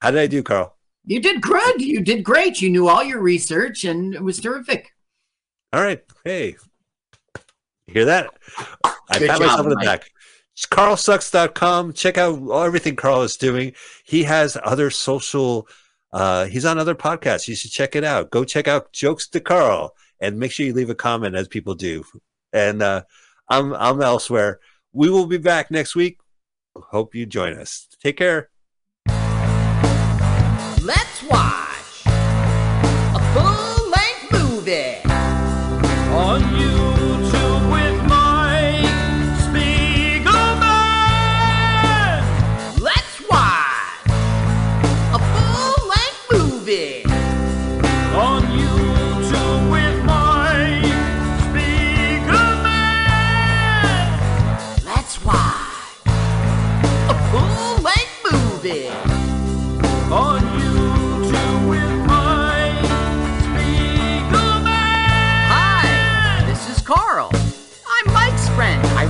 How 0.00 0.10
did 0.10 0.20
I 0.20 0.26
do, 0.26 0.42
Carl? 0.42 0.76
You 1.04 1.20
did 1.20 1.40
good. 1.40 1.80
You 1.80 2.00
did 2.02 2.22
great. 2.22 2.60
You 2.60 2.70
knew 2.70 2.88
all 2.88 3.02
your 3.02 3.20
research, 3.20 3.84
and 3.84 4.14
it 4.14 4.22
was 4.22 4.40
terrific. 4.40 4.92
All 5.72 5.82
right. 5.82 6.02
Hey, 6.24 6.56
hear 7.86 8.04
that? 8.04 8.28
I 9.10 9.18
Good 9.18 9.28
pat 9.28 9.38
job, 9.38 9.40
myself 9.40 9.60
on 9.60 9.68
the 9.70 9.74
Mike. 9.76 9.84
back. 9.84 10.10
It's 10.54 10.66
carlsucks.com. 10.66 11.92
Check 11.92 12.18
out 12.18 12.50
everything 12.64 12.96
Carl 12.96 13.22
is 13.22 13.36
doing. 13.36 13.72
He 14.04 14.24
has 14.24 14.56
other 14.62 14.90
social, 14.90 15.68
uh, 16.12 16.46
he's 16.46 16.64
on 16.64 16.78
other 16.78 16.94
podcasts. 16.94 17.48
You 17.48 17.54
should 17.54 17.70
check 17.70 17.94
it 17.96 18.04
out. 18.04 18.30
Go 18.30 18.44
check 18.44 18.66
out 18.66 18.92
Jokes 18.92 19.28
to 19.28 19.40
Carl 19.40 19.94
and 20.20 20.38
make 20.38 20.50
sure 20.50 20.66
you 20.66 20.74
leave 20.74 20.90
a 20.90 20.94
comment 20.94 21.36
as 21.36 21.48
people 21.48 21.74
do. 21.74 22.04
And 22.52 22.82
uh, 22.82 23.02
I'm, 23.48 23.72
I'm 23.72 24.02
elsewhere. 24.02 24.58
We 24.92 25.10
will 25.10 25.26
be 25.26 25.38
back 25.38 25.70
next 25.70 25.94
week. 25.94 26.18
Hope 26.76 27.14
you 27.14 27.26
join 27.26 27.54
us. 27.54 27.88
Take 28.02 28.16
care. 28.16 28.50
Let's 30.82 31.22
watch 31.24 32.02
a 32.06 33.20
full 33.34 33.90
length 33.90 34.32
movie 34.32 34.96
on 36.14 36.57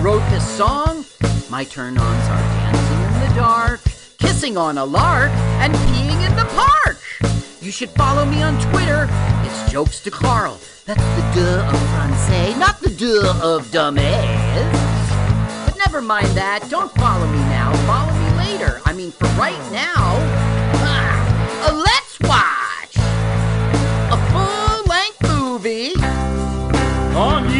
wrote 0.08 0.30
this 0.30 0.48
song. 0.56 1.04
My 1.50 1.64
turn 1.64 1.98
ons 1.98 2.28
are 2.28 2.42
dancing 2.56 3.00
in 3.08 3.14
the 3.28 3.34
dark, 3.34 3.82
kissing 4.16 4.56
on 4.56 4.78
a 4.78 4.84
lark, 4.84 5.30
and 5.60 5.74
peeing 5.74 6.26
in 6.26 6.34
the 6.34 6.46
park. 6.56 6.96
You 7.60 7.70
should 7.70 7.90
follow 7.90 8.24
me 8.24 8.42
on 8.42 8.58
Twitter. 8.70 9.06
It's 9.44 9.70
Jokes 9.70 10.00
to 10.04 10.10
Carl. 10.10 10.58
That's 10.86 11.04
the 11.18 11.24
duh 11.34 11.68
of 11.68 11.78
Francais, 11.92 12.54
not 12.58 12.80
the 12.80 12.88
duh 12.88 13.38
of 13.42 13.66
dumbass. 13.66 14.72
But 15.66 15.76
never 15.76 16.00
mind 16.00 16.28
that. 16.28 16.66
Don't 16.70 16.90
follow 16.92 17.26
me 17.26 17.40
now. 17.56 17.74
Follow 17.84 18.14
me 18.18 18.30
later. 18.48 18.80
I 18.86 18.94
mean, 18.94 19.12
for 19.12 19.26
right 19.36 19.60
now, 19.70 20.16
ah, 20.88 21.16
let's 21.84 22.18
watch 22.20 22.96
a 24.14 24.16
full 24.32 24.84
length 24.88 25.20
movie 25.28 25.92
on 27.14 27.57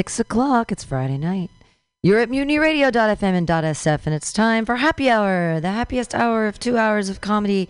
6 0.00 0.18
o'clock. 0.18 0.72
It's 0.72 0.82
Friday 0.82 1.18
night. 1.18 1.50
You're 2.02 2.20
at 2.20 2.30
mutinyradio.fm 2.30 3.22
and 3.22 3.46
.sf, 3.46 4.06
and 4.06 4.14
it's 4.14 4.32
time 4.32 4.64
for 4.64 4.76
happy 4.76 5.10
hour, 5.10 5.60
the 5.60 5.72
happiest 5.72 6.14
hour 6.14 6.46
of 6.46 6.58
two 6.58 6.78
hours 6.78 7.10
of 7.10 7.20
comedy 7.20 7.68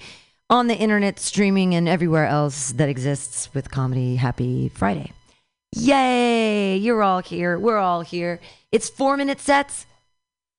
on 0.48 0.68
the 0.68 0.76
internet, 0.76 1.18
streaming, 1.18 1.74
and 1.74 1.88
everywhere 1.88 2.26
else 2.26 2.70
that 2.70 2.88
exists 2.88 3.52
with 3.52 3.72
comedy. 3.72 4.14
Happy 4.14 4.68
Friday. 4.68 5.10
Yay! 5.74 6.76
You're 6.76 7.02
all 7.02 7.18
here. 7.18 7.58
We're 7.58 7.78
all 7.78 8.02
here. 8.02 8.38
It's 8.70 8.88
four 8.88 9.16
minute 9.16 9.40
sets. 9.40 9.86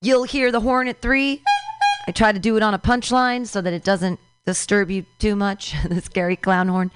You'll 0.02 0.26
hear 0.26 0.52
the 0.52 0.60
horn 0.60 0.90
at 0.90 1.02
three. 1.02 1.42
I 2.06 2.12
try 2.12 2.34
to 2.34 2.40
do 2.40 2.58
it 2.58 2.64
on 2.64 2.74
a 2.74 2.80
punchline 2.80 3.48
so 3.48 3.62
that 3.62 3.72
it 3.72 3.86
doesn't 3.86 4.20
disturb 4.46 4.92
you 4.92 5.06
too 5.20 5.38
much, 5.38 5.74
the 5.88 6.02
scary 6.02 6.36
clown 6.36 6.68
horn. 6.68 6.92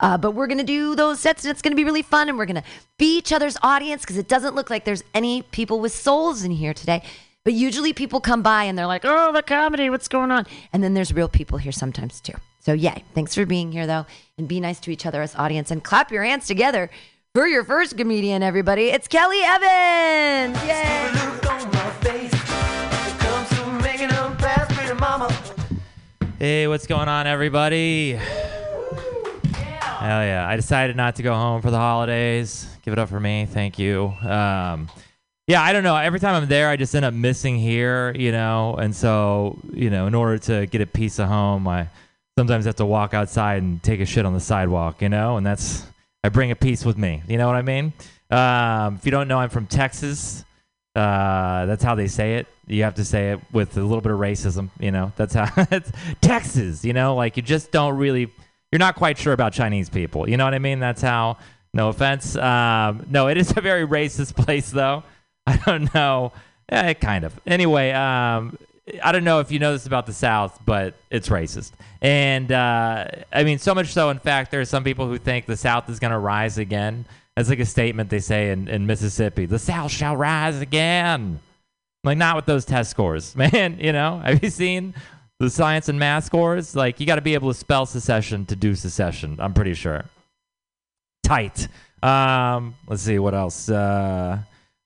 Uh, 0.00 0.16
but 0.16 0.32
we're 0.32 0.46
going 0.46 0.58
to 0.58 0.64
do 0.64 0.94
those 0.94 1.20
sets 1.20 1.44
and 1.44 1.50
it's 1.50 1.62
going 1.62 1.72
to 1.72 1.76
be 1.76 1.84
really 1.84 2.02
fun 2.02 2.28
and 2.28 2.36
we're 2.38 2.46
going 2.46 2.56
to 2.56 2.64
be 2.98 3.18
each 3.18 3.32
other's 3.32 3.56
audience 3.62 4.02
because 4.02 4.16
it 4.16 4.28
doesn't 4.28 4.54
look 4.54 4.70
like 4.70 4.84
there's 4.84 5.04
any 5.14 5.42
people 5.42 5.78
with 5.78 5.92
souls 5.92 6.42
in 6.42 6.50
here 6.50 6.74
today. 6.74 7.02
But 7.44 7.54
usually 7.54 7.92
people 7.92 8.20
come 8.20 8.42
by 8.42 8.64
and 8.64 8.78
they're 8.78 8.86
like, 8.86 9.04
oh, 9.04 9.32
the 9.32 9.42
comedy, 9.42 9.88
what's 9.88 10.08
going 10.08 10.30
on? 10.30 10.46
And 10.72 10.82
then 10.82 10.94
there's 10.94 11.12
real 11.12 11.28
people 11.28 11.58
here 11.58 11.72
sometimes 11.72 12.20
too. 12.20 12.34
So, 12.60 12.74
yay. 12.74 13.04
Thanks 13.14 13.34
for 13.34 13.46
being 13.46 13.72
here, 13.72 13.86
though. 13.86 14.04
And 14.36 14.46
be 14.46 14.60
nice 14.60 14.80
to 14.80 14.90
each 14.90 15.06
other 15.06 15.22
as 15.22 15.34
audience 15.34 15.70
and 15.70 15.82
clap 15.82 16.10
your 16.10 16.24
hands 16.24 16.46
together 16.46 16.90
for 17.34 17.46
your 17.46 17.64
first 17.64 17.96
comedian, 17.96 18.42
everybody. 18.42 18.88
It's 18.90 19.08
Kelly 19.08 19.40
Evans. 19.42 20.62
Yay. 20.64 21.10
Hey, 26.38 26.66
what's 26.68 26.86
going 26.86 27.08
on, 27.08 27.26
everybody? 27.26 28.18
Hell 30.00 30.24
yeah. 30.24 30.48
I 30.48 30.56
decided 30.56 30.96
not 30.96 31.16
to 31.16 31.22
go 31.22 31.34
home 31.34 31.60
for 31.60 31.70
the 31.70 31.76
holidays. 31.76 32.66
Give 32.82 32.92
it 32.92 32.98
up 32.98 33.10
for 33.10 33.20
me. 33.20 33.46
Thank 33.46 33.78
you. 33.78 34.06
Um, 34.22 34.88
yeah, 35.46 35.62
I 35.62 35.72
don't 35.72 35.82
know. 35.82 35.96
Every 35.96 36.20
time 36.20 36.34
I'm 36.40 36.48
there, 36.48 36.68
I 36.68 36.76
just 36.76 36.94
end 36.94 37.04
up 37.04 37.12
missing 37.12 37.58
here, 37.58 38.14
you 38.16 38.32
know. 38.32 38.76
And 38.76 38.96
so, 38.96 39.58
you 39.72 39.90
know, 39.90 40.06
in 40.06 40.14
order 40.14 40.38
to 40.38 40.66
get 40.66 40.80
a 40.80 40.86
piece 40.86 41.18
of 41.18 41.28
home, 41.28 41.68
I 41.68 41.88
sometimes 42.38 42.64
have 42.64 42.76
to 42.76 42.86
walk 42.86 43.12
outside 43.12 43.62
and 43.62 43.82
take 43.82 44.00
a 44.00 44.06
shit 44.06 44.24
on 44.24 44.32
the 44.32 44.40
sidewalk, 44.40 45.02
you 45.02 45.10
know. 45.10 45.36
And 45.36 45.44
that's, 45.44 45.84
I 46.24 46.30
bring 46.30 46.50
a 46.50 46.56
piece 46.56 46.84
with 46.84 46.96
me. 46.96 47.22
You 47.28 47.36
know 47.36 47.46
what 47.46 47.56
I 47.56 47.62
mean? 47.62 47.92
Um, 48.30 48.94
if 48.94 49.04
you 49.04 49.10
don't 49.10 49.28
know, 49.28 49.38
I'm 49.38 49.50
from 49.50 49.66
Texas. 49.66 50.44
Uh, 50.94 51.66
that's 51.66 51.82
how 51.84 51.94
they 51.94 52.06
say 52.08 52.36
it. 52.36 52.46
You 52.66 52.84
have 52.84 52.94
to 52.94 53.04
say 53.04 53.32
it 53.32 53.40
with 53.52 53.76
a 53.76 53.82
little 53.82 54.00
bit 54.00 54.12
of 54.12 54.18
racism, 54.18 54.70
you 54.78 54.92
know. 54.92 55.12
That's 55.16 55.34
how 55.34 55.50
it's 55.70 55.92
Texas, 56.20 56.84
you 56.84 56.92
know. 56.92 57.16
Like 57.16 57.36
you 57.36 57.42
just 57.42 57.70
don't 57.70 57.96
really 57.96 58.32
you're 58.72 58.78
not 58.78 58.96
quite 58.96 59.18
sure 59.18 59.32
about 59.32 59.52
Chinese 59.52 59.88
people. 59.88 60.28
You 60.28 60.36
know 60.36 60.44
what 60.44 60.54
I 60.54 60.58
mean? 60.58 60.80
That's 60.80 61.02
how. 61.02 61.38
No 61.72 61.88
offense. 61.88 62.36
Um, 62.36 63.06
no, 63.10 63.28
it 63.28 63.36
is 63.36 63.56
a 63.56 63.60
very 63.60 63.86
racist 63.86 64.34
place, 64.34 64.70
though. 64.70 65.04
I 65.46 65.56
don't 65.58 65.92
know. 65.94 66.32
Yeah, 66.70 66.92
kind 66.94 67.24
of. 67.24 67.38
Anyway, 67.46 67.90
um, 67.92 68.58
I 69.02 69.12
don't 69.12 69.24
know 69.24 69.40
if 69.40 69.50
you 69.52 69.58
know 69.58 69.72
this 69.72 69.86
about 69.86 70.06
the 70.06 70.12
South, 70.12 70.58
but 70.64 70.94
it's 71.10 71.28
racist. 71.28 71.72
And 72.00 72.50
uh, 72.50 73.06
I 73.32 73.44
mean, 73.44 73.58
so 73.58 73.74
much 73.74 73.88
so, 73.88 74.10
in 74.10 74.18
fact, 74.18 74.50
there 74.50 74.60
are 74.60 74.64
some 74.64 74.84
people 74.84 75.06
who 75.06 75.18
think 75.18 75.46
the 75.46 75.56
South 75.56 75.88
is 75.88 75.98
going 75.98 76.12
to 76.12 76.18
rise 76.18 76.58
again. 76.58 77.04
That's 77.36 77.48
like 77.48 77.60
a 77.60 77.66
statement 77.66 78.10
they 78.10 78.20
say 78.20 78.50
in, 78.50 78.68
in 78.68 78.86
Mississippi 78.86 79.46
the 79.46 79.58
South 79.58 79.90
shall 79.90 80.16
rise 80.16 80.60
again. 80.60 81.40
Like, 82.02 82.18
not 82.18 82.36
with 82.36 82.46
those 82.46 82.64
test 82.64 82.90
scores, 82.90 83.36
man. 83.52 83.78
You 83.78 83.92
know, 83.92 84.20
have 84.24 84.42
you 84.42 84.50
seen 84.50 84.94
the 85.40 85.50
science 85.50 85.88
and 85.88 85.98
math 85.98 86.24
scores, 86.24 86.76
like 86.76 87.00
you 87.00 87.06
got 87.06 87.16
to 87.16 87.22
be 87.22 87.34
able 87.34 87.50
to 87.50 87.58
spell 87.58 87.86
secession 87.86 88.44
to 88.46 88.54
do 88.54 88.74
secession. 88.74 89.36
I'm 89.40 89.54
pretty 89.54 89.74
sure. 89.74 90.04
Tight. 91.24 91.66
Um, 92.02 92.74
let's 92.86 93.02
see 93.02 93.18
what 93.18 93.34
else. 93.34 93.70
Uh, 93.70 94.38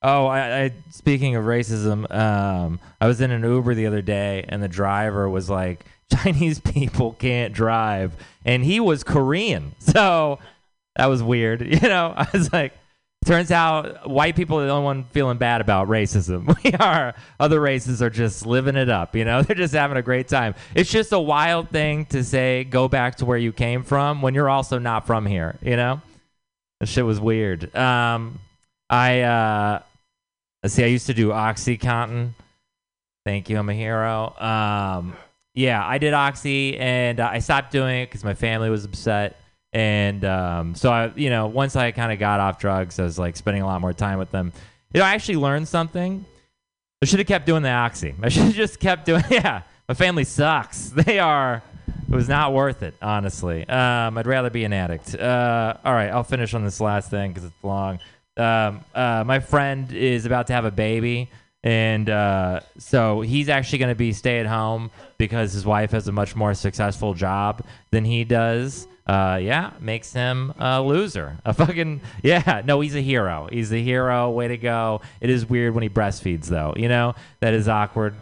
oh, 0.02 0.26
I, 0.26 0.62
I 0.62 0.72
speaking 0.90 1.34
of 1.34 1.44
racism, 1.44 2.10
um, 2.14 2.78
I 3.00 3.08
was 3.08 3.20
in 3.20 3.32
an 3.32 3.42
Uber 3.42 3.74
the 3.74 3.86
other 3.86 4.00
day, 4.00 4.44
and 4.48 4.62
the 4.62 4.68
driver 4.68 5.28
was 5.28 5.50
like, 5.50 5.84
"Chinese 6.12 6.60
people 6.60 7.14
can't 7.18 7.52
drive," 7.52 8.14
and 8.44 8.64
he 8.64 8.78
was 8.78 9.02
Korean, 9.02 9.74
so 9.78 10.38
that 10.94 11.06
was 11.06 11.22
weird. 11.22 11.62
You 11.82 11.88
know, 11.88 12.14
I 12.16 12.28
was 12.32 12.52
like. 12.52 12.72
Turns 13.24 13.50
out 13.50 14.08
white 14.08 14.36
people 14.36 14.60
are 14.60 14.66
the 14.66 14.72
only 14.72 14.84
one 14.84 15.04
feeling 15.04 15.38
bad 15.38 15.60
about 15.60 15.88
racism. 15.88 16.54
We 16.64 16.72
are. 16.72 17.14
Other 17.38 17.60
races 17.60 18.00
are 18.02 18.10
just 18.10 18.46
living 18.46 18.76
it 18.76 18.88
up. 18.88 19.14
You 19.14 19.24
know, 19.24 19.42
they're 19.42 19.56
just 19.56 19.74
having 19.74 19.96
a 19.96 20.02
great 20.02 20.28
time. 20.28 20.54
It's 20.74 20.90
just 20.90 21.12
a 21.12 21.18
wild 21.18 21.70
thing 21.70 22.06
to 22.06 22.24
say, 22.24 22.64
go 22.64 22.88
back 22.88 23.16
to 23.16 23.24
where 23.24 23.38
you 23.38 23.52
came 23.52 23.82
from 23.82 24.22
when 24.22 24.34
you're 24.34 24.48
also 24.48 24.78
not 24.78 25.06
from 25.06 25.26
here. 25.26 25.58
You 25.62 25.76
know, 25.76 26.02
that 26.80 26.86
shit 26.86 27.04
was 27.04 27.20
weird. 27.20 27.74
Um, 27.74 28.40
I 28.90 29.20
uh, 29.22 29.82
see. 30.66 30.84
I 30.84 30.88
used 30.88 31.06
to 31.06 31.14
do 31.14 31.28
OxyContin. 31.28 32.30
Thank 33.24 33.48
you. 33.48 33.58
I'm 33.58 33.68
a 33.68 33.74
hero. 33.74 34.34
Um, 34.38 35.16
yeah, 35.54 35.86
I 35.86 35.98
did 35.98 36.12
Oxy, 36.14 36.76
and 36.76 37.20
I 37.20 37.38
stopped 37.38 37.72
doing 37.72 38.02
it 38.02 38.06
because 38.06 38.24
my 38.24 38.34
family 38.34 38.70
was 38.70 38.84
upset. 38.84 39.36
And 39.74 40.24
um, 40.24 40.76
so 40.76 40.90
I, 40.90 41.12
you 41.16 41.30
know, 41.30 41.48
once 41.48 41.74
I 41.74 41.90
kind 41.90 42.12
of 42.12 42.20
got 42.20 42.38
off 42.38 42.58
drugs, 42.60 43.00
I 43.00 43.02
was 43.02 43.18
like 43.18 43.36
spending 43.36 43.62
a 43.62 43.66
lot 43.66 43.80
more 43.80 43.92
time 43.92 44.18
with 44.20 44.30
them. 44.30 44.52
You 44.94 45.00
know, 45.00 45.06
I 45.06 45.14
actually 45.14 45.36
learned 45.36 45.66
something. 45.66 46.24
I 47.02 47.06
should 47.06 47.18
have 47.18 47.26
kept 47.26 47.44
doing 47.44 47.64
the 47.64 47.70
oxy. 47.70 48.14
I 48.22 48.28
should 48.30 48.44
have 48.44 48.54
just 48.54 48.78
kept 48.78 49.04
doing. 49.04 49.24
Yeah, 49.30 49.62
my 49.88 49.94
family 49.94 50.24
sucks. 50.24 50.90
They 50.94 51.18
are. 51.18 51.62
It 52.08 52.14
was 52.14 52.28
not 52.28 52.52
worth 52.52 52.84
it, 52.84 52.94
honestly. 53.02 53.68
Um, 53.68 54.16
I'd 54.16 54.26
rather 54.26 54.48
be 54.48 54.64
an 54.64 54.72
addict. 54.72 55.16
Uh, 55.16 55.74
all 55.84 55.92
right, 55.92 56.08
I'll 56.08 56.22
finish 56.22 56.54
on 56.54 56.64
this 56.64 56.80
last 56.80 57.10
thing 57.10 57.32
because 57.32 57.44
it's 57.44 57.64
long. 57.64 57.98
Um, 58.36 58.84
uh, 58.94 59.24
my 59.26 59.40
friend 59.40 59.92
is 59.92 60.24
about 60.24 60.46
to 60.46 60.52
have 60.52 60.64
a 60.64 60.70
baby, 60.70 61.30
and 61.64 62.08
uh, 62.08 62.60
so 62.78 63.22
he's 63.22 63.48
actually 63.48 63.78
going 63.78 63.90
to 63.90 63.96
be 63.96 64.12
stay 64.12 64.38
at 64.38 64.46
home 64.46 64.92
because 65.18 65.52
his 65.52 65.66
wife 65.66 65.90
has 65.90 66.06
a 66.06 66.12
much 66.12 66.36
more 66.36 66.54
successful 66.54 67.14
job 67.14 67.64
than 67.90 68.04
he 68.04 68.22
does 68.22 68.86
uh, 69.06 69.38
yeah, 69.42 69.72
makes 69.80 70.12
him 70.12 70.54
a 70.58 70.80
loser. 70.80 71.38
A 71.44 71.52
fucking 71.52 72.00
yeah. 72.22 72.62
No, 72.64 72.80
he's 72.80 72.94
a 72.94 73.02
hero. 73.02 73.48
He's 73.50 73.72
a 73.72 73.82
hero. 73.82 74.30
Way 74.30 74.48
to 74.48 74.56
go. 74.56 75.02
It 75.20 75.30
is 75.30 75.46
weird 75.46 75.74
when 75.74 75.82
he 75.82 75.88
breastfeeds, 75.88 76.46
though. 76.46 76.72
You 76.76 76.88
know 76.88 77.14
that 77.40 77.52
is 77.52 77.68
awkward 77.68 78.14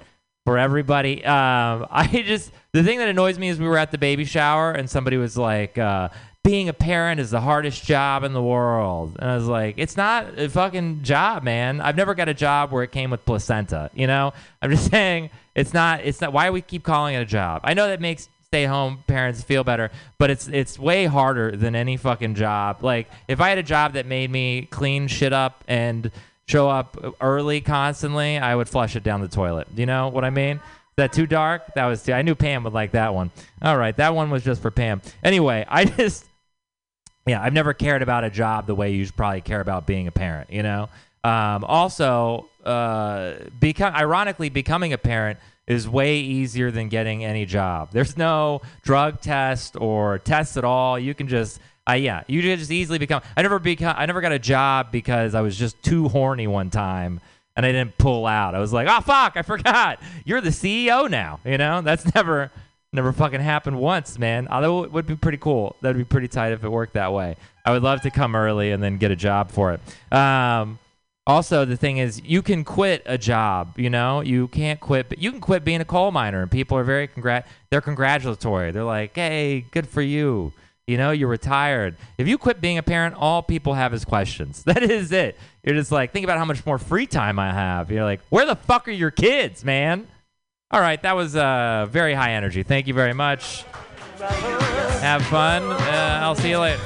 for 0.44 0.58
everybody. 0.58 1.24
Um, 1.24 1.86
I 1.90 2.24
just 2.26 2.50
the 2.72 2.82
thing 2.82 2.98
that 2.98 3.08
annoys 3.08 3.38
me 3.38 3.48
is 3.48 3.60
we 3.60 3.66
were 3.68 3.78
at 3.78 3.92
the 3.92 3.98
baby 3.98 4.24
shower 4.24 4.72
and 4.72 4.90
somebody 4.90 5.16
was 5.16 5.36
like, 5.36 5.78
uh, 5.78 6.08
"Being 6.42 6.68
a 6.68 6.72
parent 6.72 7.20
is 7.20 7.30
the 7.30 7.40
hardest 7.40 7.84
job 7.84 8.24
in 8.24 8.32
the 8.32 8.42
world," 8.42 9.16
and 9.20 9.30
I 9.30 9.36
was 9.36 9.46
like, 9.46 9.76
"It's 9.78 9.96
not 9.96 10.36
a 10.36 10.48
fucking 10.48 11.04
job, 11.04 11.44
man. 11.44 11.80
I've 11.80 11.96
never 11.96 12.14
got 12.16 12.28
a 12.28 12.34
job 12.34 12.72
where 12.72 12.82
it 12.82 12.90
came 12.90 13.10
with 13.10 13.24
placenta. 13.24 13.90
You 13.94 14.08
know, 14.08 14.32
I'm 14.60 14.70
just 14.70 14.90
saying." 14.90 15.30
It's 15.54 15.74
not. 15.74 16.00
It's 16.02 16.18
not. 16.22 16.32
Why 16.32 16.48
we 16.48 16.62
keep 16.62 16.82
calling 16.82 17.14
it 17.14 17.18
a 17.18 17.26
job? 17.26 17.60
I 17.62 17.74
know 17.74 17.86
that 17.86 18.00
makes 18.00 18.30
stay 18.52 18.66
home 18.66 19.02
parents 19.06 19.42
feel 19.42 19.64
better 19.64 19.90
but 20.18 20.28
it's 20.28 20.46
it's 20.48 20.78
way 20.78 21.06
harder 21.06 21.56
than 21.56 21.74
any 21.74 21.96
fucking 21.96 22.34
job. 22.34 22.84
Like 22.84 23.08
if 23.26 23.40
i 23.40 23.48
had 23.48 23.56
a 23.56 23.62
job 23.62 23.94
that 23.94 24.04
made 24.04 24.30
me 24.30 24.68
clean 24.70 25.08
shit 25.08 25.32
up 25.32 25.64
and 25.68 26.10
show 26.46 26.68
up 26.68 26.98
early 27.22 27.62
constantly 27.62 28.36
i 28.36 28.54
would 28.54 28.68
flush 28.68 28.94
it 28.94 29.02
down 29.02 29.22
the 29.22 29.28
toilet. 29.28 29.68
You 29.74 29.86
know 29.86 30.08
what 30.08 30.22
i 30.22 30.28
mean? 30.28 30.60
That 30.96 31.14
too 31.14 31.26
dark? 31.26 31.62
That 31.76 31.86
was 31.86 32.02
too 32.02 32.12
i 32.12 32.20
knew 32.20 32.34
pam 32.34 32.64
would 32.64 32.74
like 32.74 32.92
that 32.92 33.14
one. 33.14 33.30
All 33.62 33.78
right 33.78 33.96
that 33.96 34.14
one 34.14 34.28
was 34.28 34.44
just 34.44 34.60
for 34.60 34.70
pam. 34.70 35.00
Anyway 35.24 35.64
i 35.70 35.86
just 35.86 36.26
yeah 37.26 37.40
i've 37.42 37.54
never 37.54 37.72
cared 37.72 38.02
about 38.02 38.22
a 38.22 38.28
job 38.28 38.66
the 38.66 38.74
way 38.74 38.92
you 38.92 39.10
probably 39.12 39.40
care 39.40 39.62
about 39.62 39.86
being 39.86 40.08
a 40.08 40.12
parent 40.12 40.52
you 40.52 40.62
know? 40.62 40.90
Um, 41.24 41.64
also, 41.64 42.48
uh, 42.64 43.34
become 43.60 43.94
ironically 43.94 44.48
becoming 44.48 44.92
a 44.92 44.98
parent 44.98 45.38
is 45.66 45.88
way 45.88 46.18
easier 46.18 46.70
than 46.70 46.88
getting 46.88 47.24
any 47.24 47.46
job. 47.46 47.90
There's 47.92 48.16
no 48.16 48.62
drug 48.82 49.20
test 49.20 49.76
or 49.76 50.18
tests 50.18 50.56
at 50.56 50.64
all. 50.64 50.98
You 50.98 51.14
can 51.14 51.28
just 51.28 51.60
uh, 51.88 51.94
yeah, 51.94 52.22
you 52.28 52.42
just 52.42 52.70
easily 52.70 52.98
become. 52.98 53.22
I 53.36 53.42
never 53.42 53.58
become. 53.58 53.94
I 53.98 54.06
never 54.06 54.20
got 54.20 54.32
a 54.32 54.38
job 54.38 54.92
because 54.92 55.34
I 55.34 55.40
was 55.40 55.56
just 55.56 55.82
too 55.82 56.08
horny 56.08 56.46
one 56.46 56.70
time 56.70 57.20
and 57.56 57.66
I 57.66 57.72
didn't 57.72 57.98
pull 57.98 58.26
out. 58.26 58.54
I 58.54 58.60
was 58.60 58.72
like, 58.72 58.88
oh 58.88 59.00
fuck, 59.00 59.36
I 59.36 59.42
forgot. 59.42 60.00
You're 60.24 60.40
the 60.40 60.50
CEO 60.50 61.10
now. 61.10 61.40
You 61.44 61.58
know, 61.58 61.80
that's 61.80 62.14
never 62.14 62.50
never 62.92 63.12
fucking 63.12 63.40
happened 63.40 63.78
once, 63.78 64.18
man. 64.18 64.48
Although 64.48 64.84
it 64.84 64.92
would 64.92 65.06
be 65.06 65.16
pretty 65.16 65.38
cool. 65.38 65.76
That'd 65.80 65.96
be 65.96 66.04
pretty 66.04 66.28
tight 66.28 66.52
if 66.52 66.62
it 66.62 66.68
worked 66.68 66.94
that 66.94 67.12
way. 67.12 67.36
I 67.64 67.72
would 67.72 67.82
love 67.82 68.02
to 68.02 68.10
come 68.10 68.36
early 68.36 68.70
and 68.70 68.82
then 68.82 68.98
get 68.98 69.10
a 69.10 69.16
job 69.16 69.50
for 69.50 69.72
it. 69.72 69.80
Um, 70.16 70.78
also, 71.26 71.64
the 71.64 71.76
thing 71.76 71.98
is, 71.98 72.20
you 72.24 72.42
can 72.42 72.64
quit 72.64 73.02
a 73.06 73.16
job. 73.16 73.78
You 73.78 73.90
know, 73.90 74.22
you 74.22 74.48
can't 74.48 74.80
quit, 74.80 75.08
but 75.08 75.18
you 75.18 75.30
can 75.30 75.40
quit 75.40 75.64
being 75.64 75.80
a 75.80 75.84
coal 75.84 76.10
miner, 76.10 76.42
and 76.42 76.50
people 76.50 76.76
are 76.76 76.84
very 76.84 77.06
congrat. 77.06 77.46
They're 77.70 77.80
congratulatory. 77.80 78.72
They're 78.72 78.82
like, 78.82 79.14
"Hey, 79.14 79.64
good 79.70 79.88
for 79.88 80.02
you." 80.02 80.52
You 80.86 80.96
know, 80.96 81.12
you're 81.12 81.28
retired. 81.28 81.96
If 82.18 82.26
you 82.26 82.38
quit 82.38 82.60
being 82.60 82.76
a 82.76 82.82
parent, 82.82 83.14
all 83.14 83.40
people 83.40 83.74
have 83.74 83.94
is 83.94 84.04
questions. 84.04 84.64
That 84.72 84.82
is 84.82 85.12
it. 85.12 85.38
You're 85.62 85.76
just 85.76 85.92
like, 85.92 86.12
think 86.12 86.24
about 86.24 86.38
how 86.38 86.44
much 86.44 86.66
more 86.66 86.78
free 86.78 87.06
time 87.06 87.38
I 87.38 87.52
have. 87.52 87.90
You're 87.90 88.04
like, 88.04 88.20
where 88.30 88.46
the 88.46 88.56
fuck 88.56 88.88
are 88.88 88.92
your 88.92 89.12
kids, 89.12 89.64
man? 89.64 90.08
All 90.72 90.80
right, 90.80 91.00
that 91.02 91.14
was 91.14 91.36
uh, 91.36 91.86
very 91.90 92.14
high 92.14 92.32
energy. 92.32 92.62
Thank 92.62 92.88
you 92.88 92.94
very 92.94 93.12
much. 93.12 93.64
Have 94.18 95.22
fun. 95.26 95.62
Uh, 95.62 96.18
I'll 96.22 96.34
see 96.34 96.50
you 96.50 96.58
later. 96.58 96.80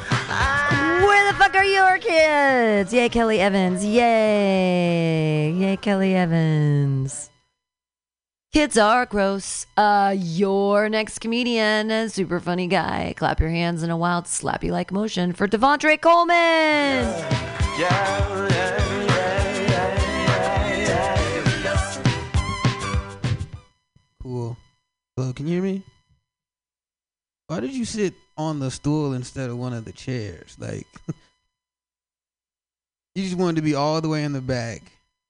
Where 1.05 1.33
the 1.33 1.39
fuck 1.39 1.55
are 1.55 1.65
your 1.65 1.99
kids? 1.99 2.93
Yay, 2.93 3.09
Kelly 3.09 3.41
Evans. 3.41 3.85
Yay. 3.85 5.53
Yay, 5.53 5.77
Kelly 5.77 6.15
Evans. 6.15 7.31
Kids 8.53 8.79
are 8.79 9.05
gross. 9.05 9.67
Uh, 9.77 10.15
your 10.17 10.89
next 10.89 11.19
comedian, 11.19 11.91
a 11.91 12.09
super 12.09 12.41
funny 12.41 12.67
guy. 12.67 13.13
Clap 13.17 13.39
your 13.39 13.51
hands 13.51 13.83
in 13.83 13.91
a 13.91 13.97
wild 13.97 14.25
slappy 14.25 14.71
like 14.71 14.91
motion 14.91 15.35
for 15.35 15.47
Devontre 15.47 15.99
Coleman. 15.99 17.05
Cool. 24.23 24.57
Hello, 25.17 25.33
can 25.35 25.47
you 25.47 25.53
hear 25.53 25.63
me? 25.63 25.83
Why 27.49 27.61
did 27.61 27.73
you 27.73 27.85
sit 27.85 28.15
on 28.37 28.61
the 28.61 28.71
stool 28.71 29.13
instead 29.13 29.51
of 29.51 29.59
one 29.59 29.73
of 29.73 29.85
the 29.85 29.93
chairs? 29.93 30.57
Like, 30.59 30.87
you 33.15 33.25
just 33.25 33.37
wanted 33.37 33.57
to 33.57 33.63
be 33.63 33.75
all 33.75 34.01
the 34.01 34.09
way 34.09 34.25
in 34.25 34.33
the 34.33 34.41
back. 34.41 34.83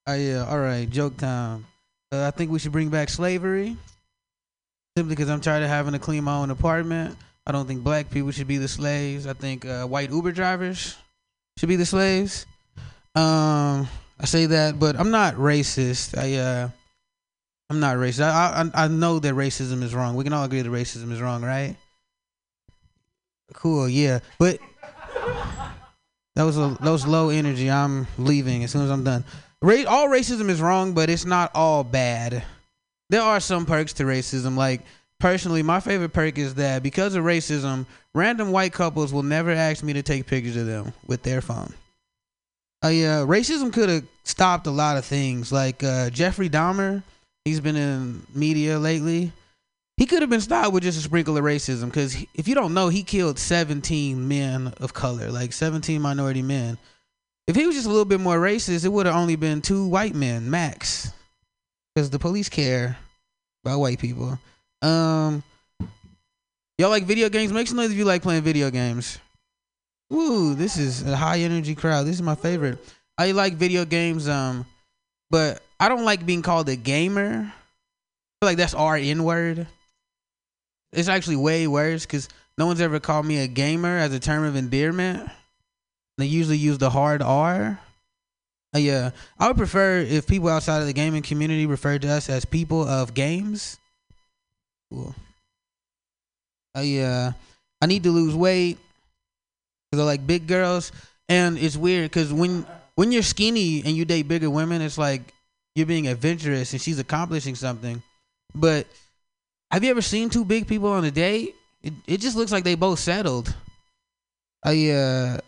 Oh, 0.07 0.15
yeah. 0.15 0.47
All 0.47 0.59
right. 0.59 0.89
Joke 0.89 1.17
time. 1.17 1.67
Uh, 2.13 2.27
I 2.27 2.31
think 2.31 2.51
we 2.51 2.59
should 2.59 2.73
bring 2.73 2.89
back 2.89 3.09
slavery. 3.09 3.77
Simply 4.97 5.15
because 5.15 5.29
I'm 5.29 5.41
tired 5.41 5.63
of 5.63 5.69
having 5.69 5.93
to 5.93 5.99
clean 5.99 6.25
my 6.25 6.37
own 6.37 6.51
apartment. 6.51 7.17
I 7.47 7.53
don't 7.53 7.67
think 7.67 7.85
black 7.85 8.11
people 8.11 8.31
should 8.31 8.49
be 8.49 8.59
the 8.59 8.69
slaves. 8.69 9.27
I 9.27 9.33
think 9.33 9.65
uh, 9.65 9.85
white 9.85 10.11
Uber 10.11 10.33
drivers 10.33 10.97
should 11.59 11.69
be 11.69 11.77
the 11.77 11.87
slaves. 11.87 12.47
Um, 13.15 13.89
I 14.19 14.25
say 14.25 14.47
that, 14.47 14.79
but 14.79 14.99
I'm 14.99 15.11
not 15.11 15.35
racist. 15.35 16.19
I 16.19 16.37
uh, 16.37 16.69
I'm 17.71 17.81
not 17.81 17.97
racist. 17.97 18.23
I, 18.23 18.69
I 18.75 18.85
I 18.85 18.89
know 18.89 19.19
that 19.19 19.35
racism 19.35 19.83
is 19.83 19.95
wrong. 19.95 20.17
We 20.17 20.25
can 20.25 20.33
all 20.33 20.45
agree 20.45 20.63
that 20.63 20.71
racism 20.71 21.13
is 21.13 21.21
wrong, 21.21 21.43
right? 21.43 21.77
Cool, 23.55 23.89
yeah. 23.89 24.21
But 24.39 24.59
that 26.35 26.43
was 26.43 26.59
a 26.59 26.77
that 26.81 26.91
was 26.91 27.07
low 27.07 27.31
energy. 27.31 27.71
I'm 27.71 28.07
leaving 28.19 28.65
as 28.65 28.71
soon 28.71 28.83
as 28.83 28.91
I'm 28.91 29.05
done. 29.05 29.25
Ra- 29.63 29.85
all 29.89 30.09
racism 30.09 30.49
is 30.49 30.61
wrong, 30.61 30.93
but 30.93 31.09
it's 31.09 31.25
not 31.25 31.51
all 31.55 31.83
bad. 31.83 32.45
There 33.09 33.23
are 33.23 33.41
some 33.41 33.67
perks 33.67 33.93
to 33.95 34.05
racism. 34.05 34.57
Like 34.57 34.83
personally, 35.19 35.63
my 35.63 35.81
favorite 35.81 36.13
perk 36.13 36.39
is 36.39 36.55
that 36.57 36.83
because 36.83 37.15
of 37.15 37.25
racism, 37.25 37.87
random 38.15 38.51
white 38.53 38.73
couples 38.73 39.13
will 39.13 39.23
never 39.23 39.51
ask 39.51 39.83
me 39.83 39.93
to 39.95 40.03
take 40.03 40.27
pictures 40.27 40.57
of 40.57 40.67
them 40.67 40.93
with 41.07 41.23
their 41.23 41.41
phone. 41.41 41.73
Uh, 42.85 42.89
yeah, 42.89 43.25
racism 43.25 43.73
could 43.73 43.89
have 43.89 44.05
stopped 44.25 44.67
a 44.67 44.71
lot 44.71 44.97
of 44.97 45.05
things. 45.05 45.51
Like 45.51 45.83
uh, 45.83 46.11
Jeffrey 46.11 46.51
Dahmer, 46.51 47.03
he's 47.45 47.61
been 47.61 47.77
in 47.77 48.27
media 48.35 48.79
lately. 48.79 49.33
He 49.97 50.05
could 50.05 50.21
have 50.21 50.31
been 50.31 50.43
stopped 50.43 50.73
with 50.73 50.83
just 50.83 50.99
a 50.99 51.03
sprinkle 51.03 51.39
of 51.39 51.45
racism. 51.45 51.87
Because 51.87 52.17
if 52.35 52.47
you 52.47 52.55
don't 52.55 52.75
know, 52.75 52.89
he 52.89 53.03
killed 53.03 53.39
17 53.39 54.29
men 54.29 54.75
of 54.79 54.93
color, 54.93 55.31
like 55.31 55.53
17 55.53 56.01
minority 56.01 56.43
men. 56.43 56.79
If 57.47 57.57
he 57.57 57.67
was 57.67 57.77
just 57.77 57.87
a 57.87 57.91
little 57.91 58.05
bit 58.05 58.21
more 58.21 58.39
racist, 58.39 58.85
it 58.85 58.89
would 58.89 59.07
have 59.07 59.15
only 59.15 59.37
been 59.37 59.63
two 59.63 59.87
white 59.87 60.15
men 60.15 60.51
max. 60.51 61.13
Because 61.95 62.11
the 62.11 62.19
police 62.19 62.49
care 62.49 62.99
about 63.65 63.79
white 63.79 63.99
people. 63.99 64.39
Um, 64.83 65.43
y'all 66.77 66.91
like 66.91 67.05
video 67.05 67.31
games? 67.31 67.53
Make 67.53 67.67
some 67.67 67.79
noise 67.79 67.91
if 67.91 67.97
you 67.97 68.05
like 68.05 68.23
playing 68.23 68.43
video 68.43 68.71
games. 68.71 69.19
Ooh, 70.13 70.55
this 70.55 70.77
is 70.77 71.09
a 71.09 71.17
high 71.17 71.41
energy 71.41 71.75
crowd. 71.75 72.07
This 72.07 72.17
is 72.17 72.23
my 72.23 72.35
favorite. 72.35 72.79
I 73.17 73.33
like 73.33 73.55
video 73.55 73.85
games, 73.87 74.29
um, 74.29 74.67
but 75.31 75.63
I 75.81 75.89
don't 75.89 76.05
like 76.05 76.27
being 76.27 76.43
called 76.43 76.69
a 76.69 76.77
gamer. 76.77 77.41
I 77.41 78.45
feel 78.45 78.51
like 78.51 78.59
that's 78.59 78.75
our 78.75 78.97
N 78.97 79.25
word. 79.25 79.67
It's 80.97 81.09
actually 81.09 81.37
way 81.37 81.67
worse 81.67 82.07
because 82.07 82.29
no 82.57 82.67
one's 82.67 82.81
ever 82.81 82.99
called 82.99 83.27
me 83.27 83.39
a 83.39 83.47
gamer 83.47 83.99
as 83.99 84.15
a 84.15 84.19
term 84.19 84.45
of 84.45 84.57
endearment. 84.57 85.29
They 86.17 86.27
usually 86.27 86.57
use 86.57 86.79
the 86.79 86.89
hard 86.89 87.21
R. 87.21 87.79
Uh, 88.75 88.79
yeah, 88.79 89.11
I 89.39 89.49
would 89.49 89.59
prefer 89.59 89.99
if 89.99 90.27
people 90.27 90.49
outside 90.49 90.81
of 90.81 90.87
the 90.87 90.95
gaming 90.95 91.23
community 91.23 91.67
referred 91.67 92.03
to 92.03 92.09
us 92.09 92.31
as 92.31 92.47
people 92.47 92.83
of 92.83 93.13
games. 93.13 93.79
Cool. 94.91 95.15
Uh, 96.77 96.81
yeah, 96.81 97.33
I 97.83 97.87
need 97.87 98.03
to 98.05 98.11
lose 98.11 98.35
weight 98.35 98.79
because 99.91 100.03
I 100.03 100.07
like 100.07 100.27
big 100.27 100.47
girls, 100.47 100.93
and 101.29 101.59
it's 101.59 101.77
weird 101.77 102.11
because 102.11 102.33
when 102.33 102.67
when 102.95 103.13
you're 103.13 103.23
skinny 103.23 103.83
and 103.85 103.95
you 103.95 104.07
date 104.07 104.29
bigger 104.29 104.49
women, 104.49 104.81
it's 104.81 104.99
like 104.99 105.21
you're 105.75 105.87
being 105.87 106.09
adventurous 106.09 106.73
and 106.73 106.81
she's 106.81 106.99
accomplishing 106.99 107.55
something. 107.55 108.03
But 108.55 108.87
have 109.71 109.85
you 109.85 109.91
ever 109.91 110.03
seen 110.03 110.31
two 110.31 110.45
big 110.45 110.67
people 110.67 110.91
on 110.91 111.05
a 111.05 111.11
date? 111.11 111.55
It 111.83 111.93
it 112.07 112.21
just 112.21 112.37
looks 112.37 112.53
like 112.53 112.65
they 112.65 112.75
both 112.75 112.99
settled. 112.99 113.55
I 114.65 114.91
uh 114.91 115.41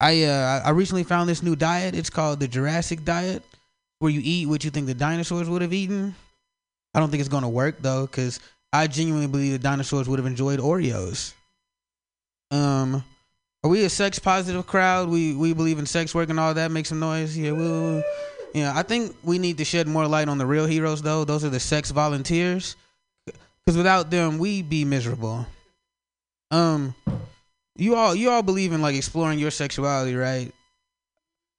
I 0.00 0.24
uh 0.24 0.62
I 0.64 0.70
recently 0.70 1.04
found 1.04 1.28
this 1.28 1.42
new 1.42 1.56
diet. 1.56 1.94
It's 1.94 2.10
called 2.10 2.40
the 2.40 2.48
Jurassic 2.48 3.04
diet, 3.04 3.42
where 3.98 4.10
you 4.10 4.20
eat 4.22 4.48
what 4.48 4.64
you 4.64 4.70
think 4.70 4.86
the 4.86 4.94
dinosaurs 4.94 5.48
would 5.48 5.62
have 5.62 5.72
eaten. 5.72 6.14
I 6.94 7.00
don't 7.00 7.10
think 7.10 7.20
it's 7.20 7.28
gonna 7.28 7.48
work 7.48 7.76
though, 7.80 8.06
because 8.06 8.40
I 8.72 8.86
genuinely 8.86 9.26
believe 9.26 9.52
the 9.52 9.58
dinosaurs 9.58 10.08
would 10.08 10.18
have 10.18 10.26
enjoyed 10.26 10.58
Oreos. 10.60 11.34
Um, 12.50 13.04
are 13.62 13.70
we 13.70 13.84
a 13.84 13.90
sex 13.90 14.18
positive 14.18 14.66
crowd? 14.66 15.08
We 15.08 15.34
we 15.34 15.52
believe 15.52 15.78
in 15.78 15.86
sex 15.86 16.14
work 16.14 16.30
and 16.30 16.40
all 16.40 16.54
that. 16.54 16.70
Make 16.70 16.86
some 16.86 16.98
noise. 16.98 17.36
Yeah, 17.36 17.52
woo. 17.52 18.02
Yeah, 18.54 18.72
I 18.74 18.82
think 18.82 19.14
we 19.22 19.38
need 19.38 19.58
to 19.58 19.64
shed 19.64 19.86
more 19.86 20.06
light 20.06 20.28
on 20.28 20.38
the 20.38 20.46
real 20.46 20.66
heroes 20.66 21.02
though. 21.02 21.24
Those 21.24 21.44
are 21.44 21.50
the 21.50 21.60
sex 21.60 21.90
volunteers. 21.90 22.76
Because 23.70 23.78
without 23.78 24.10
them, 24.10 24.40
we'd 24.40 24.68
be 24.68 24.84
miserable. 24.84 25.46
Um, 26.50 26.92
you 27.76 27.94
all 27.94 28.16
you 28.16 28.28
all 28.28 28.42
believe 28.42 28.72
in 28.72 28.82
like 28.82 28.96
exploring 28.96 29.38
your 29.38 29.52
sexuality, 29.52 30.16
right? 30.16 30.50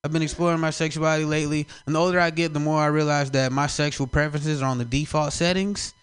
I've 0.03 0.11
been 0.11 0.21
exploring 0.21 0.59
my 0.59 0.71
sexuality 0.71 1.23
lately, 1.23 1.67
and 1.85 1.95
the 1.95 1.99
older 2.01 2.19
I 2.19 2.29
get, 2.31 2.51
the 2.51 2.59
more 2.59 2.81
I 2.81 2.87
realize 2.87 3.31
that 3.31 3.53
my 3.53 3.67
sexual 3.67 4.07
preferences 4.07 4.61
are 4.61 4.65
on 4.65 4.77
the 4.77 4.83
default 4.83 5.31
settings. 5.31 5.93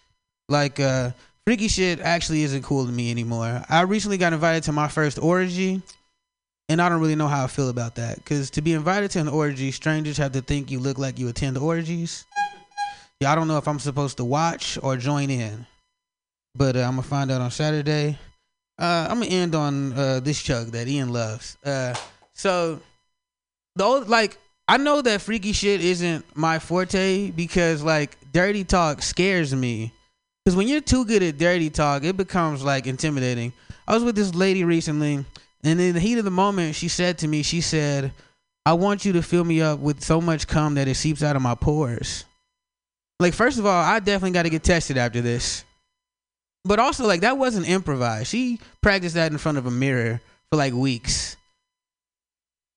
Like, 0.49 0.81
uh, 0.81 1.11
freaky 1.47 1.69
shit 1.69 2.01
actually 2.01 2.43
isn't 2.43 2.63
cool 2.63 2.87
to 2.87 2.91
me 2.91 3.11
anymore. 3.11 3.63
I 3.69 3.83
recently 3.83 4.17
got 4.17 4.33
invited 4.33 4.63
to 4.63 4.73
my 4.73 4.89
first 4.89 5.19
orgy, 5.19 5.83
and 6.71 6.81
I 6.81 6.89
don't 6.89 7.03
really 7.03 7.17
know 7.17 7.29
how 7.29 7.45
I 7.45 7.49
feel 7.49 7.69
about 7.69 7.97
that. 7.97 8.17
Because 8.17 8.49
to 8.53 8.63
be 8.63 8.73
invited 8.73 9.11
to 9.11 9.19
an 9.19 9.29
orgy, 9.29 9.73
strangers 9.73 10.17
have 10.17 10.33
to 10.33 10.41
think 10.41 10.71
you 10.71 10.79
look 10.79 10.97
like 10.97 11.19
you 11.19 11.29
attend 11.29 11.59
orgies. 11.59 12.25
Yeah, 13.21 13.31
I 13.31 13.35
don't 13.35 13.47
know 13.47 13.59
if 13.59 13.69
I'm 13.69 13.79
supposed 13.79 14.17
to 14.17 14.25
watch 14.25 14.79
or 14.83 14.97
join 14.97 15.29
in, 15.29 15.67
but 16.55 16.77
uh, 16.77 16.81
I'm 16.81 16.93
gonna 16.93 17.03
find 17.03 17.31
out 17.31 17.41
on 17.41 17.51
Saturday. 17.51 18.19
Uh, 18.79 19.09
I'm 19.11 19.21
gonna 19.21 19.31
end 19.31 19.55
on 19.55 19.93
uh, 19.93 20.21
this 20.21 20.41
chug 20.43 20.69
that 20.69 20.89
Ian 20.89 21.13
loves. 21.13 21.57
Uh, 21.65 21.95
so 22.33 22.81
old, 23.81 24.09
like 24.09 24.39
I 24.67 24.77
know 24.77 25.01
that 25.03 25.23
freaky 25.23 25.53
shit 25.53 25.81
isn't 25.81 26.25
my 26.37 26.59
forte 26.59 27.31
because 27.31 27.83
like 27.83 28.17
dirty 28.33 28.65
talk 28.65 29.03
scares 29.03 29.55
me. 29.55 29.93
Because 30.45 30.57
when 30.57 30.69
you're 30.69 30.81
too 30.81 31.05
good 31.05 31.23
at 31.23 31.39
dirty 31.39 31.71
talk, 31.71 32.05
it 32.05 32.17
becomes 32.17 32.63
like 32.63 32.87
intimidating. 32.87 33.53
I 33.87 33.95
was 33.95 34.05
with 34.05 34.17
this 34.17 34.35
lady 34.35 34.65
recently, 34.65 35.25
and 35.65 35.81
in 35.81 35.95
the 35.95 36.01
heat 36.01 36.19
of 36.19 36.25
the 36.25 36.31
moment, 36.31 36.75
she 36.75 36.89
said 36.89 37.19
to 37.19 37.29
me, 37.29 37.43
she 37.43 37.61
said, 37.61 38.13
"I 38.65 38.75
want 38.75 39.05
you 39.05 39.13
to 39.15 39.23
fill 39.23 39.45
me 39.45 39.61
up 39.61 39.79
with 39.79 40.03
so 40.03 40.21
much 40.21 40.47
cum 40.47 40.75
that 40.75 40.89
it 40.89 40.95
seeps 40.95 41.23
out 41.23 41.37
of 41.37 41.43
my 41.43 41.55
pores." 41.55 42.25
Like, 43.21 43.35
first 43.35 43.59
of 43.59 43.67
all, 43.67 43.83
I 43.83 43.99
definitely 43.99 44.33
got 44.33 44.45
to 44.45 44.51
get 44.51 44.63
tested 44.63 44.97
after 44.97 45.21
this. 45.21 45.65
But 46.69 46.79
also, 46.79 47.07
like, 47.07 47.23
that 47.23 47.39
wasn't 47.39 47.67
improvised. 47.67 48.29
She 48.29 48.61
practiced 48.83 49.15
that 49.15 49.33
in 49.33 49.39
front 49.39 49.57
of 49.57 49.65
a 49.65 49.71
mirror 49.71 50.21
for 50.51 50.59
like 50.59 50.75
weeks. 50.75 51.39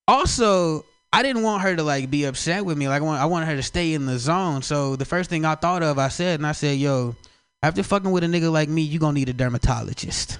Also, 0.08 0.86
I 1.12 1.24
didn't 1.24 1.44
want 1.44 1.64
her 1.64 1.76
to 1.76 1.84
like 1.84 2.10
be 2.10 2.24
upset 2.24 2.64
with 2.66 2.78
me. 2.78 2.88
Like 2.88 3.02
I 3.02 3.06
want 3.06 3.22
I 3.22 3.26
wanted 3.26 3.48
her 3.48 3.58
to 3.58 3.64
stay 3.64 3.94
in 3.94 4.06
the 4.06 4.18
zone. 4.18 4.62
So 4.62 4.96
the 4.96 5.04
first 5.04 5.30
thing 5.30 5.44
I 5.44 5.56
thought 5.56 5.84
of, 5.84 6.00
I 6.00 6.08
said, 6.08 6.40
and 6.40 6.48
I 6.48 6.54
said, 6.54 6.78
"Yo, 6.78 7.18
after 7.62 7.84
fucking 7.84 8.10
with 8.12 8.24
a 8.24 8.28
nigga 8.28 8.50
like 8.50 8.70
me, 8.70 8.82
you 8.82 8.98
gonna 8.98 9.14
need 9.14 9.28
a 9.28 9.34
dermatologist." 9.34 10.40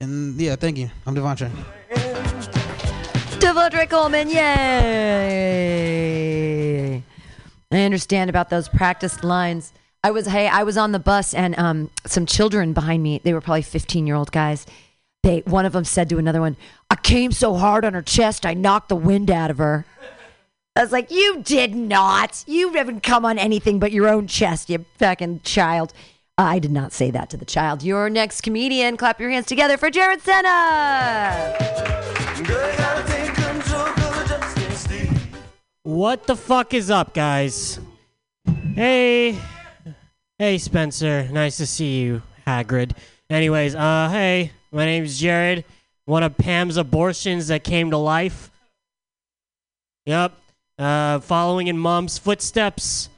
And 0.00 0.40
yeah, 0.40 0.56
thank 0.56 0.78
you. 0.78 0.90
I'm 1.06 1.14
Devontre. 1.14 1.50
Devontre 3.40 3.86
Coleman, 3.86 4.30
yay! 4.30 4.42
I 7.70 7.82
understand 7.82 8.30
about 8.30 8.48
those 8.48 8.68
practiced 8.68 9.22
lines. 9.22 9.74
I 10.06 10.12
was 10.12 10.26
hey, 10.28 10.46
I 10.46 10.62
was 10.62 10.76
on 10.76 10.92
the 10.92 11.00
bus 11.00 11.34
and 11.34 11.58
um, 11.58 11.90
some 12.06 12.26
children 12.26 12.72
behind 12.72 13.02
me. 13.02 13.20
They 13.24 13.32
were 13.32 13.40
probably 13.40 13.62
15 13.62 14.06
year 14.06 14.14
old 14.14 14.30
guys. 14.30 14.64
They 15.24 15.40
one 15.40 15.66
of 15.66 15.72
them 15.72 15.84
said 15.84 16.08
to 16.10 16.18
another 16.18 16.40
one, 16.40 16.56
"I 16.88 16.94
came 16.94 17.32
so 17.32 17.54
hard 17.56 17.84
on 17.84 17.92
her 17.94 18.02
chest, 18.02 18.46
I 18.46 18.54
knocked 18.54 18.88
the 18.88 18.94
wind 18.94 19.32
out 19.32 19.50
of 19.50 19.58
her." 19.58 19.84
I 20.76 20.82
was 20.82 20.92
like, 20.92 21.10
"You 21.10 21.42
did 21.42 21.74
not. 21.74 22.44
You 22.46 22.72
haven't 22.74 23.02
come 23.02 23.24
on 23.24 23.36
anything 23.36 23.80
but 23.80 23.90
your 23.90 24.06
own 24.06 24.28
chest, 24.28 24.70
you 24.70 24.84
fucking 24.96 25.40
child." 25.40 25.92
Uh, 26.38 26.42
I 26.42 26.60
did 26.60 26.70
not 26.70 26.92
say 26.92 27.10
that 27.10 27.28
to 27.30 27.36
the 27.36 27.44
child. 27.44 27.82
Your 27.82 28.08
next 28.08 28.42
comedian. 28.42 28.96
Clap 28.96 29.20
your 29.20 29.30
hands 29.30 29.46
together 29.46 29.76
for 29.76 29.90
Jared 29.90 30.22
Senna. 30.22 31.56
What 35.82 36.28
the 36.28 36.36
fuck 36.36 36.74
is 36.74 36.92
up, 36.92 37.12
guys? 37.12 37.80
Hey, 38.76 39.36
hey, 40.38 40.58
Spencer. 40.58 41.28
Nice 41.30 41.56
to 41.58 41.66
see 41.66 42.00
you, 42.00 42.22
Hagrid. 42.46 42.92
Anyways, 43.30 43.74
uh, 43.74 44.08
hey, 44.10 44.52
my 44.70 44.84
name's 44.84 45.18
Jared. 45.18 45.64
One 46.04 46.22
of 46.22 46.36
Pam's 46.36 46.76
abortions 46.76 47.48
that 47.48 47.64
came 47.64 47.90
to 47.90 47.96
life. 47.96 48.50
Yep. 50.04 50.32
Uh, 50.78 51.20
following 51.20 51.68
in 51.68 51.78
Mom's 51.78 52.18
footsteps. 52.18 53.08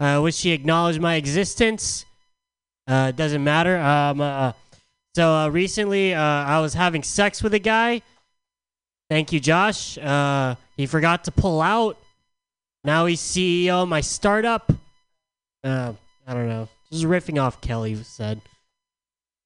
Uh, 0.00 0.20
wish 0.22 0.36
she 0.36 0.50
acknowledged 0.50 1.00
my 1.00 1.14
existence. 1.14 2.04
Uh, 2.86 3.12
doesn't 3.12 3.42
matter. 3.42 3.78
Um, 3.78 4.20
uh, 4.20 4.52
so 5.14 5.32
uh, 5.32 5.48
recently, 5.48 6.14
uh, 6.14 6.20
I 6.20 6.60
was 6.60 6.74
having 6.74 7.02
sex 7.02 7.42
with 7.42 7.54
a 7.54 7.58
guy. 7.58 8.02
Thank 9.08 9.32
you, 9.32 9.40
Josh. 9.40 9.96
Uh, 9.96 10.56
he 10.76 10.86
forgot 10.86 11.24
to 11.24 11.30
pull 11.30 11.62
out. 11.62 11.96
Now 12.84 13.06
he's 13.06 13.20
CEO 13.20 13.82
of 13.84 13.88
my 13.88 14.00
startup. 14.00 14.70
Uh, 15.64 15.94
I 16.26 16.34
don't 16.34 16.48
know. 16.48 16.68
Just 16.90 17.04
riffing 17.04 17.40
off 17.40 17.60
Kelly 17.60 17.94
said. 18.02 18.40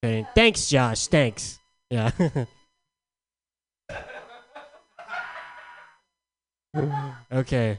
Thanks, 0.03 0.69
Josh. 0.69 1.09
Thanks. 1.09 1.59
Yeah. 1.91 2.11
okay. 7.33 7.79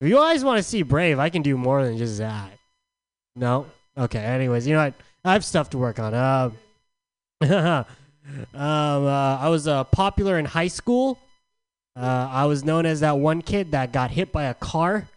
If 0.00 0.08
you 0.08 0.16
guys 0.16 0.44
want 0.44 0.58
to 0.58 0.62
see 0.62 0.82
Brave, 0.82 1.18
I 1.18 1.28
can 1.28 1.42
do 1.42 1.56
more 1.58 1.84
than 1.84 1.98
just 1.98 2.18
that. 2.18 2.52
No? 3.36 3.66
Okay. 3.96 4.20
Anyways, 4.20 4.66
you 4.66 4.74
know 4.74 4.84
what? 4.84 4.94
I 5.24 5.32
have 5.34 5.44
stuff 5.44 5.70
to 5.70 5.78
work 5.78 5.98
on. 5.98 6.14
Um, 6.14 6.56
um, 7.50 7.84
uh, 8.54 9.38
I 9.38 9.48
was 9.48 9.68
uh, 9.68 9.84
popular 9.84 10.38
in 10.38 10.44
high 10.44 10.68
school. 10.68 11.18
Uh, 11.96 12.28
I 12.30 12.46
was 12.46 12.64
known 12.64 12.86
as 12.86 13.00
that 13.00 13.18
one 13.18 13.42
kid 13.42 13.72
that 13.72 13.92
got 13.92 14.10
hit 14.10 14.32
by 14.32 14.44
a 14.44 14.54
car. 14.54 15.08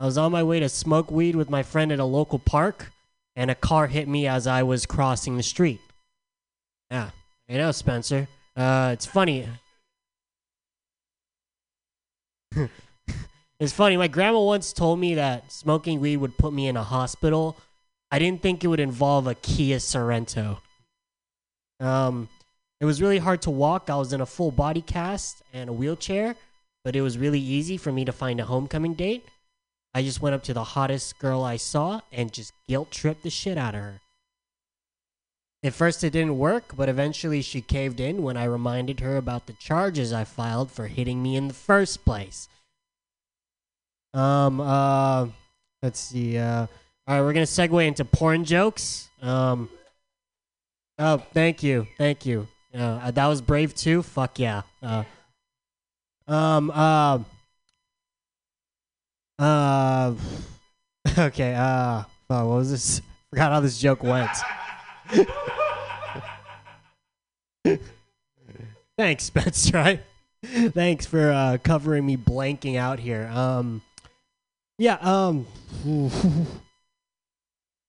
I 0.00 0.06
was 0.06 0.16
on 0.16 0.30
my 0.30 0.42
way 0.42 0.60
to 0.60 0.68
smoke 0.68 1.10
weed 1.10 1.34
with 1.34 1.50
my 1.50 1.62
friend 1.62 1.90
at 1.90 1.98
a 1.98 2.04
local 2.04 2.38
park, 2.38 2.92
and 3.34 3.50
a 3.50 3.54
car 3.54 3.88
hit 3.88 4.06
me 4.06 4.26
as 4.26 4.46
I 4.46 4.62
was 4.62 4.86
crossing 4.86 5.36
the 5.36 5.42
street. 5.42 5.80
Yeah, 6.90 7.10
you 7.48 7.58
know, 7.58 7.72
Spencer. 7.72 8.28
Uh, 8.56 8.90
it's 8.92 9.06
funny. 9.06 9.48
it's 13.60 13.72
funny. 13.72 13.96
My 13.96 14.08
grandma 14.08 14.40
once 14.40 14.72
told 14.72 15.00
me 15.00 15.14
that 15.14 15.50
smoking 15.50 16.00
weed 16.00 16.18
would 16.18 16.38
put 16.38 16.52
me 16.52 16.68
in 16.68 16.76
a 16.76 16.82
hospital. 16.84 17.56
I 18.10 18.18
didn't 18.18 18.40
think 18.40 18.64
it 18.64 18.68
would 18.68 18.80
involve 18.80 19.26
a 19.26 19.34
Kia 19.34 19.78
Sorento. 19.78 20.58
Um, 21.80 22.28
it 22.80 22.84
was 22.84 23.02
really 23.02 23.18
hard 23.18 23.42
to 23.42 23.50
walk. 23.50 23.90
I 23.90 23.96
was 23.96 24.12
in 24.12 24.20
a 24.20 24.26
full 24.26 24.50
body 24.50 24.80
cast 24.80 25.42
and 25.52 25.68
a 25.68 25.72
wheelchair, 25.72 26.36
but 26.84 26.96
it 26.96 27.02
was 27.02 27.18
really 27.18 27.40
easy 27.40 27.76
for 27.76 27.92
me 27.92 28.04
to 28.04 28.12
find 28.12 28.40
a 28.40 28.44
homecoming 28.44 28.94
date. 28.94 29.24
I 29.98 30.02
just 30.02 30.22
went 30.22 30.36
up 30.36 30.44
to 30.44 30.54
the 30.54 30.62
hottest 30.62 31.18
girl 31.18 31.42
I 31.42 31.56
saw 31.56 32.02
and 32.12 32.32
just 32.32 32.52
guilt 32.68 32.92
tripped 32.92 33.24
the 33.24 33.30
shit 33.30 33.58
out 33.58 33.74
of 33.74 33.80
her. 33.80 34.00
At 35.64 35.74
first, 35.74 36.04
it 36.04 36.10
didn't 36.10 36.38
work, 36.38 36.76
but 36.76 36.88
eventually 36.88 37.42
she 37.42 37.60
caved 37.60 37.98
in 37.98 38.22
when 38.22 38.36
I 38.36 38.44
reminded 38.44 39.00
her 39.00 39.16
about 39.16 39.48
the 39.48 39.54
charges 39.54 40.12
I 40.12 40.22
filed 40.22 40.70
for 40.70 40.86
hitting 40.86 41.20
me 41.20 41.34
in 41.34 41.48
the 41.48 41.54
first 41.54 42.04
place. 42.04 42.48
Um, 44.14 44.60
uh, 44.60 45.26
let's 45.82 45.98
see. 45.98 46.38
Uh, 46.38 46.68
all 47.08 47.16
right, 47.16 47.20
we're 47.20 47.32
gonna 47.32 47.46
segue 47.46 47.84
into 47.84 48.04
porn 48.04 48.44
jokes. 48.44 49.08
Um, 49.20 49.68
oh, 51.00 51.16
thank 51.34 51.64
you, 51.64 51.88
thank 51.96 52.24
you. 52.24 52.46
Uh, 52.72 53.10
that 53.10 53.26
was 53.26 53.40
brave 53.40 53.74
too. 53.74 54.04
Fuck 54.04 54.38
yeah. 54.38 54.62
Uh, 54.80 55.02
um, 56.28 56.70
uh, 56.72 57.18
uh, 59.38 60.14
okay. 61.18 61.54
Uh, 61.54 62.02
what 62.26 62.46
was 62.46 62.70
this? 62.70 63.02
Forgot 63.30 63.52
how 63.52 63.60
this 63.60 63.78
joke 63.78 64.02
went. 64.02 64.30
Thanks, 68.96 69.24
Spencer. 69.24 69.76
Right? 69.76 70.02
thanks 70.44 71.04
for 71.04 71.30
uh, 71.32 71.58
covering 71.62 72.06
me 72.06 72.16
blanking 72.16 72.76
out 72.76 72.98
here. 73.00 73.28
Um, 73.32 73.82
yeah. 74.78 74.94
Um, 75.00 75.46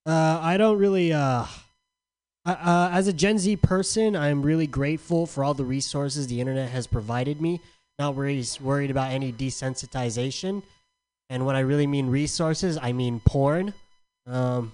uh, 0.06 0.40
I 0.42 0.58
don't 0.58 0.78
really. 0.78 1.14
Uh, 1.14 1.46
uh, 2.46 2.90
as 2.92 3.08
a 3.08 3.14
Gen 3.14 3.38
Z 3.38 3.58
person, 3.58 4.16
I'm 4.16 4.42
really 4.42 4.68
grateful 4.68 5.26
for 5.26 5.44
all 5.44 5.54
the 5.54 5.66
resources 5.66 6.28
the 6.28 6.42
internet 6.42 6.70
has 6.70 6.88
provided 6.88 7.40
me. 7.42 7.62
Not 8.00 8.16
worried 8.16 8.48
worried 8.62 8.92
about 8.92 9.12
any 9.12 9.32
desensitization. 9.32 10.64
And 11.30 11.46
when 11.46 11.56
I 11.56 11.60
really 11.60 11.88
mean 11.88 12.08
resources, 12.08 12.78
I 12.82 12.92
mean 12.92 13.22
porn. 13.24 13.74
Um, 14.26 14.72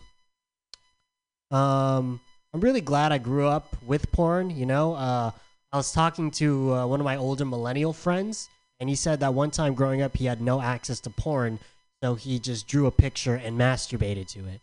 um, 1.52 2.20
I'm 2.54 2.62
really 2.62 2.82
glad 2.82 3.12
I 3.12 3.18
grew 3.18 3.48
up 3.48 3.76
with 3.84 4.12
porn. 4.12 4.50
You 4.50 4.66
know, 4.66 4.96
uh, 4.96 5.32
I 5.72 5.78
was 5.78 5.92
talking 5.92 6.32
to 6.32 6.74
uh, 6.74 6.88
one 6.88 7.02
of 7.02 7.04
my 7.04 7.18
older 7.18 7.46
millennial 7.46 7.92
friends, 7.92 8.50
and 8.80 8.90
he 8.90 8.96
said 8.96 9.20
that 9.20 9.34
one 9.34 9.52
time 9.52 9.74
growing 9.74 10.02
up, 10.02 10.16
he 10.16 10.26
had 10.26 10.42
no 10.42 10.62
access 10.62 11.02
to 11.02 11.10
porn, 11.10 11.60
so 12.02 12.16
he 12.16 12.40
just 12.40 12.68
drew 12.68 12.86
a 12.86 12.92
picture 12.92 13.36
and 13.36 13.60
masturbated 13.60 14.28
to 14.30 14.48
it. 14.48 14.62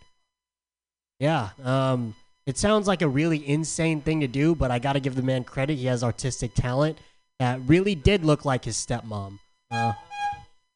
Yeah, 1.20 1.51
um, 1.62 2.14
it 2.47 2.59
sounds 2.59 2.89
like 2.89 3.02
a 3.02 3.09
really 3.09 3.47
insane 3.47 4.01
thing 4.01 4.20
to 4.20 4.27
do, 4.27 4.55
but 4.55 4.70
I 4.70 4.78
got 4.78 4.94
to 4.94 5.01
give 5.01 5.14
the 5.14 5.23
man 5.23 5.44
credit. 5.44 5.77
He 5.77 5.86
has 5.86 6.02
artistic 6.02 6.55
talent 6.55 6.98
that 7.39 7.60
really 7.66 7.94
did 7.94 8.24
look 8.24 8.44
like 8.44 8.64
his 8.64 8.77
stepmom. 8.77 9.39
Uh, 9.70 9.93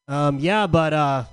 um, 0.09 0.39
yeah, 0.39 0.67
but 0.67 0.93
uh, 0.93 1.25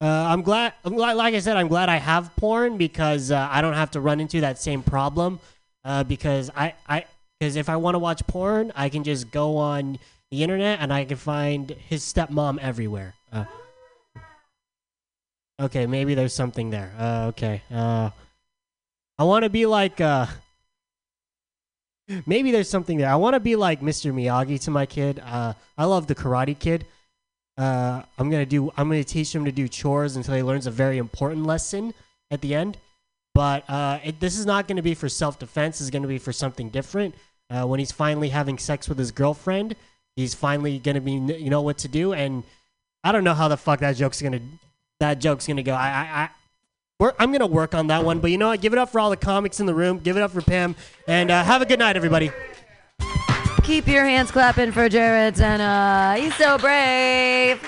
uh, 0.00 0.06
I'm 0.06 0.42
glad. 0.42 0.74
I'm 0.84 0.94
glad. 0.94 1.14
Like 1.14 1.34
I 1.34 1.40
said, 1.40 1.56
I'm 1.56 1.68
glad 1.68 1.88
I 1.88 1.96
have 1.96 2.34
porn 2.36 2.76
because 2.76 3.30
uh, 3.30 3.48
I 3.50 3.60
don't 3.62 3.74
have 3.74 3.92
to 3.92 4.00
run 4.00 4.20
into 4.20 4.40
that 4.42 4.58
same 4.58 4.82
problem. 4.82 5.40
Uh, 5.84 6.02
because 6.02 6.50
I, 6.56 6.74
I, 6.88 7.04
because 7.38 7.54
if 7.56 7.68
I 7.68 7.76
want 7.76 7.94
to 7.94 8.00
watch 8.00 8.26
porn, 8.26 8.72
I 8.74 8.88
can 8.88 9.04
just 9.04 9.30
go 9.30 9.56
on 9.56 9.98
the 10.30 10.42
internet 10.42 10.80
and 10.80 10.92
I 10.92 11.04
can 11.04 11.16
find 11.16 11.70
his 11.70 12.02
stepmom 12.02 12.58
everywhere. 12.58 13.14
Uh, 13.32 13.44
okay, 15.60 15.86
maybe 15.86 16.14
there's 16.14 16.34
something 16.34 16.70
there. 16.70 16.92
Uh, 16.98 17.26
okay. 17.28 17.62
Uh, 17.72 18.10
I 19.18 19.24
want 19.24 19.44
to 19.44 19.50
be 19.50 19.66
like. 19.66 20.00
Uh, 20.00 20.26
maybe 22.26 22.50
there's 22.50 22.68
something 22.68 22.98
there. 22.98 23.08
I 23.08 23.16
want 23.16 23.34
to 23.34 23.40
be 23.40 23.56
like 23.56 23.80
Mr. 23.80 24.12
Miyagi 24.12 24.60
to 24.62 24.70
my 24.70 24.86
kid. 24.86 25.22
Uh, 25.24 25.54
I 25.78 25.84
love 25.84 26.06
the 26.06 26.14
Karate 26.14 26.58
Kid. 26.58 26.86
Uh, 27.56 28.02
I'm 28.18 28.30
gonna 28.30 28.46
do. 28.46 28.70
I'm 28.76 28.88
gonna 28.88 29.04
teach 29.04 29.34
him 29.34 29.44
to 29.44 29.52
do 29.52 29.68
chores 29.68 30.16
until 30.16 30.34
he 30.34 30.42
learns 30.42 30.66
a 30.66 30.70
very 30.70 30.98
important 30.98 31.46
lesson 31.46 31.94
at 32.30 32.40
the 32.40 32.54
end. 32.54 32.78
But 33.36 33.68
uh, 33.68 33.98
it, 34.02 34.18
this 34.18 34.38
is 34.38 34.46
not 34.46 34.66
going 34.66 34.76
to 34.76 34.82
be 34.82 34.94
for 34.94 35.10
self 35.10 35.38
defense. 35.38 35.78
It's 35.82 35.90
going 35.90 36.00
to 36.00 36.08
be 36.08 36.16
for 36.16 36.32
something 36.32 36.70
different. 36.70 37.14
Uh, 37.50 37.66
when 37.66 37.78
he's 37.78 37.92
finally 37.92 38.30
having 38.30 38.56
sex 38.56 38.88
with 38.88 38.98
his 38.98 39.12
girlfriend, 39.12 39.76
he's 40.16 40.32
finally 40.32 40.78
going 40.78 40.94
to 40.94 41.02
be 41.02 41.12
you 41.12 41.50
know 41.50 41.60
what 41.60 41.76
to 41.78 41.88
do. 41.88 42.14
And 42.14 42.44
I 43.04 43.12
don't 43.12 43.24
know 43.24 43.34
how 43.34 43.48
the 43.48 43.58
fuck 43.58 43.80
that 43.80 43.96
joke's 43.96 44.22
gonna 44.22 44.40
that 45.00 45.18
joke's 45.18 45.46
gonna 45.46 45.62
go. 45.62 45.74
I 45.74 45.88
I. 45.88 46.22
I 46.22 46.30
I'm 47.18 47.30
gonna 47.30 47.46
work 47.46 47.74
on 47.74 47.88
that 47.88 48.06
one, 48.06 48.20
but 48.20 48.30
you 48.30 48.38
know 48.38 48.48
what? 48.48 48.62
Give 48.62 48.72
it 48.72 48.78
up 48.78 48.88
for 48.88 48.98
all 48.98 49.10
the 49.10 49.18
comics 49.18 49.60
in 49.60 49.66
the 49.66 49.74
room. 49.74 49.98
Give 49.98 50.16
it 50.16 50.22
up 50.22 50.30
for 50.30 50.40
Pam, 50.40 50.74
and 51.06 51.30
uh, 51.30 51.44
have 51.44 51.60
a 51.60 51.66
good 51.66 51.78
night, 51.78 51.94
everybody. 51.94 52.30
Keep 53.66 53.88
your 53.88 54.04
hands 54.04 54.30
clapping 54.30 54.70
for 54.70 54.88
Jared 54.88 55.36
Senna. 55.36 56.14
He's 56.16 56.36
so 56.36 56.56
brave. 56.56 57.60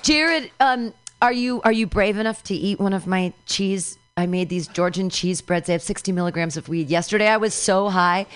Jared, 0.00 0.52
um, 0.60 0.94
are 1.20 1.32
you 1.32 1.60
are 1.62 1.72
you 1.72 1.88
brave 1.88 2.18
enough 2.18 2.44
to 2.44 2.54
eat 2.54 2.78
one 2.78 2.92
of 2.92 3.04
my 3.04 3.32
cheese? 3.44 3.98
I 4.16 4.26
made 4.26 4.48
these 4.48 4.68
Georgian 4.68 5.10
cheese 5.10 5.40
breads. 5.40 5.66
They 5.66 5.72
have 5.72 5.82
60 5.82 6.12
milligrams 6.12 6.56
of 6.56 6.68
weed. 6.68 6.88
Yesterday 6.88 7.26
I 7.26 7.36
was 7.36 7.52
so 7.52 7.88
high. 7.88 8.26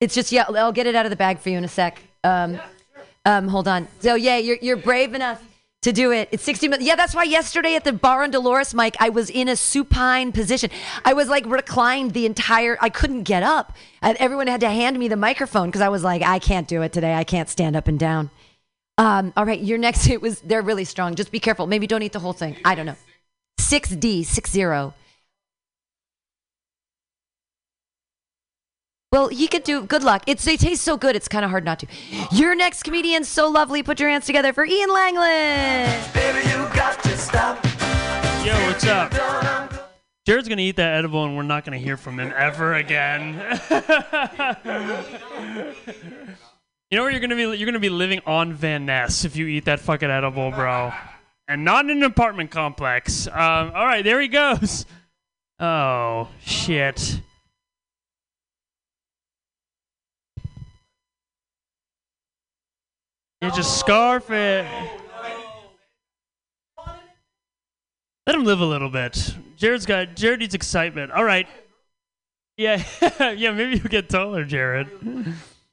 It's 0.00 0.14
just 0.14 0.32
yeah. 0.32 0.46
I'll 0.48 0.72
get 0.72 0.86
it 0.86 0.94
out 0.94 1.04
of 1.04 1.10
the 1.10 1.16
bag 1.16 1.38
for 1.38 1.50
you 1.50 1.58
in 1.58 1.64
a 1.64 1.68
sec. 1.68 2.00
Um, 2.24 2.58
um, 3.26 3.48
hold 3.48 3.68
on. 3.68 3.86
So 4.00 4.14
yeah, 4.14 4.38
you're 4.38 4.58
you're 4.62 4.78
brave 4.78 5.12
enough 5.12 5.44
to 5.84 5.92
do 5.92 6.12
it. 6.12 6.30
It's 6.32 6.42
60 6.42 6.68
minutes. 6.68 6.86
Yeah, 6.86 6.96
that's 6.96 7.14
why 7.14 7.24
yesterday 7.24 7.76
at 7.76 7.84
the 7.84 7.92
bar 7.92 8.22
on 8.22 8.30
Dolores, 8.30 8.72
Mike, 8.72 8.96
I 9.00 9.10
was 9.10 9.28
in 9.28 9.48
a 9.48 9.56
supine 9.56 10.32
position. 10.32 10.70
I 11.04 11.12
was 11.12 11.28
like 11.28 11.44
reclined 11.44 12.12
the 12.12 12.24
entire, 12.24 12.78
I 12.80 12.88
couldn't 12.88 13.24
get 13.24 13.42
up. 13.42 13.76
And 14.00 14.16
everyone 14.16 14.46
had 14.46 14.60
to 14.60 14.70
hand 14.70 14.98
me 14.98 15.08
the 15.08 15.16
microphone 15.16 15.68
because 15.68 15.82
I 15.82 15.90
was 15.90 16.02
like, 16.02 16.22
I 16.22 16.38
can't 16.38 16.66
do 16.66 16.80
it 16.80 16.94
today. 16.94 17.14
I 17.14 17.24
can't 17.24 17.50
stand 17.50 17.76
up 17.76 17.86
and 17.86 17.98
down. 17.98 18.30
Um, 18.96 19.34
all 19.36 19.44
right, 19.44 19.60
your 19.60 19.76
next, 19.76 20.08
it 20.08 20.22
was, 20.22 20.40
they're 20.40 20.62
really 20.62 20.86
strong. 20.86 21.16
Just 21.16 21.30
be 21.30 21.40
careful. 21.40 21.66
Maybe 21.66 21.86
don't 21.86 22.02
eat 22.02 22.14
the 22.14 22.18
whole 22.18 22.32
thing. 22.32 22.56
I 22.64 22.74
don't 22.74 22.86
know. 22.86 22.96
6D, 23.60 24.24
60. 24.24 24.94
Well, 29.14 29.32
you 29.32 29.46
could 29.46 29.62
do. 29.62 29.84
Good 29.84 30.02
luck. 30.02 30.24
It's 30.26 30.44
they 30.44 30.56
taste 30.56 30.82
so 30.82 30.96
good. 30.96 31.14
It's 31.14 31.28
kind 31.28 31.44
of 31.44 31.50
hard 31.52 31.64
not 31.64 31.78
to. 31.78 31.86
Your 32.32 32.56
next 32.56 32.82
comedian, 32.82 33.22
so 33.22 33.48
lovely. 33.48 33.80
Put 33.80 34.00
your 34.00 34.08
hands 34.08 34.26
together 34.26 34.52
for 34.52 34.64
Ian 34.64 34.90
Langland. 34.90 36.02
Yo, 38.44 38.54
what's 38.66 38.84
up? 38.88 39.12
Jared's 40.26 40.48
gonna 40.48 40.62
eat 40.62 40.74
that 40.74 40.96
edible, 40.98 41.24
and 41.24 41.36
we're 41.36 41.44
not 41.44 41.64
gonna 41.64 41.78
hear 41.78 41.96
from 41.96 42.18
him 42.18 42.32
ever 42.36 42.74
again. 42.74 43.34
you 46.90 46.96
know 46.96 47.02
where 47.04 47.10
you're 47.12 47.20
gonna 47.20 47.36
be? 47.36 47.56
You're 47.56 47.66
gonna 47.66 47.78
be 47.78 47.90
living 47.90 48.20
on 48.26 48.52
Van 48.52 48.84
Ness 48.84 49.24
if 49.24 49.36
you 49.36 49.46
eat 49.46 49.66
that 49.66 49.78
fucking 49.78 50.10
edible, 50.10 50.50
bro, 50.50 50.92
and 51.46 51.64
not 51.64 51.84
in 51.84 51.98
an 51.98 52.02
apartment 52.02 52.50
complex. 52.50 53.28
Um, 53.28 53.70
all 53.76 53.86
right, 53.86 54.02
there 54.02 54.20
he 54.20 54.26
goes. 54.26 54.86
Oh 55.60 56.30
shit. 56.44 57.20
You 63.44 63.50
just 63.50 63.78
scarf 63.78 64.30
it. 64.30 64.66
Let 68.26 68.36
him 68.36 68.44
live 68.46 68.60
a 68.60 68.64
little 68.64 68.88
bit. 68.88 69.34
Jared's 69.58 69.84
got 69.84 70.16
Jared 70.16 70.40
needs 70.40 70.54
excitement. 70.54 71.12
All 71.12 71.24
right. 71.24 71.46
Yeah, 72.56 72.82
yeah. 73.20 73.52
Maybe 73.52 73.72
you 73.72 73.80
get 73.80 74.08
taller, 74.08 74.46
Jared. 74.46 74.88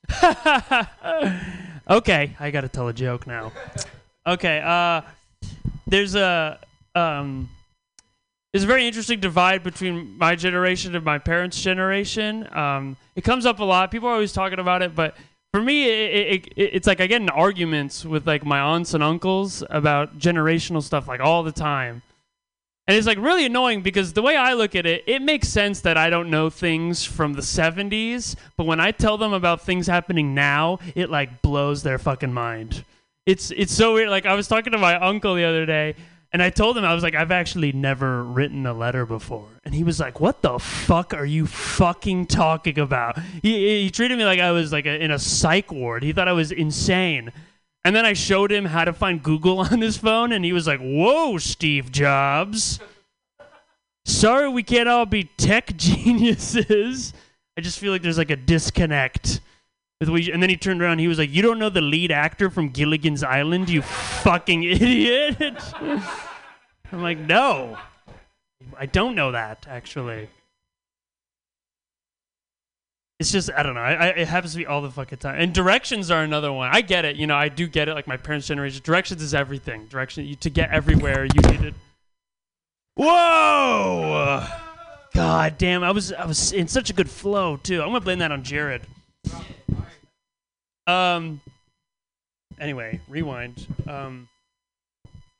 okay, 1.90 2.36
I 2.42 2.52
gotta 2.52 2.68
tell 2.68 2.90
a 2.90 2.94
joke 2.94 3.26
now. 3.26 3.54
Okay. 4.28 4.60
Uh, 4.60 5.04
there's 5.88 6.16
a 6.16 6.60
um, 6.94 7.50
there's 8.52 8.66
a 8.66 8.68
very 8.68 8.86
interesting 8.86 9.22
divide 9.22 9.64
between 9.64 10.18
my 10.18 10.36
generation 10.36 10.94
and 10.94 11.06
my 11.06 11.20
parents' 11.20 11.62
generation. 11.62 12.54
Um, 12.54 12.98
it 13.16 13.24
comes 13.24 13.46
up 13.46 13.60
a 13.60 13.64
lot. 13.64 13.92
People 13.92 14.10
are 14.10 14.14
always 14.14 14.34
talking 14.34 14.60
about 14.60 14.82
it, 14.82 14.94
but 14.94 15.16
for 15.54 15.62
me, 15.62 15.84
it, 15.88 16.14
it, 16.14 16.54
it, 16.56 16.70
it's 16.74 16.88
like 16.88 17.02
I 17.02 17.08
get 17.08 17.22
in 17.22 17.30
arguments 17.30 18.06
with 18.06 18.26
like 18.26 18.46
my 18.46 18.60
aunts 18.60 18.94
and 18.94 19.04
uncles 19.04 19.64
about 19.70 20.18
generational 20.18 20.82
stuff 20.82 21.08
like 21.08 21.20
all 21.20 21.44
the 21.44 21.52
time. 21.52 22.02
And 22.88 22.98
it's 22.98 23.08
like 23.08 23.20
really 23.20 23.46
annoying 23.46 23.82
because 23.82 24.14
the 24.14 24.22
way 24.22 24.36
I 24.36 24.54
look 24.54 24.76
at 24.76 24.86
it, 24.86 25.04
it 25.08 25.22
makes 25.22 25.48
sense 25.48 25.82
that 25.82 25.98
I 25.98 26.10
don't 26.10 26.30
know 26.30 26.50
things 26.50 27.04
from 27.06 27.34
the 27.34 27.42
70s, 27.42 28.36
but 28.58 28.66
when 28.66 28.80
I 28.80 28.92
tell 28.92 29.18
them 29.18 29.34
about 29.34 29.62
things 29.62 29.88
happening 29.88 30.34
now, 30.34 30.80
it 30.96 31.10
like 31.10 31.42
blows 31.42 31.84
their 31.84 32.00
fucking 32.00 32.34
mind. 32.34 32.84
It's 33.26 33.52
it's 33.52 33.74
so 33.74 33.94
weird. 33.94 34.10
Like 34.10 34.26
I 34.26 34.34
was 34.34 34.48
talking 34.48 34.72
to 34.72 34.80
my 34.80 34.96
uncle 34.96 35.36
the 35.36 35.44
other 35.44 35.66
day, 35.66 35.96
and 36.34 36.42
I 36.42 36.50
told 36.50 36.78
him 36.78 36.86
I 36.86 36.94
was 36.94 37.04
like, 37.04 37.16
I've 37.16 37.32
actually 37.32 37.74
never 37.74 38.24
written 38.24 38.66
a 38.66 38.74
letter 38.74 39.06
before, 39.06 39.50
and 39.66 39.76
he 39.76 39.84
was 39.84 40.00
like, 40.00 40.20
"What 40.20 40.42
the 40.42 40.60
fuck 40.60 41.14
are 41.14 41.26
you 41.26 41.46
fucking 41.46 42.28
talking 42.28 42.80
about?" 42.80 43.20
He 43.42 43.84
he 43.84 43.90
treated 43.90 44.18
me 44.18 44.26
like 44.26 44.40
I 44.40 44.52
was 44.52 44.72
like 44.72 44.86
a, 44.86 45.04
in 45.04 45.12
a 45.12 45.20
psych 45.20 45.72
ward. 45.72 46.04
He 46.04 46.14
thought 46.14 46.28
I 46.28 46.34
was 46.34 46.52
insane. 46.52 47.32
And 47.84 47.96
then 47.96 48.06
I 48.06 48.14
showed 48.14 48.52
him 48.52 48.66
how 48.66 48.86
to 48.86 48.94
find 48.94 49.24
Google 49.24 49.60
on 49.72 49.82
his 49.82 49.98
phone, 49.98 50.32
and 50.32 50.46
he 50.46 50.54
was 50.54 50.68
like, 50.68 50.80
"Whoa, 50.80 51.38
Steve 51.38 51.92
Jobs! 51.92 52.80
Sorry, 54.06 54.50
we 54.50 54.64
can't 54.64 54.90
all 54.90 55.06
be 55.06 55.26
tech 55.38 55.76
geniuses." 55.78 57.14
I 57.58 57.62
just 57.62 57.80
feel 57.80 57.92
like 57.92 58.02
there's 58.02 58.18
like 58.18 58.32
a 58.32 58.38
disconnect 58.38 59.42
and 60.10 60.42
then 60.42 60.50
he 60.50 60.58
turned 60.58 60.82
around. 60.82 61.00
He 61.00 61.08
was 61.08 61.20
like, 61.20 61.32
"You 61.32 61.42
don't 61.42 61.60
know 61.60 61.70
the 61.70 61.82
lead 61.82 62.12
actor 62.12 62.50
from 62.50 62.70
Gilligan's 62.70 63.24
Island, 63.24 63.70
you 63.70 63.82
fucking 63.82 64.64
idiot!" 64.64 65.62
I'm 66.92 67.02
like, 67.02 67.20
"No, 67.20 67.78
I 68.78 68.86
don't 68.88 69.16
know 69.16 69.32
that 69.32 69.66
actually." 69.70 70.30
It's 73.20 73.32
just 73.32 73.52
I 73.56 73.62
don't 73.62 73.76
know. 73.76 73.82
I, 73.82 73.94
I, 73.94 74.08
it 74.08 74.28
happens 74.28 74.54
to 74.54 74.58
be 74.58 74.66
all 74.66 74.82
the 74.82 74.90
fucking 74.90 75.20
time. 75.20 75.40
And 75.40 75.54
directions 75.54 76.10
are 76.10 76.24
another 76.24 76.52
one. 76.52 76.72
I 76.74 76.82
get 76.82 77.06
it. 77.06 77.18
You 77.18 77.28
know, 77.28 77.36
I 77.36 77.50
do 77.50 77.68
get 77.68 77.88
it. 77.88 77.94
Like 77.94 78.08
my 78.08 78.18
parents' 78.18 78.48
generation, 78.48 78.82
directions 78.84 79.22
is 79.22 79.36
everything. 79.36 79.86
Direction 79.86 80.26
you, 80.26 80.34
to 80.38 80.50
get 80.50 80.72
everywhere, 80.72 81.26
you 81.26 81.42
needed. 81.52 81.76
Whoa! 82.96 84.44
God 85.14 85.58
damn! 85.60 85.84
I 85.84 85.92
was 85.92 86.12
I 86.12 86.26
was 86.26 86.52
in 86.52 86.68
such 86.68 86.90
a 86.90 86.94
good 86.94 87.12
flow 87.12 87.58
too. 87.58 87.84
I'm 87.84 87.90
gonna 87.90 88.00
blame 88.00 88.18
that 88.20 88.32
on 88.32 88.42
Jared. 88.42 88.88
Um. 90.92 91.42
Anyway, 92.60 93.00
rewind. 93.08 93.66
Um. 93.88 94.28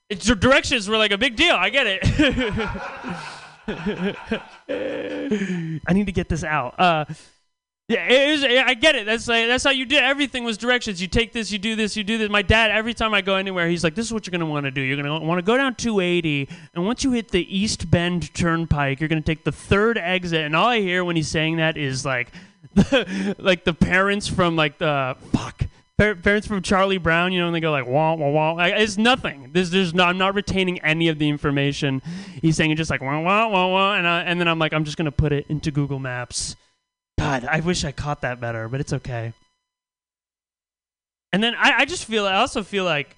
It's 0.10 0.26
directions 0.26 0.90
were 0.90 0.98
like 0.98 1.12
a 1.12 1.18
big 1.18 1.36
deal. 1.36 1.56
I 1.56 1.70
get 1.70 1.88
it. 1.88 2.02
I 5.88 5.94
need 5.94 6.08
to 6.08 6.12
get 6.12 6.30
this 6.30 6.44
out. 6.44 6.80
Uh. 6.80 7.06
Yeah, 7.92 8.08
it 8.08 8.30
is, 8.30 8.44
I 8.46 8.74
get 8.74 8.96
it. 8.96 9.06
That's 9.06 9.28
like, 9.28 9.48
that's 9.48 9.66
how 9.66 9.72
you 9.72 9.86
did. 9.86 10.02
Everything 10.02 10.46
was 10.46 10.58
directions. 10.58 11.02
You 11.02 11.10
take 11.10 11.34
this, 11.34 11.52
you 11.52 11.60
do 11.60 11.76
this, 11.76 11.98
you 11.98 12.06
do 12.06 12.18
this. 12.18 12.30
My 12.30 12.42
dad, 12.42 12.72
every 12.72 12.94
time 12.94 13.14
I 13.14 13.20
go 13.20 13.36
anywhere, 13.36 13.68
he's 13.68 13.84
like, 13.84 13.96
"This 13.96 14.06
is 14.06 14.14
what 14.14 14.26
you're 14.26 14.32
gonna 14.32 14.46
want 14.46 14.64
to 14.64 14.72
do. 14.72 14.80
You're 14.80 14.96
gonna 14.96 15.20
want 15.20 15.40
to 15.40 15.44
go 15.44 15.58
down 15.58 15.76
280, 15.76 16.48
and 16.74 16.86
once 16.86 17.04
you 17.04 17.12
hit 17.12 17.32
the 17.32 17.44
East 17.54 17.92
Bend 17.92 18.34
Turnpike, 18.34 19.02
you're 19.02 19.10
gonna 19.10 19.20
take 19.20 19.44
the 19.44 19.52
third 19.52 19.98
exit." 19.98 20.46
And 20.46 20.56
all 20.56 20.68
I 20.68 20.80
hear 20.80 21.04
when 21.04 21.18
he's 21.18 21.28
saying 21.28 21.58
that 21.58 21.76
is 21.76 22.06
like, 22.06 22.32
like 23.38 23.64
the 23.64 23.74
parents 23.74 24.28
from 24.28 24.56
like 24.56 24.78
the 24.78 25.18
fuck. 25.32 25.64
Parents 25.98 26.48
from 26.48 26.64
Charlie 26.64 26.98
Brown, 26.98 27.32
you 27.32 27.40
know, 27.40 27.46
and 27.46 27.56
they 27.56 27.60
go 27.60 27.70
like 27.70 27.86
wah 27.86 28.16
wah 28.16 28.30
wah. 28.30 28.58
It's 28.58 28.98
nothing. 28.98 29.52
There's, 29.54 29.70
there's 29.70 29.94
no, 29.94 30.04
I'm 30.04 30.18
not 30.18 30.34
retaining 30.34 30.80
any 30.80 31.10
of 31.10 31.20
the 31.20 31.30
information. 31.30 32.02
He's 32.42 32.58
saying 32.58 32.72
it 32.72 32.76
just 32.76 32.90
like 32.90 33.02
wah 33.02 33.20
wah 33.20 33.48
wah 33.48 33.68
wah, 33.68 33.94
and 33.94 34.08
I, 34.08 34.22
and 34.22 34.40
then 34.40 34.48
I'm 34.48 34.58
like, 34.58 34.74
I'm 34.74 34.84
just 34.84 34.98
gonna 34.98 35.12
put 35.12 35.32
it 35.32 35.46
into 35.48 35.70
Google 35.70 36.00
Maps. 36.00 36.56
God, 37.20 37.46
I 37.46 37.60
wish 37.60 37.86
I 37.86 37.92
caught 37.92 38.22
that 38.22 38.40
better, 38.40 38.68
but 38.68 38.80
it's 38.80 38.94
okay. 38.94 39.34
And 41.32 41.44
then 41.44 41.54
I, 41.56 41.80
I 41.80 41.86
just 41.86 42.06
feel, 42.06 42.26
I 42.26 42.36
also 42.36 42.64
feel 42.64 42.84
like 42.84 43.16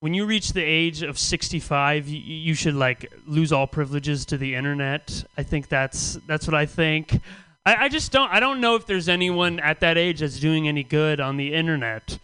when 0.00 0.14
you 0.14 0.26
reach 0.26 0.52
the 0.52 0.62
age 0.62 1.02
of 1.02 1.18
65, 1.18 2.06
you, 2.06 2.18
you 2.18 2.54
should 2.54 2.74
like 2.74 3.12
lose 3.26 3.52
all 3.52 3.66
privileges 3.66 4.26
to 4.26 4.36
the 4.36 4.54
internet. 4.54 5.24
I 5.36 5.42
think 5.42 5.68
that's 5.68 6.18
that's 6.26 6.46
what 6.46 6.54
I 6.54 6.66
think. 6.66 7.20
I, 7.66 7.84
I 7.84 7.88
just 7.88 8.12
don't, 8.12 8.32
I 8.32 8.38
don't 8.38 8.60
know 8.60 8.76
if 8.76 8.86
there's 8.86 9.08
anyone 9.08 9.58
at 9.58 9.80
that 9.80 9.98
age 9.98 10.20
that's 10.20 10.38
doing 10.38 10.68
any 10.68 10.84
good 10.84 11.20
on 11.20 11.36
the 11.36 11.52
internet. 11.52 12.18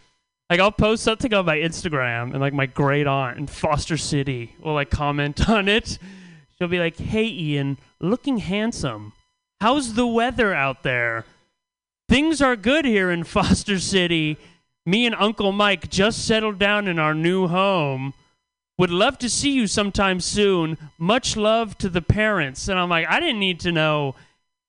Like 0.49 0.61
I'll 0.61 0.71
post 0.71 1.03
something 1.03 1.33
on 1.33 1.45
my 1.45 1.57
Instagram, 1.57 2.31
and 2.31 2.39
like 2.39 2.53
my 2.53 2.65
great 2.65 3.07
aunt 3.07 3.37
in 3.37 3.47
Foster 3.47 3.97
City 3.97 4.55
will 4.59 4.73
like 4.73 4.89
comment 4.89 5.49
on 5.49 5.67
it. 5.67 5.99
She'll 6.57 6.67
be 6.67 6.79
like, 6.79 6.97
"Hey, 6.97 7.27
Ian, 7.27 7.77
looking 7.99 8.37
handsome." 8.37 9.13
How's 9.61 9.93
the 9.93 10.07
weather 10.07 10.53
out 10.53 10.83
there? 10.83 11.25
Things 12.09 12.41
are 12.41 12.55
good 12.55 12.85
here 12.85 13.09
in 13.11 13.23
Foster 13.35 13.79
City. 13.79 14.37
Me 14.85 15.05
and 15.05 15.15
Uncle 15.15 15.51
Mike 15.51 15.89
just 15.89 16.25
settled 16.25 16.59
down 16.59 16.87
in 16.87 16.99
our 16.99 17.13
new 17.13 17.47
home. 17.47 18.13
Would 18.77 18.91
love 18.91 19.17
to 19.19 19.29
see 19.29 19.51
you 19.51 19.67
sometime 19.67 20.19
soon. 20.19 20.77
Much 20.97 21.37
love 21.37 21.77
to 21.77 21.89
the 21.89 22.01
parents. 22.01 22.67
And 22.67 22.77
I'm 22.77 22.89
like, 22.89 23.07
I 23.07 23.19
didn't 23.19 23.39
need 23.39 23.61
to 23.61 23.71
know 23.71 24.15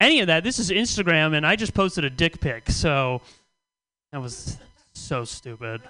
any 0.01 0.21
of 0.21 0.27
that. 0.29 0.45
This 0.45 0.59
is 0.59 0.71
Instagram, 0.71 1.35
and 1.35 1.47
I 1.47 1.57
just 1.57 1.75
posted 1.75 2.05
a 2.05 2.11
dick 2.11 2.41
pic. 2.41 2.71
So 2.71 3.23
that 4.13 4.21
was 4.21 4.59
so 4.93 5.25
stupid. 5.25 5.83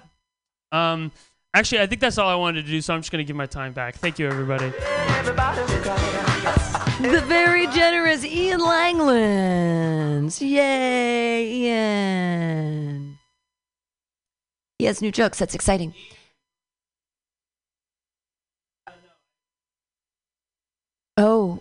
Um, 0.71 1.11
actually, 1.53 1.81
I 1.81 1.87
think 1.87 2.01
that's 2.01 2.17
all 2.17 2.29
I 2.29 2.35
wanted 2.35 2.65
to 2.65 2.71
do. 2.71 2.81
So 2.81 2.93
I'm 2.93 3.01
just 3.01 3.11
gonna 3.11 3.23
give 3.23 3.35
my 3.35 3.45
time 3.45 3.73
back. 3.73 3.95
Thank 3.95 4.19
you, 4.19 4.27
everybody. 4.27 4.71
The 7.01 7.21
very 7.27 7.67
generous 7.67 8.23
Ian 8.23 8.61
Langlands. 8.61 10.39
Yay, 10.39 11.51
Ian. 11.51 13.17
He 14.79 14.85
has 14.85 15.01
new 15.01 15.11
jokes. 15.11 15.39
That's 15.39 15.55
exciting. 15.55 15.93
Oh. 21.17 21.59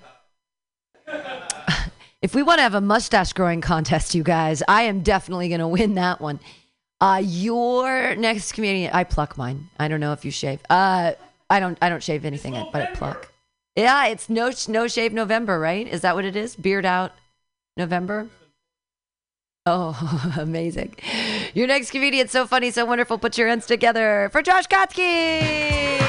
If 2.24 2.34
we 2.34 2.42
want 2.42 2.56
to 2.56 2.62
have 2.62 2.72
a 2.72 2.80
mustache 2.80 3.34
growing 3.34 3.60
contest, 3.60 4.14
you 4.14 4.22
guys, 4.22 4.62
I 4.66 4.84
am 4.84 5.02
definitely 5.02 5.48
going 5.48 5.60
to 5.60 5.68
win 5.68 5.96
that 5.96 6.22
one. 6.22 6.40
Uh, 6.98 7.20
your 7.22 8.16
next 8.16 8.52
comedian, 8.52 8.92
I 8.94 9.04
pluck 9.04 9.36
mine. 9.36 9.68
I 9.78 9.88
don't 9.88 10.00
know 10.00 10.14
if 10.14 10.24
you 10.24 10.30
shave. 10.30 10.58
Uh, 10.70 11.12
I 11.50 11.60
don't. 11.60 11.76
I 11.82 11.90
don't 11.90 12.02
shave 12.02 12.24
anything, 12.24 12.54
but 12.72 12.80
I 12.80 12.86
pluck. 12.94 13.30
Yeah, 13.76 14.06
it's 14.06 14.30
no 14.30 14.52
no 14.68 14.88
shave 14.88 15.12
November, 15.12 15.60
right? 15.60 15.86
Is 15.86 16.00
that 16.00 16.14
what 16.14 16.24
it 16.24 16.34
is? 16.34 16.56
Beard 16.56 16.86
out 16.86 17.12
November. 17.76 18.28
Oh, 19.66 20.32
amazing. 20.38 20.94
Your 21.52 21.66
next 21.66 21.90
comedian, 21.90 22.28
so 22.28 22.46
funny, 22.46 22.70
so 22.70 22.86
wonderful. 22.86 23.18
Put 23.18 23.36
your 23.36 23.48
hands 23.48 23.66
together 23.66 24.30
for 24.32 24.40
Josh 24.40 24.66
Kotsky. 24.66 26.00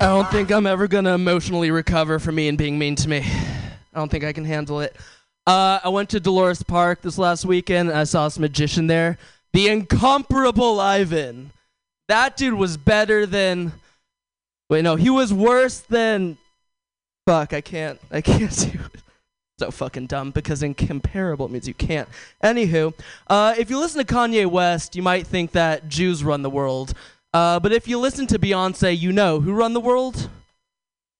I 0.00 0.06
don't 0.06 0.28
think 0.32 0.50
I'm 0.50 0.66
ever 0.66 0.88
gonna 0.88 1.14
emotionally 1.14 1.70
recover 1.70 2.18
from 2.18 2.40
Ian 2.40 2.56
being 2.56 2.80
mean 2.80 2.96
to 2.96 3.08
me. 3.08 3.24
I 3.98 4.00
don't 4.00 4.10
think 4.10 4.22
I 4.22 4.32
can 4.32 4.44
handle 4.44 4.78
it. 4.78 4.94
Uh, 5.44 5.80
I 5.82 5.88
went 5.88 6.10
to 6.10 6.20
Dolores 6.20 6.62
Park 6.62 7.02
this 7.02 7.18
last 7.18 7.44
weekend. 7.44 7.88
And 7.88 7.98
I 7.98 8.04
saw 8.04 8.28
this 8.28 8.38
magician 8.38 8.86
there, 8.86 9.18
the 9.52 9.66
incomparable 9.66 10.78
Ivan. 10.78 11.50
That 12.06 12.36
dude 12.36 12.54
was 12.54 12.76
better 12.76 13.26
than. 13.26 13.72
Wait, 14.70 14.82
no, 14.82 14.94
he 14.94 15.10
was 15.10 15.34
worse 15.34 15.80
than. 15.80 16.38
Fuck, 17.26 17.52
I 17.52 17.60
can't. 17.60 17.98
I 18.12 18.20
can't 18.20 18.56
do. 18.72 18.78
So 19.58 19.72
fucking 19.72 20.06
dumb 20.06 20.30
because 20.30 20.62
incomparable 20.62 21.48
means 21.48 21.66
you 21.66 21.74
can't. 21.74 22.08
Anywho, 22.44 22.94
uh, 23.26 23.56
if 23.58 23.68
you 23.68 23.80
listen 23.80 24.06
to 24.06 24.14
Kanye 24.14 24.46
West, 24.46 24.94
you 24.94 25.02
might 25.02 25.26
think 25.26 25.50
that 25.52 25.88
Jews 25.88 26.22
run 26.22 26.42
the 26.42 26.50
world. 26.50 26.94
Uh, 27.34 27.58
but 27.58 27.72
if 27.72 27.88
you 27.88 27.98
listen 27.98 28.28
to 28.28 28.38
Beyonce, 28.38 28.96
you 28.96 29.10
know 29.10 29.40
who 29.40 29.52
run 29.52 29.72
the 29.72 29.80
world? 29.80 30.30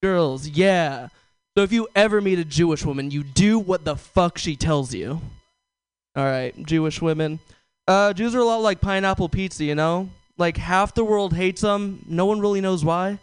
Girls, 0.00 0.46
yeah. 0.46 1.08
So 1.58 1.64
if 1.64 1.72
you 1.72 1.88
ever 1.96 2.20
meet 2.20 2.38
a 2.38 2.44
Jewish 2.44 2.84
woman, 2.84 3.10
you 3.10 3.24
do 3.24 3.58
what 3.58 3.84
the 3.84 3.96
fuck 3.96 4.38
she 4.38 4.54
tells 4.54 4.94
you. 4.94 5.20
All 6.14 6.24
right, 6.24 6.54
Jewish 6.64 7.02
women. 7.02 7.40
Uh, 7.88 8.12
Jews 8.12 8.32
are 8.36 8.38
a 8.38 8.44
lot 8.44 8.58
like 8.58 8.80
pineapple 8.80 9.28
pizza, 9.28 9.64
you 9.64 9.74
know? 9.74 10.08
Like 10.36 10.56
half 10.56 10.94
the 10.94 11.02
world 11.02 11.34
hates 11.34 11.62
them. 11.62 12.04
No 12.06 12.26
one 12.26 12.38
really 12.38 12.60
knows 12.60 12.84
why. 12.84 13.18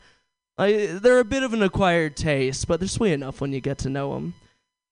They're 0.57 1.19
a 1.19 1.23
bit 1.23 1.43
of 1.43 1.53
an 1.53 1.63
acquired 1.63 2.17
taste, 2.17 2.67
but 2.67 2.81
they're 2.81 2.89
sweet 2.89 3.13
enough 3.13 3.39
when 3.39 3.53
you 3.53 3.61
get 3.61 3.77
to 3.77 3.89
know 3.89 4.13
them. 4.13 4.33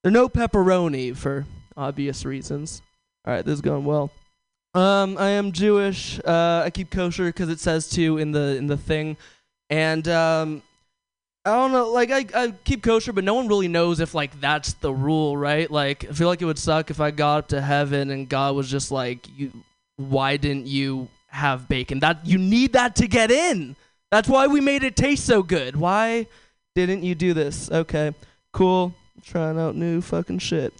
They're 0.02 0.10
no 0.10 0.30
pepperoni 0.30 1.14
for 1.14 1.44
obvious 1.76 2.24
reasons. 2.24 2.80
All 3.26 3.34
right, 3.34 3.44
this 3.44 3.56
is 3.56 3.60
going 3.60 3.84
well. 3.84 4.10
Um, 4.72 5.18
I 5.18 5.28
am 5.28 5.52
Jewish. 5.52 6.18
Uh, 6.24 6.62
I 6.64 6.70
keep 6.70 6.90
kosher 6.90 7.26
because 7.26 7.50
it 7.50 7.60
says 7.60 7.90
to 7.90 8.16
in 8.16 8.32
the 8.32 8.56
in 8.56 8.68
the 8.68 8.78
thing, 8.78 9.18
and 9.68 10.08
um, 10.08 10.62
I 11.46 11.52
don't 11.52 11.72
know. 11.72 11.90
Like 11.90 12.10
I, 12.10 12.24
I 12.34 12.50
keep 12.64 12.82
kosher, 12.82 13.12
but 13.12 13.24
no 13.24 13.34
one 13.34 13.48
really 13.48 13.68
knows 13.68 14.00
if 14.00 14.14
like 14.14 14.40
that's 14.40 14.72
the 14.74 14.92
rule, 14.92 15.36
right? 15.36 15.70
Like 15.70 16.06
I 16.08 16.12
feel 16.12 16.28
like 16.28 16.40
it 16.40 16.46
would 16.46 16.58
suck 16.58 16.90
if 16.90 17.00
I 17.00 17.10
got 17.10 17.38
up 17.38 17.48
to 17.48 17.60
heaven 17.60 18.10
and 18.10 18.28
God 18.28 18.56
was 18.56 18.70
just 18.70 18.90
like, 18.90 19.26
"You, 19.36 19.52
why 19.96 20.38
didn't 20.38 20.66
you 20.66 21.08
have 21.28 21.68
bacon? 21.68 22.00
That 22.00 22.24
you 22.24 22.38
need 22.38 22.72
that 22.72 22.96
to 22.96 23.06
get 23.06 23.30
in. 23.30 23.76
That's 24.10 24.28
why 24.28 24.46
we 24.46 24.60
made 24.60 24.84
it 24.84 24.96
taste 24.96 25.26
so 25.26 25.42
good. 25.42 25.76
Why 25.76 26.28
didn't 26.74 27.02
you 27.02 27.14
do 27.14 27.34
this? 27.34 27.70
Okay, 27.70 28.14
cool. 28.52 28.94
Trying 29.22 29.58
out 29.58 29.74
new 29.76 30.00
fucking 30.00 30.38
shit. 30.38 30.72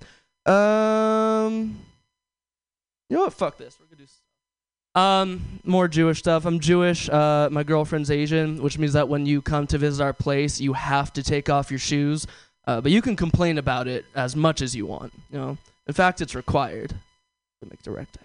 Um, 0.47 1.79
you 3.09 3.17
know 3.17 3.25
what? 3.25 3.33
Fuck 3.33 3.59
this. 3.59 3.77
We're 3.79 3.94
um 4.95 5.61
more 5.65 5.89
Jewish 5.89 6.19
stuff. 6.19 6.45
I'm 6.47 6.61
Jewish. 6.61 7.09
Uh, 7.09 7.49
my 7.51 7.63
girlfriend's 7.63 8.11
Asian, 8.11 8.63
which 8.63 8.79
means 8.79 8.93
that 8.93 9.09
when 9.09 9.27
you 9.27 9.43
come 9.43 9.67
to 9.69 9.79
visit 9.79 10.03
our 10.03 10.13
place, 10.13 10.61
you 10.61 10.73
have 10.75 11.13
to 11.15 11.23
take 11.23 11.49
off 11.49 11.71
your 11.71 11.79
shoes. 11.79 12.27
Uh, 12.67 12.81
but 12.81 12.93
you 12.93 13.03
can 13.03 13.17
complain 13.17 13.59
about 13.59 13.89
it 13.89 14.07
as 14.15 14.35
much 14.35 14.63
as 14.63 14.75
you 14.75 14.87
want. 14.87 15.13
You 15.31 15.39
know, 15.39 15.59
in 15.87 15.95
fact, 15.95 16.21
it's 16.21 16.35
required 16.35 16.91
to 16.91 17.69
make 17.69 17.83
direct. 17.83 18.17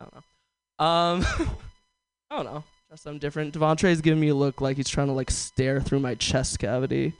I 0.00 0.04
don't 0.04 0.14
know. 0.14 0.84
Um, 0.84 1.26
I 2.30 2.36
don't 2.36 2.44
know. 2.44 2.64
Just 2.90 3.04
something 3.04 3.18
different. 3.18 3.54
Devontrey's 3.54 4.00
giving 4.00 4.20
me 4.20 4.28
a 4.28 4.34
look 4.34 4.60
like 4.60 4.76
he's 4.76 4.88
trying 4.88 5.06
to 5.06 5.12
like 5.12 5.30
stare 5.30 5.80
through 5.80 6.00
my 6.00 6.14
chest 6.14 6.58
cavity. 6.58 7.14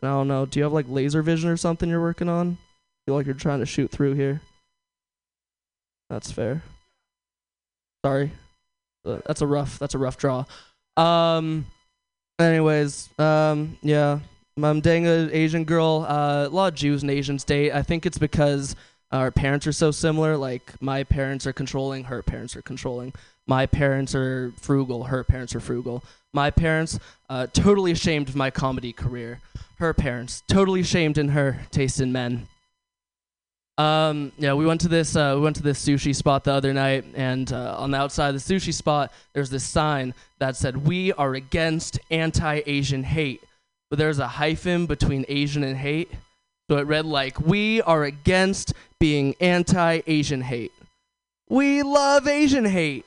And 0.00 0.10
I 0.10 0.12
don't 0.12 0.28
know. 0.28 0.46
Do 0.46 0.58
you 0.58 0.64
have 0.64 0.72
like 0.72 0.86
laser 0.88 1.22
vision 1.22 1.48
or 1.48 1.56
something 1.56 1.88
you're 1.88 2.00
working 2.00 2.28
on? 2.28 2.58
feel 3.08 3.14
like 3.14 3.24
you're 3.24 3.34
trying 3.34 3.60
to 3.60 3.64
shoot 3.64 3.90
through 3.90 4.12
here. 4.12 4.42
That's 6.10 6.30
fair. 6.30 6.62
Sorry. 8.08 8.30
Uh, 9.04 9.18
That's 9.26 9.42
a 9.42 9.46
rough. 9.46 9.78
That's 9.78 9.94
a 9.94 9.98
rough 9.98 10.16
draw. 10.16 10.44
Um. 10.96 11.66
Anyways, 12.40 13.08
um, 13.18 13.76
yeah, 13.82 14.20
I'm 14.56 14.80
dating 14.80 15.08
an 15.08 15.30
Asian 15.32 15.64
girl. 15.64 16.06
Uh, 16.08 16.46
a 16.46 16.48
lot 16.48 16.72
of 16.72 16.78
Jews 16.78 17.02
and 17.02 17.10
Asians 17.10 17.42
date. 17.42 17.72
I 17.72 17.82
think 17.82 18.06
it's 18.06 18.16
because 18.16 18.76
our 19.10 19.32
parents 19.32 19.66
are 19.66 19.72
so 19.72 19.90
similar. 19.90 20.36
Like 20.36 20.80
my 20.80 21.02
parents 21.02 21.46
are 21.46 21.52
controlling, 21.52 22.04
her 22.04 22.22
parents 22.22 22.54
are 22.56 22.62
controlling. 22.62 23.12
My 23.46 23.66
parents 23.66 24.14
are 24.14 24.52
frugal, 24.60 25.04
her 25.04 25.24
parents 25.24 25.54
are 25.54 25.60
frugal. 25.60 26.04
My 26.32 26.50
parents 26.50 27.00
uh, 27.28 27.48
totally 27.52 27.90
ashamed 27.90 28.28
of 28.28 28.36
my 28.36 28.50
comedy 28.50 28.92
career. 28.92 29.40
Her 29.78 29.92
parents 29.92 30.42
totally 30.46 30.80
ashamed 30.80 31.18
in 31.18 31.30
her 31.30 31.66
taste 31.72 32.00
in 32.00 32.12
men. 32.12 32.46
Um, 33.78 34.32
yeah, 34.38 34.54
we 34.54 34.66
went 34.66 34.80
to 34.80 34.88
this 34.88 35.14
uh, 35.14 35.34
we 35.36 35.42
went 35.42 35.54
to 35.56 35.62
this 35.62 35.82
sushi 35.82 36.14
spot 36.14 36.42
the 36.42 36.52
other 36.52 36.74
night, 36.74 37.04
and 37.14 37.50
uh, 37.52 37.76
on 37.78 37.92
the 37.92 37.96
outside 37.96 38.34
of 38.34 38.44
the 38.44 38.54
sushi 38.54 38.74
spot, 38.74 39.12
there's 39.34 39.50
this 39.50 39.62
sign 39.62 40.14
that 40.40 40.56
said, 40.56 40.84
"We 40.84 41.12
are 41.12 41.34
against 41.34 42.00
anti-Asian 42.10 43.04
hate," 43.04 43.40
but 43.88 44.00
there's 44.00 44.18
a 44.18 44.26
hyphen 44.26 44.86
between 44.86 45.24
Asian 45.28 45.62
and 45.62 45.76
hate, 45.76 46.10
so 46.68 46.78
it 46.78 46.88
read 46.88 47.06
like, 47.06 47.40
"We 47.40 47.80
are 47.82 48.02
against 48.02 48.74
being 48.98 49.36
anti-Asian 49.40 50.40
hate. 50.40 50.72
We 51.48 51.84
love 51.84 52.26
Asian 52.26 52.64
hate." 52.64 53.06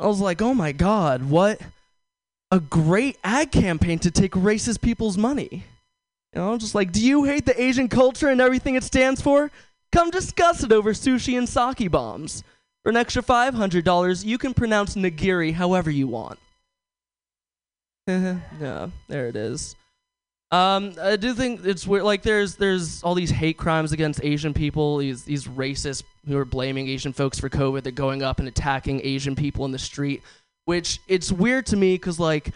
I 0.00 0.08
was 0.08 0.20
like, 0.20 0.42
"Oh 0.42 0.52
my 0.52 0.72
god, 0.72 1.30
what 1.30 1.60
a 2.50 2.58
great 2.58 3.18
ad 3.22 3.52
campaign 3.52 4.00
to 4.00 4.10
take 4.10 4.32
racist 4.32 4.80
people's 4.80 5.16
money!" 5.16 5.62
You 6.34 6.42
know, 6.42 6.58
just 6.58 6.74
like, 6.74 6.92
do 6.92 7.04
you 7.04 7.24
hate 7.24 7.46
the 7.46 7.60
Asian 7.60 7.88
culture 7.88 8.28
and 8.28 8.40
everything 8.40 8.74
it 8.74 8.84
stands 8.84 9.20
for? 9.20 9.50
Come 9.92 10.10
discuss 10.10 10.62
it 10.62 10.72
over 10.72 10.92
sushi 10.92 11.38
and 11.38 11.48
sake 11.48 11.90
bombs. 11.90 12.44
For 12.82 12.90
an 12.90 12.96
extra 12.96 13.22
$500, 13.22 14.24
you 14.24 14.38
can 14.38 14.54
pronounce 14.54 14.94
nigiri 14.94 15.52
however 15.52 15.90
you 15.90 16.06
want. 16.06 16.38
yeah, 18.06 18.88
there 19.08 19.26
it 19.28 19.36
is. 19.36 19.76
Um, 20.50 20.94
I 21.00 21.16
do 21.16 21.34
think 21.34 21.66
it's 21.66 21.86
weird. 21.86 22.04
Like, 22.04 22.22
there's 22.22 22.56
there's 22.56 23.02
all 23.02 23.14
these 23.14 23.30
hate 23.30 23.58
crimes 23.58 23.92
against 23.92 24.24
Asian 24.24 24.54
people. 24.54 24.96
These 24.96 25.24
these 25.24 25.44
racists 25.46 26.02
who 26.26 26.38
are 26.38 26.46
blaming 26.46 26.88
Asian 26.88 27.12
folks 27.12 27.38
for 27.38 27.50
COVID. 27.50 27.82
They're 27.82 27.92
going 27.92 28.22
up 28.22 28.38
and 28.38 28.48
attacking 28.48 29.02
Asian 29.04 29.36
people 29.36 29.66
in 29.66 29.72
the 29.72 29.78
street. 29.78 30.22
Which 30.64 31.00
it's 31.06 31.30
weird 31.30 31.66
to 31.66 31.76
me 31.76 31.94
because 31.94 32.18
like, 32.18 32.52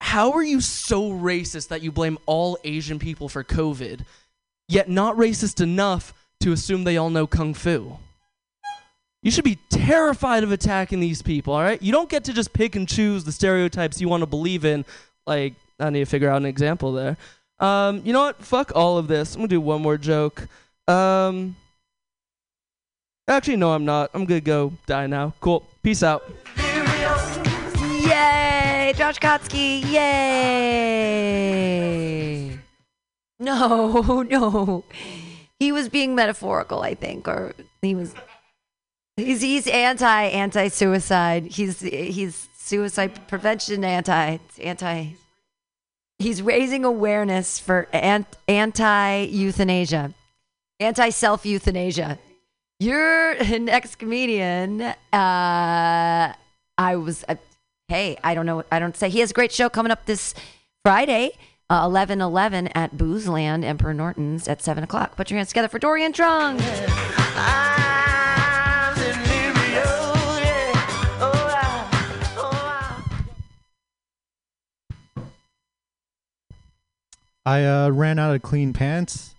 how 0.00 0.32
are 0.32 0.42
you 0.42 0.60
so 0.60 1.10
racist 1.10 1.68
that 1.68 1.82
you 1.82 1.90
blame 1.90 2.18
all 2.26 2.58
Asian 2.62 3.00
people 3.00 3.28
for 3.28 3.42
COVID, 3.42 4.04
yet 4.68 4.88
not 4.88 5.16
racist 5.16 5.60
enough 5.60 6.12
to 6.40 6.52
assume 6.52 6.84
they 6.84 6.96
all 6.96 7.10
know 7.10 7.26
kung 7.26 7.54
fu? 7.54 7.98
You 9.22 9.30
should 9.30 9.44
be 9.44 9.58
terrified 9.70 10.44
of 10.44 10.52
attacking 10.52 11.00
these 11.00 11.20
people, 11.22 11.54
all 11.54 11.62
right? 11.62 11.82
You 11.82 11.90
don't 11.90 12.08
get 12.08 12.24
to 12.24 12.32
just 12.32 12.52
pick 12.52 12.76
and 12.76 12.88
choose 12.88 13.24
the 13.24 13.32
stereotypes 13.32 14.00
you 14.00 14.08
want 14.08 14.22
to 14.22 14.26
believe 14.26 14.64
in. 14.64 14.84
Like, 15.26 15.54
I 15.80 15.90
need 15.90 16.00
to 16.00 16.06
figure 16.06 16.30
out 16.30 16.36
an 16.36 16.46
example 16.46 16.92
there. 16.92 17.16
Um, 17.58 18.02
you 18.04 18.12
know 18.12 18.20
what? 18.20 18.42
Fuck 18.44 18.72
all 18.74 18.98
of 18.98 19.08
this. 19.08 19.34
I'm 19.34 19.40
gonna 19.40 19.48
do 19.48 19.60
one 19.60 19.82
more 19.82 19.96
joke. 19.96 20.46
Um, 20.86 21.56
actually, 23.26 23.56
no, 23.56 23.72
I'm 23.72 23.84
not. 23.84 24.10
I'm 24.14 24.24
gonna 24.26 24.40
go 24.40 24.72
die 24.86 25.06
now. 25.08 25.34
Cool. 25.40 25.66
Peace 25.82 26.02
out. 26.02 26.30
Yay! 28.06 28.92
Josh 28.96 29.18
Kotsky, 29.18 29.82
yay! 29.90 31.16
No, 33.40 34.22
no. 34.30 34.84
He 35.58 35.72
was 35.72 35.88
being 35.88 36.14
metaphorical, 36.14 36.82
I 36.82 36.94
think, 36.94 37.26
or 37.28 37.54
he 37.82 37.94
was. 37.94 38.14
He's 39.16 39.40
he's 39.40 39.66
anti 39.66 40.24
anti 40.24 40.68
suicide. 40.68 41.46
He's 41.46 41.80
he's 41.80 42.48
suicide 42.56 43.26
prevention 43.28 43.84
anti 43.84 44.38
anti. 44.60 45.12
He's 46.18 46.42
raising 46.42 46.84
awareness 46.84 47.58
for 47.58 47.88
anti 47.92 49.26
euthanasia, 49.30 50.12
anti 50.80 51.10
self 51.10 51.46
euthanasia. 51.46 52.18
Your 52.78 53.34
next 53.58 53.96
comedian. 53.96 54.82
Uh, 54.82 56.32
I 56.78 56.96
was. 56.96 57.24
Uh, 57.26 57.36
hey, 57.88 58.18
I 58.22 58.34
don't 58.34 58.44
know. 58.44 58.64
I 58.70 58.78
don't 58.78 58.96
say 58.96 59.08
he 59.08 59.20
has 59.20 59.30
a 59.30 59.34
great 59.34 59.52
show 59.52 59.70
coming 59.70 59.92
up 59.92 60.04
this 60.04 60.34
Friday. 60.84 61.32
Uh, 61.68 61.82
11 61.84 62.20
11 62.20 62.68
at 62.76 62.96
Boozeland, 62.96 63.64
Emperor 63.64 63.92
Norton's 63.92 64.46
at 64.46 64.62
7 64.62 64.84
o'clock. 64.84 65.16
Put 65.16 65.32
your 65.32 65.38
hands 65.38 65.48
together 65.48 65.66
for 65.66 65.80
Dorian 65.80 66.12
Trung. 66.12 66.60
I 77.44 77.64
uh, 77.64 77.90
ran 77.90 78.20
out 78.20 78.34
of 78.34 78.42
clean 78.42 78.72
pants, 78.72 79.34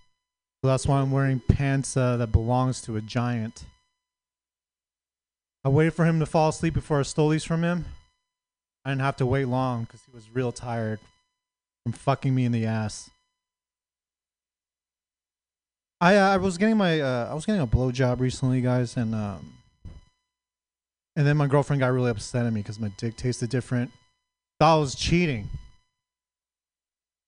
so 0.60 0.68
that's 0.68 0.86
why 0.86 1.00
I'm 1.00 1.10
wearing 1.10 1.40
pants 1.40 1.96
uh, 1.96 2.18
that 2.18 2.30
belongs 2.30 2.82
to 2.82 2.96
a 2.96 3.00
giant. 3.00 3.64
I 5.64 5.70
waited 5.70 5.94
for 5.94 6.04
him 6.04 6.20
to 6.20 6.26
fall 6.26 6.50
asleep 6.50 6.74
before 6.74 7.00
I 7.00 7.02
stole 7.04 7.30
these 7.30 7.44
from 7.44 7.64
him. 7.64 7.86
I 8.84 8.90
didn't 8.90 9.00
have 9.00 9.16
to 9.16 9.26
wait 9.26 9.46
long 9.46 9.84
because 9.84 10.02
he 10.02 10.14
was 10.14 10.28
real 10.34 10.52
tired 10.52 11.00
from 11.88 11.98
fucking 11.98 12.34
me 12.34 12.44
in 12.44 12.52
the 12.52 12.66
ass. 12.66 13.08
I 16.00 16.16
uh, 16.16 16.34
I 16.34 16.36
was 16.36 16.58
getting 16.58 16.76
my 16.76 17.00
uh, 17.00 17.28
I 17.30 17.34
was 17.34 17.46
getting 17.46 17.62
a 17.62 17.66
blowjob 17.66 18.20
recently, 18.20 18.60
guys, 18.60 18.96
and 18.96 19.14
um, 19.14 19.54
and 21.16 21.26
then 21.26 21.36
my 21.36 21.46
girlfriend 21.46 21.80
got 21.80 21.92
really 21.92 22.10
upset 22.10 22.46
at 22.46 22.52
me 22.52 22.60
because 22.60 22.78
my 22.78 22.92
dick 22.98 23.16
tasted 23.16 23.48
different. 23.48 23.90
Thought 24.60 24.76
I 24.76 24.78
was 24.78 24.94
cheating. 24.94 25.48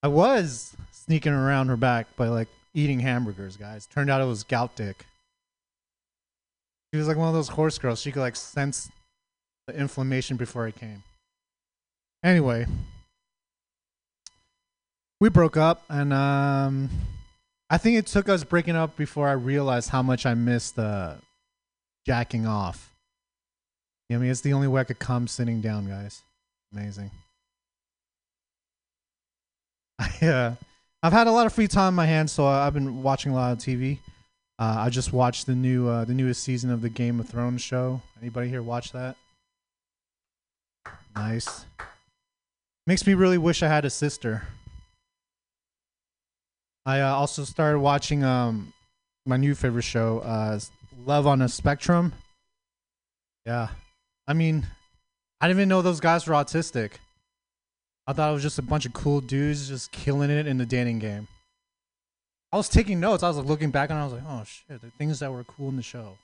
I 0.03 0.07
was 0.07 0.75
sneaking 0.91 1.33
around 1.33 1.67
her 1.67 1.77
back 1.77 2.15
by 2.15 2.27
like 2.27 2.47
eating 2.73 2.99
hamburgers, 2.99 3.57
guys. 3.57 3.87
Turned 3.87 4.09
out 4.09 4.21
it 4.21 4.25
was 4.25 4.43
gout 4.43 4.75
dick. 4.75 5.05
She 6.93 6.99
was 6.99 7.07
like 7.07 7.17
one 7.17 7.27
of 7.27 7.33
those 7.33 7.49
horse 7.49 7.77
girls. 7.77 7.99
She 7.99 8.11
could 8.11 8.21
like 8.21 8.35
sense 8.35 8.89
the 9.67 9.75
inflammation 9.75 10.37
before 10.37 10.67
it 10.67 10.75
came. 10.75 11.03
Anyway, 12.23 12.67
we 15.21 15.29
broke 15.29 15.55
up, 15.55 15.83
and 15.87 16.11
um, 16.11 16.89
I 17.69 17.77
think 17.77 17.95
it 17.97 18.07
took 18.07 18.27
us 18.27 18.43
breaking 18.43 18.75
up 18.75 18.97
before 18.97 19.29
I 19.29 19.33
realized 19.33 19.89
how 19.91 20.01
much 20.01 20.25
I 20.25 20.33
missed 20.33 20.79
uh, 20.79 21.13
jacking 22.07 22.47
off. 22.47 22.91
I 24.11 24.17
mean, 24.17 24.31
it's 24.31 24.41
the 24.41 24.51
only 24.51 24.67
way 24.67 24.81
I 24.81 24.83
could 24.83 24.99
come 24.99 25.27
sitting 25.27 25.61
down, 25.61 25.87
guys. 25.87 26.23
Amazing. 26.73 27.11
I, 29.99 30.25
uh, 30.25 30.55
I've 31.03 31.13
had 31.13 31.27
a 31.27 31.31
lot 31.31 31.45
of 31.45 31.53
free 31.53 31.67
time 31.67 31.89
on 31.89 31.93
my 31.93 32.07
hands, 32.07 32.31
so 32.31 32.47
I've 32.47 32.73
been 32.73 33.03
watching 33.03 33.31
a 33.31 33.35
lot 33.35 33.51
of 33.51 33.59
TV. 33.59 33.99
Uh, 34.57 34.77
I 34.79 34.89
just 34.89 35.13
watched 35.13 35.45
the 35.45 35.55
new, 35.55 35.87
uh, 35.87 36.03
the 36.03 36.15
newest 36.15 36.43
season 36.43 36.71
of 36.71 36.81
the 36.81 36.89
Game 36.89 37.19
of 37.19 37.29
Thrones 37.29 37.61
show. 37.61 38.01
Anybody 38.19 38.49
here 38.49 38.63
watch 38.63 38.91
that? 38.91 39.15
Nice. 41.15 41.65
Makes 42.87 43.05
me 43.05 43.13
really 43.13 43.37
wish 43.37 43.61
I 43.61 43.67
had 43.67 43.85
a 43.85 43.89
sister. 43.91 44.47
I 46.85 47.01
uh, 47.01 47.13
also 47.13 47.43
started 47.43 47.79
watching 47.79 48.23
um 48.23 48.73
my 49.25 49.37
new 49.37 49.53
favorite 49.53 49.83
show, 49.83 50.19
uh, 50.19 50.59
Love 51.05 51.27
on 51.27 51.41
a 51.41 51.49
Spectrum. 51.49 52.13
Yeah, 53.45 53.69
I 54.27 54.33
mean, 54.33 54.65
I 55.39 55.47
didn't 55.47 55.59
even 55.59 55.69
know 55.69 55.81
those 55.81 55.99
guys 55.99 56.27
were 56.27 56.33
autistic. 56.33 56.93
I 58.07 58.13
thought 58.13 58.29
it 58.29 58.33
was 58.33 58.43
just 58.43 58.59
a 58.59 58.63
bunch 58.63 58.85
of 58.85 58.93
cool 58.93 59.21
dudes 59.21 59.67
just 59.67 59.91
killing 59.91 60.29
it 60.29 60.47
in 60.47 60.57
the 60.57 60.65
dating 60.65 60.99
game. 60.99 61.27
I 62.51 62.57
was 62.57 62.67
taking 62.67 62.99
notes. 62.99 63.23
I 63.23 63.27
was 63.27 63.37
like 63.37 63.45
looking 63.45 63.71
back 63.71 63.89
and 63.89 63.99
I 63.99 64.03
was 64.03 64.13
like, 64.13 64.23
oh 64.27 64.43
shit, 64.43 64.81
the 64.81 64.89
things 64.97 65.19
that 65.19 65.31
were 65.31 65.43
cool 65.43 65.69
in 65.69 65.77
the 65.77 65.83
show: 65.83 66.17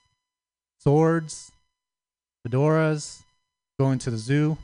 swords, 0.79 1.51
fedoras, 2.45 3.21
going 3.79 3.99
to 3.99 4.11
the 4.11 4.17
zoo. 4.17 4.57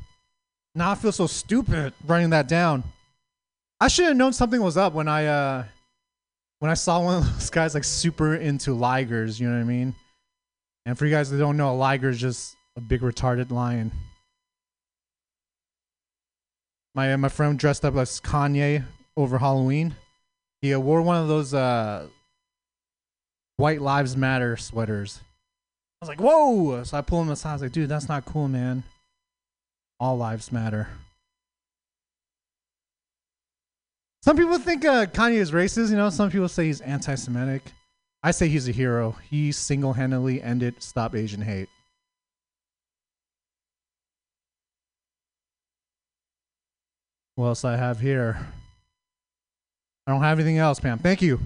Now 0.75 0.91
I 0.91 0.95
feel 0.95 1.11
so 1.11 1.27
stupid 1.27 1.93
writing 2.05 2.31
that 2.31 2.47
down. 2.47 2.83
I 3.79 3.87
should 3.87 4.05
have 4.05 4.17
known 4.17 4.33
something 4.33 4.61
was 4.61 4.77
up 4.77 4.93
when 4.93 5.07
I 5.07 5.25
uh 5.27 5.65
when 6.63 6.71
I 6.71 6.75
saw 6.75 7.01
one 7.01 7.17
of 7.17 7.33
those 7.33 7.49
guys 7.49 7.73
like 7.73 7.83
super 7.83 8.35
into 8.35 8.69
ligers, 8.69 9.37
you 9.37 9.49
know 9.49 9.55
what 9.55 9.63
I 9.63 9.65
mean? 9.65 9.93
And 10.85 10.97
for 10.97 11.05
you 11.05 11.11
guys 11.11 11.29
that 11.29 11.37
don't 11.37 11.57
know, 11.57 11.73
a 11.73 11.75
liger 11.75 12.07
is 12.07 12.21
just 12.21 12.55
a 12.77 12.79
big 12.79 13.01
retarded 13.01 13.51
lion. 13.51 13.91
My 16.95 17.13
my 17.17 17.27
friend 17.27 17.59
dressed 17.59 17.83
up 17.83 17.97
as 17.97 18.21
Kanye 18.21 18.85
over 19.17 19.39
Halloween. 19.39 19.95
He 20.61 20.73
wore 20.73 21.01
one 21.01 21.17
of 21.17 21.27
those 21.27 21.53
uh 21.53 22.07
White 23.57 23.81
Lives 23.81 24.15
Matter 24.15 24.55
sweaters. 24.55 25.19
I 26.01 26.05
was 26.05 26.07
like, 26.07 26.21
whoa! 26.21 26.81
So 26.85 26.97
I 26.97 27.01
pulled 27.01 27.25
him 27.25 27.33
aside. 27.33 27.49
I 27.49 27.53
was 27.55 27.61
like, 27.63 27.71
dude, 27.73 27.89
that's 27.89 28.07
not 28.07 28.23
cool, 28.23 28.47
man. 28.47 28.83
All 29.99 30.15
lives 30.15 30.49
matter. 30.49 30.87
Some 34.23 34.37
people 34.37 34.57
think 34.57 34.85
uh, 34.85 35.05
Kanye 35.07 35.33
is 35.33 35.51
racist. 35.51 35.89
You 35.89 35.97
know, 35.97 36.09
some 36.09 36.31
people 36.31 36.47
say 36.47 36.67
he's 36.67 36.79
anti-Semitic. 36.79 37.61
I 38.23 38.31
say 38.31 38.47
he's 38.47 38.69
a 38.69 38.71
hero. 38.71 39.17
He 39.29 39.51
single-handedly 39.51 40.41
ended 40.41 40.81
Stop 40.81 41.13
Asian 41.13 41.41
Hate. 41.41 41.67
What 47.35 47.47
else 47.47 47.65
I 47.65 47.75
have 47.75 47.99
here? 47.99 48.47
I 50.07 50.13
don't 50.13 50.21
have 50.21 50.39
anything 50.39 50.57
else, 50.57 50.79
Pam. 50.79 50.99
Thank 50.99 51.21
you. 51.21 51.41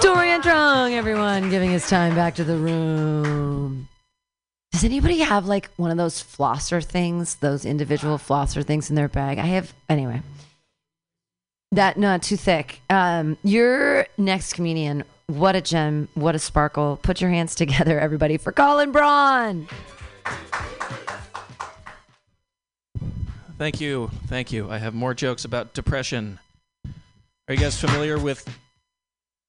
Dorian 0.00 0.40
Drung, 0.40 0.92
everyone, 0.92 1.50
giving 1.50 1.70
his 1.72 1.88
time 1.88 2.14
back 2.14 2.36
to 2.36 2.44
the 2.44 2.56
room. 2.56 3.88
Does 4.70 4.84
anybody 4.84 5.18
have 5.18 5.46
like 5.46 5.68
one 5.78 5.90
of 5.90 5.96
those 5.96 6.22
flosser 6.22 6.84
things, 6.84 7.34
those 7.34 7.64
individual 7.64 8.18
flosser 8.18 8.64
things 8.64 8.88
in 8.88 8.94
their 8.94 9.08
bag? 9.08 9.38
I 9.38 9.46
have, 9.46 9.74
anyway. 9.88 10.22
That 11.72 11.96
not 11.96 12.22
too 12.22 12.36
thick. 12.36 12.80
Um, 12.90 13.36
your 13.44 14.06
next 14.18 14.54
comedian, 14.54 15.04
what 15.28 15.54
a 15.54 15.60
gem, 15.60 16.08
what 16.14 16.34
a 16.34 16.38
sparkle. 16.40 16.98
Put 17.02 17.20
your 17.20 17.30
hands 17.30 17.54
together, 17.54 18.00
everybody, 18.00 18.36
for 18.36 18.50
Colin 18.50 18.90
Braun. 18.90 19.68
Thank 23.56 23.80
you. 23.80 24.10
Thank 24.26 24.52
you. 24.52 24.70
I 24.70 24.78
have 24.78 24.94
more 24.94 25.14
jokes 25.14 25.44
about 25.44 25.74
depression. 25.74 26.38
Are 27.46 27.54
you 27.54 27.60
guys 27.60 27.78
familiar 27.78 28.18
with 28.18 28.48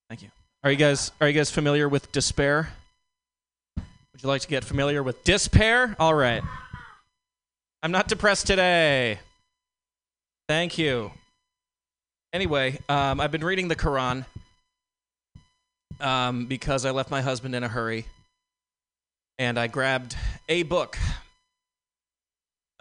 Thank 0.10 0.22
you. 0.24 0.30
Are 0.64 0.70
you 0.70 0.78
guys 0.78 1.12
are 1.22 1.28
you 1.28 1.34
guys 1.34 1.50
familiar 1.50 1.88
with 1.88 2.12
despair? 2.12 2.70
Would 3.78 4.22
you 4.22 4.28
like 4.28 4.42
to 4.42 4.48
get 4.48 4.64
familiar 4.66 5.02
with 5.02 5.24
despair? 5.24 5.96
All 5.98 6.14
right. 6.14 6.44
I'm 7.82 7.92
not 7.92 8.08
depressed 8.10 8.46
today. 8.46 9.20
Thank 10.50 10.78
you. 10.78 11.12
Anyway, 12.34 12.80
um, 12.88 13.20
I've 13.20 13.32
been 13.32 13.44
reading 13.44 13.68
the 13.68 13.76
Quran 13.76 14.26
um, 16.00 16.46
because 16.46 16.86
I 16.86 16.92
left 16.92 17.12
my 17.12 17.22
husband 17.22 17.56
in 17.56 17.64
a 17.64 17.68
hurry, 17.68 18.06
and 19.38 19.60
I 19.60 19.68
grabbed 19.68 20.16
a 20.48 20.64
book 20.64 20.98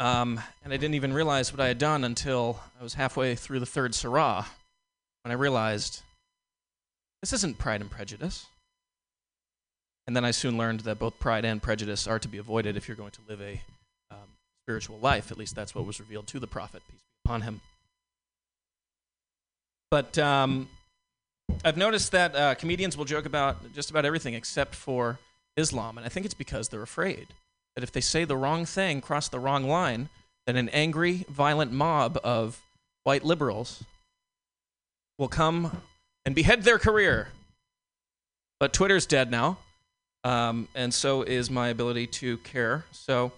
um, 0.01 0.41
and 0.65 0.73
I 0.73 0.79
didn't 0.79 0.95
even 0.95 1.13
realize 1.13 1.53
what 1.53 1.61
I 1.61 1.69
had 1.69 1.77
done 1.77 2.05
until 2.05 2.59
I 2.81 2.83
was 2.83 2.95
halfway 2.95 3.35
through 3.35 3.61
the 3.61 3.67
third 3.67 3.95
surah 3.95 4.47
when 5.23 5.31
I 5.31 5.35
realized 5.35 6.01
this 7.21 7.35
isn't 7.35 7.59
Pride 7.59 7.83
and 7.83 7.91
Prejudice. 7.91 8.47
And 10.07 10.17
then 10.17 10.25
I 10.25 10.31
soon 10.31 10.57
learned 10.57 10.81
that 10.81 10.99
both 10.99 11.21
pride 11.21 11.45
and 11.45 11.63
prejudice 11.63 12.07
are 12.07 12.19
to 12.19 12.29
be 12.29 12.39
avoided 12.39 12.79
if 12.79 12.89
you're 12.89 12.97
going 12.97 13.11
to 13.11 13.21
live 13.29 13.43
a 13.43 13.61
um, 14.11 14.27
spiritual 14.65 14.99
life. 14.99 15.31
At 15.31 15.37
least 15.37 15.55
that's 15.55 15.75
what 15.75 15.85
was 15.85 16.01
revealed 16.01 16.27
to 16.29 16.41
the 16.41 16.47
prophet, 16.47 16.83
peace 16.91 17.01
be 17.01 17.29
upon 17.29 17.43
him. 17.43 17.61
But 19.91 20.17
um, 20.19 20.69
I've 21.65 21.77
noticed 21.77 22.13
that 22.13 22.37
uh, 22.37 22.55
comedians 22.55 22.97
will 22.97 23.05
joke 23.05 23.27
about 23.27 23.73
just 23.75 23.91
about 23.91 24.05
everything 24.05 24.35
except 24.35 24.75
for 24.75 25.19
Islam, 25.57 25.99
and 25.99 26.07
I 26.07 26.09
think 26.09 26.25
it's 26.25 26.35
because 26.35 26.69
they're 26.69 26.83
afraid 26.83 27.29
that 27.75 27.83
if 27.83 27.93
they 27.93 28.01
say 28.01 28.25
the 28.25 28.37
wrong 28.37 28.65
thing, 28.65 29.01
cross 29.01 29.29
the 29.29 29.39
wrong 29.39 29.69
line, 29.69 30.09
then 30.47 30.57
an 30.57 30.69
angry, 30.71 31.25
violent 31.29 31.73
mob 31.73 32.19
of 32.23 32.61
white 33.05 33.25
liberals 33.25 33.83
will 35.19 35.29
come 35.29 35.83
and 36.25 36.35
behead 36.35 36.63
their 36.63 36.79
career. 36.79 37.29
But 38.59 38.73
Twitter's 38.73 39.07
dead 39.07 39.31
now, 39.31 39.59
um, 40.25 40.69
and 40.75 40.93
so 40.93 41.23
is 41.23 41.51
my 41.51 41.69
ability 41.69 42.07
to 42.09 42.39
care. 42.39 42.85
So 42.93 43.33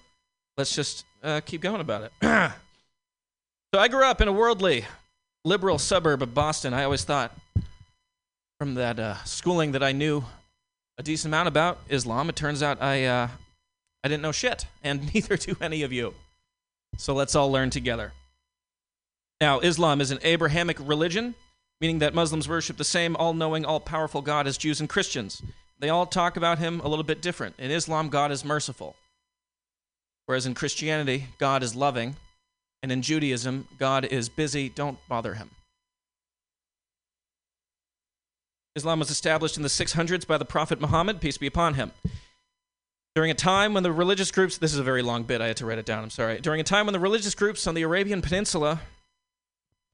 let's 0.56 0.74
just 0.74 1.04
uh, 1.22 1.40
keep 1.44 1.60
going 1.60 1.80
about 1.80 2.02
it. 2.02 2.12
so 3.74 3.80
I 3.80 3.88
grew 3.88 4.04
up 4.04 4.20
in 4.20 4.28
a 4.28 4.32
worldly, 4.32 4.84
liberal 5.44 5.78
suburb 5.78 6.23
of 6.23 6.35
Boston. 6.35 6.73
I 6.73 6.85
always 6.85 7.05
thought, 7.05 7.36
from 8.59 8.74
that 8.74 8.98
uh, 8.98 9.16
schooling 9.24 9.73
that 9.73 9.82
I 9.82 9.93
knew 9.93 10.24
a 10.98 11.02
decent 11.02 11.31
amount 11.31 11.48
about 11.48 11.78
Islam, 11.89 12.28
it 12.28 12.36
turns 12.36 12.62
out 12.62 12.81
I 12.81 13.05
uh, 13.05 13.28
I 14.05 14.09
didn't 14.09 14.23
know 14.23 14.32
shit, 14.32 14.66
and 14.82 15.12
neither 15.14 15.36
do 15.36 15.56
any 15.60 15.82
of 15.82 15.93
you. 15.93 16.14
So 16.97 17.14
let's 17.14 17.35
all 17.35 17.51
learn 17.51 17.70
together. 17.70 18.12
Now, 19.40 19.60
Islam 19.60 20.01
is 20.01 20.10
an 20.10 20.20
Abrahamic 20.23 20.77
religion, 20.81 21.35
meaning 21.81 21.98
that 21.98 22.14
Muslims 22.14 22.48
worship 22.48 22.77
the 22.77 22.85
same 22.85 23.16
all 23.16 23.35
knowing, 23.35 23.64
all 23.64 23.81
powerful 23.81 24.23
God 24.23 24.47
as 24.47 24.59
Jews 24.59 24.78
and 24.78 24.89
Christians. 24.89 25.43
They 25.78 25.89
all 25.89 26.06
talk 26.06 26.36
about 26.36 26.59
him 26.59 26.81
a 26.81 26.89
little 26.89 27.02
bit 27.02 27.20
different. 27.20 27.56
In 27.59 27.73
Islam, 27.73 28.09
God 28.09 28.31
is 28.31 28.44
merciful, 28.44 28.94
whereas 30.27 30.47
in 30.47 30.55
Christianity, 30.55 31.27
God 31.39 31.64
is 31.64 31.74
loving, 31.74 32.14
and 32.82 32.90
in 32.90 33.02
Judaism, 33.02 33.68
God 33.78 34.04
is 34.04 34.28
busy, 34.28 34.68
don't 34.68 34.98
bother 35.09 35.34
him. 35.34 35.50
Islam 38.74 38.98
was 38.98 39.10
established 39.10 39.56
in 39.56 39.62
the 39.62 39.68
600s 39.68 40.26
by 40.26 40.38
the 40.38 40.44
Prophet 40.44 40.80
Muhammad, 40.80 41.20
peace 41.20 41.38
be 41.38 41.46
upon 41.46 41.74
him. 41.74 41.92
During 43.14 43.30
a 43.30 43.34
time 43.34 43.74
when 43.74 43.82
the 43.82 43.92
religious 43.92 44.30
groups, 44.30 44.56
this 44.56 44.72
is 44.72 44.78
a 44.78 44.82
very 44.82 45.02
long 45.02 45.24
bit, 45.24 45.42
I 45.42 45.48
had 45.48 45.59
to 45.59 45.66
write 45.66 45.78
it 45.78 45.84
down, 45.84 46.02
I'm 46.02 46.10
sorry. 46.10 46.40
During 46.40 46.60
a 46.60 46.64
time 46.64 46.86
when 46.86 46.94
the 46.94 47.00
religious 47.00 47.34
groups 47.34 47.66
on 47.66 47.74
the 47.74 47.82
Arabian 47.82 48.22
Peninsula, 48.22 48.80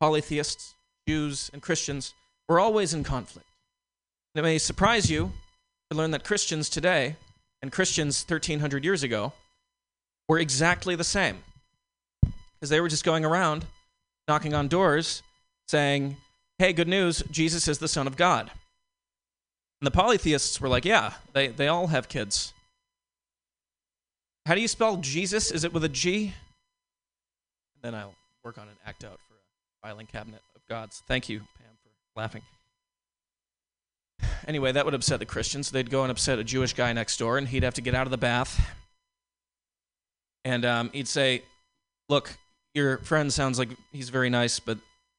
polytheists, 0.00 0.74
Jews, 1.08 1.50
and 1.52 1.60
Christians, 1.60 2.14
were 2.48 2.60
always 2.60 2.94
in 2.94 3.02
conflict. 3.02 3.48
It 4.36 4.42
may 4.42 4.58
surprise 4.58 5.10
you 5.10 5.32
to 5.90 5.96
learn 5.96 6.12
that 6.12 6.22
Christians 6.22 6.68
today 6.68 7.16
and 7.60 7.72
Christians 7.72 8.24
1300 8.28 8.84
years 8.84 9.02
ago 9.02 9.32
were 10.28 10.38
exactly 10.38 10.94
the 10.94 11.02
same. 11.02 11.42
Because 12.58 12.70
they 12.70 12.80
were 12.80 12.88
just 12.88 13.04
going 13.04 13.24
around 13.24 13.64
knocking 14.26 14.54
on 14.54 14.68
doors 14.68 15.22
saying, 15.68 16.16
hey, 16.58 16.72
good 16.72 16.88
news, 16.88 17.22
Jesus 17.30 17.68
is 17.68 17.78
the 17.78 17.88
Son 17.88 18.06
of 18.06 18.16
God. 18.16 18.50
And 19.80 19.86
the 19.86 19.90
polytheists 19.92 20.60
were 20.60 20.68
like, 20.68 20.84
yeah, 20.84 21.14
they, 21.32 21.48
they 21.48 21.68
all 21.68 21.86
have 21.88 22.08
kids. 22.08 22.52
How 24.44 24.54
do 24.54 24.60
you 24.60 24.68
spell 24.68 24.96
Jesus? 24.96 25.50
Is 25.50 25.64
it 25.64 25.72
with 25.72 25.84
a 25.84 25.88
G? 25.88 26.34
Then 27.82 27.94
I'll 27.94 28.14
work 28.42 28.58
on 28.58 28.66
an 28.66 28.74
act 28.86 29.04
out 29.04 29.18
for 29.28 29.34
a 29.34 29.86
filing 29.86 30.06
cabinet 30.06 30.40
of 30.56 30.66
gods. 30.68 31.02
Thank 31.06 31.28
you, 31.28 31.40
Pam, 31.40 31.76
for 31.82 32.20
laughing. 32.20 32.42
Anyway, 34.46 34.72
that 34.72 34.86
would 34.86 34.94
upset 34.94 35.18
the 35.18 35.26
Christians. 35.26 35.70
They'd 35.70 35.90
go 35.90 36.02
and 36.02 36.10
upset 36.10 36.38
a 36.38 36.44
Jewish 36.44 36.72
guy 36.72 36.90
next 36.94 37.18
door, 37.18 37.36
and 37.36 37.46
he'd 37.46 37.64
have 37.64 37.74
to 37.74 37.82
get 37.82 37.94
out 37.94 38.06
of 38.06 38.10
the 38.10 38.16
bath. 38.16 38.58
And 40.42 40.64
um, 40.64 40.90
he'd 40.94 41.06
say, 41.06 41.42
Look, 42.08 42.38
your 42.78 42.98
friend 42.98 43.32
sounds 43.32 43.58
like 43.58 43.70
he's 43.92 44.08
very 44.08 44.30
nice, 44.30 44.60
but 44.60 44.78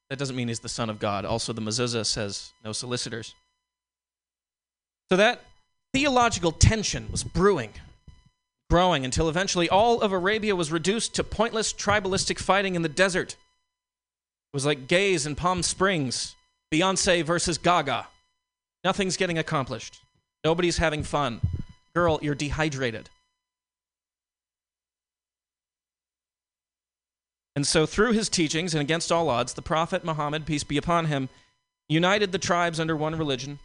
that 0.09 0.17
doesn't 0.17 0.35
mean 0.35 0.47
he's 0.47 0.61
the 0.61 0.69
son 0.69 0.89
of 0.89 0.97
God. 0.97 1.25
Also, 1.25 1.53
the 1.53 1.61
mezuzah 1.61 2.05
says 2.05 2.51
no 2.63 2.71
solicitors. 2.71 3.35
So 5.09 5.17
that 5.17 5.41
theological 5.93 6.51
tension 6.51 7.07
was 7.11 7.23
brewing, 7.23 7.71
growing, 8.69 9.03
until 9.05 9.27
eventually 9.27 9.69
all 9.69 10.01
of 10.01 10.11
Arabia 10.11 10.55
was 10.55 10.71
reduced 10.71 11.13
to 11.15 11.23
pointless 11.23 11.73
tribalistic 11.73 12.39
fighting 12.39 12.75
in 12.75 12.81
the 12.81 12.89
desert. 12.89 13.33
It 13.33 14.55
was 14.55 14.65
like 14.65 14.87
gays 14.87 15.25
in 15.25 15.35
Palm 15.35 15.61
Springs, 15.61 16.35
Beyonce 16.71 17.23
versus 17.23 17.57
Gaga. 17.57 18.07
Nothing's 18.83 19.17
getting 19.17 19.37
accomplished. 19.37 19.99
Nobody's 20.43 20.77
having 20.77 21.03
fun. 21.03 21.41
Girl, 21.93 22.19
you're 22.21 22.35
dehydrated. 22.35 23.09
And 27.55 27.65
so, 27.65 27.85
through 27.85 28.13
his 28.13 28.29
teachings 28.29 28.73
and 28.73 28.81
against 28.81 29.11
all 29.11 29.29
odds, 29.29 29.53
the 29.53 29.61
Prophet 29.61 30.05
Muhammad, 30.05 30.45
peace 30.45 30.63
be 30.63 30.77
upon 30.77 31.05
him, 31.05 31.29
united 31.87 32.31
the 32.31 32.37
tribes 32.37 32.79
under 32.79 32.95
one 32.95 33.15
religion, 33.15 33.59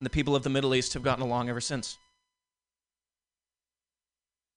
and 0.00 0.06
the 0.06 0.10
people 0.10 0.36
of 0.36 0.42
the 0.42 0.50
Middle 0.50 0.74
East 0.74 0.94
have 0.94 1.02
gotten 1.02 1.22
along 1.22 1.48
ever 1.48 1.60
since. 1.60 1.98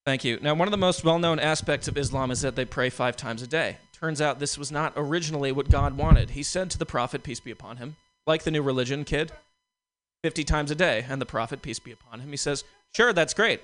Thank 0.05 0.23
you. 0.23 0.39
Now, 0.41 0.53
one 0.53 0.67
of 0.67 0.71
the 0.71 0.77
most 0.77 1.03
well 1.03 1.19
known 1.19 1.39
aspects 1.39 1.89
of 1.89 1.97
Islam 1.97 2.31
is 2.31 2.41
that 2.41 2.55
they 2.55 2.63
pray 2.63 2.89
five 2.89 3.17
times 3.17 3.41
a 3.41 3.47
day. 3.47 3.77
Turns 3.91 4.21
out 4.21 4.39
this 4.39 4.57
was 4.57 4.71
not 4.71 4.93
originally 4.95 5.51
what 5.51 5.69
God 5.69 5.97
wanted. 5.97 6.29
He 6.29 6.43
said 6.43 6.69
to 6.69 6.77
the 6.77 6.85
Prophet, 6.85 7.23
peace 7.23 7.39
be 7.39 7.51
upon 7.51 7.77
him, 7.77 7.95
like 8.25 8.43
the 8.43 8.51
new 8.51 8.61
religion, 8.61 9.03
kid, 9.03 9.31
50 10.23 10.43
times 10.43 10.71
a 10.71 10.75
day. 10.75 11.05
And 11.09 11.19
the 11.19 11.25
Prophet, 11.25 11.61
peace 11.61 11.79
be 11.79 11.91
upon 11.91 12.19
him, 12.19 12.29
he 12.29 12.37
says, 12.37 12.63
sure, 12.95 13.11
that's 13.11 13.33
great. 13.33 13.61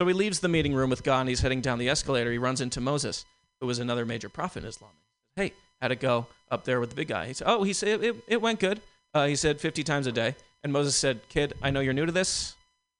So 0.00 0.06
he 0.06 0.12
leaves 0.12 0.40
the 0.40 0.48
meeting 0.48 0.74
room 0.74 0.90
with 0.90 1.04
God 1.04 1.20
and 1.20 1.28
he's 1.28 1.40
heading 1.40 1.60
down 1.60 1.78
the 1.78 1.88
escalator. 1.88 2.32
He 2.32 2.38
runs 2.38 2.60
into 2.60 2.80
Moses, 2.80 3.24
who 3.60 3.66
was 3.66 3.78
another 3.78 4.04
major 4.04 4.28
prophet 4.28 4.62
in 4.62 4.68
Islam. 4.68 4.90
Hey, 5.36 5.52
how'd 5.80 5.92
it 5.92 6.00
go 6.00 6.26
up 6.50 6.64
there 6.64 6.80
with 6.80 6.90
the 6.90 6.96
big 6.96 7.08
guy? 7.08 7.26
He 7.26 7.34
said, 7.34 7.48
oh, 7.48 7.62
he 7.62 7.72
said, 7.72 8.02
it, 8.02 8.16
it 8.26 8.42
went 8.42 8.60
good. 8.60 8.80
Uh, 9.14 9.26
he 9.26 9.36
said 9.36 9.60
50 9.60 9.82
times 9.84 10.06
a 10.06 10.12
day. 10.12 10.34
And 10.62 10.72
Moses 10.72 10.96
said, 10.96 11.20
kid, 11.28 11.54
I 11.62 11.70
know 11.70 11.80
you're 11.80 11.92
new 11.92 12.06
to 12.06 12.12
this. 12.12 12.54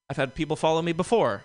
I've 0.08 0.16
had 0.16 0.34
people 0.34 0.56
follow 0.56 0.80
me 0.82 0.92
before. 0.92 1.44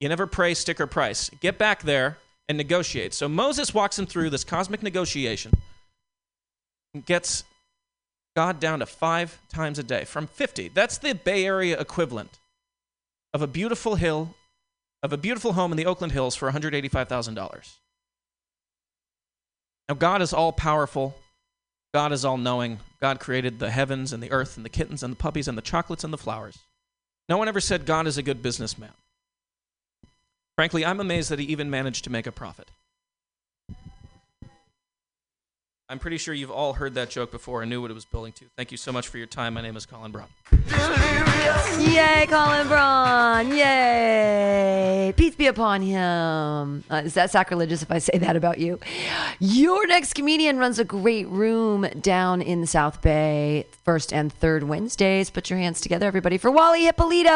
You 0.00 0.08
never 0.08 0.26
pray 0.26 0.54
sticker 0.54 0.86
price. 0.86 1.30
Get 1.40 1.58
back 1.58 1.82
there 1.82 2.18
and 2.48 2.56
negotiate. 2.56 3.12
So 3.12 3.28
Moses 3.28 3.74
walks 3.74 3.98
him 3.98 4.06
through 4.06 4.30
this 4.30 4.44
cosmic 4.44 4.82
negotiation 4.82 5.52
and 6.94 7.04
gets 7.04 7.44
God 8.36 8.60
down 8.60 8.78
to 8.78 8.86
five 8.86 9.40
times 9.48 9.78
a 9.78 9.82
day 9.82 10.04
from 10.04 10.26
50. 10.28 10.68
That's 10.68 10.98
the 10.98 11.14
Bay 11.14 11.44
Area 11.44 11.78
equivalent 11.78 12.38
of 13.34 13.42
a 13.42 13.46
beautiful 13.46 13.96
hill, 13.96 14.34
of 15.02 15.12
a 15.12 15.16
beautiful 15.16 15.54
home 15.54 15.72
in 15.72 15.76
the 15.76 15.86
Oakland 15.86 16.12
Hills 16.12 16.36
for 16.36 16.50
$185,000. 16.50 17.74
Now, 19.88 19.94
God 19.94 20.22
is 20.22 20.32
all 20.32 20.52
powerful. 20.52 21.16
God 21.94 22.12
is 22.12 22.24
all 22.24 22.36
knowing. 22.36 22.80
God 23.00 23.20
created 23.20 23.58
the 23.58 23.70
heavens 23.70 24.12
and 24.12 24.22
the 24.22 24.30
earth 24.30 24.56
and 24.56 24.64
the 24.64 24.70
kittens 24.70 25.02
and 25.02 25.12
the 25.12 25.16
puppies 25.16 25.48
and 25.48 25.56
the 25.56 25.62
chocolates 25.62 26.04
and 26.04 26.12
the 26.12 26.18
flowers. 26.18 26.58
No 27.28 27.38
one 27.38 27.48
ever 27.48 27.60
said 27.60 27.86
God 27.86 28.06
is 28.06 28.18
a 28.18 28.22
good 28.22 28.42
businessman. 28.42 28.92
Frankly, 30.56 30.84
I'm 30.84 31.00
amazed 31.00 31.30
that 31.30 31.38
he 31.38 31.46
even 31.46 31.70
managed 31.70 32.04
to 32.04 32.10
make 32.10 32.26
a 32.26 32.32
profit. 32.32 32.70
I'm 35.90 35.98
pretty 35.98 36.18
sure 36.18 36.34
you've 36.34 36.50
all 36.50 36.74
heard 36.74 36.92
that 36.96 37.08
joke 37.08 37.30
before 37.30 37.62
and 37.62 37.70
knew 37.70 37.80
what 37.80 37.90
it 37.90 37.94
was 37.94 38.04
building 38.04 38.32
to. 38.32 38.44
Thank 38.56 38.70
you 38.70 38.76
so 38.76 38.92
much 38.92 39.08
for 39.08 39.16
your 39.16 39.26
time. 39.26 39.54
My 39.54 39.62
name 39.62 39.74
is 39.74 39.86
Colin 39.86 40.12
Brown. 40.12 40.26
Yay, 41.80 42.26
Colin 42.28 42.68
Braun! 42.68 43.56
Yay! 43.56 45.14
Peace 45.16 45.34
be 45.34 45.46
upon 45.46 45.80
him. 45.80 46.84
Uh, 46.90 46.96
is 47.06 47.14
that 47.14 47.30
sacrilegious 47.30 47.82
if 47.82 47.90
I 47.90 48.00
say 48.00 48.18
that 48.18 48.36
about 48.36 48.58
you? 48.58 48.78
Your 49.38 49.86
next 49.86 50.12
comedian 50.12 50.58
runs 50.58 50.78
a 50.78 50.84
great 50.84 51.26
room 51.28 51.88
down 52.02 52.42
in 52.42 52.60
the 52.60 52.66
South 52.66 53.00
Bay, 53.00 53.64
first 53.86 54.12
and 54.12 54.30
third 54.30 54.64
Wednesdays. 54.64 55.30
Put 55.30 55.48
your 55.48 55.58
hands 55.58 55.80
together, 55.80 56.06
everybody, 56.06 56.36
for 56.36 56.50
Wally 56.50 56.84
Hippolito. 56.84 57.30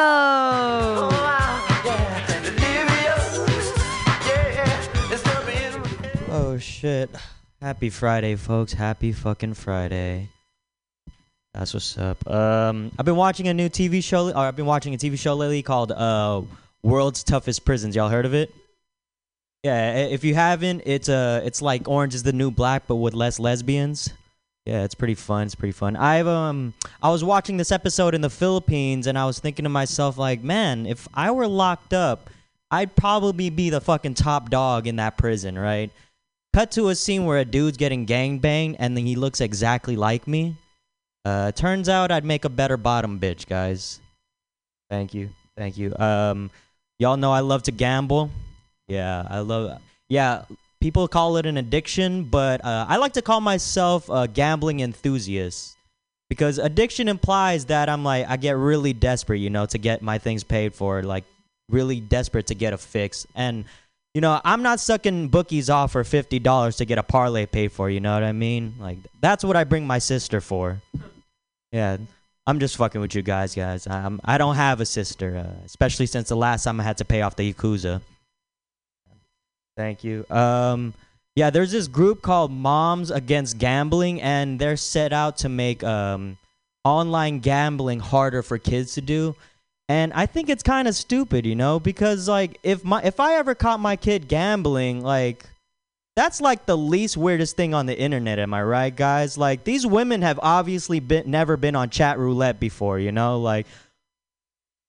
Oh 6.35 6.59
shit. 6.61 7.09
Happy 7.63 7.91
Friday, 7.91 8.35
folks. 8.35 8.73
Happy 8.73 9.13
fucking 9.13 9.55
Friday. 9.55 10.29
That's 11.55 11.73
what's 11.73 11.97
up. 11.97 12.29
Um, 12.29 12.91
I've 12.99 13.05
been 13.05 13.15
watching 13.15 13.47
a 13.47 13.55
new 13.55 13.69
TV 13.69 14.03
show, 14.03 14.31
or 14.31 14.37
I've 14.37 14.57
been 14.57 14.67
watching 14.67 14.95
a 14.95 14.99
TV 14.99 15.17
show 15.17 15.35
lately 15.35 15.63
called 15.63 15.93
uh, 15.93 16.43
World's 16.83 17.23
Toughest 17.23 17.65
Prisons. 17.65 17.95
Y'all 17.95 18.09
heard 18.09 18.27
of 18.27 18.35
it? 18.35 18.53
Yeah, 19.63 19.95
if 20.07 20.25
you 20.25 20.35
haven't, 20.35 20.83
it's 20.87 21.09
uh, 21.09 21.43
it's 21.45 21.63
like 21.63 21.87
Orange 21.87 22.17
is 22.17 22.25
the 22.25 22.33
New 22.33 22.51
Black, 22.51 22.89
but 22.89 22.97
with 22.97 23.15
less 23.15 23.39
lesbians. 23.39 24.13
Yeah, 24.67 24.83
it's 24.83 24.97
pretty 24.97 25.15
fun. 25.15 25.47
It's 25.47 25.55
pretty 25.55 25.71
fun. 25.71 25.95
I've 25.95 26.27
um, 26.27 26.75
I 27.01 27.11
was 27.11 27.23
watching 27.23 27.59
this 27.59 27.71
episode 27.71 28.17
in 28.17 28.23
the 28.23 28.31
Philippines, 28.31 29.07
and 29.07 29.17
I 29.17 29.25
was 29.25 29.39
thinking 29.39 29.63
to 29.63 29.69
myself, 29.69 30.19
like, 30.19 30.43
man, 30.43 30.85
if 30.85 31.07
I 31.15 31.31
were 31.31 31.47
locked 31.47 31.95
up, 31.95 32.29
I'd 32.73 32.97
probably 32.97 33.51
be 33.51 33.71
the 33.71 33.81
fucking 33.81 34.15
top 34.15 34.51
dog 34.51 34.89
in 34.89 34.97
that 34.97 35.17
prison, 35.17 35.57
right? 35.57 35.93
Cut 36.55 36.71
to 36.73 36.89
a 36.89 36.95
scene 36.95 37.25
where 37.25 37.39
a 37.39 37.45
dude's 37.45 37.79
getting 37.79 38.05
gang 38.05 38.39
banged, 38.39 38.77
and 38.79 38.95
then 38.97 39.07
he 39.07 39.17
looks 39.17 39.41
exactly 39.41 39.97
like 39.97 40.29
me. 40.29 40.57
Uh, 41.25 41.53
turns 41.53 41.89
out 41.89 42.11
I'd 42.11 42.25
make 42.25 42.45
a 42.45 42.51
better 42.51 42.77
bottom 42.77 43.19
bitch, 43.19 43.47
guys. 43.47 44.01
Thank 44.91 45.15
you, 45.15 45.31
thank 45.57 45.79
you. 45.79 45.97
Um, 45.97 46.51
y'all 46.99 47.17
know 47.17 47.33
I 47.33 47.41
love 47.41 47.63
to 47.65 47.73
gamble. 47.73 48.31
Yeah, 48.87 49.27
I 49.31 49.39
love. 49.39 49.81
Yeah, 50.11 50.43
people 50.83 51.09
call 51.09 51.39
it 51.39 51.47
an 51.47 51.57
addiction, 51.57 52.25
but 52.25 52.63
uh, 52.63 52.85
I 52.87 52.97
like 52.99 53.15
to 53.15 53.23
call 53.23 53.41
myself 53.41 54.11
a 54.11 54.29
gambling 54.29 54.81
enthusiast 54.81 55.75
because 56.29 56.59
addiction 56.59 57.09
implies 57.09 57.67
that 57.67 57.89
I'm 57.89 58.05
like 58.05 58.29
I 58.29 58.37
get 58.37 58.57
really 58.57 58.93
desperate, 58.93 59.39
you 59.39 59.49
know, 59.49 59.65
to 59.67 59.79
get 59.79 60.03
my 60.03 60.19
things 60.19 60.45
paid 60.45 60.75
for, 60.75 61.03
like 61.03 61.25
really 61.71 62.01
desperate 62.01 62.49
to 62.49 62.55
get 62.55 62.75
a 62.75 62.79
fix. 62.79 63.27
And 63.35 63.65
you 64.15 64.21
know, 64.21 64.41
I'm 64.45 64.63
not 64.63 64.81
sucking 64.81 65.29
bookies 65.29 65.71
off 65.71 65.93
for 65.93 66.05
fifty 66.05 66.39
dollars 66.39 66.77
to 66.77 66.85
get 66.85 66.99
a 66.99 67.03
parlay 67.03 67.47
paid 67.47 67.73
for. 67.73 67.89
You 67.89 68.01
know 68.01 68.15
what 68.15 68.25
I 68.25 68.33
mean? 68.33 68.75
Like 68.79 68.99
that's 69.21 69.45
what 69.45 69.57
I 69.57 69.65
bring 69.65 69.87
my 69.87 69.99
sister 69.99 70.41
for. 70.41 70.83
Yeah, 71.71 71.97
I'm 72.47 72.61
just 72.61 72.77
fucking 72.77 73.01
with 73.01 73.15
you 73.15 73.23
guys, 73.23 73.55
guys. 73.55 73.87
I'm 73.87 74.21
I 74.25 74.37
don't 74.37 74.57
have 74.57 74.81
a 74.81 74.87
sister, 74.87 75.37
uh, 75.37 75.65
especially 75.65 76.07
since 76.07 76.29
the 76.29 76.37
last 76.37 76.65
time 76.65 76.79
I 76.79 76.83
had 76.83 76.99
to 76.99 77.05
pay 77.05 77.23
off 77.23 77.37
the 77.37 77.53
yakuza. 77.53 78.03
Thank 79.77 80.05
you. 80.05 80.27
Um, 80.29 80.93
yeah, 81.35 81.49
there's 81.49 81.73
this 81.73 81.89
group 81.89 82.21
called 82.21 82.53
Moms 82.53 83.11
Against 83.11 83.57
Gambling, 83.57 84.21
and 84.21 84.59
they're 84.59 84.77
set 84.77 85.15
out 85.15 85.39
to 85.39 85.49
make 85.49 85.83
um, 85.83 86.37
online 86.85 87.39
gambling 87.39 88.01
harder 88.01 88.43
for 88.43 88.59
kids 88.59 88.93
to 88.95 89.01
do. 89.01 89.35
And 89.89 90.13
I 90.13 90.27
think 90.27 90.49
it's 90.49 90.63
kind 90.63 90.89
of 90.89 90.95
stupid, 90.95 91.45
you 91.45 91.55
know, 91.55 91.79
because 91.79 92.29
like 92.29 92.59
if 92.63 92.85
my 92.85 93.03
if 93.03 93.21
I 93.21 93.35
ever 93.35 93.55
caught 93.55 93.81
my 93.81 93.97
kid 93.97 94.29
gambling, 94.29 95.03
like 95.03 95.45
that's 96.17 96.41
like 96.41 96.67
the 96.67 96.77
least 96.77 97.17
weirdest 97.17 97.57
thing 97.57 97.75
on 97.75 97.87
the 97.87 97.99
internet, 97.99 98.39
am 98.39 98.55
I 98.55 98.63
right, 98.63 98.95
guys? 98.95 99.37
Like 99.37 99.65
these 99.65 99.87
women 99.87 100.23
have 100.23 100.39
obviously 100.43 101.01
been 101.01 101.31
never 101.31 101.57
been 101.57 101.75
on 101.75 101.91
chat 101.91 102.19
roulette 102.19 102.61
before, 102.61 102.99
you 102.99 103.13
know, 103.13 103.41
like 103.41 103.67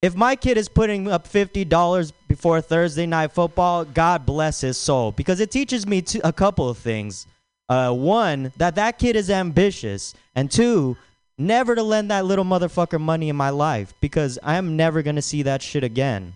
if 0.01 0.15
my 0.15 0.35
kid 0.35 0.57
is 0.57 0.67
putting 0.69 1.09
up 1.09 1.25
fifty 1.25 1.63
dollars 1.63 2.11
before 2.27 2.59
Thursday 2.61 3.05
night 3.05 3.31
football, 3.31 3.85
God 3.85 4.25
bless 4.25 4.61
his 4.61 4.77
soul, 4.77 5.11
because 5.13 5.39
it 5.39 5.49
teaches 5.49 5.87
me 5.87 6.01
two, 6.01 6.19
a 6.23 6.33
couple 6.33 6.69
of 6.69 6.77
things. 6.77 7.25
Uh, 7.69 7.91
one, 7.93 8.51
that 8.57 8.75
that 8.75 8.99
kid 8.99 9.15
is 9.15 9.29
ambitious, 9.29 10.13
and 10.35 10.51
two, 10.51 10.97
never 11.37 11.75
to 11.75 11.83
lend 11.83 12.11
that 12.11 12.25
little 12.25 12.45
motherfucker 12.45 12.99
money 12.99 13.29
in 13.29 13.35
my 13.35 13.49
life 13.49 13.93
because 14.01 14.39
I 14.43 14.55
am 14.55 14.75
never 14.75 15.01
gonna 15.01 15.21
see 15.21 15.43
that 15.43 15.61
shit 15.61 15.83
again. 15.83 16.33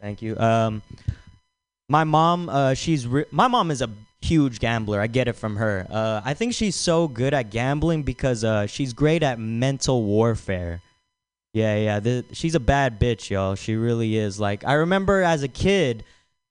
Thank 0.00 0.22
you. 0.22 0.36
Um, 0.38 0.82
my 1.88 2.04
mom, 2.04 2.48
uh, 2.48 2.74
she's 2.74 3.06
re- 3.06 3.26
my 3.30 3.48
mom 3.48 3.70
is 3.70 3.82
a 3.82 3.90
huge 4.22 4.58
gambler. 4.58 5.00
I 5.00 5.06
get 5.06 5.28
it 5.28 5.34
from 5.34 5.56
her. 5.56 5.86
Uh, 5.90 6.22
I 6.24 6.34
think 6.34 6.54
she's 6.54 6.76
so 6.76 7.06
good 7.06 7.34
at 7.34 7.50
gambling 7.50 8.02
because 8.02 8.42
uh, 8.42 8.66
she's 8.66 8.92
great 8.92 9.22
at 9.22 9.38
mental 9.38 10.02
warfare. 10.02 10.80
Yeah, 11.52 11.76
yeah. 11.76 12.00
The, 12.00 12.24
she's 12.32 12.54
a 12.54 12.60
bad 12.60 12.98
bitch, 12.98 13.28
y'all. 13.28 13.56
She 13.56 13.74
really 13.74 14.16
is. 14.16 14.40
Like 14.40 14.64
I 14.64 14.74
remember 14.74 15.22
as 15.22 15.42
a 15.42 15.48
kid, 15.48 16.04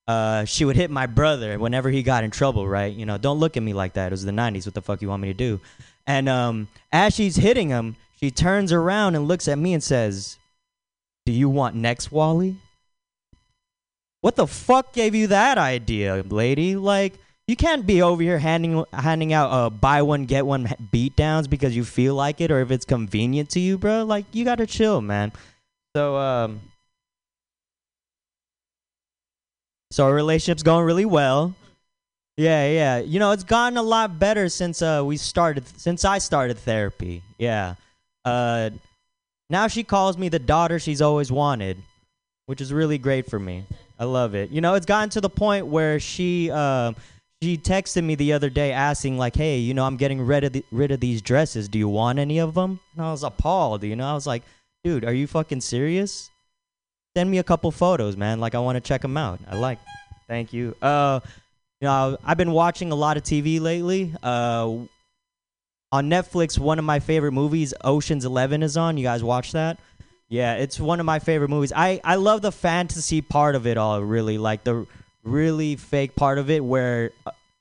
uh, 0.08 0.46
she 0.46 0.66
would 0.66 0.76
hit 0.76 0.92
my 0.92 1.08
brother 1.08 1.58
whenever 1.58 1.90
he 1.90 2.04
got 2.04 2.24
in 2.24 2.32
trouble. 2.32 2.68
Right? 2.68 2.94
You 2.94 3.06
know, 3.06 3.18
don't 3.18 3.40
look 3.40 3.58
at 3.58 3.64
me 3.64 3.74
like 3.74 3.94
that. 3.94 4.08
It 4.08 4.12
was 4.12 4.26
the 4.26 4.32
'90s. 4.32 4.66
What 4.66 4.76
the 4.76 4.82
fuck 4.82 5.02
you 5.02 5.08
want 5.08 5.24
me 5.24 5.30
to 5.30 5.34
do? 5.34 5.60
And 6.10 6.28
um, 6.28 6.70
as 6.92 7.14
she's 7.14 7.36
hitting 7.36 7.70
him, 7.70 7.96
she 8.20 8.32
turns 8.32 8.74
around 8.74 9.14
and 9.14 9.28
looks 9.28 9.48
at 9.48 9.60
me 9.60 9.76
and 9.76 9.84
says, 9.84 10.40
"Do 11.28 11.32
you 11.32 11.48
want 11.48 11.76
next, 11.76 12.12
Wally?" 12.12 12.56
What 14.22 14.36
the 14.36 14.48
fuck 14.48 14.92
gave 14.92 15.14
you 15.14 15.28
that 15.28 15.60
idea, 15.60 16.24
lady? 16.28 16.76
Like, 16.76 17.14
you 17.48 17.56
can't 17.56 17.86
be 17.86 18.02
over 18.02 18.24
here 18.24 18.40
handing 18.40 18.84
handing 18.92 19.34
out 19.34 19.52
uh 19.52 19.70
buy 19.70 20.02
one 20.02 20.26
get 20.26 20.48
one 20.48 20.74
beat 20.92 21.16
downs 21.16 21.48
because 21.48 21.76
you 21.76 21.86
feel 21.86 22.16
like 22.16 22.42
it 22.42 22.50
or 22.50 22.60
if 22.60 22.72
it's 22.72 22.86
convenient 22.86 23.52
to 23.52 23.60
you, 23.60 23.78
bro. 23.78 24.04
Like, 24.04 24.26
you 24.32 24.44
gotta 24.44 24.66
chill, 24.66 25.02
man. 25.02 25.32
So 25.96 26.18
um, 26.18 26.62
so 29.92 30.06
our 30.06 30.14
relationship's 30.14 30.64
going 30.64 30.86
really 30.86 31.06
well. 31.06 31.54
Yeah, 32.40 32.70
yeah. 32.70 32.98
You 33.00 33.20
know, 33.20 33.32
it's 33.32 33.44
gotten 33.44 33.78
a 33.78 33.84
lot 33.84 34.18
better 34.18 34.48
since 34.48 34.82
uh 34.82 35.04
we 35.06 35.18
started 35.18 35.66
since 35.78 36.06
I 36.06 36.20
started 36.20 36.58
therapy. 36.58 37.22
Yeah. 37.38 37.76
Uh 38.24 38.70
now 39.50 39.68
she 39.68 39.84
calls 39.84 40.18
me 40.18 40.30
the 40.30 40.40
daughter 40.40 40.80
she's 40.80 41.02
always 41.02 41.32
wanted, 41.32 41.78
which 42.46 42.62
is 42.62 42.72
really 42.72 42.98
great 42.98 43.30
for 43.30 43.40
me. 43.40 43.66
I 44.00 44.06
love 44.06 44.36
it. 44.36 44.52
You 44.52 44.62
know, 44.62 44.76
it's 44.76 44.86
gotten 44.86 45.10
to 45.10 45.22
the 45.22 45.30
point 45.30 45.68
where 45.68 46.00
she 46.00 46.50
uh, 46.50 46.94
she 47.42 47.58
texted 47.58 48.04
me 48.04 48.16
the 48.16 48.32
other 48.32 48.50
day 48.50 48.72
asking 48.72 49.18
like, 49.18 49.36
"Hey, 49.36 49.58
you 49.58 49.74
know, 49.74 49.86
I'm 49.86 49.98
getting 49.98 50.22
rid 50.22 50.46
of 50.46 50.54
the, 50.54 50.64
rid 50.72 50.92
of 50.92 51.02
these 51.02 51.22
dresses. 51.22 51.68
Do 51.68 51.78
you 51.78 51.90
want 51.90 52.20
any 52.20 52.40
of 52.40 52.54
them?" 52.54 52.80
And 52.96 53.06
I 53.06 53.12
was 53.12 53.24
appalled. 53.24 53.84
You 53.84 53.98
know, 53.98 54.08
I 54.08 54.14
was 54.14 54.26
like, 54.26 54.44
"Dude, 54.86 55.04
are 55.04 55.14
you 55.14 55.28
fucking 55.28 55.62
serious? 55.62 56.30
Send 57.18 57.30
me 57.30 57.40
a 57.40 57.44
couple 57.44 57.72
photos, 57.72 58.16
man. 58.16 58.40
Like, 58.40 58.56
I 58.56 58.60
want 58.60 58.78
to 58.78 58.82
check 58.82 59.02
them 59.02 59.18
out. 59.18 59.40
I 59.50 59.58
like. 59.58 59.80
Thank 60.28 60.54
you. 60.54 60.76
Uh, 60.82 61.20
you 61.82 61.88
know, 61.88 62.18
I've 62.24 62.38
been 62.38 62.52
watching 62.52 62.92
a 62.92 62.96
lot 62.96 63.18
of 63.18 63.24
TV 63.24 63.62
lately. 63.62 64.14
Uh, 64.22 64.80
on 65.92 66.10
Netflix, 66.10 66.60
one 66.60 66.78
of 66.78 66.86
my 66.86 67.00
favorite 67.00 67.32
movies, 67.32 67.74
Ocean's 67.84 68.26
Eleven, 68.26 68.62
is 68.64 68.78
on. 68.78 68.98
You 68.98 69.04
guys 69.04 69.24
watch 69.24 69.54
that? 69.54 69.80
Yeah, 70.28 70.56
it's 70.56 70.80
one 70.80 71.00
of 71.00 71.06
my 71.06 71.20
favorite 71.20 71.50
movies. 71.50 71.74
I 71.76 72.00
I 72.04 72.16
love 72.16 72.42
the 72.42 72.52
fantasy 72.52 73.22
part 73.22 73.56
of 73.56 73.66
it 73.66 73.78
all. 73.78 74.02
Really, 74.02 74.38
like 74.38 74.64
the 74.64 74.86
really 75.24 75.76
fake 75.76 76.16
part 76.16 76.38
of 76.38 76.50
it, 76.50 76.64
where 76.64 77.12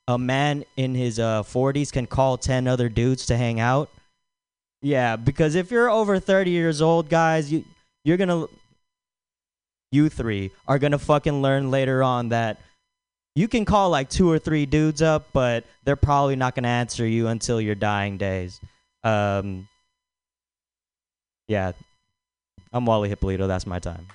a, 0.07 0.19
man 0.19 0.65
in 0.77 0.95
his 0.95 1.19
uh 1.19 1.43
40s 1.43 1.93
can 1.93 2.07
call 2.07 2.36
ten 2.36 2.66
other 2.66 2.89
dudes 2.89 3.27
to 3.27 3.36
hang 3.36 3.61
out. 3.61 3.89
Yeah, 4.82 5.16
because 5.16 5.55
if 5.55 5.70
you're 5.70 5.90
over 5.90 6.20
30 6.20 6.51
years 6.51 6.82
old, 6.82 7.09
guys, 7.09 7.51
you 7.51 7.65
you're 8.05 8.19
gonna 8.19 8.47
you 9.90 10.11
three 10.11 10.51
are 10.66 10.78
gonna 10.78 10.99
fucking 10.99 11.40
learn 11.40 11.70
later 11.70 12.03
on 12.03 12.28
that 12.28 12.61
you 13.39 13.47
can 13.47 13.65
call 13.65 13.89
like 13.89 14.10
two 14.10 14.28
or 14.28 14.36
three 14.36 14.66
dudes 14.66 15.01
up, 15.01 15.28
but 15.32 15.62
they're 15.85 15.94
probably 15.94 16.35
not 16.35 16.56
gonna 16.56 16.66
answer 16.66 17.06
you 17.06 17.28
until 17.28 17.60
your 17.60 17.77
dying 17.77 18.19
days. 18.19 18.60
Um, 19.05 19.69
yeah, 21.47 21.70
I'm 22.73 22.85
Wally 22.85 23.09
Hippolito. 23.09 23.47
That's 23.47 23.65
my 23.65 23.78
time. 23.78 24.09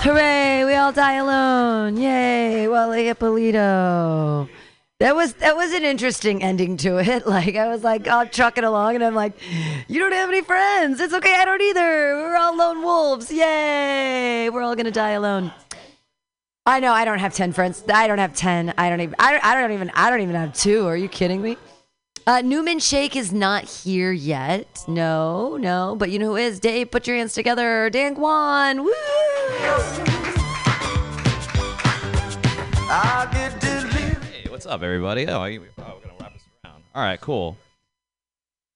Hooray! 0.00 0.64
We 0.64 0.76
all 0.76 0.92
die 0.92 1.14
alone. 1.14 1.96
Yay! 1.96 2.68
Wally 2.68 3.06
Hippolito. 3.06 4.48
That 5.00 5.16
was 5.16 5.32
that 5.34 5.56
was 5.56 5.72
an 5.72 5.82
interesting 5.82 6.40
ending 6.40 6.76
to 6.78 6.98
it. 6.98 7.26
Like 7.26 7.56
I 7.56 7.66
was 7.66 7.82
like, 7.82 8.06
I'll 8.06 8.28
truck 8.28 8.58
it 8.58 8.64
along, 8.64 8.94
and 8.94 9.02
I'm 9.02 9.16
like, 9.16 9.32
you 9.88 9.98
don't 9.98 10.12
have 10.12 10.28
any 10.28 10.42
friends. 10.42 11.00
It's 11.00 11.12
okay. 11.14 11.34
I 11.34 11.44
don't 11.44 11.62
either. 11.62 12.14
We're 12.14 12.36
all 12.36 12.56
lone 12.56 12.80
wolves. 12.80 13.32
Yay! 13.32 14.50
We're 14.50 14.62
all 14.62 14.76
gonna 14.76 14.92
die 14.92 15.10
alone. 15.10 15.50
I 16.68 16.80
know. 16.80 16.92
I 16.92 17.06
don't 17.06 17.18
have 17.18 17.32
ten 17.32 17.54
friends. 17.54 17.82
I 17.88 18.06
don't 18.06 18.18
have 18.18 18.34
ten. 18.34 18.74
I 18.76 18.90
don't 18.90 19.00
even. 19.00 19.14
I 19.18 19.32
don't, 19.32 19.42
I 19.42 19.54
don't 19.58 19.72
even. 19.72 19.90
I 19.94 20.10
don't 20.10 20.20
even 20.20 20.34
have 20.34 20.52
two. 20.52 20.86
Are 20.86 20.98
you 20.98 21.08
kidding 21.08 21.40
me? 21.40 21.56
Uh, 22.26 22.42
Newman 22.42 22.78
Shake 22.78 23.16
is 23.16 23.32
not 23.32 23.64
here 23.64 24.12
yet. 24.12 24.84
No, 24.86 25.56
no. 25.56 25.96
But 25.98 26.10
you 26.10 26.18
know 26.18 26.26
who 26.26 26.36
is? 26.36 26.60
Dave, 26.60 26.90
put 26.90 27.06
your 27.06 27.16
hands 27.16 27.32
together. 27.32 27.88
Dan 27.88 28.14
Kwan. 28.14 28.84
Woo! 28.84 28.92
Hey, 32.90 34.44
what's 34.50 34.66
up, 34.66 34.82
everybody? 34.82 35.26
Oh, 35.26 35.44
you- 35.44 35.62
oh, 35.78 35.82
we're 35.94 36.00
gonna 36.02 36.14
wrap 36.20 36.34
this 36.34 36.42
around. 36.66 36.82
All 36.94 37.02
right, 37.02 37.18
cool. 37.18 37.56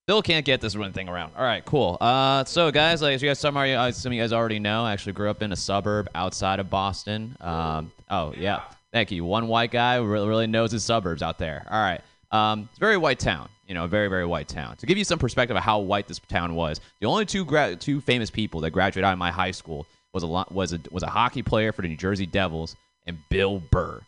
Still 0.07 0.21
can't 0.21 0.45
get 0.45 0.61
this 0.61 0.77
one 0.77 0.93
thing 0.93 1.09
around. 1.09 1.33
All 1.37 1.45
right, 1.45 1.65
cool. 1.65 1.97
Uh, 2.01 2.45
so 2.45 2.73
guys, 2.73 3.01
like 3.01 3.15
as 3.15 3.23
you 3.23 3.29
guys, 3.29 3.39
some, 3.39 3.57
are, 3.57 3.93
some 3.93 4.11
of 4.11 4.17
you 4.17 4.21
guys 4.21 4.33
already 4.33 4.59
know, 4.59 4.85
I 4.85 4.93
actually 4.93 5.13
grew 5.13 5.31
up 5.31 5.43
in 5.43 5.53
a 5.53 5.57
suburb 5.57 6.09
outside 6.17 6.59
of 6.59 6.69
Boston. 6.69 7.37
Um, 7.41 7.93
oh 8.11 8.35
yeah, 8.37 8.63
thank 8.93 9.13
you. 9.13 9.25
One 9.25 9.47
white 9.47 9.71
guy 9.71 9.97
really, 9.97 10.27
really 10.27 10.47
knows 10.49 10.73
his 10.73 10.83
suburbs 10.83 11.23
out 11.23 11.39
there. 11.39 11.65
All 11.71 11.81
right. 11.81 12.01
Um, 12.33 12.69
it's 12.71 12.79
a 12.79 12.81
very 12.81 12.97
white 12.97 13.21
town. 13.21 13.49
You 13.69 13.75
know, 13.75 13.85
a 13.85 13.89
very 13.89 14.09
very 14.09 14.27
white 14.27 14.49
town. 14.49 14.77
To 14.79 14.87
give 14.87 14.99
you 14.99 15.05
some 15.05 15.21
perspective 15.21 15.57
of 15.57 15.63
how 15.63 15.79
white 15.79 16.09
this 16.09 16.19
town 16.19 16.57
was, 16.57 16.81
the 17.01 17.07
only 17.07 17.25
two 17.25 17.45
gra- 17.45 17.77
two 17.77 18.01
famous 18.01 18.29
people 18.29 18.61
that 18.63 18.73
graduated 18.73 19.05
out 19.05 19.13
of 19.13 19.19
my 19.21 19.31
high 19.31 19.53
school 19.53 19.87
was 20.13 20.25
a 20.25 20.27
lo- 20.27 20.45
was 20.51 20.73
a 20.73 20.81
was 20.91 21.05
a 21.05 21.09
hockey 21.09 21.43
player 21.43 21.71
for 21.71 21.83
the 21.83 21.89
New 21.89 21.97
Jersey 21.97 22.27
Devils 22.27 22.75
and 23.07 23.17
Bill 23.31 23.61
Burr. 23.71 24.01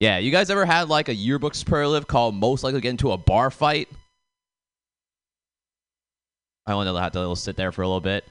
Yeah, 0.00 0.16
you 0.16 0.30
guys 0.30 0.48
ever 0.48 0.64
had 0.64 0.88
like 0.88 1.10
a 1.10 1.14
yearbook 1.14 1.54
superlative 1.54 2.06
called 2.06 2.34
most 2.34 2.64
likely 2.64 2.80
to 2.80 2.82
get 2.82 2.90
into 2.90 3.12
a 3.12 3.18
bar 3.18 3.50
fight? 3.50 3.88
I 6.66 6.72
only 6.72 6.98
had 6.98 7.12
to 7.12 7.36
sit 7.36 7.56
there 7.56 7.70
for 7.70 7.82
a 7.82 7.86
little 7.86 8.00
bit. 8.00 8.24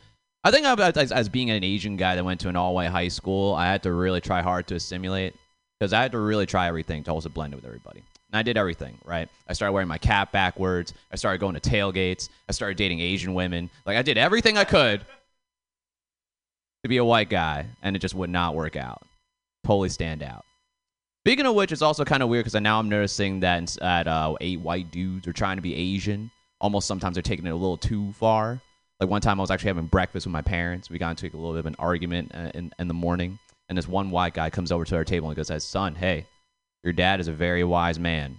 I 0.44 0.52
think 0.52 0.66
as, 0.66 1.12
as 1.12 1.30
being 1.30 1.52
an 1.52 1.64
Asian 1.64 1.96
guy 1.96 2.16
that 2.16 2.26
went 2.26 2.40
to 2.42 2.50
an 2.50 2.56
all 2.56 2.74
white 2.74 2.90
high 2.90 3.10
school, 3.10 3.54
I 3.54 3.68
had 3.68 3.84
to 3.84 3.94
really 3.94 4.22
try 4.22 4.42
hard 4.42 4.68
to 4.68 4.76
assimilate 4.76 5.36
because 5.80 5.94
I 5.94 6.02
had 6.02 6.14
to 6.14 6.20
really 6.20 6.46
try 6.46 6.68
everything 6.68 7.04
to 7.04 7.12
also 7.12 7.30
blend 7.30 7.54
with 7.54 7.66
everybody. 7.66 8.04
And 8.32 8.40
I 8.40 8.42
did 8.42 8.58
everything, 8.58 8.98
right? 9.06 9.28
I 9.48 9.54
started 9.54 9.74
wearing 9.74 9.88
my 9.88 9.98
cap 9.98 10.32
backwards. 10.32 10.94
I 11.12 11.18
started 11.18 11.40
going 11.40 11.56
to 11.56 11.70
tailgates. 11.70 12.30
I 12.48 12.54
started 12.54 12.78
dating 12.78 13.00
Asian 13.00 13.34
women. 13.34 13.70
Like 13.86 13.98
I 13.98 14.02
did 14.02 14.18
everything 14.18 14.58
I 14.58 14.64
could 14.64 15.02
to 16.84 16.90
be 16.90 16.98
a 16.98 17.06
white 17.06 17.30
guy, 17.30 17.66
and 17.84 17.96
it 17.96 18.00
just 18.00 18.16
would 18.16 18.30
not 18.30 18.56
work 18.56 18.76
out. 18.76 19.04
Totally 19.66 19.90
stand 19.90 20.24
out. 20.24 20.46
Speaking 21.26 21.46
of 21.46 21.56
which, 21.56 21.72
it's 21.72 21.82
also 21.82 22.06
kind 22.06 22.24
of 22.24 22.30
weird 22.30 22.46
because 22.46 22.60
now 22.62 22.80
I'm 22.80 22.90
noticing 22.90 23.42
that 23.42 23.78
at 23.82 24.08
uh, 24.08 24.36
eight 24.40 24.62
white 24.62 24.90
dudes 24.90 25.28
are 25.28 25.34
trying 25.34 25.58
to 25.58 25.62
be 25.62 25.76
Asian. 25.76 26.32
Almost 26.62 26.88
sometimes 26.88 27.16
they're 27.16 27.22
taking 27.22 27.46
it 27.46 27.52
a 27.52 27.56
little 27.56 27.78
too 27.78 28.14
far. 28.14 28.62
Like 29.00 29.10
one 29.10 29.22
time 29.22 29.40
I 29.40 29.42
was 29.42 29.52
actually 29.52 29.70
having 29.70 29.86
breakfast 29.86 30.26
with 30.26 30.34
my 30.34 30.42
parents. 30.42 30.90
We 30.90 30.98
got 30.98 31.12
into 31.12 31.26
a 31.26 31.38
little 31.38 31.54
bit 31.54 31.60
of 31.60 31.66
an 31.66 31.76
argument 31.80 32.32
uh, 32.34 32.52
in, 32.54 32.72
in 32.80 32.88
the 32.88 32.94
morning. 32.94 33.38
And 33.68 33.78
this 33.78 33.88
one 33.88 34.12
white 34.12 34.34
guy 34.34 34.50
comes 34.50 34.72
over 34.72 34.84
to 34.86 34.96
our 34.96 35.04
table 35.04 35.30
and 35.30 35.36
goes, 35.36 35.48
"Says, 35.48 35.64
son, 35.64 35.94
hey, 35.96 36.26
your 36.84 36.94
dad 36.94 37.20
is 37.20 37.28
a 37.28 37.34
very 37.34 37.64
wise 37.64 38.00
man." 38.00 38.38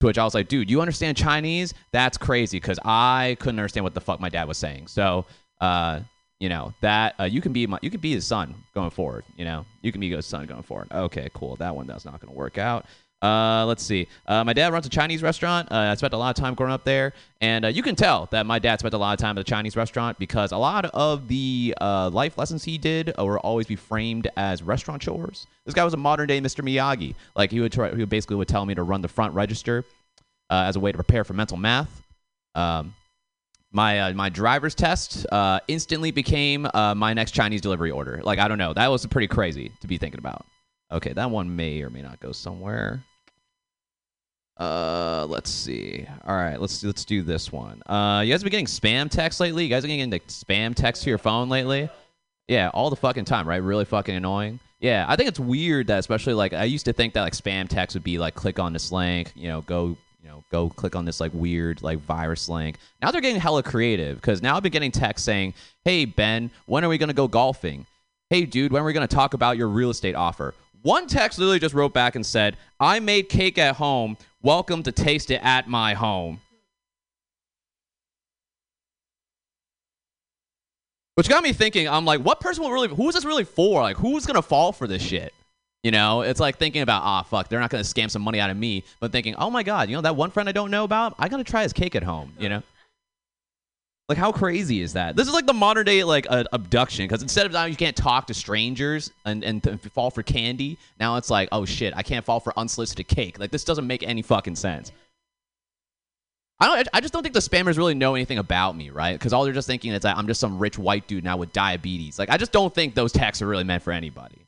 To 0.00 0.06
which 0.06 0.18
I 0.18 0.24
was 0.24 0.34
like, 0.34 0.48
"Dude, 0.48 0.70
you 0.70 0.80
understand 0.82 1.16
Chinese? 1.16 1.72
That's 1.92 2.18
crazy." 2.18 2.58
Because 2.58 2.78
I 2.84 3.36
couldn't 3.40 3.58
understand 3.58 3.84
what 3.84 3.94
the 3.94 4.02
fuck 4.02 4.20
my 4.20 4.28
dad 4.28 4.46
was 4.46 4.58
saying. 4.58 4.88
So, 4.88 5.24
uh, 5.60 6.00
you 6.40 6.48
know 6.48 6.74
that 6.80 7.14
uh, 7.18 7.24
you 7.24 7.40
can 7.40 7.52
be 7.52 7.66
my, 7.66 7.78
you 7.82 7.90
can 7.90 8.00
be 8.00 8.12
his 8.12 8.26
son 8.26 8.54
going 8.74 8.90
forward. 8.90 9.24
You 9.36 9.44
know, 9.44 9.66
you 9.82 9.92
can 9.92 10.00
be 10.00 10.10
his 10.10 10.26
son 10.26 10.46
going 10.46 10.62
forward. 10.62 10.88
Okay, 10.92 11.28
cool. 11.34 11.56
That 11.56 11.74
one 11.74 11.86
that's 11.86 12.04
not 12.04 12.20
going 12.20 12.32
to 12.32 12.38
work 12.38 12.58
out. 12.58 12.86
Uh, 13.22 13.64
let's 13.64 13.82
see. 13.82 14.06
Uh, 14.26 14.44
my 14.44 14.52
dad 14.52 14.70
runs 14.70 14.84
a 14.84 14.90
Chinese 14.90 15.22
restaurant. 15.22 15.72
Uh, 15.72 15.76
I 15.76 15.94
spent 15.94 16.12
a 16.12 16.18
lot 16.18 16.36
of 16.36 16.42
time 16.42 16.52
growing 16.52 16.74
up 16.74 16.84
there, 16.84 17.14
and 17.40 17.64
uh, 17.64 17.68
you 17.68 17.82
can 17.82 17.94
tell 17.94 18.28
that 18.32 18.44
my 18.44 18.58
dad 18.58 18.80
spent 18.80 18.92
a 18.92 18.98
lot 18.98 19.14
of 19.14 19.18
time 19.18 19.38
at 19.38 19.46
the 19.46 19.50
Chinese 19.50 19.76
restaurant 19.76 20.18
because 20.18 20.52
a 20.52 20.58
lot 20.58 20.84
of 20.86 21.26
the 21.26 21.74
uh, 21.80 22.10
life 22.12 22.36
lessons 22.36 22.64
he 22.64 22.76
did 22.76 23.14
were 23.18 23.38
always 23.40 23.66
be 23.66 23.76
framed 23.76 24.28
as 24.36 24.62
restaurant 24.62 25.00
chores. 25.00 25.46
This 25.64 25.74
guy 25.74 25.84
was 25.84 25.94
a 25.94 25.98
modern 25.98 26.26
day 26.26 26.38
Mr. 26.38 26.62
Miyagi. 26.62 27.14
Like 27.34 27.50
he 27.50 27.60
would, 27.60 27.72
try, 27.72 27.94
he 27.94 28.04
basically 28.04 28.36
would 28.36 28.48
tell 28.48 28.66
me 28.66 28.74
to 28.74 28.82
run 28.82 29.00
the 29.00 29.08
front 29.08 29.32
register 29.32 29.86
uh, 30.50 30.64
as 30.66 30.76
a 30.76 30.80
way 30.80 30.92
to 30.92 30.98
prepare 30.98 31.24
for 31.24 31.32
mental 31.32 31.56
math. 31.56 32.02
Um, 32.54 32.94
my 33.74 34.00
uh, 34.00 34.12
my 34.14 34.28
driver's 34.28 34.74
test 34.74 35.26
uh, 35.30 35.60
instantly 35.68 36.12
became 36.12 36.66
uh, 36.72 36.94
my 36.94 37.12
next 37.12 37.32
Chinese 37.32 37.60
delivery 37.60 37.90
order. 37.90 38.20
Like 38.22 38.38
I 38.38 38.48
don't 38.48 38.58
know, 38.58 38.72
that 38.72 38.88
was 38.88 39.04
pretty 39.06 39.26
crazy 39.26 39.72
to 39.80 39.86
be 39.86 39.98
thinking 39.98 40.18
about. 40.18 40.46
Okay, 40.92 41.12
that 41.12 41.30
one 41.30 41.54
may 41.54 41.82
or 41.82 41.90
may 41.90 42.00
not 42.00 42.20
go 42.20 42.32
somewhere. 42.32 43.02
Uh, 44.56 45.26
let's 45.28 45.50
see. 45.50 46.06
All 46.24 46.36
right, 46.36 46.60
let's 46.60 46.84
let's 46.84 47.04
do 47.04 47.22
this 47.22 47.50
one. 47.50 47.82
Uh, 47.86 48.22
you 48.24 48.32
guys 48.32 48.40
have 48.40 48.44
been 48.44 48.52
getting 48.52 48.66
spam 48.66 49.10
texts 49.10 49.40
lately? 49.40 49.64
You 49.64 49.70
guys 49.70 49.82
been 49.82 49.88
getting 49.88 50.12
into 50.12 50.20
spam 50.26 50.74
texts 50.74 51.04
to 51.04 51.10
your 51.10 51.18
phone 51.18 51.48
lately? 51.48 51.90
Yeah, 52.46 52.68
all 52.72 52.90
the 52.90 52.96
fucking 52.96 53.24
time, 53.24 53.48
right? 53.48 53.62
Really 53.62 53.84
fucking 53.84 54.14
annoying. 54.14 54.60
Yeah, 54.78 55.06
I 55.08 55.16
think 55.16 55.28
it's 55.28 55.40
weird 55.40 55.88
that 55.88 55.98
especially 55.98 56.34
like 56.34 56.52
I 56.52 56.64
used 56.64 56.84
to 56.84 56.92
think 56.92 57.14
that 57.14 57.22
like 57.22 57.32
spam 57.32 57.68
text 57.68 57.96
would 57.96 58.04
be 58.04 58.18
like 58.18 58.34
click 58.34 58.60
on 58.60 58.72
this 58.72 58.92
link, 58.92 59.32
you 59.34 59.48
know, 59.48 59.62
go 59.62 59.96
you 60.24 60.30
know, 60.30 60.42
go 60.50 60.70
click 60.70 60.96
on 60.96 61.04
this 61.04 61.20
like 61.20 61.32
weird 61.34 61.82
like 61.82 61.98
virus 61.98 62.48
link. 62.48 62.78
Now 63.02 63.10
they're 63.10 63.20
getting 63.20 63.40
hella 63.40 63.62
creative 63.62 64.16
because 64.16 64.40
now 64.40 64.56
I've 64.56 64.62
been 64.62 64.72
getting 64.72 64.90
texts 64.90 65.26
saying, 65.26 65.52
"Hey 65.84 66.06
Ben, 66.06 66.50
when 66.64 66.82
are 66.82 66.88
we 66.88 66.96
gonna 66.96 67.12
go 67.12 67.28
golfing? 67.28 67.86
Hey 68.30 68.46
dude, 68.46 68.72
when 68.72 68.82
are 68.82 68.86
we 68.86 68.94
gonna 68.94 69.06
talk 69.06 69.34
about 69.34 69.58
your 69.58 69.68
real 69.68 69.90
estate 69.90 70.14
offer?" 70.14 70.54
One 70.80 71.06
text 71.06 71.38
literally 71.38 71.58
just 71.58 71.74
wrote 71.74 71.92
back 71.92 72.14
and 72.14 72.24
said, 72.24 72.56
"I 72.80 73.00
made 73.00 73.28
cake 73.28 73.58
at 73.58 73.76
home. 73.76 74.16
Welcome 74.42 74.82
to 74.84 74.92
taste 74.92 75.30
it 75.30 75.42
at 75.44 75.68
my 75.68 75.92
home." 75.92 76.40
Which 81.16 81.28
got 81.28 81.42
me 81.44 81.52
thinking. 81.52 81.86
I'm 81.86 82.04
like, 82.04 82.22
what 82.22 82.40
person 82.40 82.64
will 82.64 82.72
really? 82.72 82.88
Who 82.88 83.08
is 83.08 83.14
this 83.14 83.24
really 83.24 83.44
for? 83.44 83.82
Like, 83.82 83.98
who's 83.98 84.26
gonna 84.26 84.42
fall 84.42 84.72
for 84.72 84.86
this 84.86 85.02
shit? 85.02 85.32
You 85.84 85.90
know, 85.90 86.22
it's 86.22 86.40
like 86.40 86.56
thinking 86.56 86.80
about, 86.80 87.02
ah, 87.02 87.22
fuck, 87.22 87.48
they're 87.48 87.60
not 87.60 87.68
gonna 87.68 87.84
scam 87.84 88.10
some 88.10 88.22
money 88.22 88.40
out 88.40 88.48
of 88.48 88.56
me, 88.56 88.84
but 89.00 89.12
thinking, 89.12 89.34
oh 89.36 89.50
my 89.50 89.62
god, 89.62 89.90
you 89.90 89.94
know 89.94 90.00
that 90.00 90.16
one 90.16 90.30
friend 90.30 90.48
I 90.48 90.52
don't 90.52 90.70
know 90.70 90.82
about, 90.82 91.14
I 91.18 91.28
gotta 91.28 91.44
try 91.44 91.62
his 91.62 91.74
cake 91.74 91.94
at 91.94 92.02
home. 92.02 92.32
You 92.38 92.48
know. 92.48 92.62
Like 94.08 94.16
how 94.18 94.32
crazy 94.32 94.80
is 94.80 94.94
that? 94.94 95.14
This 95.14 95.28
is 95.28 95.34
like 95.34 95.46
the 95.46 95.54
modern 95.54 95.84
day 95.84 96.02
like 96.02 96.26
uh, 96.28 96.44
abduction 96.52 97.04
because 97.06 97.22
instead 97.22 97.44
of 97.44 97.52
now 97.52 97.66
you 97.66 97.76
can't 97.76 97.96
talk 97.96 98.26
to 98.26 98.34
strangers 98.34 99.10
and 99.26 99.44
and 99.44 99.62
to 99.62 99.76
fall 99.78 100.10
for 100.10 100.22
candy, 100.22 100.78
now 100.98 101.16
it's 101.16 101.28
like 101.30 101.50
oh 101.52 101.66
shit 101.66 101.94
I 101.94 102.02
can't 102.02 102.24
fall 102.24 102.40
for 102.40 102.58
unsolicited 102.58 103.06
cake. 103.06 103.38
Like 103.38 103.50
this 103.50 103.64
doesn't 103.64 103.86
make 103.86 104.02
any 104.02 104.22
fucking 104.22 104.56
sense. 104.56 104.90
I 106.60 106.66
don't. 106.66 106.88
I 106.94 107.00
just 107.00 107.12
don't 107.12 107.22
think 107.22 107.34
the 107.34 107.40
spammers 107.40 107.76
really 107.76 107.94
know 107.94 108.14
anything 108.14 108.38
about 108.38 108.74
me, 108.74 108.88
right? 108.88 109.18
Because 109.18 109.34
all 109.34 109.44
they're 109.44 109.52
just 109.52 109.66
thinking 109.66 109.92
is 109.92 110.02
that 110.02 110.16
I'm 110.16 110.26
just 110.26 110.40
some 110.40 110.58
rich 110.58 110.78
white 110.78 111.06
dude 111.06 111.24
now 111.24 111.36
with 111.36 111.52
diabetes. 111.52 112.18
Like 112.18 112.30
I 112.30 112.38
just 112.38 112.52
don't 112.52 112.74
think 112.74 112.94
those 112.94 113.12
texts 113.12 113.42
are 113.42 113.46
really 113.46 113.64
meant 113.64 113.82
for 113.82 113.92
anybody. 113.92 114.46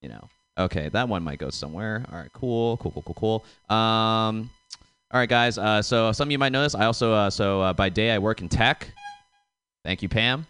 You 0.00 0.10
know. 0.10 0.28
Okay, 0.56 0.88
that 0.90 1.08
one 1.08 1.22
might 1.22 1.38
go 1.38 1.50
somewhere. 1.50 2.04
All 2.12 2.18
right, 2.18 2.32
cool, 2.32 2.76
cool, 2.76 2.92
cool, 2.92 3.02
cool, 3.02 3.14
cool. 3.68 3.76
Um, 3.76 4.50
all 5.10 5.20
right, 5.20 5.28
guys. 5.28 5.58
Uh, 5.58 5.82
so 5.82 6.12
some 6.12 6.28
of 6.28 6.32
you 6.32 6.38
might 6.38 6.52
this. 6.52 6.74
I 6.74 6.86
also 6.86 7.12
uh, 7.12 7.30
so 7.30 7.60
uh, 7.60 7.72
by 7.72 7.88
day 7.88 8.10
I 8.10 8.18
work 8.18 8.40
in 8.40 8.48
tech. 8.48 8.88
Thank 9.84 10.02
you, 10.02 10.08
Pam. 10.08 10.46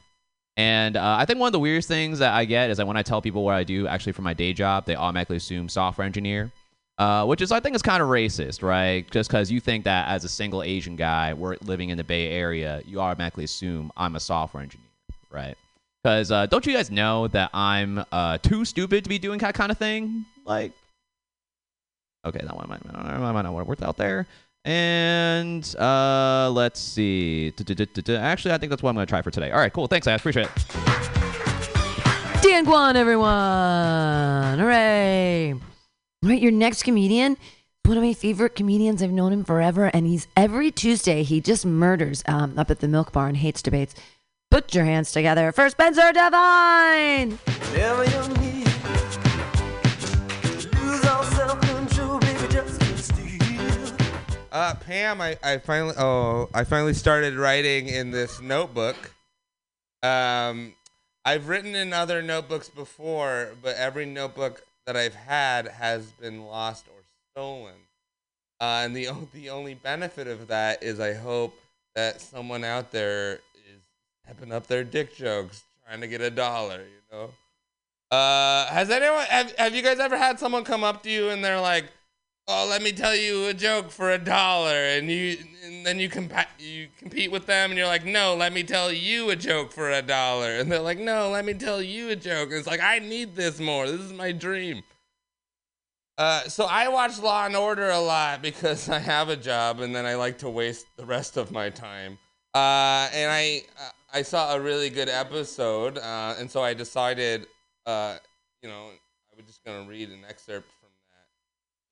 And 0.56 0.97
uh, 0.97 1.16
I 1.18 1.24
think 1.24 1.40
one 1.40 1.48
of 1.48 1.52
the 1.52 1.59
weirdest 1.59 1.89
things 1.89 2.20
that 2.20 2.32
I 2.32 2.44
get 2.44 2.70
is 2.70 2.76
that 2.76 2.86
when 2.86 2.97
I 2.97 3.02
tell 3.02 3.20
people 3.20 3.44
what 3.44 3.55
I 3.55 3.64
do 3.64 3.89
actually 3.89 4.12
for 4.12 4.22
my 4.22 4.35
day 4.35 4.52
job, 4.52 4.86
they 4.86 4.94
automatically 4.94 5.36
assume 5.36 5.68
software 5.68 6.06
engineer, 6.06 6.52
uh, 6.98 7.26
which 7.26 7.40
is 7.40 7.51
I 7.51 7.59
think 7.59 7.74
is 7.74 7.82
kind 7.82 8.02
of 8.02 8.09
racist, 8.09 8.62
right? 8.62 9.10
Just 9.10 9.31
because 9.31 9.51
you 9.51 9.59
think 9.59 9.85
that 9.85 10.09
as 10.09 10.24
a 10.24 10.28
single 10.28 10.62
Asian 10.62 10.94
guy, 10.94 11.35
we're 11.35 11.56
living 11.62 11.90
in 11.90 11.98
the 11.98 12.05
Bay 12.05 12.28
Area, 12.28 12.82
you 12.86 13.01
automatically 13.01 13.44
assume 13.44 13.90
I'm 13.97 14.14
a 14.14 14.20
software 14.20 14.62
engineer, 14.62 14.86
right? 15.31 15.56
Because 16.05 16.31
uh, 16.31 16.44
don't 16.44 16.66
you 16.66 16.74
guys 16.74 16.90
know 16.90 17.28
that 17.28 17.48
I'm 17.55 18.05
uh, 18.12 18.36
too 18.36 18.66
stupid 18.66 19.05
to 19.05 19.09
be 19.09 19.18
doing 19.18 19.39
that 19.39 19.55
kind 19.55 19.72
of 19.72 19.78
thing? 19.78 20.26
Like, 20.44 20.72
okay, 22.26 22.40
that 22.44 22.55
one 22.55 22.68
might, 22.68 22.85
might 22.85 23.43
not 23.43 23.52
want 23.55 23.64
to 23.64 23.64
work 23.64 23.81
out 23.81 23.97
there. 23.97 24.26
And 24.66 25.64
uh, 25.78 26.51
let's 26.52 26.78
see. 26.78 27.55
Actually, 27.56 28.52
I 28.52 28.59
think 28.59 28.68
that's 28.68 28.82
what 28.82 28.90
I'm 28.90 28.97
going 28.97 29.06
to 29.06 29.10
try 29.10 29.22
for 29.22 29.31
today. 29.31 29.51
All 29.51 29.59
right, 29.59 29.72
cool. 29.72 29.86
Thanks, 29.86 30.06
I 30.06 30.12
appreciate 30.12 30.44
it. 30.44 30.52
Dan 32.43 32.66
Guan, 32.66 32.97
everyone! 32.97 34.59
Hooray! 34.59 35.55
Right, 36.22 36.43
your 36.43 36.52
next 36.52 36.82
comedian, 36.82 37.39
one 37.86 37.97
of 37.97 38.02
my 38.02 38.12
favorite 38.12 38.55
comedians. 38.55 39.02
I've 39.02 39.10
known 39.10 39.32
him 39.32 39.44
forever, 39.44 39.86
and 39.86 40.06
he's 40.06 40.28
every 40.36 40.70
Tuesday 40.70 41.22
he 41.22 41.40
just 41.40 41.64
murders 41.64 42.22
um, 42.26 42.59
up 42.59 42.70
at 42.70 42.81
the 42.81 42.89
Milk 42.89 43.12
Bar 43.12 43.28
and 43.28 43.39
hates 43.39 43.62
debates. 43.62 43.94
Put 44.55 44.72
your 44.72 44.85
hands 44.85 45.10
together 45.10 45.51
for 45.51 45.68
Spencer 45.68 46.12
Devine. 46.12 47.40
Never 47.72 48.05
you 48.05 48.28
need 48.39 48.68
lose 50.76 51.05
all 51.06 51.24
self-control, 51.24 52.20
baby, 52.20 52.47
just 52.52 52.81
keep 52.81 52.97
still. 52.97 53.97
Uh, 54.52 54.76
Pam, 54.76 55.20
I, 55.20 55.36
I 55.43 55.59
finally 55.59 55.97
oh 55.98 56.48
I 56.55 56.62
finally 56.62 56.94
started 56.94 57.35
writing 57.35 57.89
in 57.89 58.12
this 58.12 58.40
notebook. 58.40 58.94
Um, 60.05 60.74
I've 61.24 61.48
written 61.48 61.74
in 61.74 61.93
other 61.93 62.22
notebooks 62.22 62.68
before, 62.68 63.56
but 63.60 63.74
every 63.74 64.06
notebook 64.06 64.62
that 64.86 64.97
I've 64.97 65.16
had 65.16 65.66
has 65.66 66.12
been 66.12 66.47
lost 66.47 66.86
or 66.86 67.02
stolen. 67.32 67.74
Uh, 68.60 68.82
and 68.85 68.94
the 68.94 69.09
the 69.32 69.51
only 69.51 69.74
benefit 69.74 70.28
of 70.28 70.47
that 70.47 70.81
is 70.81 71.01
I 71.01 71.14
hope 71.14 71.59
that 71.97 72.20
someone 72.20 72.62
out 72.62 72.93
there 72.93 73.40
is 74.27 74.35
stepping 74.37 74.53
up 74.53 74.67
their 74.67 74.85
dick 74.85 75.15
jokes, 75.17 75.65
trying 75.87 76.01
to 76.01 76.07
get 76.07 76.21
a 76.21 76.31
dollar. 76.31 76.81
You 76.83 77.01
know. 77.13 77.31
Uh, 78.11 78.67
has 78.67 78.91
anyone 78.91 79.25
have, 79.27 79.53
have 79.57 79.75
you 79.75 79.83
guys 79.83 79.99
ever 79.99 80.17
had 80.17 80.39
someone 80.39 80.65
come 80.65 80.85
up 80.85 81.03
to 81.03 81.11
you 81.11 81.31
and 81.31 81.45
they're 81.45 81.61
like, 81.61 81.87
"Oh, 82.47 82.67
let 82.69 82.83
me 82.83 82.93
tell 82.93 83.15
you 83.17 83.47
a 83.47 83.55
joke 83.55 83.91
for 83.91 84.13
a 84.13 84.19
dollar," 84.19 84.75
and 84.75 85.11
you 85.11 85.37
and 85.65 85.85
then 85.85 85.99
you 85.99 86.09
compa- 86.09 86.47
you 86.59 86.89
compete 86.99 87.33
with 87.33 87.47
them 87.47 87.71
and 87.71 87.79
you're 87.79 87.89
like, 87.89 88.05
"No, 88.05 88.35
let 88.35 88.53
me 88.53 88.63
tell 88.63 88.93
you 88.93 89.31
a 89.31 89.37
joke 89.37 89.73
for 89.73 89.91
a 89.91 90.03
dollar," 90.03 90.59
and 90.59 90.71
they're 90.71 90.81
like, 90.81 90.99
"No, 90.99 91.31
let 91.31 91.45
me 91.45 91.55
tell 91.55 91.83
you 91.83 92.11
a 92.11 92.17
joke." 92.17 92.51
And 92.51 92.59
it's 92.59 92.67
like, 92.67 92.83
I 92.83 92.99
need 92.99 93.35
this 93.35 93.59
more. 93.59 93.87
This 93.87 94.01
is 94.01 94.13
my 94.13 94.33
dream. 94.33 94.83
Uh, 96.17 96.43
so 96.43 96.65
I 96.65 96.89
watch 96.89 97.19
Law 97.19 97.45
and 97.45 97.57
Order 97.57 97.91
a 97.91 97.99
lot 97.99 98.41
because 98.41 98.89
I 98.99 98.99
have 98.99 99.29
a 99.29 99.37
job 99.37 99.81
and 99.81 99.95
then 99.95 100.07
I 100.07 100.15
like 100.15 100.39
to 100.39 100.51
waste 100.51 100.87
the 100.97 101.05
rest 101.05 101.37
of 101.37 101.51
my 101.51 101.71
time. 101.71 102.19
Uh, 102.55 103.09
and 103.12 103.31
I 103.32 103.62
I 104.12 104.22
saw 104.22 104.55
a 104.55 104.60
really 104.60 104.90
good 104.90 105.09
episode, 105.09 105.98
uh, 105.98 106.36
and 106.39 106.48
so 106.48 106.62
I 106.62 106.72
decided, 106.72 107.48
uh, 107.85 108.16
you 108.62 108.68
know, 108.68 108.90
I 109.32 109.36
was 109.36 109.44
just 109.44 109.64
gonna 109.64 109.89
read 109.89 110.09
an 110.10 110.20
excerpt 110.28 110.68
from 110.81 110.90
that. 111.10 111.26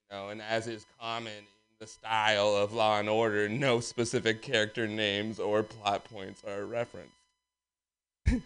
You 0.09 0.17
know, 0.17 0.29
and 0.29 0.41
as 0.41 0.69
is 0.69 0.87
common 1.01 1.33
in 1.33 1.45
the 1.81 1.89
style 1.89 2.55
of 2.55 2.73
Law 2.73 3.01
and 3.01 3.09
Order, 3.09 3.49
no 3.49 3.81
specific 3.81 4.41
character 4.41 4.87
names 4.87 5.41
or 5.41 5.65
plot 5.65 6.05
points 6.05 6.45
are 6.47 6.65
referenced. 6.65 7.11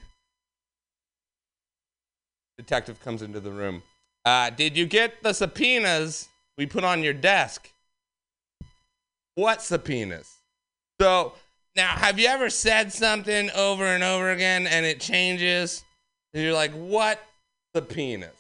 Detective 2.57 2.99
comes 3.01 3.21
into 3.21 3.41
the 3.41 3.51
room. 3.51 3.83
Uh, 4.25 4.49
did 4.49 4.75
you 4.75 4.87
get 4.87 5.23
the 5.23 5.35
subpoenas 5.35 6.29
we 6.57 6.65
put 6.65 6.83
on 6.83 7.03
your 7.03 7.13
desk? 7.13 7.71
What 9.35 9.61
subpoenas? 9.61 10.33
So 10.99 11.35
now, 11.77 11.89
have 11.89 12.19
you 12.19 12.27
ever 12.27 12.49
said 12.49 12.93
something 12.93 13.51
over 13.51 13.85
and 13.85 14.03
over 14.03 14.31
again 14.31 14.67
and 14.67 14.87
it 14.87 14.99
changes? 14.99 15.85
And 16.33 16.43
you're 16.43 16.55
like, 16.55 16.73
what 16.73 17.23
the 17.75 17.83
penis? 17.83 18.31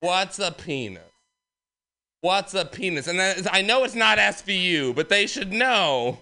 What's 0.00 0.38
a 0.38 0.50
penis? 0.50 1.02
What's 2.22 2.54
a 2.54 2.64
penis? 2.64 3.06
And 3.06 3.20
I 3.50 3.60
know 3.60 3.84
it's 3.84 3.94
not 3.94 4.16
SVU, 4.16 4.94
but 4.94 5.10
they 5.10 5.26
should 5.26 5.52
know. 5.52 6.18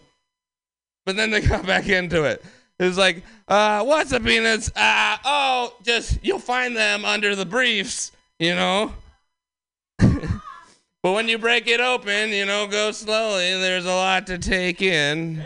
But 1.06 1.16
then 1.16 1.30
they 1.30 1.40
got 1.40 1.64
back 1.66 1.89
into 1.89 2.24
it. 2.24 2.44
It's 2.80 2.98
like, 2.98 3.22
uh, 3.47 3.84
what's 3.84 4.10
a 4.10 4.18
penis? 4.18 4.68
Uh, 4.74 5.16
oh, 5.24 5.76
just 5.84 6.18
you'll 6.22 6.40
find 6.40 6.76
them 6.76 7.05
under 7.05 7.36
the 7.36 7.47
briefs, 7.47 8.10
you 8.40 8.56
know. 8.56 8.93
but 11.02 11.12
when 11.12 11.28
you 11.28 11.36
break 11.38 11.66
it 11.66 11.80
open, 11.80 12.30
you 12.30 12.46
know, 12.46 12.66
go 12.66 12.92
slowly. 12.92 13.58
There's 13.58 13.86
a 13.86 13.94
lot 13.94 14.26
to 14.28 14.38
take 14.38 14.80
in. 14.80 15.44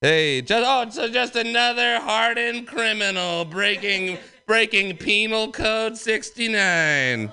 Hey, 0.00 0.40
just 0.42 0.64
oh, 0.66 0.90
so 0.90 1.10
just 1.10 1.34
another 1.34 1.98
hardened 1.98 2.68
criminal 2.68 3.44
breaking 3.44 4.18
breaking 4.46 4.98
penal 4.98 5.50
code 5.50 5.96
69. 5.96 7.32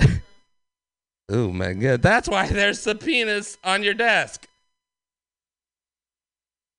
oh 1.28 1.52
my 1.52 1.74
god, 1.74 2.02
that's 2.02 2.28
why 2.28 2.48
there's 2.48 2.80
subpoenas 2.80 3.58
on 3.62 3.82
your 3.82 3.94
desk. 3.94 4.48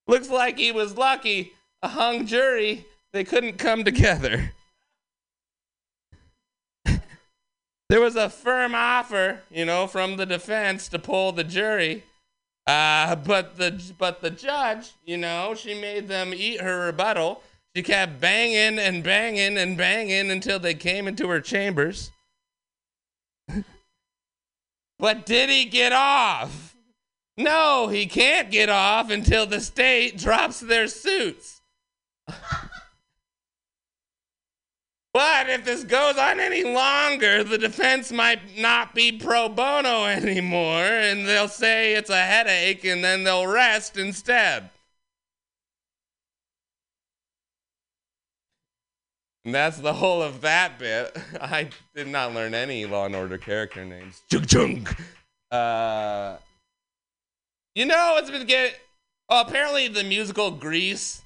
Looks 0.07 0.29
like 0.29 0.57
he 0.57 0.71
was 0.71 0.97
lucky. 0.97 1.53
A 1.81 1.87
hung 1.87 2.25
jury, 2.25 2.85
they 3.13 3.23
couldn't 3.23 3.59
come 3.59 3.83
together. 3.83 4.51
There 7.89 8.01
was 8.01 8.15
a 8.15 8.29
firm 8.29 8.73
offer, 8.73 9.41
you 9.51 9.65
know, 9.65 9.87
from 9.87 10.17
the 10.17 10.25
defense 10.25 10.87
to 10.89 10.99
pull 10.99 11.31
the 11.31 11.43
jury. 11.43 12.03
Uh, 12.65 13.15
but 13.15 13.57
the 13.57 13.93
but 13.99 14.21
the 14.21 14.31
judge, 14.31 14.93
you 15.05 15.17
know, 15.17 15.53
she 15.55 15.79
made 15.79 16.07
them 16.07 16.33
eat 16.33 16.61
her 16.61 16.85
rebuttal. 16.85 17.43
She 17.75 17.83
kept 17.83 18.19
banging 18.19 18.79
and 18.79 19.03
banging 19.03 19.57
and 19.57 19.77
banging 19.77 20.31
until 20.31 20.59
they 20.59 20.73
came 20.73 21.07
into 21.07 21.27
her 21.29 21.41
chambers. 21.41 22.09
but 24.99 25.25
did 25.25 25.49
he 25.49 25.65
get 25.65 25.93
off? 25.93 26.75
No, 27.37 27.89
he 27.89 28.07
can't 28.07 28.49
get 28.49 28.69
off 28.69 29.11
until 29.11 29.45
the 29.45 29.59
state 29.59 30.17
drops 30.17 30.61
their 30.61 30.87
suits. 30.87 31.61
But 35.15 35.49
if 35.49 35.63
this 35.63 35.85
goes 35.85 36.17
on 36.17 36.41
any 36.41 36.65
longer, 36.65 37.41
the 37.41 37.57
defense 37.57 38.11
might 38.11 38.57
not 38.57 38.93
be 38.93 39.13
pro 39.13 39.47
bono 39.47 40.03
anymore, 40.03 40.83
and 40.83 41.25
they'll 41.25 41.47
say 41.47 41.93
it's 41.93 42.09
a 42.09 42.21
headache, 42.21 42.83
and 42.83 43.01
then 43.01 43.23
they'll 43.23 43.47
rest 43.47 43.95
instead. 43.95 44.71
And 49.45 49.55
that's 49.55 49.77
the 49.77 49.93
whole 49.93 50.21
of 50.21 50.41
that 50.41 50.77
bit. 50.77 51.17
I 51.41 51.69
did 51.95 52.09
not 52.09 52.33
learn 52.33 52.53
any 52.53 52.85
Law 52.85 53.05
and 53.05 53.15
Order 53.15 53.37
character 53.37 53.85
names. 53.85 54.21
Chung 54.29 54.45
chung. 54.45 54.87
Uh, 55.49 56.35
you 57.73 57.85
know, 57.85 58.17
it's 58.17 58.29
been 58.29 58.45
getting. 58.45 58.75
Oh, 59.29 59.39
apparently 59.47 59.87
the 59.87 60.03
musical 60.03 60.51
Grease 60.51 61.21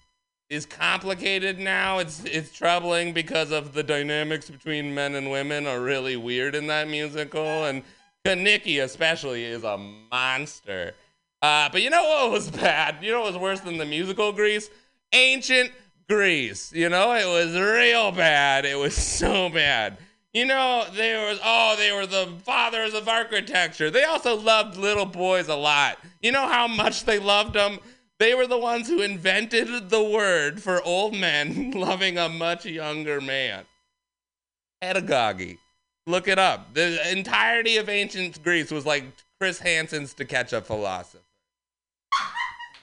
is 0.49 0.65
complicated 0.65 1.59
now. 1.59 1.99
It's 1.99 2.23
it's 2.25 2.51
troubling 2.51 3.13
because 3.13 3.51
of 3.51 3.73
the 3.73 3.83
dynamics 3.83 4.49
between 4.49 4.93
men 4.93 5.15
and 5.15 5.29
women 5.29 5.67
are 5.67 5.79
really 5.79 6.17
weird 6.17 6.55
in 6.55 6.67
that 6.67 6.87
musical, 6.87 7.65
and 7.65 7.83
Nikki 8.25 8.79
especially 8.79 9.43
is 9.43 9.63
a 9.63 9.77
monster. 10.11 10.93
Uh, 11.41 11.69
but 11.71 11.81
you 11.81 11.89
know 11.89 12.03
what 12.03 12.31
was 12.31 12.49
bad? 12.51 12.97
You 13.01 13.11
know 13.11 13.21
what 13.21 13.33
was 13.33 13.41
worse 13.41 13.59
than 13.61 13.77
the 13.77 13.85
musical 13.85 14.31
Grease? 14.31 14.69
Ancient 15.13 15.71
Greece. 16.09 16.73
You 16.73 16.89
know, 16.89 17.13
it 17.13 17.25
was 17.25 17.55
real 17.55 18.11
bad. 18.11 18.65
It 18.65 18.77
was 18.77 18.95
so 19.19 19.49
bad. 19.49 19.97
You 20.33 20.45
know, 20.45 20.85
they 20.93 21.13
were 21.15 21.39
oh, 21.43 21.75
they 21.77 21.91
were 21.91 22.05
the 22.05 22.33
fathers 22.43 22.93
of 22.93 23.07
architecture. 23.07 23.89
They 23.89 24.03
also 24.03 24.35
loved 24.35 24.77
little 24.77 25.05
boys 25.05 25.47
a 25.47 25.55
lot. 25.55 25.97
You 26.21 26.31
know 26.31 26.47
how 26.47 26.67
much 26.67 27.05
they 27.05 27.19
loved 27.19 27.53
them? 27.53 27.79
They 28.19 28.35
were 28.35 28.47
the 28.47 28.57
ones 28.57 28.87
who 28.87 29.01
invented 29.01 29.89
the 29.89 30.03
word 30.03 30.61
for 30.61 30.83
old 30.83 31.15
men 31.15 31.71
loving 31.75 32.17
a 32.17 32.27
much 32.27 32.65
younger 32.65 33.21
man. 33.21 33.63
Pedagogy. 34.81 35.57
Look 36.05 36.27
it 36.27 36.37
up. 36.37 36.73
The 36.73 37.11
entirety 37.11 37.77
of 37.77 37.87
ancient 37.87 38.43
Greece 38.43 38.71
was 38.71 38.85
like 38.85 39.05
Chris 39.39 39.59
Hansen's 39.59 40.13
to 40.15 40.25
catch 40.25 40.51
a 40.51 40.61
philosopher. 40.61 41.23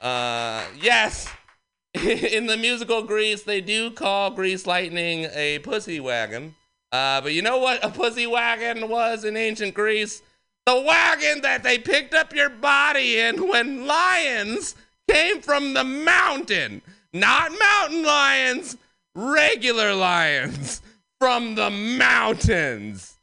Uh, 0.00 0.64
yes, 0.80 1.28
in 1.94 2.46
the 2.46 2.56
musical 2.56 3.02
Grease, 3.02 3.42
they 3.42 3.60
do 3.60 3.90
call 3.90 4.30
Grease 4.30 4.66
Lightning 4.66 5.26
a 5.34 5.58
pussy 5.60 6.00
wagon. 6.00 6.54
Uh, 6.92 7.20
but 7.20 7.32
you 7.34 7.42
know 7.42 7.58
what 7.58 7.84
a 7.84 7.90
pussy 7.90 8.26
wagon 8.26 8.88
was 8.88 9.24
in 9.24 9.36
ancient 9.36 9.74
Greece? 9.74 10.22
The 10.64 10.80
wagon 10.80 11.42
that 11.42 11.62
they 11.62 11.78
picked 11.78 12.14
up 12.14 12.34
your 12.34 12.48
body 12.48 13.18
in 13.18 13.48
when 13.48 13.86
lions 13.86 14.74
came 15.09 15.41
from 15.41 15.74
the 15.74 15.85
mountain. 15.85 16.83
Not 17.12 17.53
mountain 17.59 18.05
lions, 18.05 18.77
regular 19.15 19.95
lions 19.95 20.83
from 21.20 21.55
the 21.55 21.70
mountains. 21.70 23.16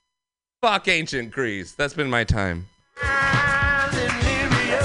Fuck 0.61 0.87
ancient 0.87 1.31
Greece. 1.31 1.73
That's 1.73 1.93
been 1.93 2.09
my 2.09 2.23
time. 2.23 2.67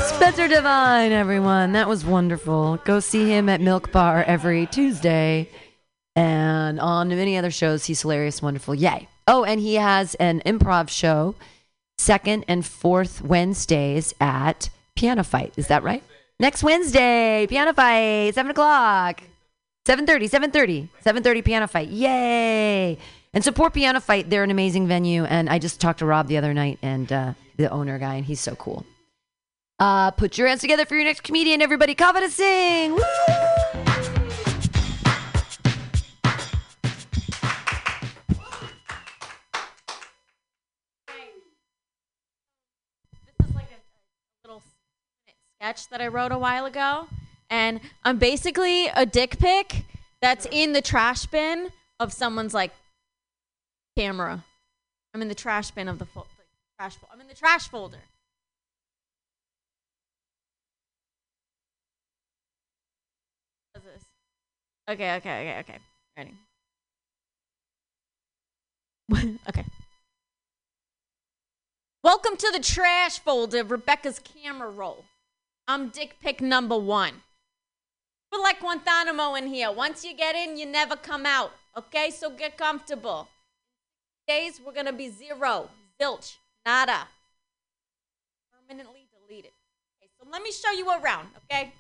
Spencer 0.09 0.49
Divine, 0.49 1.12
everyone. 1.12 1.73
That 1.73 1.89
was 1.89 2.05
wonderful. 2.05 2.79
Go 2.85 3.01
see 3.01 3.29
him 3.29 3.49
at 3.49 3.61
Milk 3.61 3.93
Bar 3.93 4.25
every 4.25 4.66
Tuesday. 4.66 5.49
And 6.16 6.81
on 6.81 7.09
many 7.09 7.39
other 7.39 7.53
shows, 7.53 7.85
he's 7.85 8.03
hilarious, 8.03 8.43
wonderful. 8.43 8.75
Yay. 8.75 9.09
Oh, 9.29 9.45
and 9.45 9.61
he 9.61 9.77
has 9.77 10.16
an 10.16 10.43
improv 10.45 10.89
show 10.89 11.37
second 11.97 12.45
and 12.49 12.66
fourth 12.66 13.23
Wednesdays 13.23 14.15
at 14.20 14.70
Piano 14.97 15.23
Fight. 15.23 15.55
Is 15.57 15.69
that 15.69 15.83
right? 15.83 16.03
Next 16.40 16.62
Wednesday, 16.62 17.47
Piano 17.48 17.73
Fight, 17.73 18.32
7 18.35 18.51
o'clock. 18.51 19.23
7.30, 19.89 20.31
7.30, 20.31 20.89
7.30 21.05 21.44
Piano 21.44 21.66
Fight. 21.66 21.89
Yay. 21.89 22.98
And 23.35 23.43
support 23.43 23.74
Piano 23.74 24.01
Fight. 24.01 24.31
They're 24.31 24.44
an 24.44 24.51
amazing 24.51 24.86
venue. 24.86 25.24
And 25.24 25.48
I 25.48 25.59
just 25.59 25.81
talked 25.81 25.98
to 25.98 26.06
Rob 26.06 26.28
the 26.28 26.36
other 26.36 26.55
night 26.55 26.78
and 26.81 27.10
uh, 27.12 27.32
the 27.56 27.69
owner 27.70 27.98
guy, 27.98 28.16
and 28.16 28.24
he's 28.24 28.40
so 28.40 28.55
cool. 28.55 28.86
Uh, 29.81 30.10
put 30.12 30.39
your 30.39 30.47
hands 30.47 30.60
together 30.60 30.85
for 30.85 30.94
your 30.94 31.05
next 31.05 31.23
comedian, 31.23 31.60
everybody. 31.60 31.94
Kava 31.94 32.20
to 32.20 32.31
sing. 32.31 32.94
Woo! 32.94 33.88
Sketch 45.60 45.89
that 45.89 46.01
I 46.01 46.06
wrote 46.06 46.30
a 46.30 46.39
while 46.39 46.66
ago, 46.66 47.09
and 47.51 47.80
I'm 48.05 48.18
basically 48.18 48.86
a 48.89 49.05
dick 49.05 49.39
pic 49.39 49.85
that's 50.20 50.47
in 50.52 50.72
the 50.72 50.80
trash 50.80 51.26
bin 51.26 51.70
of 51.98 52.12
someone's 52.12 52.55
like 52.55 52.70
camera. 53.97 54.44
I'm 55.14 55.22
in 55.22 55.28
the 55.28 55.35
trash 55.35 55.72
bin 55.72 55.89
of 55.89 55.98
the 55.98 56.06
fo- 56.06 56.20
like, 56.20 56.47
trash. 56.78 56.97
Fo- 56.97 57.09
I'm 57.12 57.20
in 57.20 57.26
the 57.26 57.35
trash 57.35 57.68
folder. 57.68 57.98
Okay, 64.89 65.16
okay, 65.16 65.40
okay, 65.40 65.59
okay. 65.60 65.78
Ready. 66.16 66.35
okay. 69.48 69.64
Welcome 72.02 72.36
to 72.36 72.51
the 72.52 72.60
trash 72.60 73.18
folder, 73.18 73.64
Rebecca's 73.64 74.18
camera 74.20 74.70
roll. 74.70 75.05
I'm 75.70 75.90
dick 75.90 76.16
pic 76.23 76.40
number 76.40 76.78
one. 76.78 77.12
We're 78.32 78.43
like 78.43 78.61
Guantanamo 78.61 79.35
in 79.35 79.49
here. 79.49 79.70
Once 79.70 80.03
you 80.03 80.16
get 80.16 80.35
in, 80.35 80.57
you 80.57 80.65
never 80.65 80.97
come 80.97 81.27
out. 81.27 81.53
Okay, 81.77 82.11
so 82.11 82.31
get 82.31 82.57
comfortable. 82.57 83.28
Days 84.27 84.62
we're 84.65 84.73
gonna 84.73 84.95
be 84.95 85.11
zero, 85.11 85.69
zilch, 86.01 86.36
nada, 86.65 87.07
permanently 88.51 89.09
deleted. 89.12 89.53
Okay, 90.01 90.11
so 90.19 90.27
let 90.31 90.43
me 90.43 90.53
show 90.53 90.73
you 90.73 90.89
around. 90.89 91.28
Okay. 91.45 91.74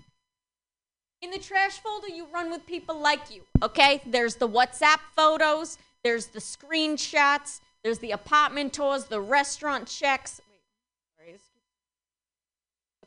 In 1.22 1.30
the 1.30 1.38
trash 1.38 1.78
folder, 1.78 2.08
you 2.08 2.26
run 2.32 2.50
with 2.50 2.66
people 2.66 3.00
like 3.00 3.34
you. 3.34 3.40
Okay, 3.62 4.02
there's 4.04 4.36
the 4.36 4.48
WhatsApp 4.48 5.00
photos, 5.16 5.78
there's 6.04 6.26
the 6.26 6.40
screenshots, 6.40 7.60
there's 7.82 7.98
the 8.00 8.10
apartment 8.10 8.74
tours, 8.74 9.04
the 9.04 9.20
restaurant 9.20 9.88
checks. 9.88 10.42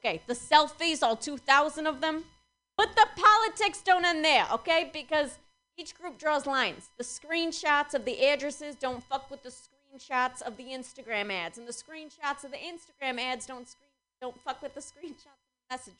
Okay, 0.04 0.22
the 0.26 0.34
selfies, 0.34 1.04
all 1.04 1.16
2,000 1.16 1.86
of 1.86 2.02
them. 2.02 2.26
But 2.78 2.96
the 2.96 3.08
politics 3.16 3.82
don't 3.84 4.06
end 4.06 4.26
there, 4.26 4.48
okay? 4.52 4.90
Because 4.92 5.38
each 5.78 5.96
group 5.96 6.18
draws 6.18 6.48
lines. 6.48 6.90
The 6.98 7.04
screenshots 7.04 7.94
of 7.94 8.06
the 8.06 8.26
addresses 8.26 8.76
don't 8.76 9.04
fuck 9.04 9.30
with 9.30 9.44
the 9.44 9.50
screenshots 9.50 10.42
of 10.42 10.58
the 10.58 10.66
Instagram 10.66 11.32
ads, 11.32 11.58
and 11.58 11.68
the 11.68 11.74
screenshots 11.74 12.44
of 12.44 12.52
the 12.52 12.58
Instagram 12.58 13.20
ads 13.20 13.46
don't 13.46 13.68
screen 13.68 13.88
don't 14.22 14.40
fuck 14.42 14.62
with 14.62 14.76
the 14.76 14.82
screenshots 14.92 15.42
of 15.42 15.52
the 15.70 15.76
messages. 15.76 15.98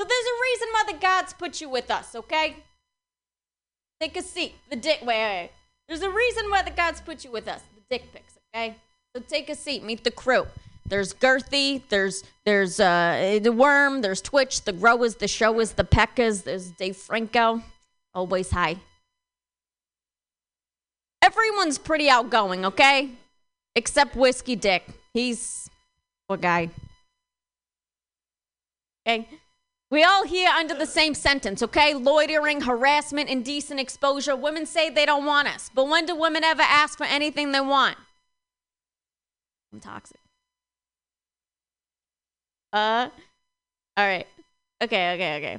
So 0.00 0.06
there's 0.06 0.10
a 0.10 0.42
reason 0.42 0.68
why 0.72 0.84
the 0.92 0.98
gods 0.98 1.32
put 1.34 1.60
you 1.60 1.68
with 1.68 1.90
us, 1.90 2.14
okay? 2.14 2.56
Take 4.00 4.16
a 4.16 4.22
seat. 4.22 4.54
The 4.70 4.76
dick. 4.76 5.00
Wait, 5.02 5.06
wait, 5.06 5.40
wait. 5.42 5.50
There's 5.88 6.02
a 6.02 6.10
reason 6.10 6.50
why 6.50 6.62
the 6.62 6.70
gods 6.70 7.00
put 7.00 7.24
you 7.24 7.30
with 7.30 7.46
us. 7.46 7.60
The 7.74 7.82
dick 7.88 8.12
pics, 8.12 8.38
okay? 8.54 8.74
So 9.14 9.22
take 9.22 9.48
a 9.48 9.54
seat. 9.54 9.84
Meet 9.84 10.04
the 10.04 10.10
crew. 10.10 10.46
There's 10.86 11.14
Girthy. 11.14 11.82
There's 11.88 12.24
there's 12.44 12.78
uh 12.78 13.38
the 13.42 13.52
Worm. 13.52 14.02
There's 14.02 14.20
Twitch. 14.20 14.62
The 14.62 14.72
Growers. 14.72 15.16
The 15.16 15.28
Showers. 15.28 15.72
The 15.72 15.84
Peckers. 15.84 16.44
There's 16.44 16.70
Dave 16.72 16.96
Franco. 16.96 17.62
Always 18.14 18.50
high. 18.50 18.76
Everyone's 21.22 21.78
pretty 21.78 22.10
outgoing, 22.10 22.66
okay? 22.66 23.10
Except 23.74 24.14
Whiskey 24.14 24.56
Dick. 24.56 24.86
He's 25.14 25.70
poor 26.28 26.36
guy. 26.36 26.68
Okay. 29.06 29.26
We 29.90 30.02
all 30.02 30.24
here 30.26 30.50
under 30.50 30.74
the 30.74 30.86
same 30.86 31.14
sentence, 31.14 31.62
okay? 31.62 31.94
Loitering, 31.94 32.62
harassment, 32.62 33.28
indecent 33.28 33.80
exposure. 33.80 34.34
Women 34.34 34.66
say 34.66 34.90
they 34.90 35.06
don't 35.06 35.24
want 35.24 35.48
us. 35.48 35.70
But 35.74 35.88
when 35.88 36.04
do 36.04 36.14
women 36.14 36.42
ever 36.42 36.62
ask 36.62 36.98
for 36.98 37.04
anything 37.04 37.52
they 37.52 37.60
want? 37.60 37.96
I'm 39.72 39.80
toxic. 39.80 40.20
Uh, 42.74 43.08
all 43.96 44.04
right. 44.04 44.26
Okay, 44.82 45.14
okay, 45.14 45.36
okay. 45.36 45.58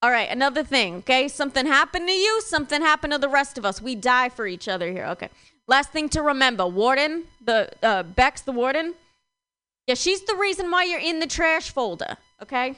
All 0.00 0.10
right, 0.10 0.30
another 0.30 0.64
thing, 0.64 0.96
okay? 0.96 1.28
Something 1.28 1.66
happened 1.66 2.08
to 2.08 2.14
you, 2.14 2.40
something 2.40 2.80
happened 2.80 3.12
to 3.12 3.18
the 3.18 3.28
rest 3.28 3.58
of 3.58 3.66
us. 3.66 3.82
We 3.82 3.94
die 3.94 4.30
for 4.30 4.46
each 4.46 4.68
other 4.68 4.90
here, 4.90 5.04
okay? 5.06 5.28
Last 5.66 5.90
thing 5.90 6.08
to 6.10 6.22
remember 6.22 6.66
Warden, 6.66 7.24
the 7.44 7.68
uh, 7.82 8.04
Bex, 8.04 8.40
the 8.40 8.52
warden. 8.52 8.94
Yeah, 9.86 9.94
she's 9.94 10.22
the 10.22 10.36
reason 10.36 10.70
why 10.70 10.84
you're 10.84 10.98
in 10.98 11.20
the 11.20 11.26
trash 11.26 11.70
folder, 11.70 12.16
okay? 12.42 12.76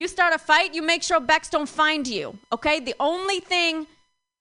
You 0.00 0.08
start 0.08 0.34
a 0.34 0.38
fight, 0.38 0.74
you 0.74 0.82
make 0.82 1.04
sure 1.04 1.20
Bex 1.20 1.48
don't 1.48 1.68
find 1.68 2.08
you, 2.08 2.38
okay? 2.52 2.80
The 2.80 2.94
only 2.98 3.38
thing 3.38 3.86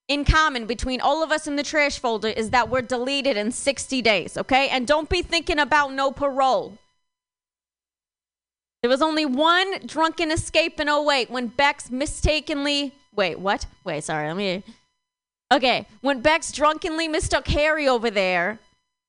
in 0.07 0.25
common 0.25 0.65
between 0.65 1.01
all 1.01 1.23
of 1.23 1.31
us 1.31 1.45
in 1.45 1.55
the 1.55 1.63
trash 1.63 1.99
folder 1.99 2.29
is 2.29 2.49
that 2.49 2.69
we're 2.69 2.81
deleted 2.81 3.37
in 3.37 3.51
60 3.51 4.01
days, 4.01 4.37
okay? 4.37 4.69
And 4.69 4.87
don't 4.87 5.09
be 5.09 5.21
thinking 5.21 5.59
about 5.59 5.93
no 5.93 6.11
parole. 6.11 6.79
There 8.85 8.89
was 8.91 9.01
only 9.01 9.25
one 9.25 9.79
drunken 9.87 10.29
escape 10.29 10.79
in 10.79 10.87
08 10.87 11.31
when 11.31 11.47
Bex 11.47 11.89
mistakenly. 11.89 12.93
Wait, 13.15 13.39
what? 13.39 13.65
Wait, 13.83 14.03
sorry, 14.03 14.27
let 14.27 14.37
me. 14.37 14.61
Okay, 15.51 15.87
when 16.01 16.21
Bex 16.21 16.51
drunkenly 16.51 17.07
mistook 17.07 17.47
Harry 17.47 17.87
over 17.87 18.11
there 18.11 18.59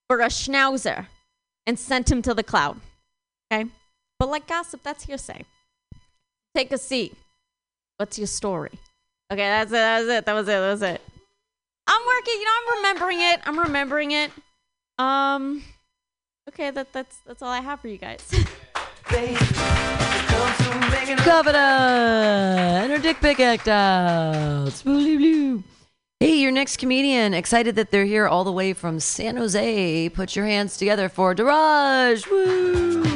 for 0.09 0.23
a 0.23 0.28
schnauzer 0.28 1.09
and 1.66 1.78
sent 1.78 2.11
him 2.11 2.23
to 2.23 2.32
the 2.32 2.43
cloud. 2.43 2.81
Okay? 3.53 3.69
But 4.19 4.31
like 4.31 4.47
gossip, 4.47 4.81
that's 4.82 5.05
hearsay. 5.05 5.44
Take 6.55 6.73
a 6.73 6.78
seat. 6.78 7.15
What's 7.98 8.16
your 8.16 8.28
story? 8.28 8.78
Okay, 9.31 9.43
that's 9.43 9.70
it. 9.70 9.74
That's 9.74 10.09
it. 10.09 10.24
That 10.24 10.32
was 10.32 10.48
it. 10.48 10.53
That 10.53 10.70
was 10.70 10.81
it. 10.81 11.03
I'm 11.86 12.01
working. 12.07 12.32
You 12.32 12.44
know, 12.47 12.51
I'm 12.62 12.77
remembering 12.78 13.20
it. 13.20 13.40
I'm 13.44 13.59
remembering 13.59 14.12
it. 14.12 14.31
Um. 14.98 15.65
Okay, 16.48 16.70
that 16.70 16.94
that's 16.94 17.19
that's 17.27 17.43
all 17.43 17.51
I 17.51 17.61
have 17.61 17.81
for 17.81 17.89
you 17.89 17.98
guys. 17.98 18.27
Governor 21.24 21.59
and 21.59 22.93
her 22.93 22.99
dick 22.99 23.20
pic 23.20 23.41
act 23.41 23.69
out. 23.69 24.83
Blue. 24.85 25.62
Hey, 26.20 26.37
your 26.37 26.51
next 26.51 26.78
comedian. 26.78 27.35
Excited 27.35 27.77
that 27.77 27.91
they're 27.91 28.05
here 28.05 28.27
all 28.27 28.45
the 28.45 28.53
way 28.53 28.73
from 28.73 29.01
San 29.01 29.37
Jose. 29.37 30.09
Put 30.11 30.35
your 30.35 30.47
hands 30.47 30.77
together 30.77 31.09
for 31.09 31.35
Daraj. 31.35 32.31
Woo! 32.31 33.15